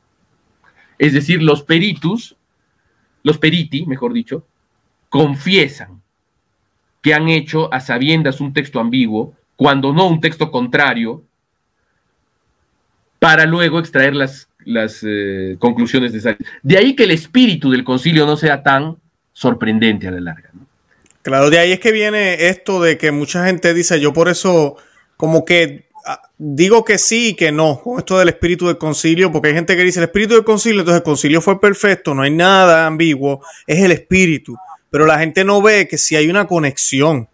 Es 0.98 1.12
decir, 1.12 1.42
los 1.42 1.62
peritus, 1.62 2.36
los 3.22 3.38
periti, 3.38 3.86
mejor 3.86 4.12
dicho, 4.12 4.46
confiesan 5.08 6.02
que 7.00 7.14
han 7.14 7.28
hecho 7.28 7.72
a 7.72 7.80
sabiendas 7.80 8.40
un 8.40 8.52
texto 8.52 8.80
ambiguo, 8.80 9.34
cuando 9.56 9.92
no 9.92 10.06
un 10.06 10.20
texto 10.20 10.50
contrario, 10.50 11.24
para 13.18 13.46
luego 13.46 13.78
extraer 13.78 14.14
las, 14.14 14.48
eh, 15.02 15.56
conclusiones 15.58 16.12
necesarias. 16.12 16.50
De 16.62 16.78
ahí 16.78 16.94
que 16.94 17.04
el 17.04 17.10
espíritu 17.10 17.70
del 17.70 17.84
concilio 17.84 18.26
no 18.26 18.36
sea 18.36 18.62
tan 18.62 18.96
sorprendente 19.32 20.08
a 20.08 20.10
la 20.10 20.20
larga. 20.20 20.50
¿no? 20.52 20.66
Claro, 21.22 21.50
de 21.50 21.58
ahí 21.58 21.72
es 21.72 21.80
que 21.80 21.92
viene 21.92 22.48
esto 22.48 22.80
de 22.80 22.96
que 22.96 23.12
mucha 23.12 23.44
gente 23.44 23.74
dice, 23.74 24.00
yo 24.00 24.12
por 24.12 24.28
eso 24.28 24.76
como 25.18 25.44
que 25.44 25.88
ah, 26.06 26.22
digo 26.38 26.82
que 26.82 26.96
sí 26.96 27.28
y 27.28 27.34
que 27.34 27.52
no, 27.52 27.78
con 27.82 27.98
esto 27.98 28.18
del 28.18 28.30
espíritu 28.30 28.66
del 28.68 28.78
concilio, 28.78 29.30
porque 29.30 29.48
hay 29.48 29.54
gente 29.54 29.76
que 29.76 29.84
dice 29.84 30.00
el 30.00 30.04
espíritu 30.04 30.34
del 30.34 30.44
concilio, 30.44 30.80
entonces 30.80 31.00
el 31.00 31.04
concilio 31.04 31.42
fue 31.42 31.60
perfecto, 31.60 32.14
no 32.14 32.22
hay 32.22 32.30
nada 32.30 32.86
ambiguo, 32.86 33.44
es 33.66 33.84
el 33.84 33.92
espíritu, 33.92 34.56
pero 34.90 35.04
la 35.04 35.18
gente 35.18 35.44
no 35.44 35.60
ve 35.60 35.86
que 35.86 35.98
si 35.98 36.16
hay 36.16 36.30
una 36.30 36.46
conexión, 36.46 37.28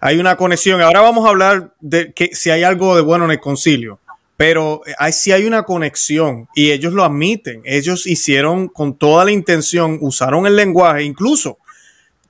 hay 0.00 0.18
una 0.18 0.36
conexión, 0.36 0.80
ahora 0.80 1.00
vamos 1.00 1.24
a 1.24 1.30
hablar 1.30 1.74
de 1.78 2.12
que 2.12 2.30
si 2.32 2.50
hay 2.50 2.64
algo 2.64 2.96
de 2.96 3.02
bueno 3.02 3.26
en 3.26 3.30
el 3.30 3.40
concilio, 3.40 4.00
pero 4.36 4.80
hay, 4.98 5.12
si 5.12 5.30
hay 5.30 5.44
una 5.44 5.62
conexión 5.62 6.48
y 6.52 6.72
ellos 6.72 6.94
lo 6.94 7.04
admiten, 7.04 7.62
ellos 7.64 8.08
hicieron 8.08 8.66
con 8.66 8.98
toda 8.98 9.24
la 9.24 9.30
intención, 9.30 9.98
usaron 10.00 10.46
el 10.46 10.56
lenguaje, 10.56 11.04
incluso 11.04 11.58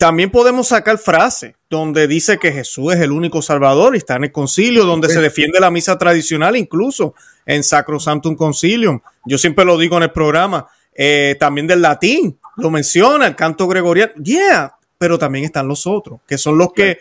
también 0.00 0.30
podemos 0.30 0.68
sacar 0.68 0.96
frases 0.96 1.56
donde 1.68 2.08
dice 2.08 2.38
que 2.38 2.50
Jesús 2.50 2.94
es 2.94 3.00
el 3.00 3.12
único 3.12 3.42
Salvador 3.42 3.94
y 3.94 3.98
está 3.98 4.16
en 4.16 4.24
el 4.24 4.32
concilio, 4.32 4.86
donde 4.86 5.10
se 5.10 5.20
defiende 5.20 5.60
la 5.60 5.70
misa 5.70 5.98
tradicional, 5.98 6.56
incluso 6.56 7.14
en 7.44 7.62
Sacrosantum 7.62 8.34
Concilium. 8.34 9.00
Yo 9.26 9.36
siempre 9.36 9.66
lo 9.66 9.76
digo 9.76 9.98
en 9.98 10.04
el 10.04 10.10
programa, 10.10 10.66
eh, 10.94 11.36
también 11.38 11.66
del 11.66 11.82
latín, 11.82 12.38
lo 12.56 12.70
menciona, 12.70 13.26
el 13.26 13.36
canto 13.36 13.68
gregoriano, 13.68 14.14
yeah, 14.24 14.74
pero 14.96 15.18
también 15.18 15.44
están 15.44 15.68
los 15.68 15.86
otros, 15.86 16.20
que 16.26 16.38
son 16.38 16.56
los 16.56 16.72
que 16.72 16.96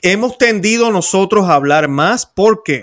hemos 0.00 0.38
tendido 0.38 0.92
nosotros 0.92 1.48
a 1.48 1.54
hablar 1.54 1.88
más. 1.88 2.26
¿Por 2.26 2.62
qué? 2.62 2.82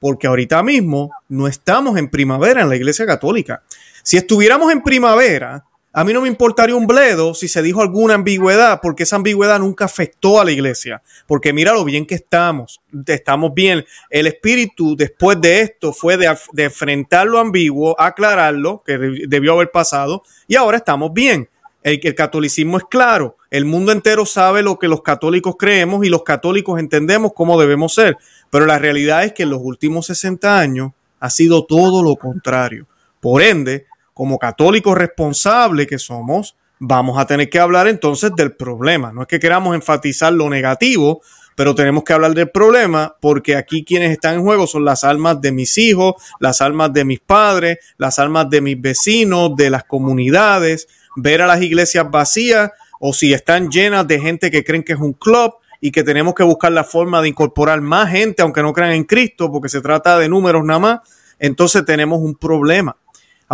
Porque 0.00 0.26
ahorita 0.26 0.60
mismo 0.64 1.12
no 1.28 1.46
estamos 1.46 1.96
en 1.98 2.10
primavera 2.10 2.62
en 2.62 2.68
la 2.68 2.74
Iglesia 2.74 3.06
Católica. 3.06 3.62
Si 4.02 4.16
estuviéramos 4.16 4.72
en 4.72 4.82
primavera, 4.82 5.62
a 5.96 6.02
mí 6.02 6.12
no 6.12 6.20
me 6.20 6.26
importaría 6.26 6.74
un 6.74 6.88
bledo 6.88 7.34
si 7.34 7.46
se 7.46 7.62
dijo 7.62 7.80
alguna 7.80 8.14
ambigüedad, 8.14 8.80
porque 8.82 9.04
esa 9.04 9.14
ambigüedad 9.14 9.60
nunca 9.60 9.84
afectó 9.84 10.40
a 10.40 10.44
la 10.44 10.50
iglesia. 10.50 11.02
Porque 11.28 11.52
mira 11.52 11.72
lo 11.72 11.84
bien 11.84 12.04
que 12.04 12.16
estamos, 12.16 12.82
estamos 13.06 13.54
bien. 13.54 13.84
El 14.10 14.26
espíritu 14.26 14.96
después 14.96 15.40
de 15.40 15.60
esto 15.60 15.92
fue 15.92 16.16
de, 16.16 16.36
enfrentar 16.56 17.28
lo 17.28 17.38
ambiguo, 17.38 17.94
aclararlo, 17.96 18.82
que 18.84 18.98
debió 19.28 19.52
haber 19.52 19.70
pasado, 19.70 20.24
y 20.48 20.56
ahora 20.56 20.78
estamos 20.78 21.12
bien. 21.12 21.48
El, 21.84 22.00
el 22.02 22.14
catolicismo 22.16 22.78
es 22.78 22.84
claro, 22.90 23.36
el 23.50 23.64
mundo 23.64 23.92
entero 23.92 24.26
sabe 24.26 24.64
lo 24.64 24.80
que 24.80 24.88
los 24.88 25.02
católicos 25.02 25.54
creemos 25.56 26.04
y 26.04 26.08
los 26.08 26.24
católicos 26.24 26.80
entendemos 26.80 27.34
cómo 27.36 27.60
debemos 27.60 27.94
ser. 27.94 28.18
Pero 28.50 28.66
la 28.66 28.80
realidad 28.80 29.22
es 29.22 29.32
que 29.32 29.44
en 29.44 29.50
los 29.50 29.60
últimos 29.62 30.06
60 30.06 30.58
años 30.58 30.90
ha 31.20 31.30
sido 31.30 31.64
todo 31.66 32.02
lo 32.02 32.16
contrario. 32.16 32.88
Por 33.20 33.42
ende, 33.42 33.86
como 34.14 34.38
católicos 34.38 34.96
responsables 34.96 35.86
que 35.86 35.98
somos, 35.98 36.56
vamos 36.78 37.18
a 37.18 37.26
tener 37.26 37.50
que 37.50 37.58
hablar 37.58 37.88
entonces 37.88 38.34
del 38.34 38.52
problema. 38.52 39.12
No 39.12 39.22
es 39.22 39.28
que 39.28 39.40
queramos 39.40 39.74
enfatizar 39.74 40.32
lo 40.32 40.48
negativo, 40.48 41.20
pero 41.56 41.74
tenemos 41.74 42.04
que 42.04 42.12
hablar 42.12 42.34
del 42.34 42.50
problema 42.50 43.16
porque 43.20 43.56
aquí 43.56 43.84
quienes 43.84 44.10
están 44.10 44.36
en 44.36 44.42
juego 44.42 44.66
son 44.66 44.84
las 44.84 45.04
almas 45.04 45.40
de 45.40 45.52
mis 45.52 45.78
hijos, 45.78 46.14
las 46.40 46.60
almas 46.60 46.92
de 46.92 47.04
mis 47.04 47.20
padres, 47.20 47.78
las 47.96 48.18
almas 48.18 48.48
de 48.50 48.60
mis 48.60 48.80
vecinos, 48.80 49.54
de 49.56 49.70
las 49.70 49.84
comunidades, 49.84 50.88
ver 51.16 51.42
a 51.42 51.46
las 51.46 51.62
iglesias 51.62 52.10
vacías 52.10 52.70
o 53.00 53.12
si 53.12 53.32
están 53.32 53.70
llenas 53.70 54.06
de 54.06 54.20
gente 54.20 54.50
que 54.50 54.64
creen 54.64 54.82
que 54.82 54.94
es 54.94 55.00
un 55.00 55.12
club 55.12 55.54
y 55.80 55.90
que 55.90 56.02
tenemos 56.02 56.34
que 56.34 56.42
buscar 56.42 56.72
la 56.72 56.84
forma 56.84 57.20
de 57.20 57.28
incorporar 57.28 57.80
más 57.80 58.10
gente, 58.10 58.42
aunque 58.42 58.62
no 58.62 58.72
crean 58.72 58.92
en 58.92 59.04
Cristo, 59.04 59.52
porque 59.52 59.68
se 59.68 59.82
trata 59.82 60.18
de 60.18 60.28
números 60.28 60.64
nada 60.64 60.78
más, 60.78 61.00
entonces 61.38 61.84
tenemos 61.84 62.20
un 62.20 62.34
problema. 62.34 62.96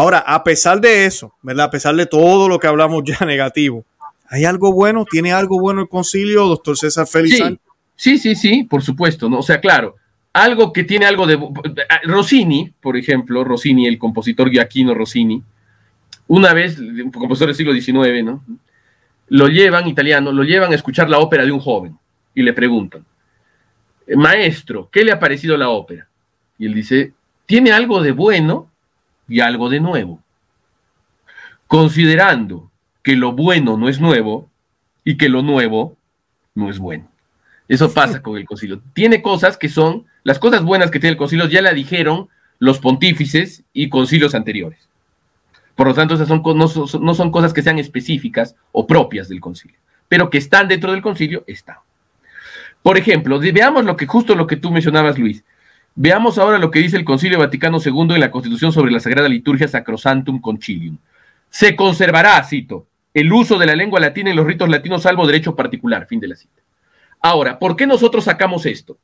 Ahora, 0.00 0.20
a 0.20 0.42
pesar 0.42 0.80
de 0.80 1.04
eso, 1.04 1.34
¿verdad? 1.42 1.66
A 1.66 1.70
pesar 1.70 1.94
de 1.94 2.06
todo 2.06 2.48
lo 2.48 2.58
que 2.58 2.66
hablamos 2.66 3.02
ya 3.04 3.18
negativo, 3.26 3.84
¿hay 4.30 4.46
algo 4.46 4.72
bueno? 4.72 5.04
¿Tiene 5.04 5.30
algo 5.30 5.60
bueno 5.60 5.82
el 5.82 5.88
concilio, 5.90 6.46
doctor 6.46 6.78
César 6.78 7.06
Félix? 7.06 7.36
Sí, 7.36 7.58
sí, 7.96 8.18
sí, 8.18 8.34
sí, 8.34 8.62
por 8.64 8.82
supuesto, 8.82 9.28
¿no? 9.28 9.40
O 9.40 9.42
sea, 9.42 9.60
claro, 9.60 9.96
algo 10.32 10.72
que 10.72 10.84
tiene 10.84 11.04
algo 11.04 11.26
de... 11.26 11.38
Rossini, 12.04 12.72
por 12.80 12.96
ejemplo, 12.96 13.44
Rossini, 13.44 13.86
el 13.86 13.98
compositor 13.98 14.50
Giacchino 14.50 14.94
Rossini, 14.94 15.42
una 16.28 16.54
vez, 16.54 16.78
un 16.78 17.10
compositor 17.10 17.48
del 17.48 17.56
siglo 17.56 17.74
XIX, 17.74 18.24
¿no? 18.24 18.42
Lo 19.28 19.48
llevan, 19.48 19.86
italiano, 19.86 20.32
lo 20.32 20.44
llevan 20.44 20.72
a 20.72 20.76
escuchar 20.76 21.10
la 21.10 21.18
ópera 21.18 21.44
de 21.44 21.52
un 21.52 21.60
joven 21.60 21.98
y 22.34 22.40
le 22.40 22.54
preguntan, 22.54 23.04
maestro, 24.16 24.88
¿qué 24.90 25.04
le 25.04 25.12
ha 25.12 25.20
parecido 25.20 25.58
la 25.58 25.68
ópera? 25.68 26.08
Y 26.58 26.64
él 26.64 26.72
dice, 26.72 27.12
tiene 27.44 27.70
algo 27.70 28.00
de 28.00 28.12
bueno 28.12 28.69
y 29.30 29.40
algo 29.40 29.70
de 29.70 29.80
nuevo. 29.80 30.20
Considerando 31.66 32.70
que 33.02 33.16
lo 33.16 33.32
bueno 33.32 33.78
no 33.78 33.88
es 33.88 34.00
nuevo 34.00 34.50
y 35.04 35.16
que 35.16 35.30
lo 35.30 35.42
nuevo 35.42 35.96
no 36.54 36.68
es 36.68 36.78
bueno. 36.78 37.08
Eso 37.68 37.94
pasa 37.94 38.20
con 38.20 38.36
el 38.36 38.44
concilio. 38.44 38.82
Tiene 38.92 39.22
cosas 39.22 39.56
que 39.56 39.68
son, 39.68 40.04
las 40.24 40.40
cosas 40.40 40.64
buenas 40.64 40.90
que 40.90 40.98
tiene 40.98 41.12
el 41.12 41.16
concilio 41.16 41.46
ya 41.46 41.62
la 41.62 41.72
dijeron 41.72 42.28
los 42.58 42.80
pontífices 42.80 43.62
y 43.72 43.88
concilios 43.88 44.34
anteriores. 44.34 44.88
Por 45.76 45.86
lo 45.86 45.94
tanto, 45.94 46.14
esas 46.14 46.28
son, 46.28 46.42
no, 46.56 46.68
son, 46.68 47.04
no 47.04 47.14
son 47.14 47.30
cosas 47.30 47.54
que 47.54 47.62
sean 47.62 47.78
específicas 47.78 48.56
o 48.72 48.86
propias 48.86 49.28
del 49.28 49.40
concilio, 49.40 49.78
pero 50.08 50.28
que 50.28 50.38
están 50.38 50.66
dentro 50.68 50.90
del 50.92 51.00
concilio, 51.00 51.44
están. 51.46 51.76
Por 52.82 52.98
ejemplo, 52.98 53.38
veamos 53.38 53.84
lo 53.84 53.96
que 53.96 54.06
justo 54.06 54.34
lo 54.34 54.46
que 54.46 54.56
tú 54.56 54.70
mencionabas, 54.70 55.18
Luis. 55.18 55.44
Veamos 56.02 56.38
ahora 56.38 56.56
lo 56.56 56.70
que 56.70 56.78
dice 56.78 56.96
el 56.96 57.04
Concilio 57.04 57.38
Vaticano 57.38 57.76
II 57.76 58.14
en 58.14 58.20
la 58.20 58.30
Constitución 58.30 58.72
sobre 58.72 58.90
la 58.90 59.00
Sagrada 59.00 59.28
Liturgia 59.28 59.68
Sacrosantum 59.68 60.40
Concilium. 60.40 60.96
Se 61.50 61.76
conservará, 61.76 62.42
cito, 62.42 62.86
el 63.12 63.30
uso 63.30 63.58
de 63.58 63.66
la 63.66 63.76
lengua 63.76 64.00
latina 64.00 64.30
en 64.30 64.36
los 64.36 64.46
ritos 64.46 64.70
latinos 64.70 65.02
salvo 65.02 65.26
derecho 65.26 65.54
particular, 65.54 66.06
fin 66.06 66.18
de 66.18 66.28
la 66.28 66.36
cita. 66.36 66.62
Ahora, 67.20 67.58
¿por 67.58 67.76
qué 67.76 67.86
nosotros 67.86 68.24
sacamos 68.24 68.64
esto? 68.64 68.96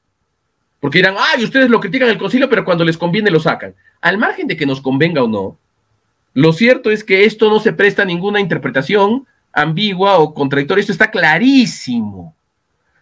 Porque 0.80 1.01
dirán, 1.01 1.16
ay, 1.18 1.44
ustedes 1.44 1.68
lo 1.68 1.80
critican 1.80 2.09
el 2.09 2.16
concilio, 2.16 2.49
pero 2.49 2.64
cuando 2.64 2.82
les 2.82 2.97
conviene 2.97 3.30
lo 3.30 3.40
sacan. 3.40 3.74
Al 4.01 4.16
margen 4.16 4.47
de 4.47 4.57
que 4.57 4.64
nos 4.64 4.80
convenga 4.80 5.22
o 5.22 5.28
no, 5.28 5.59
lo 6.32 6.55
cierto 6.55 6.90
es 6.90 7.05
que 7.05 7.26
esto 7.26 7.51
no 7.51 7.61
se 7.61 7.74
presta 7.74 8.05
a 8.05 8.07
ninguna 8.07 8.40
interpretación 8.40 9.26
ambigua 9.53 10.16
o 10.16 10.32
contradictoria. 10.32 10.80
Esto 10.80 10.92
está 10.92 11.11
clarísimo 11.11 12.34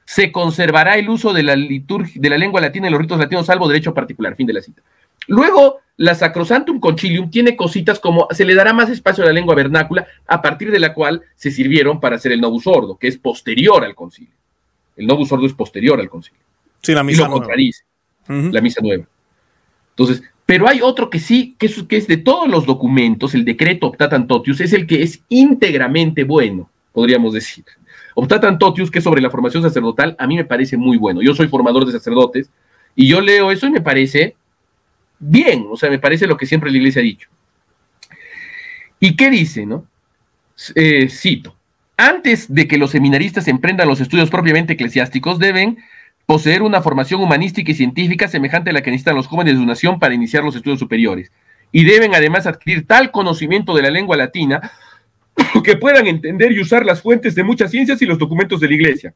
se 0.05 0.31
conservará 0.33 0.97
el 0.97 1.09
uso 1.09 1.33
de 1.33 1.43
la, 1.43 1.57
liturgia, 1.57 2.21
de 2.21 2.31
la 2.31 2.39
lengua 2.39 2.61
latina 2.61 2.87
en 2.87 2.93
los 2.93 3.01
ritos 3.01 3.19
latinos, 3.19 3.47
salvo 3.47 3.69
derecho 3.69 3.95
particular. 3.95 4.37
Fin 4.37 4.47
de 4.47 4.53
la 4.53 4.63
cita. 4.63 4.83
Luego, 5.27 5.81
la 5.97 6.15
Sacrosantum 6.15 6.81
Concilium 6.81 7.31
tiene 7.31 7.57
cositas 7.57 7.99
como 8.01 8.27
se 8.31 8.45
le 8.45 8.55
dará 8.55 8.73
más 8.73 8.91
espacio 8.91 9.25
a 9.25 9.29
la 9.29 9.33
lengua 9.33 9.55
vernácula, 9.55 10.07
a 10.27 10.43
partir 10.43 10.71
de 10.71 10.81
la 10.81 10.93
cual 10.93 11.23
se 11.37 11.51
sirvieron 11.51 12.01
para 12.01 12.17
hacer 12.17 12.33
el 12.33 12.41
novus 12.41 12.67
ordo, 12.67 12.97
que 12.97 13.09
es 13.09 13.17
posterior 13.17 13.85
al 13.85 13.95
concilio. 13.95 14.35
El 14.97 15.07
novus 15.07 15.31
ordo 15.33 15.47
es 15.47 15.53
posterior 15.53 15.99
al 16.01 16.09
concilio. 16.09 16.41
Sí, 16.83 16.93
la 16.93 17.03
misa 17.03 17.23
y 17.23 17.25
lo 17.25 17.31
contradice. 17.31 17.85
La 18.27 18.61
misa 18.61 18.81
nueva. 18.83 19.05
Entonces, 19.91 20.23
pero 20.47 20.69
hay 20.69 20.83
otro 20.83 21.09
que 21.09 21.19
sí, 21.19 21.57
que 21.59 21.67
es, 21.67 21.83
que 21.85 21.97
es 21.97 22.07
de 22.07 22.19
todos 22.19 22.49
los 22.49 22.67
documentos, 22.67 23.35
el 23.35 23.45
decreto 23.45 23.87
Optatam 23.87 24.27
Totius, 24.27 24.61
es 24.61 24.73
el 24.73 24.87
que 24.87 25.03
es 25.03 25.23
íntegramente 25.29 26.25
bueno, 26.25 26.71
podríamos 26.93 27.33
decir. 27.33 27.65
Optatan 28.15 28.59
Totius, 28.59 28.91
que 28.91 28.99
es 28.99 29.05
sobre 29.05 29.21
la 29.21 29.31
formación 29.31 29.63
sacerdotal, 29.63 30.17
a 30.19 30.27
mí 30.27 30.37
me 30.37 30.45
parece 30.45 30.77
muy 30.77 30.97
bueno. 30.97 31.21
Yo 31.23 31.35
soy 31.35 31.49
formador 31.49 31.85
de 31.85 31.93
sacerdotes 31.93 32.51
y 32.95 33.09
yo 33.09 33.21
leo 33.21 33.51
eso 33.51 33.67
y 33.67 33.71
me 33.71 33.81
parece 33.81 34.37
bien, 35.19 35.67
o 35.71 35.77
sea, 35.77 35.91
me 35.91 35.99
parece 35.99 36.27
lo 36.27 36.37
que 36.37 36.47
siempre 36.47 36.71
la 36.71 36.79
iglesia 36.79 37.01
ha 37.01 37.05
dicho. 37.05 37.29
¿Y 39.01 39.17
qué 39.17 39.31
dice, 39.31 39.67
no? 39.67 39.87
Eh, 40.75 41.09
cito, 41.11 41.57
antes 41.97 42.53
de 42.53 42.69
que 42.69 42.79
los 42.79 42.93
seminaristas 42.93 43.49
emprendan 43.49 43.89
los 43.89 44.01
estudios 44.01 44.31
propiamente 44.31 44.75
eclesiásticos, 44.75 45.39
deben 45.39 45.79
poseer 46.27 46.63
una 46.63 46.81
formación 46.81 47.21
humanística 47.21 47.71
y 47.71 47.75
científica 47.75 48.29
semejante 48.29 48.71
a 48.71 48.73
la 48.73 48.83
que 48.83 48.91
necesitan 48.91 49.17
los 49.17 49.27
jóvenes 49.27 49.55
de 49.55 49.61
su 49.61 49.67
nación 49.67 49.99
para 49.99 50.15
iniciar 50.15 50.45
los 50.45 50.57
estudios 50.57 50.79
superiores. 50.79 51.33
Y 51.71 51.85
deben 51.85 52.15
además 52.15 52.47
adquirir 52.47 52.87
tal 52.87 53.11
conocimiento 53.11 53.75
de 53.75 53.83
la 53.83 53.91
lengua 53.91 54.17
latina 54.17 54.71
que 55.63 55.77
puedan 55.77 56.07
entender 56.07 56.53
y 56.53 56.61
usar 56.61 56.85
las 56.85 57.03
fuentes 57.03 57.35
de 57.35 57.45
muchas 57.45 57.71
ciencias 57.71 58.01
y 58.03 58.07
los 58.07 58.19
documentos 58.19 58.61
de 58.61 58.69
la 58.69 58.75
Iglesia. 58.75 59.15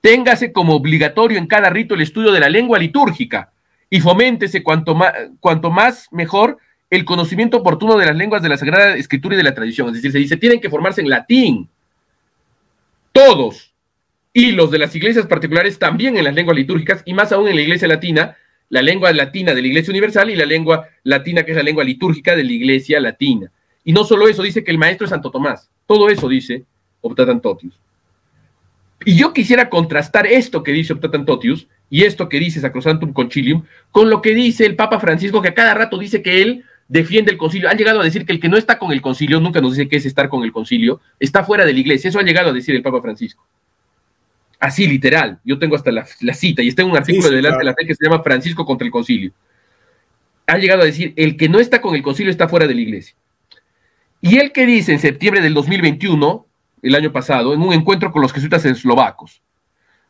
Téngase 0.00 0.52
como 0.52 0.74
obligatorio 0.74 1.38
en 1.38 1.46
cada 1.46 1.70
rito 1.70 1.94
el 1.94 2.02
estudio 2.02 2.32
de 2.32 2.40
la 2.40 2.48
lengua 2.48 2.78
litúrgica 2.78 3.52
y 3.88 4.00
foméntese 4.00 4.62
cuanto 4.62 4.94
más, 4.94 5.12
cuanto 5.38 5.70
más 5.70 6.08
mejor 6.10 6.58
el 6.90 7.04
conocimiento 7.04 7.58
oportuno 7.58 7.96
de 7.96 8.06
las 8.06 8.16
lenguas 8.16 8.42
de 8.42 8.48
la 8.48 8.56
Sagrada 8.56 8.96
Escritura 8.96 9.34
y 9.34 9.38
de 9.38 9.44
la 9.44 9.54
tradición. 9.54 9.88
Es 9.88 9.94
decir, 9.94 10.12
se 10.12 10.18
dice, 10.18 10.36
tienen 10.36 10.60
que 10.60 10.70
formarse 10.70 11.00
en 11.00 11.08
latín. 11.08 11.68
Todos. 13.12 13.72
Y 14.32 14.52
los 14.52 14.70
de 14.70 14.78
las 14.78 14.94
iglesias 14.96 15.26
particulares 15.26 15.78
también 15.78 16.16
en 16.16 16.24
las 16.24 16.34
lenguas 16.34 16.56
litúrgicas 16.56 17.02
y 17.04 17.14
más 17.14 17.32
aún 17.32 17.48
en 17.48 17.56
la 17.56 17.62
iglesia 17.62 17.86
latina, 17.86 18.36
la 18.70 18.82
lengua 18.82 19.12
latina 19.12 19.54
de 19.54 19.62
la 19.62 19.68
iglesia 19.68 19.90
universal 19.90 20.30
y 20.30 20.36
la 20.36 20.46
lengua 20.46 20.88
latina 21.04 21.44
que 21.44 21.52
es 21.52 21.56
la 21.56 21.62
lengua 21.62 21.84
litúrgica 21.84 22.34
de 22.34 22.44
la 22.44 22.52
iglesia 22.52 22.98
latina. 22.98 23.50
Y 23.84 23.92
no 23.92 24.04
solo 24.04 24.28
eso, 24.28 24.42
dice 24.42 24.62
que 24.62 24.70
el 24.70 24.78
maestro 24.78 25.04
es 25.04 25.10
Santo 25.10 25.30
Tomás. 25.30 25.68
Todo 25.86 26.08
eso 26.08 26.28
dice 26.28 26.64
Optatantotius. 27.00 27.78
Y 29.04 29.16
yo 29.16 29.32
quisiera 29.32 29.68
contrastar 29.68 30.26
esto 30.26 30.62
que 30.62 30.72
dice 30.72 30.92
Optatantotius 30.92 31.66
y 31.90 32.04
esto 32.04 32.28
que 32.28 32.38
dice 32.38 32.60
Sacrosantum 32.60 33.12
Concilium 33.12 33.64
con 33.90 34.08
lo 34.08 34.22
que 34.22 34.34
dice 34.34 34.64
el 34.64 34.76
Papa 34.76 35.00
Francisco, 35.00 35.42
que 35.42 35.48
a 35.48 35.54
cada 35.54 35.74
rato 35.74 35.98
dice 35.98 36.22
que 36.22 36.42
él 36.42 36.64
defiende 36.88 37.32
el 37.32 37.38
concilio. 37.38 37.68
Han 37.68 37.76
llegado 37.76 38.00
a 38.00 38.04
decir 38.04 38.24
que 38.24 38.32
el 38.32 38.40
que 38.40 38.48
no 38.48 38.56
está 38.56 38.78
con 38.78 38.92
el 38.92 39.02
concilio, 39.02 39.40
nunca 39.40 39.60
nos 39.60 39.76
dice 39.76 39.88
qué 39.88 39.96
es 39.96 40.06
estar 40.06 40.28
con 40.28 40.44
el 40.44 40.52
concilio, 40.52 41.00
está 41.18 41.42
fuera 41.42 41.64
de 41.64 41.72
la 41.72 41.80
iglesia. 41.80 42.08
Eso 42.08 42.18
ha 42.18 42.22
llegado 42.22 42.50
a 42.50 42.52
decir 42.52 42.74
el 42.74 42.82
Papa 42.82 43.00
Francisco. 43.00 43.44
Así, 44.60 44.86
literal. 44.86 45.40
Yo 45.44 45.58
tengo 45.58 45.74
hasta 45.74 45.90
la, 45.90 46.04
cita 46.34 46.62
y 46.62 46.68
está 46.68 46.82
en 46.82 46.90
un 46.90 46.96
artículo 46.96 47.30
de 47.30 47.36
delante 47.36 47.58
de 47.58 47.64
la 47.64 47.74
fe 47.74 47.84
que 47.84 47.94
se 47.94 48.04
llama 48.04 48.22
Francisco 48.22 48.64
contra 48.64 48.86
el 48.86 48.92
concilio. 48.92 49.32
Ha 50.46 50.56
llegado 50.58 50.82
a 50.82 50.84
decir, 50.84 51.12
el 51.16 51.36
que 51.36 51.48
no 51.48 51.58
está 51.58 51.80
con 51.80 51.94
el 51.94 52.02
concilio 52.02 52.30
está 52.30 52.48
fuera 52.48 52.66
de 52.66 52.74
la 52.74 52.80
iglesia. 52.80 53.16
Y 54.22 54.38
él 54.38 54.52
que 54.52 54.64
dice 54.66 54.92
en 54.92 55.00
septiembre 55.00 55.42
del 55.42 55.52
2021, 55.52 56.46
el 56.82 56.94
año 56.94 57.12
pasado, 57.12 57.54
en 57.54 57.60
un 57.60 57.74
encuentro 57.74 58.12
con 58.12 58.22
los 58.22 58.32
jesuitas 58.32 58.64
eslovacos, 58.64 59.42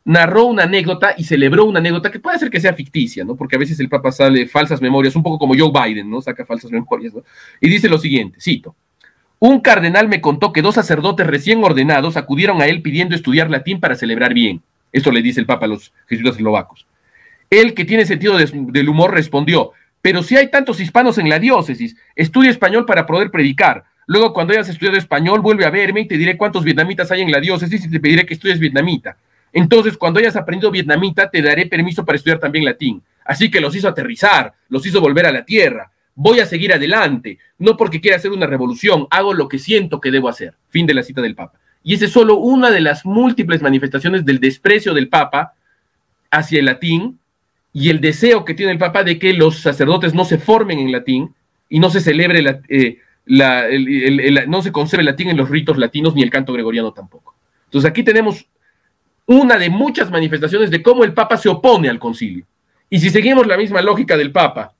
narró 0.05 0.45
una 0.45 0.63
anécdota 0.63 1.15
y 1.17 1.23
celebró 1.23 1.65
una 1.65 1.79
anécdota 1.79 2.11
que 2.11 2.19
puede 2.19 2.37
ser 2.37 2.51
que 2.51 2.61
sea 2.61 2.73
ficticia, 2.73 3.23
¿no? 3.23 3.35
Porque 3.35 3.55
a 3.55 3.59
veces 3.59 3.79
el 3.79 3.89
Papa 3.89 4.11
sale 4.11 4.45
falsas 4.45 4.81
memorias, 4.83 5.15
un 5.15 5.23
poco 5.23 5.39
como 5.39 5.55
Joe 5.57 5.71
Biden, 5.71 6.11
¿no? 6.11 6.21
Saca 6.21 6.45
falsas 6.45 6.69
memorias, 6.69 7.11
¿no? 7.11 7.23
Y 7.59 7.67
dice 7.67 7.89
lo 7.89 7.97
siguiente, 7.97 8.39
cito, 8.39 8.75
un 9.39 9.61
cardenal 9.61 10.07
me 10.07 10.21
contó 10.21 10.53
que 10.53 10.61
dos 10.61 10.75
sacerdotes 10.75 11.25
recién 11.25 11.63
ordenados 11.63 12.15
acudieron 12.15 12.61
a 12.61 12.67
él 12.67 12.83
pidiendo 12.83 13.15
estudiar 13.15 13.49
latín 13.49 13.79
para 13.79 13.95
celebrar 13.95 14.35
bien. 14.35 14.61
Esto 14.91 15.11
le 15.11 15.23
dice 15.23 15.39
el 15.39 15.47
Papa 15.47 15.65
a 15.65 15.69
los 15.69 15.91
jesuitas 16.07 16.35
eslovacos. 16.35 16.85
Él, 17.49 17.73
que 17.73 17.83
tiene 17.83 18.05
sentido 18.05 18.37
del 18.37 18.89
humor, 18.89 19.11
respondió, 19.11 19.71
pero 20.03 20.21
si 20.21 20.37
hay 20.37 20.51
tantos 20.51 20.79
hispanos 20.79 21.17
en 21.17 21.29
la 21.29 21.39
diócesis, 21.39 21.95
estudia 22.15 22.51
español 22.51 22.85
para 22.85 23.07
poder 23.07 23.31
predicar. 23.31 23.85
Luego, 24.07 24.33
cuando 24.33 24.53
hayas 24.53 24.69
estudiado 24.69 24.97
español, 24.97 25.41
vuelve 25.41 25.65
a 25.65 25.69
verme 25.69 26.01
y 26.01 26.07
te 26.07 26.17
diré 26.17 26.37
cuántos 26.37 26.63
vietnamitas 26.63 27.11
hay 27.11 27.21
en 27.21 27.31
la 27.31 27.39
diócesis 27.39 27.85
y 27.85 27.89
te 27.89 27.99
pediré 27.99 28.25
que 28.25 28.33
estudies 28.33 28.59
vietnamita. 28.59 29.17
Entonces, 29.51 29.97
cuando 29.97 30.19
hayas 30.19 30.35
aprendido 30.35 30.71
vietnamita, 30.71 31.29
te 31.29 31.41
daré 31.41 31.67
permiso 31.67 32.03
para 32.03 32.17
estudiar 32.17 32.39
también 32.39 32.65
latín. 32.65 33.01
Así 33.23 33.49
que 33.49 33.61
los 33.61 33.75
hizo 33.75 33.87
aterrizar, 33.87 34.53
los 34.69 34.85
hizo 34.85 34.99
volver 34.99 35.25
a 35.25 35.31
la 35.31 35.45
tierra. 35.45 35.91
Voy 36.15 36.39
a 36.39 36.45
seguir 36.45 36.73
adelante, 36.73 37.39
no 37.57 37.77
porque 37.77 38.01
quiera 38.01 38.17
hacer 38.17 38.31
una 38.31 38.45
revolución, 38.45 39.07
hago 39.09 39.33
lo 39.33 39.47
que 39.47 39.59
siento 39.59 40.01
que 40.01 40.11
debo 40.11 40.29
hacer. 40.29 40.53
Fin 40.69 40.85
de 40.85 40.93
la 40.93 41.03
cita 41.03 41.21
del 41.21 41.35
Papa. 41.35 41.59
Y 41.83 41.95
esa 41.95 42.05
es 42.05 42.11
solo 42.11 42.37
una 42.37 42.71
de 42.71 42.81
las 42.81 43.05
múltiples 43.05 43.61
manifestaciones 43.61 44.25
del 44.25 44.39
desprecio 44.39 44.93
del 44.93 45.09
Papa 45.09 45.53
hacia 46.31 46.59
el 46.59 46.65
latín 46.65 47.19
y 47.73 47.89
el 47.89 47.99
deseo 47.99 48.45
que 48.45 48.53
tiene 48.53 48.71
el 48.71 48.77
Papa 48.77 49.03
de 49.03 49.17
que 49.17 49.33
los 49.33 49.59
sacerdotes 49.59 50.13
no 50.13 50.25
se 50.25 50.37
formen 50.37 50.79
en 50.79 50.91
latín 50.91 51.33
y 51.69 51.79
no 51.79 51.89
se 51.89 52.01
celebre 52.01 52.41
la, 52.41 52.59
eh, 52.69 52.99
no 53.25 54.61
se 54.61 54.71
conserva 54.71 55.01
el 55.01 55.05
latín 55.07 55.29
en 55.29 55.37
los 55.37 55.49
ritos 55.49 55.77
latinos 55.77 56.15
ni 56.15 56.23
el 56.23 56.29
canto 56.29 56.53
gregoriano 56.53 56.91
tampoco. 56.91 57.35
Entonces 57.65 57.89
aquí 57.89 58.03
tenemos 58.03 58.45
una 59.25 59.57
de 59.57 59.69
muchas 59.69 60.11
manifestaciones 60.11 60.69
de 60.69 60.83
cómo 60.83 61.03
el 61.03 61.13
Papa 61.13 61.37
se 61.37 61.49
opone 61.49 61.89
al 61.89 61.99
concilio. 61.99 62.45
Y 62.89 62.99
si 62.99 63.09
seguimos 63.09 63.47
la 63.47 63.57
misma 63.57 63.81
lógica 63.81 64.17
del 64.17 64.31
Papa, 64.31 64.73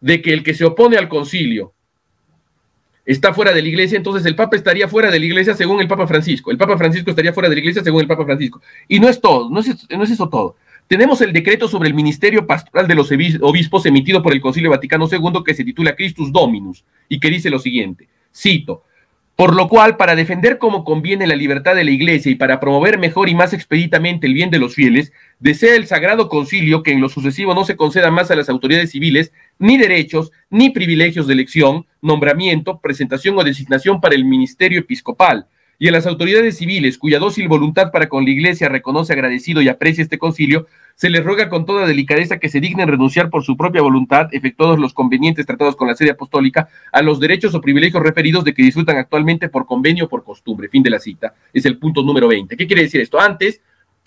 de 0.00 0.20
que 0.20 0.32
el 0.32 0.42
que 0.42 0.54
se 0.54 0.64
opone 0.64 0.96
al 0.96 1.08
concilio 1.08 1.72
está 3.04 3.32
fuera 3.32 3.52
de 3.52 3.62
la 3.62 3.68
iglesia, 3.68 3.96
entonces 3.96 4.26
el 4.26 4.34
Papa 4.34 4.56
estaría 4.56 4.88
fuera 4.88 5.10
de 5.10 5.18
la 5.18 5.26
iglesia 5.26 5.54
según 5.54 5.80
el 5.80 5.88
Papa 5.88 6.06
Francisco. 6.06 6.50
El 6.50 6.58
Papa 6.58 6.76
Francisco 6.76 7.10
estaría 7.10 7.32
fuera 7.32 7.48
de 7.48 7.54
la 7.54 7.60
iglesia 7.60 7.82
según 7.82 8.00
el 8.00 8.08
Papa 8.08 8.24
Francisco. 8.24 8.60
Y 8.88 8.98
no 9.00 9.08
es 9.08 9.20
todo, 9.20 9.48
no 9.48 9.60
es 9.60 10.10
eso 10.10 10.28
todo. 10.28 10.56
Tenemos 10.86 11.20
el 11.22 11.32
decreto 11.32 11.68
sobre 11.68 11.88
el 11.88 11.94
ministerio 11.94 12.46
pastoral 12.46 12.86
de 12.86 12.94
los 12.94 13.10
obispos 13.40 13.86
emitido 13.86 14.22
por 14.22 14.32
el 14.32 14.40
Concilio 14.40 14.70
Vaticano 14.70 15.08
II 15.10 15.42
que 15.44 15.54
se 15.54 15.64
titula 15.64 15.96
Christus 15.96 16.32
Dominus 16.32 16.84
y 17.08 17.18
que 17.18 17.30
dice 17.30 17.50
lo 17.50 17.58
siguiente, 17.58 18.08
cito, 18.34 18.84
Por 19.34 19.56
lo 19.56 19.68
cual, 19.68 19.96
para 19.96 20.14
defender 20.14 20.58
como 20.58 20.84
conviene 20.84 21.26
la 21.26 21.34
libertad 21.34 21.74
de 21.74 21.84
la 21.84 21.90
Iglesia 21.90 22.30
y 22.30 22.34
para 22.34 22.60
promover 22.60 22.98
mejor 22.98 23.30
y 23.30 23.34
más 23.34 23.54
expeditamente 23.54 24.26
el 24.26 24.34
bien 24.34 24.50
de 24.50 24.58
los 24.58 24.74
fieles, 24.74 25.12
desea 25.40 25.74
el 25.74 25.86
Sagrado 25.86 26.28
Concilio 26.28 26.82
que 26.82 26.92
en 26.92 27.00
lo 27.00 27.08
sucesivo 27.08 27.54
no 27.54 27.64
se 27.64 27.76
conceda 27.76 28.10
más 28.10 28.30
a 28.30 28.36
las 28.36 28.50
autoridades 28.50 28.90
civiles 28.90 29.32
ni 29.58 29.78
derechos 29.78 30.30
ni 30.50 30.68
privilegios 30.70 31.26
de 31.26 31.32
elección, 31.32 31.86
nombramiento, 32.02 32.80
presentación 32.80 33.38
o 33.38 33.44
designación 33.44 34.00
para 34.00 34.14
el 34.14 34.26
ministerio 34.26 34.80
episcopal, 34.80 35.46
y 35.82 35.88
a 35.88 35.90
las 35.90 36.06
autoridades 36.06 36.58
civiles 36.58 36.96
cuya 36.96 37.18
dócil 37.18 37.48
voluntad 37.48 37.90
para 37.90 38.08
con 38.08 38.24
la 38.24 38.30
Iglesia 38.30 38.68
reconoce 38.68 39.14
agradecido 39.14 39.60
y 39.62 39.68
aprecia 39.68 40.02
este 40.02 40.16
concilio, 40.16 40.68
se 40.94 41.10
les 41.10 41.24
ruega 41.24 41.48
con 41.48 41.66
toda 41.66 41.88
delicadeza 41.88 42.38
que 42.38 42.48
se 42.48 42.60
dignen 42.60 42.86
renunciar 42.86 43.30
por 43.30 43.42
su 43.42 43.56
propia 43.56 43.82
voluntad, 43.82 44.28
efectuados 44.30 44.78
los 44.78 44.94
convenientes 44.94 45.44
tratados 45.44 45.74
con 45.74 45.88
la 45.88 45.96
sede 45.96 46.12
apostólica, 46.12 46.68
a 46.92 47.02
los 47.02 47.18
derechos 47.18 47.52
o 47.56 47.60
privilegios 47.60 48.00
referidos 48.00 48.44
de 48.44 48.54
que 48.54 48.62
disfrutan 48.62 48.96
actualmente 48.96 49.48
por 49.48 49.66
convenio 49.66 50.04
o 50.04 50.08
por 50.08 50.22
costumbre. 50.22 50.68
Fin 50.68 50.84
de 50.84 50.90
la 50.90 51.00
cita. 51.00 51.34
Es 51.52 51.66
el 51.66 51.78
punto 51.78 52.04
número 52.04 52.28
20. 52.28 52.56
¿Qué 52.56 52.68
quiere 52.68 52.82
decir 52.82 53.00
esto? 53.00 53.18
Antes 53.18 53.60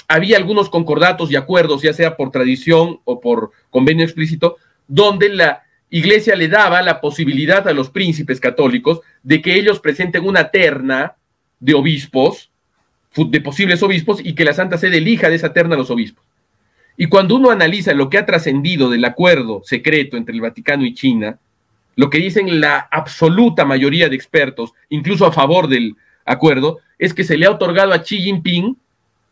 había 0.08 0.38
algunos 0.38 0.70
concordatos 0.70 1.30
y 1.30 1.36
acuerdos, 1.36 1.82
ya 1.82 1.92
sea 1.92 2.16
por 2.16 2.32
tradición 2.32 3.02
o 3.04 3.20
por 3.20 3.52
convenio 3.70 4.06
explícito, 4.06 4.56
donde 4.88 5.28
la 5.28 5.64
iglesia 5.90 6.38
le 6.38 6.48
daba 6.48 6.82
la 6.82 7.02
posibilidad 7.02 7.68
a 7.68 7.74
los 7.74 7.90
príncipes 7.90 8.40
católicos 8.40 9.02
de 9.24 9.42
que 9.42 9.56
ellos 9.56 9.82
presenten 9.82 10.24
una 10.24 10.52
terna 10.52 11.16
de 11.60 11.74
obispos, 11.74 12.52
de 13.16 13.42
posibles 13.42 13.82
obispos, 13.84 14.20
y 14.24 14.34
que 14.34 14.46
la 14.46 14.54
Santa 14.54 14.78
Sede 14.78 14.98
elija 14.98 15.30
de 15.30 15.36
esa 15.36 15.54
terna 15.54 15.76
a 15.76 15.78
los 15.78 15.90
obispos. 15.90 16.24
Y 16.98 17.08
cuando 17.08 17.36
uno 17.36 17.52
analiza 17.52 17.94
lo 17.94 18.10
que 18.10 18.18
ha 18.18 18.26
trascendido 18.26 18.90
del 18.90 19.06
acuerdo 19.06 19.62
secreto 19.64 20.18
entre 20.18 20.34
el 20.34 20.42
Vaticano 20.42 20.86
y 20.86 20.94
China, 20.94 21.40
lo 21.96 22.10
que 22.10 22.18
dicen 22.18 22.60
la 22.60 22.88
absoluta 22.92 23.66
mayoría 23.66 24.10
de 24.10 24.16
expertos, 24.16 24.74
incluso 24.90 25.26
a 25.26 25.32
favor 25.32 25.68
del 25.68 25.96
acuerdo, 26.26 26.80
es 27.00 27.14
que 27.14 27.24
se 27.24 27.38
le 27.38 27.46
ha 27.46 27.52
otorgado 27.52 27.94
a 27.94 28.02
Xi 28.02 28.18
Jinping 28.18 28.78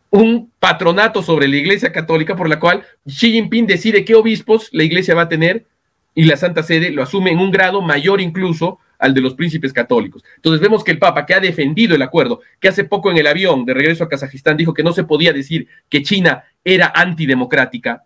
un 0.09 0.51
patronato 0.59 1.23
sobre 1.23 1.47
la 1.47 1.57
Iglesia 1.57 1.91
Católica 1.91 2.35
por 2.35 2.47
la 2.47 2.59
cual 2.59 2.83
Xi 3.07 3.31
Jinping 3.31 3.65
decide 3.65 4.05
qué 4.05 4.15
obispos 4.15 4.69
la 4.71 4.83
Iglesia 4.83 5.15
va 5.15 5.23
a 5.23 5.29
tener 5.29 5.65
y 6.13 6.25
la 6.25 6.37
Santa 6.37 6.61
Sede 6.61 6.91
lo 6.91 7.01
asume 7.01 7.31
en 7.31 7.39
un 7.39 7.51
grado 7.51 7.81
mayor 7.81 8.21
incluso 8.21 8.79
al 9.03 9.13
de 9.13 9.19
los 9.19 9.33
príncipes 9.33 9.73
católicos. 9.73 10.23
Entonces 10.37 10.61
vemos 10.61 10.81
que 10.81 10.91
el 10.91 10.97
Papa, 10.97 11.25
que 11.25 11.33
ha 11.33 11.41
defendido 11.41 11.93
el 11.93 12.01
acuerdo, 12.01 12.39
que 12.57 12.69
hace 12.69 12.85
poco 12.85 13.11
en 13.11 13.17
el 13.17 13.27
avión 13.27 13.65
de 13.65 13.73
regreso 13.73 14.05
a 14.05 14.07
Kazajistán 14.09 14.55
dijo 14.55 14.73
que 14.73 14.81
no 14.81 14.93
se 14.93 15.03
podía 15.03 15.33
decir 15.33 15.67
que 15.89 16.01
China 16.01 16.45
era 16.63 16.89
antidemocrática, 16.95 18.03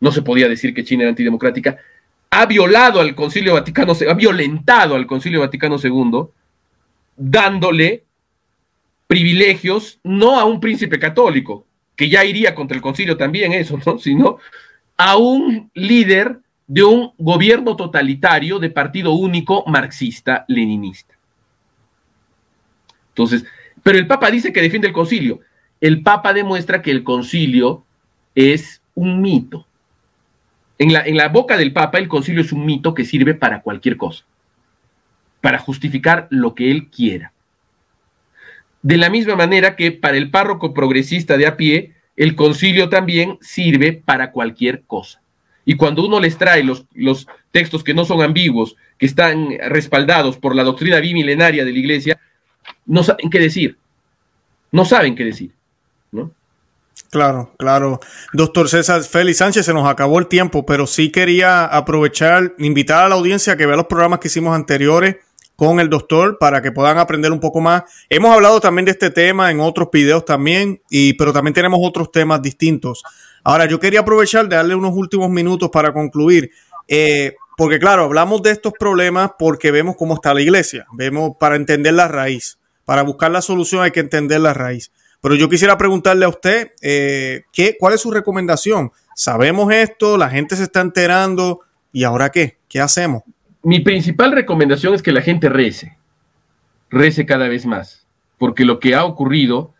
no 0.00 0.10
se 0.10 0.22
podía 0.22 0.48
decir 0.48 0.74
que 0.74 0.82
China 0.82 1.02
era 1.02 1.10
antidemocrática, 1.10 1.78
ha 2.30 2.46
violado 2.46 3.00
al 3.00 3.14
Concilio 3.14 3.54
Vaticano, 3.54 3.92
ha 4.08 4.14
violentado 4.14 4.96
al 4.96 5.06
Concilio 5.06 5.38
Vaticano 5.38 5.76
II, 5.80 6.24
dándole 7.16 8.02
privilegios 9.06 10.00
no 10.02 10.40
a 10.40 10.44
un 10.44 10.58
príncipe 10.58 10.98
católico, 10.98 11.64
que 11.94 12.08
ya 12.08 12.24
iría 12.24 12.56
contra 12.56 12.76
el 12.76 12.82
concilio 12.82 13.16
también 13.16 13.52
eso, 13.52 13.78
¿no? 13.86 13.98
sino 14.00 14.38
a 14.96 15.16
un 15.16 15.70
líder 15.74 16.40
de 16.68 16.84
un 16.84 17.12
gobierno 17.18 17.74
totalitario 17.74 18.58
de 18.58 18.70
partido 18.70 19.12
único 19.12 19.64
marxista-leninista. 19.66 21.16
Entonces, 23.08 23.44
pero 23.82 23.98
el 23.98 24.06
Papa 24.06 24.30
dice 24.30 24.52
que 24.52 24.62
defiende 24.62 24.86
el 24.86 24.92
concilio. 24.94 25.40
El 25.80 26.02
Papa 26.02 26.32
demuestra 26.34 26.82
que 26.82 26.90
el 26.90 27.02
concilio 27.02 27.84
es 28.34 28.82
un 28.94 29.22
mito. 29.22 29.66
En 30.78 30.92
la, 30.92 31.00
en 31.00 31.16
la 31.16 31.28
boca 31.28 31.56
del 31.56 31.72
Papa, 31.72 31.98
el 31.98 32.06
concilio 32.06 32.42
es 32.42 32.52
un 32.52 32.64
mito 32.64 32.94
que 32.94 33.04
sirve 33.04 33.34
para 33.34 33.62
cualquier 33.62 33.96
cosa, 33.96 34.24
para 35.40 35.58
justificar 35.58 36.28
lo 36.30 36.54
que 36.54 36.70
él 36.70 36.88
quiera. 36.88 37.32
De 38.82 38.96
la 38.98 39.10
misma 39.10 39.34
manera 39.34 39.74
que 39.74 39.90
para 39.90 40.16
el 40.16 40.30
párroco 40.30 40.72
progresista 40.72 41.36
de 41.36 41.46
a 41.46 41.56
pie, 41.56 41.94
el 42.14 42.36
concilio 42.36 42.88
también 42.88 43.38
sirve 43.40 43.92
para 43.92 44.32
cualquier 44.32 44.82
cosa. 44.82 45.20
Y 45.68 45.76
cuando 45.76 46.02
uno 46.02 46.18
les 46.18 46.38
trae 46.38 46.64
los, 46.64 46.86
los 46.94 47.26
textos 47.50 47.84
que 47.84 47.92
no 47.92 48.06
son 48.06 48.22
ambiguos, 48.22 48.74
que 48.96 49.04
están 49.04 49.50
respaldados 49.68 50.38
por 50.38 50.56
la 50.56 50.64
doctrina 50.64 50.98
bimilenaria 50.98 51.62
de 51.62 51.70
la 51.70 51.78
Iglesia, 51.78 52.18
no 52.86 53.02
saben 53.02 53.28
qué 53.28 53.38
decir. 53.38 53.76
No 54.72 54.86
saben 54.86 55.14
qué 55.14 55.26
decir. 55.26 55.52
¿no? 56.10 56.30
Claro, 57.10 57.52
claro. 57.58 58.00
Doctor 58.32 58.70
César 58.70 59.02
Félix 59.02 59.36
Sánchez, 59.36 59.66
se 59.66 59.74
nos 59.74 59.86
acabó 59.86 60.18
el 60.18 60.26
tiempo, 60.26 60.64
pero 60.64 60.86
sí 60.86 61.12
quería 61.12 61.66
aprovechar, 61.66 62.54
invitar 62.56 63.04
a 63.04 63.10
la 63.10 63.16
audiencia 63.16 63.52
a 63.52 63.56
que 63.58 63.66
vea 63.66 63.76
los 63.76 63.88
programas 63.88 64.20
que 64.20 64.28
hicimos 64.28 64.54
anteriores 64.54 65.16
con 65.54 65.80
el 65.80 65.90
doctor 65.90 66.38
para 66.38 66.62
que 66.62 66.72
puedan 66.72 66.96
aprender 66.96 67.30
un 67.30 67.40
poco 67.40 67.60
más. 67.60 67.82
Hemos 68.08 68.34
hablado 68.34 68.58
también 68.58 68.86
de 68.86 68.92
este 68.92 69.10
tema 69.10 69.50
en 69.50 69.60
otros 69.60 69.90
videos 69.92 70.24
también, 70.24 70.80
y, 70.88 71.12
pero 71.12 71.34
también 71.34 71.52
tenemos 71.52 71.78
otros 71.82 72.10
temas 72.10 72.40
distintos. 72.40 73.02
Ahora, 73.48 73.64
yo 73.64 73.80
quería 73.80 74.00
aprovechar 74.00 74.46
de 74.46 74.56
darle 74.56 74.74
unos 74.74 74.92
últimos 74.94 75.30
minutos 75.30 75.70
para 75.70 75.94
concluir, 75.94 76.50
eh, 76.86 77.34
porque 77.56 77.78
claro, 77.78 78.04
hablamos 78.04 78.42
de 78.42 78.50
estos 78.50 78.74
problemas 78.78 79.30
porque 79.38 79.70
vemos 79.70 79.96
cómo 79.96 80.12
está 80.12 80.34
la 80.34 80.42
iglesia, 80.42 80.84
vemos 80.92 81.30
para 81.40 81.56
entender 81.56 81.94
la 81.94 82.08
raíz, 82.08 82.58
para 82.84 83.00
buscar 83.00 83.30
la 83.30 83.40
solución 83.40 83.82
hay 83.82 83.90
que 83.90 84.00
entender 84.00 84.42
la 84.42 84.52
raíz. 84.52 84.92
Pero 85.22 85.34
yo 85.34 85.48
quisiera 85.48 85.78
preguntarle 85.78 86.26
a 86.26 86.28
usted, 86.28 86.72
eh, 86.82 87.44
¿qué, 87.50 87.78
¿cuál 87.80 87.94
es 87.94 88.02
su 88.02 88.10
recomendación? 88.10 88.92
Sabemos 89.14 89.72
esto, 89.72 90.18
la 90.18 90.28
gente 90.28 90.54
se 90.54 90.64
está 90.64 90.82
enterando, 90.82 91.60
¿y 91.90 92.04
ahora 92.04 92.28
qué? 92.28 92.58
¿Qué 92.68 92.82
hacemos? 92.82 93.22
Mi 93.62 93.80
principal 93.80 94.32
recomendación 94.32 94.92
es 94.92 95.00
que 95.00 95.10
la 95.10 95.22
gente 95.22 95.48
rece, 95.48 95.96
rece 96.90 97.24
cada 97.24 97.48
vez 97.48 97.64
más, 97.64 98.06
porque 98.36 98.66
lo 98.66 98.78
que 98.78 98.94
ha 98.94 99.06
ocurrido 99.06 99.72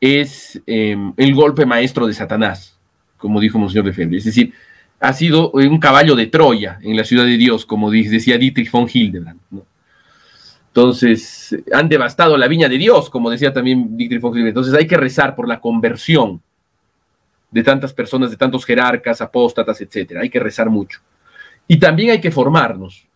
es 0.00 0.60
em, 0.66 1.12
el 1.16 1.36
golpe 1.36 1.66
maestro 1.66 2.08
de 2.08 2.12
Satanás 2.12 2.75
como 3.16 3.40
dijo 3.40 3.58
Monseñor 3.58 3.86
Lefebvre. 3.86 4.18
Es 4.18 4.24
decir, 4.24 4.52
ha 5.00 5.12
sido 5.12 5.50
un 5.50 5.78
caballo 5.78 6.14
de 6.14 6.26
Troya 6.26 6.78
en 6.82 6.96
la 6.96 7.04
ciudad 7.04 7.24
de 7.24 7.36
Dios, 7.36 7.66
como 7.66 7.90
decía 7.90 8.38
Dietrich 8.38 8.70
von 8.70 8.88
Hildebrand. 8.92 9.40
Entonces, 10.68 11.56
han 11.72 11.88
devastado 11.88 12.36
la 12.36 12.48
viña 12.48 12.68
de 12.68 12.78
Dios, 12.78 13.08
como 13.10 13.30
decía 13.30 13.52
también 13.52 13.96
Dietrich 13.96 14.20
von 14.20 14.32
Hildebrand. 14.32 14.56
Entonces, 14.56 14.74
hay 14.74 14.86
que 14.86 14.96
rezar 14.96 15.34
por 15.34 15.48
la 15.48 15.60
conversión 15.60 16.40
de 17.50 17.62
tantas 17.62 17.92
personas, 17.92 18.30
de 18.30 18.36
tantos 18.36 18.64
jerarcas, 18.64 19.20
apóstatas, 19.20 19.80
etcétera. 19.80 20.20
Hay 20.20 20.30
que 20.30 20.40
rezar 20.40 20.68
mucho. 20.68 21.00
Y 21.68 21.78
también 21.78 22.10
hay 22.10 22.20
que 22.20 22.30
formarnos. 22.30 23.06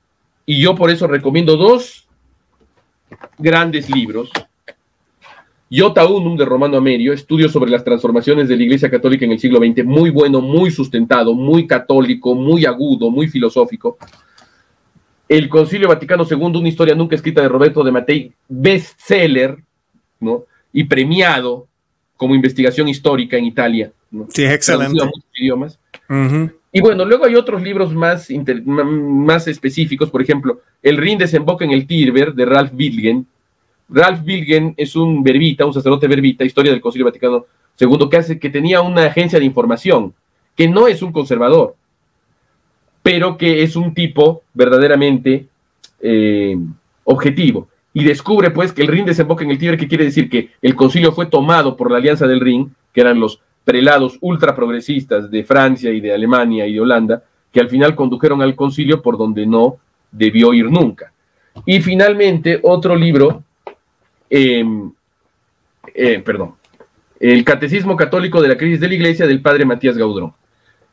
Y 0.46 0.60
yo 0.60 0.74
por 0.74 0.90
eso 0.90 1.06
recomiendo 1.06 1.56
dos 1.56 2.08
grandes 3.38 3.90
libros 3.90 4.30
Iota 5.72 6.04
Unum 6.04 6.36
de 6.36 6.44
Romano 6.44 6.76
Amerio, 6.76 7.12
estudio 7.12 7.48
sobre 7.48 7.70
las 7.70 7.84
transformaciones 7.84 8.48
de 8.48 8.56
la 8.56 8.64
Iglesia 8.64 8.90
Católica 8.90 9.24
en 9.24 9.30
el 9.30 9.38
siglo 9.38 9.60
XX, 9.60 9.84
muy 9.84 10.10
bueno, 10.10 10.40
muy 10.40 10.72
sustentado, 10.72 11.32
muy 11.32 11.68
católico, 11.68 12.34
muy 12.34 12.66
agudo, 12.66 13.08
muy 13.08 13.28
filosófico. 13.28 13.96
El 15.28 15.48
Concilio 15.48 15.86
Vaticano 15.86 16.26
II, 16.28 16.58
una 16.58 16.68
historia 16.68 16.96
nunca 16.96 17.14
escrita 17.14 17.40
de 17.40 17.48
Roberto 17.48 17.84
de 17.84 17.92
Matei, 17.92 18.32
bestseller, 18.48 19.58
¿no? 20.18 20.44
Y 20.72 20.82
premiado 20.84 21.68
como 22.16 22.34
investigación 22.34 22.88
histórica 22.88 23.36
en 23.36 23.44
Italia. 23.44 23.92
Sí, 24.30 24.44
excelente. 24.44 24.98
idiomas. 25.36 25.78
Y 26.72 26.80
bueno, 26.80 27.04
luego 27.04 27.26
hay 27.26 27.36
otros 27.36 27.62
libros 27.62 27.94
más, 27.94 28.28
más 28.84 29.46
específicos, 29.46 30.10
por 30.10 30.20
ejemplo, 30.20 30.62
El 30.82 30.96
Rin 30.96 31.18
desemboca 31.18 31.64
en 31.64 31.70
el 31.70 31.86
Tirber 31.86 32.34
de 32.34 32.44
Ralph 32.44 32.72
Wilgen, 32.74 33.24
Ralph 33.90 34.22
Bilgen 34.24 34.74
es 34.76 34.94
un 34.96 35.22
verbita, 35.22 35.66
un 35.66 35.74
sacerdote 35.74 36.06
verbita, 36.06 36.44
historia 36.44 36.72
del 36.72 36.80
Concilio 36.80 37.06
Vaticano 37.06 37.46
II, 37.78 38.08
que, 38.10 38.16
hace, 38.16 38.38
que 38.38 38.50
tenía 38.50 38.80
una 38.80 39.06
agencia 39.06 39.38
de 39.38 39.44
información, 39.44 40.14
que 40.54 40.68
no 40.68 40.86
es 40.86 41.02
un 41.02 41.12
conservador, 41.12 41.74
pero 43.02 43.36
que 43.36 43.62
es 43.62 43.76
un 43.76 43.94
tipo 43.94 44.42
verdaderamente 44.54 45.46
eh, 46.00 46.56
objetivo. 47.04 47.68
Y 47.92 48.04
descubre 48.04 48.50
pues 48.50 48.72
que 48.72 48.82
el 48.82 48.88
Rin 48.88 49.04
desemboca 49.04 49.44
en 49.44 49.50
el 49.50 49.58
Tíber, 49.58 49.76
que 49.76 49.88
quiere 49.88 50.04
decir 50.04 50.30
que 50.30 50.50
el 50.62 50.76
concilio 50.76 51.12
fue 51.12 51.26
tomado 51.26 51.76
por 51.76 51.90
la 51.90 51.96
Alianza 51.96 52.26
del 52.26 52.40
Rin, 52.40 52.74
que 52.92 53.00
eran 53.00 53.18
los 53.18 53.40
prelados 53.64 54.16
ultra 54.20 54.54
progresistas 54.54 55.30
de 55.30 55.44
Francia 55.44 55.90
y 55.90 56.00
de 56.00 56.12
Alemania 56.12 56.66
y 56.66 56.74
de 56.74 56.80
Holanda, 56.80 57.22
que 57.52 57.60
al 57.60 57.68
final 57.68 57.96
condujeron 57.96 58.42
al 58.42 58.54
concilio 58.54 59.02
por 59.02 59.18
donde 59.18 59.46
no 59.46 59.78
debió 60.12 60.54
ir 60.54 60.70
nunca. 60.70 61.12
Y 61.66 61.80
finalmente, 61.80 62.60
otro 62.62 62.94
libro 62.94 63.42
Em, 64.30 64.92
eh, 65.92 66.22
perdón, 66.24 66.54
el 67.18 67.44
Catecismo 67.44 67.96
Católico 67.96 68.40
de 68.40 68.48
la 68.48 68.56
Crisis 68.56 68.80
de 68.80 68.88
la 68.88 68.94
Iglesia 68.94 69.26
del 69.26 69.42
Padre 69.42 69.64
Matías 69.64 69.98
Gaudrón. 69.98 70.32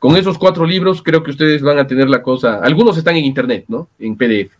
Con 0.00 0.16
esos 0.16 0.38
cuatro 0.38 0.66
libros 0.66 1.02
creo 1.02 1.22
que 1.22 1.30
ustedes 1.30 1.62
van 1.62 1.78
a 1.78 1.86
tener 1.86 2.08
la 2.08 2.22
cosa, 2.22 2.60
algunos 2.62 2.98
están 2.98 3.16
en 3.16 3.24
internet, 3.24 3.64
¿no? 3.68 3.88
En 3.98 4.16
PDF. 4.16 4.52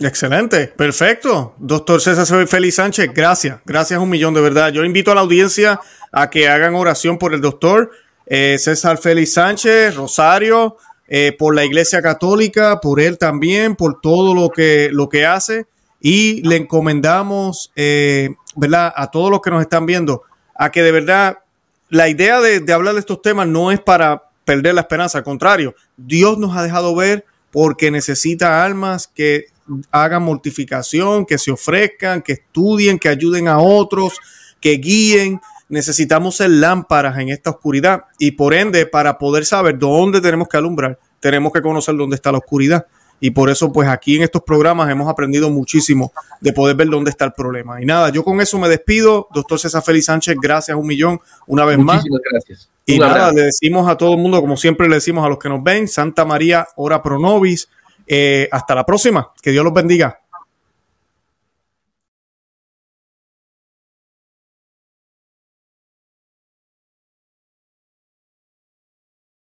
Excelente, 0.00 0.68
perfecto. 0.68 1.54
Doctor 1.58 2.00
César 2.00 2.48
Félix 2.48 2.76
Sánchez, 2.76 3.10
gracias, 3.14 3.60
gracias 3.64 4.00
un 4.00 4.10
millón 4.10 4.34
de 4.34 4.40
verdad. 4.40 4.72
Yo 4.72 4.84
invito 4.84 5.12
a 5.12 5.14
la 5.14 5.20
audiencia 5.20 5.80
a 6.10 6.30
que 6.30 6.48
hagan 6.48 6.74
oración 6.74 7.18
por 7.18 7.34
el 7.34 7.40
doctor 7.40 7.90
eh, 8.26 8.56
César 8.58 8.98
Félix 8.98 9.34
Sánchez, 9.34 9.94
Rosario, 9.94 10.78
eh, 11.06 11.36
por 11.38 11.54
la 11.54 11.64
Iglesia 11.64 12.02
Católica, 12.02 12.80
por 12.80 13.00
él 13.00 13.18
también, 13.18 13.76
por 13.76 14.00
todo 14.00 14.34
lo 14.34 14.50
que, 14.50 14.88
lo 14.92 15.08
que 15.08 15.26
hace 15.26 15.66
y 16.06 16.46
le 16.46 16.56
encomendamos, 16.56 17.72
eh, 17.76 18.28
¿verdad? 18.56 18.92
A 18.94 19.10
todos 19.10 19.30
los 19.30 19.40
que 19.40 19.50
nos 19.50 19.62
están 19.62 19.86
viendo, 19.86 20.20
a 20.54 20.70
que 20.70 20.82
de 20.82 20.92
verdad 20.92 21.38
la 21.88 22.10
idea 22.10 22.42
de, 22.42 22.60
de 22.60 22.72
hablar 22.74 22.92
de 22.92 23.00
estos 23.00 23.22
temas 23.22 23.48
no 23.48 23.72
es 23.72 23.80
para 23.80 24.24
perder 24.44 24.74
la 24.74 24.82
esperanza, 24.82 25.16
al 25.16 25.24
contrario, 25.24 25.74
Dios 25.96 26.36
nos 26.36 26.54
ha 26.54 26.62
dejado 26.62 26.94
ver 26.94 27.24
porque 27.50 27.90
necesita 27.90 28.66
almas 28.66 29.08
que 29.08 29.46
hagan 29.90 30.24
mortificación, 30.24 31.24
que 31.24 31.38
se 31.38 31.50
ofrezcan, 31.50 32.20
que 32.20 32.34
estudien, 32.34 32.98
que 32.98 33.08
ayuden 33.08 33.48
a 33.48 33.58
otros, 33.58 34.20
que 34.60 34.72
guíen. 34.72 35.40
Necesitamos 35.70 36.36
ser 36.36 36.50
lámparas 36.50 37.18
en 37.18 37.30
esta 37.30 37.48
oscuridad 37.48 38.04
y 38.18 38.32
por 38.32 38.52
ende, 38.52 38.84
para 38.84 39.16
poder 39.16 39.46
saber 39.46 39.78
dónde 39.78 40.20
tenemos 40.20 40.48
que 40.48 40.58
alumbrar, 40.58 40.98
tenemos 41.18 41.50
que 41.50 41.62
conocer 41.62 41.96
dónde 41.96 42.16
está 42.16 42.30
la 42.30 42.38
oscuridad. 42.38 42.86
Y 43.24 43.30
por 43.30 43.48
eso, 43.48 43.72
pues 43.72 43.88
aquí 43.88 44.16
en 44.16 44.22
estos 44.22 44.42
programas 44.42 44.90
hemos 44.90 45.08
aprendido 45.08 45.48
muchísimo 45.48 46.12
de 46.42 46.52
poder 46.52 46.76
ver 46.76 46.90
dónde 46.90 47.08
está 47.08 47.24
el 47.24 47.32
problema. 47.32 47.80
Y 47.80 47.86
nada, 47.86 48.10
yo 48.10 48.22
con 48.22 48.38
eso 48.42 48.58
me 48.58 48.68
despido. 48.68 49.28
Doctor 49.32 49.58
César 49.58 49.82
Félix 49.82 50.04
Sánchez, 50.04 50.36
gracias 50.38 50.76
un 50.76 50.86
millón 50.86 51.18
una 51.46 51.64
vez 51.64 51.78
Muchísimas 51.78 52.20
más. 52.20 52.30
gracias. 52.30 52.68
Y 52.84 52.98
nada, 52.98 53.32
le 53.32 53.44
decimos 53.44 53.88
a 53.88 53.96
todo 53.96 54.12
el 54.12 54.18
mundo, 54.18 54.42
como 54.42 54.58
siempre 54.58 54.90
le 54.90 54.96
decimos 54.96 55.24
a 55.24 55.30
los 55.30 55.38
que 55.38 55.48
nos 55.48 55.62
ven, 55.64 55.88
Santa 55.88 56.26
María, 56.26 56.68
ora 56.76 57.02
pro 57.02 57.18
nobis. 57.18 57.66
Eh, 58.06 58.46
hasta 58.52 58.74
la 58.74 58.84
próxima. 58.84 59.32
Que 59.40 59.52
Dios 59.52 59.64
los 59.64 59.72
bendiga. 59.72 60.20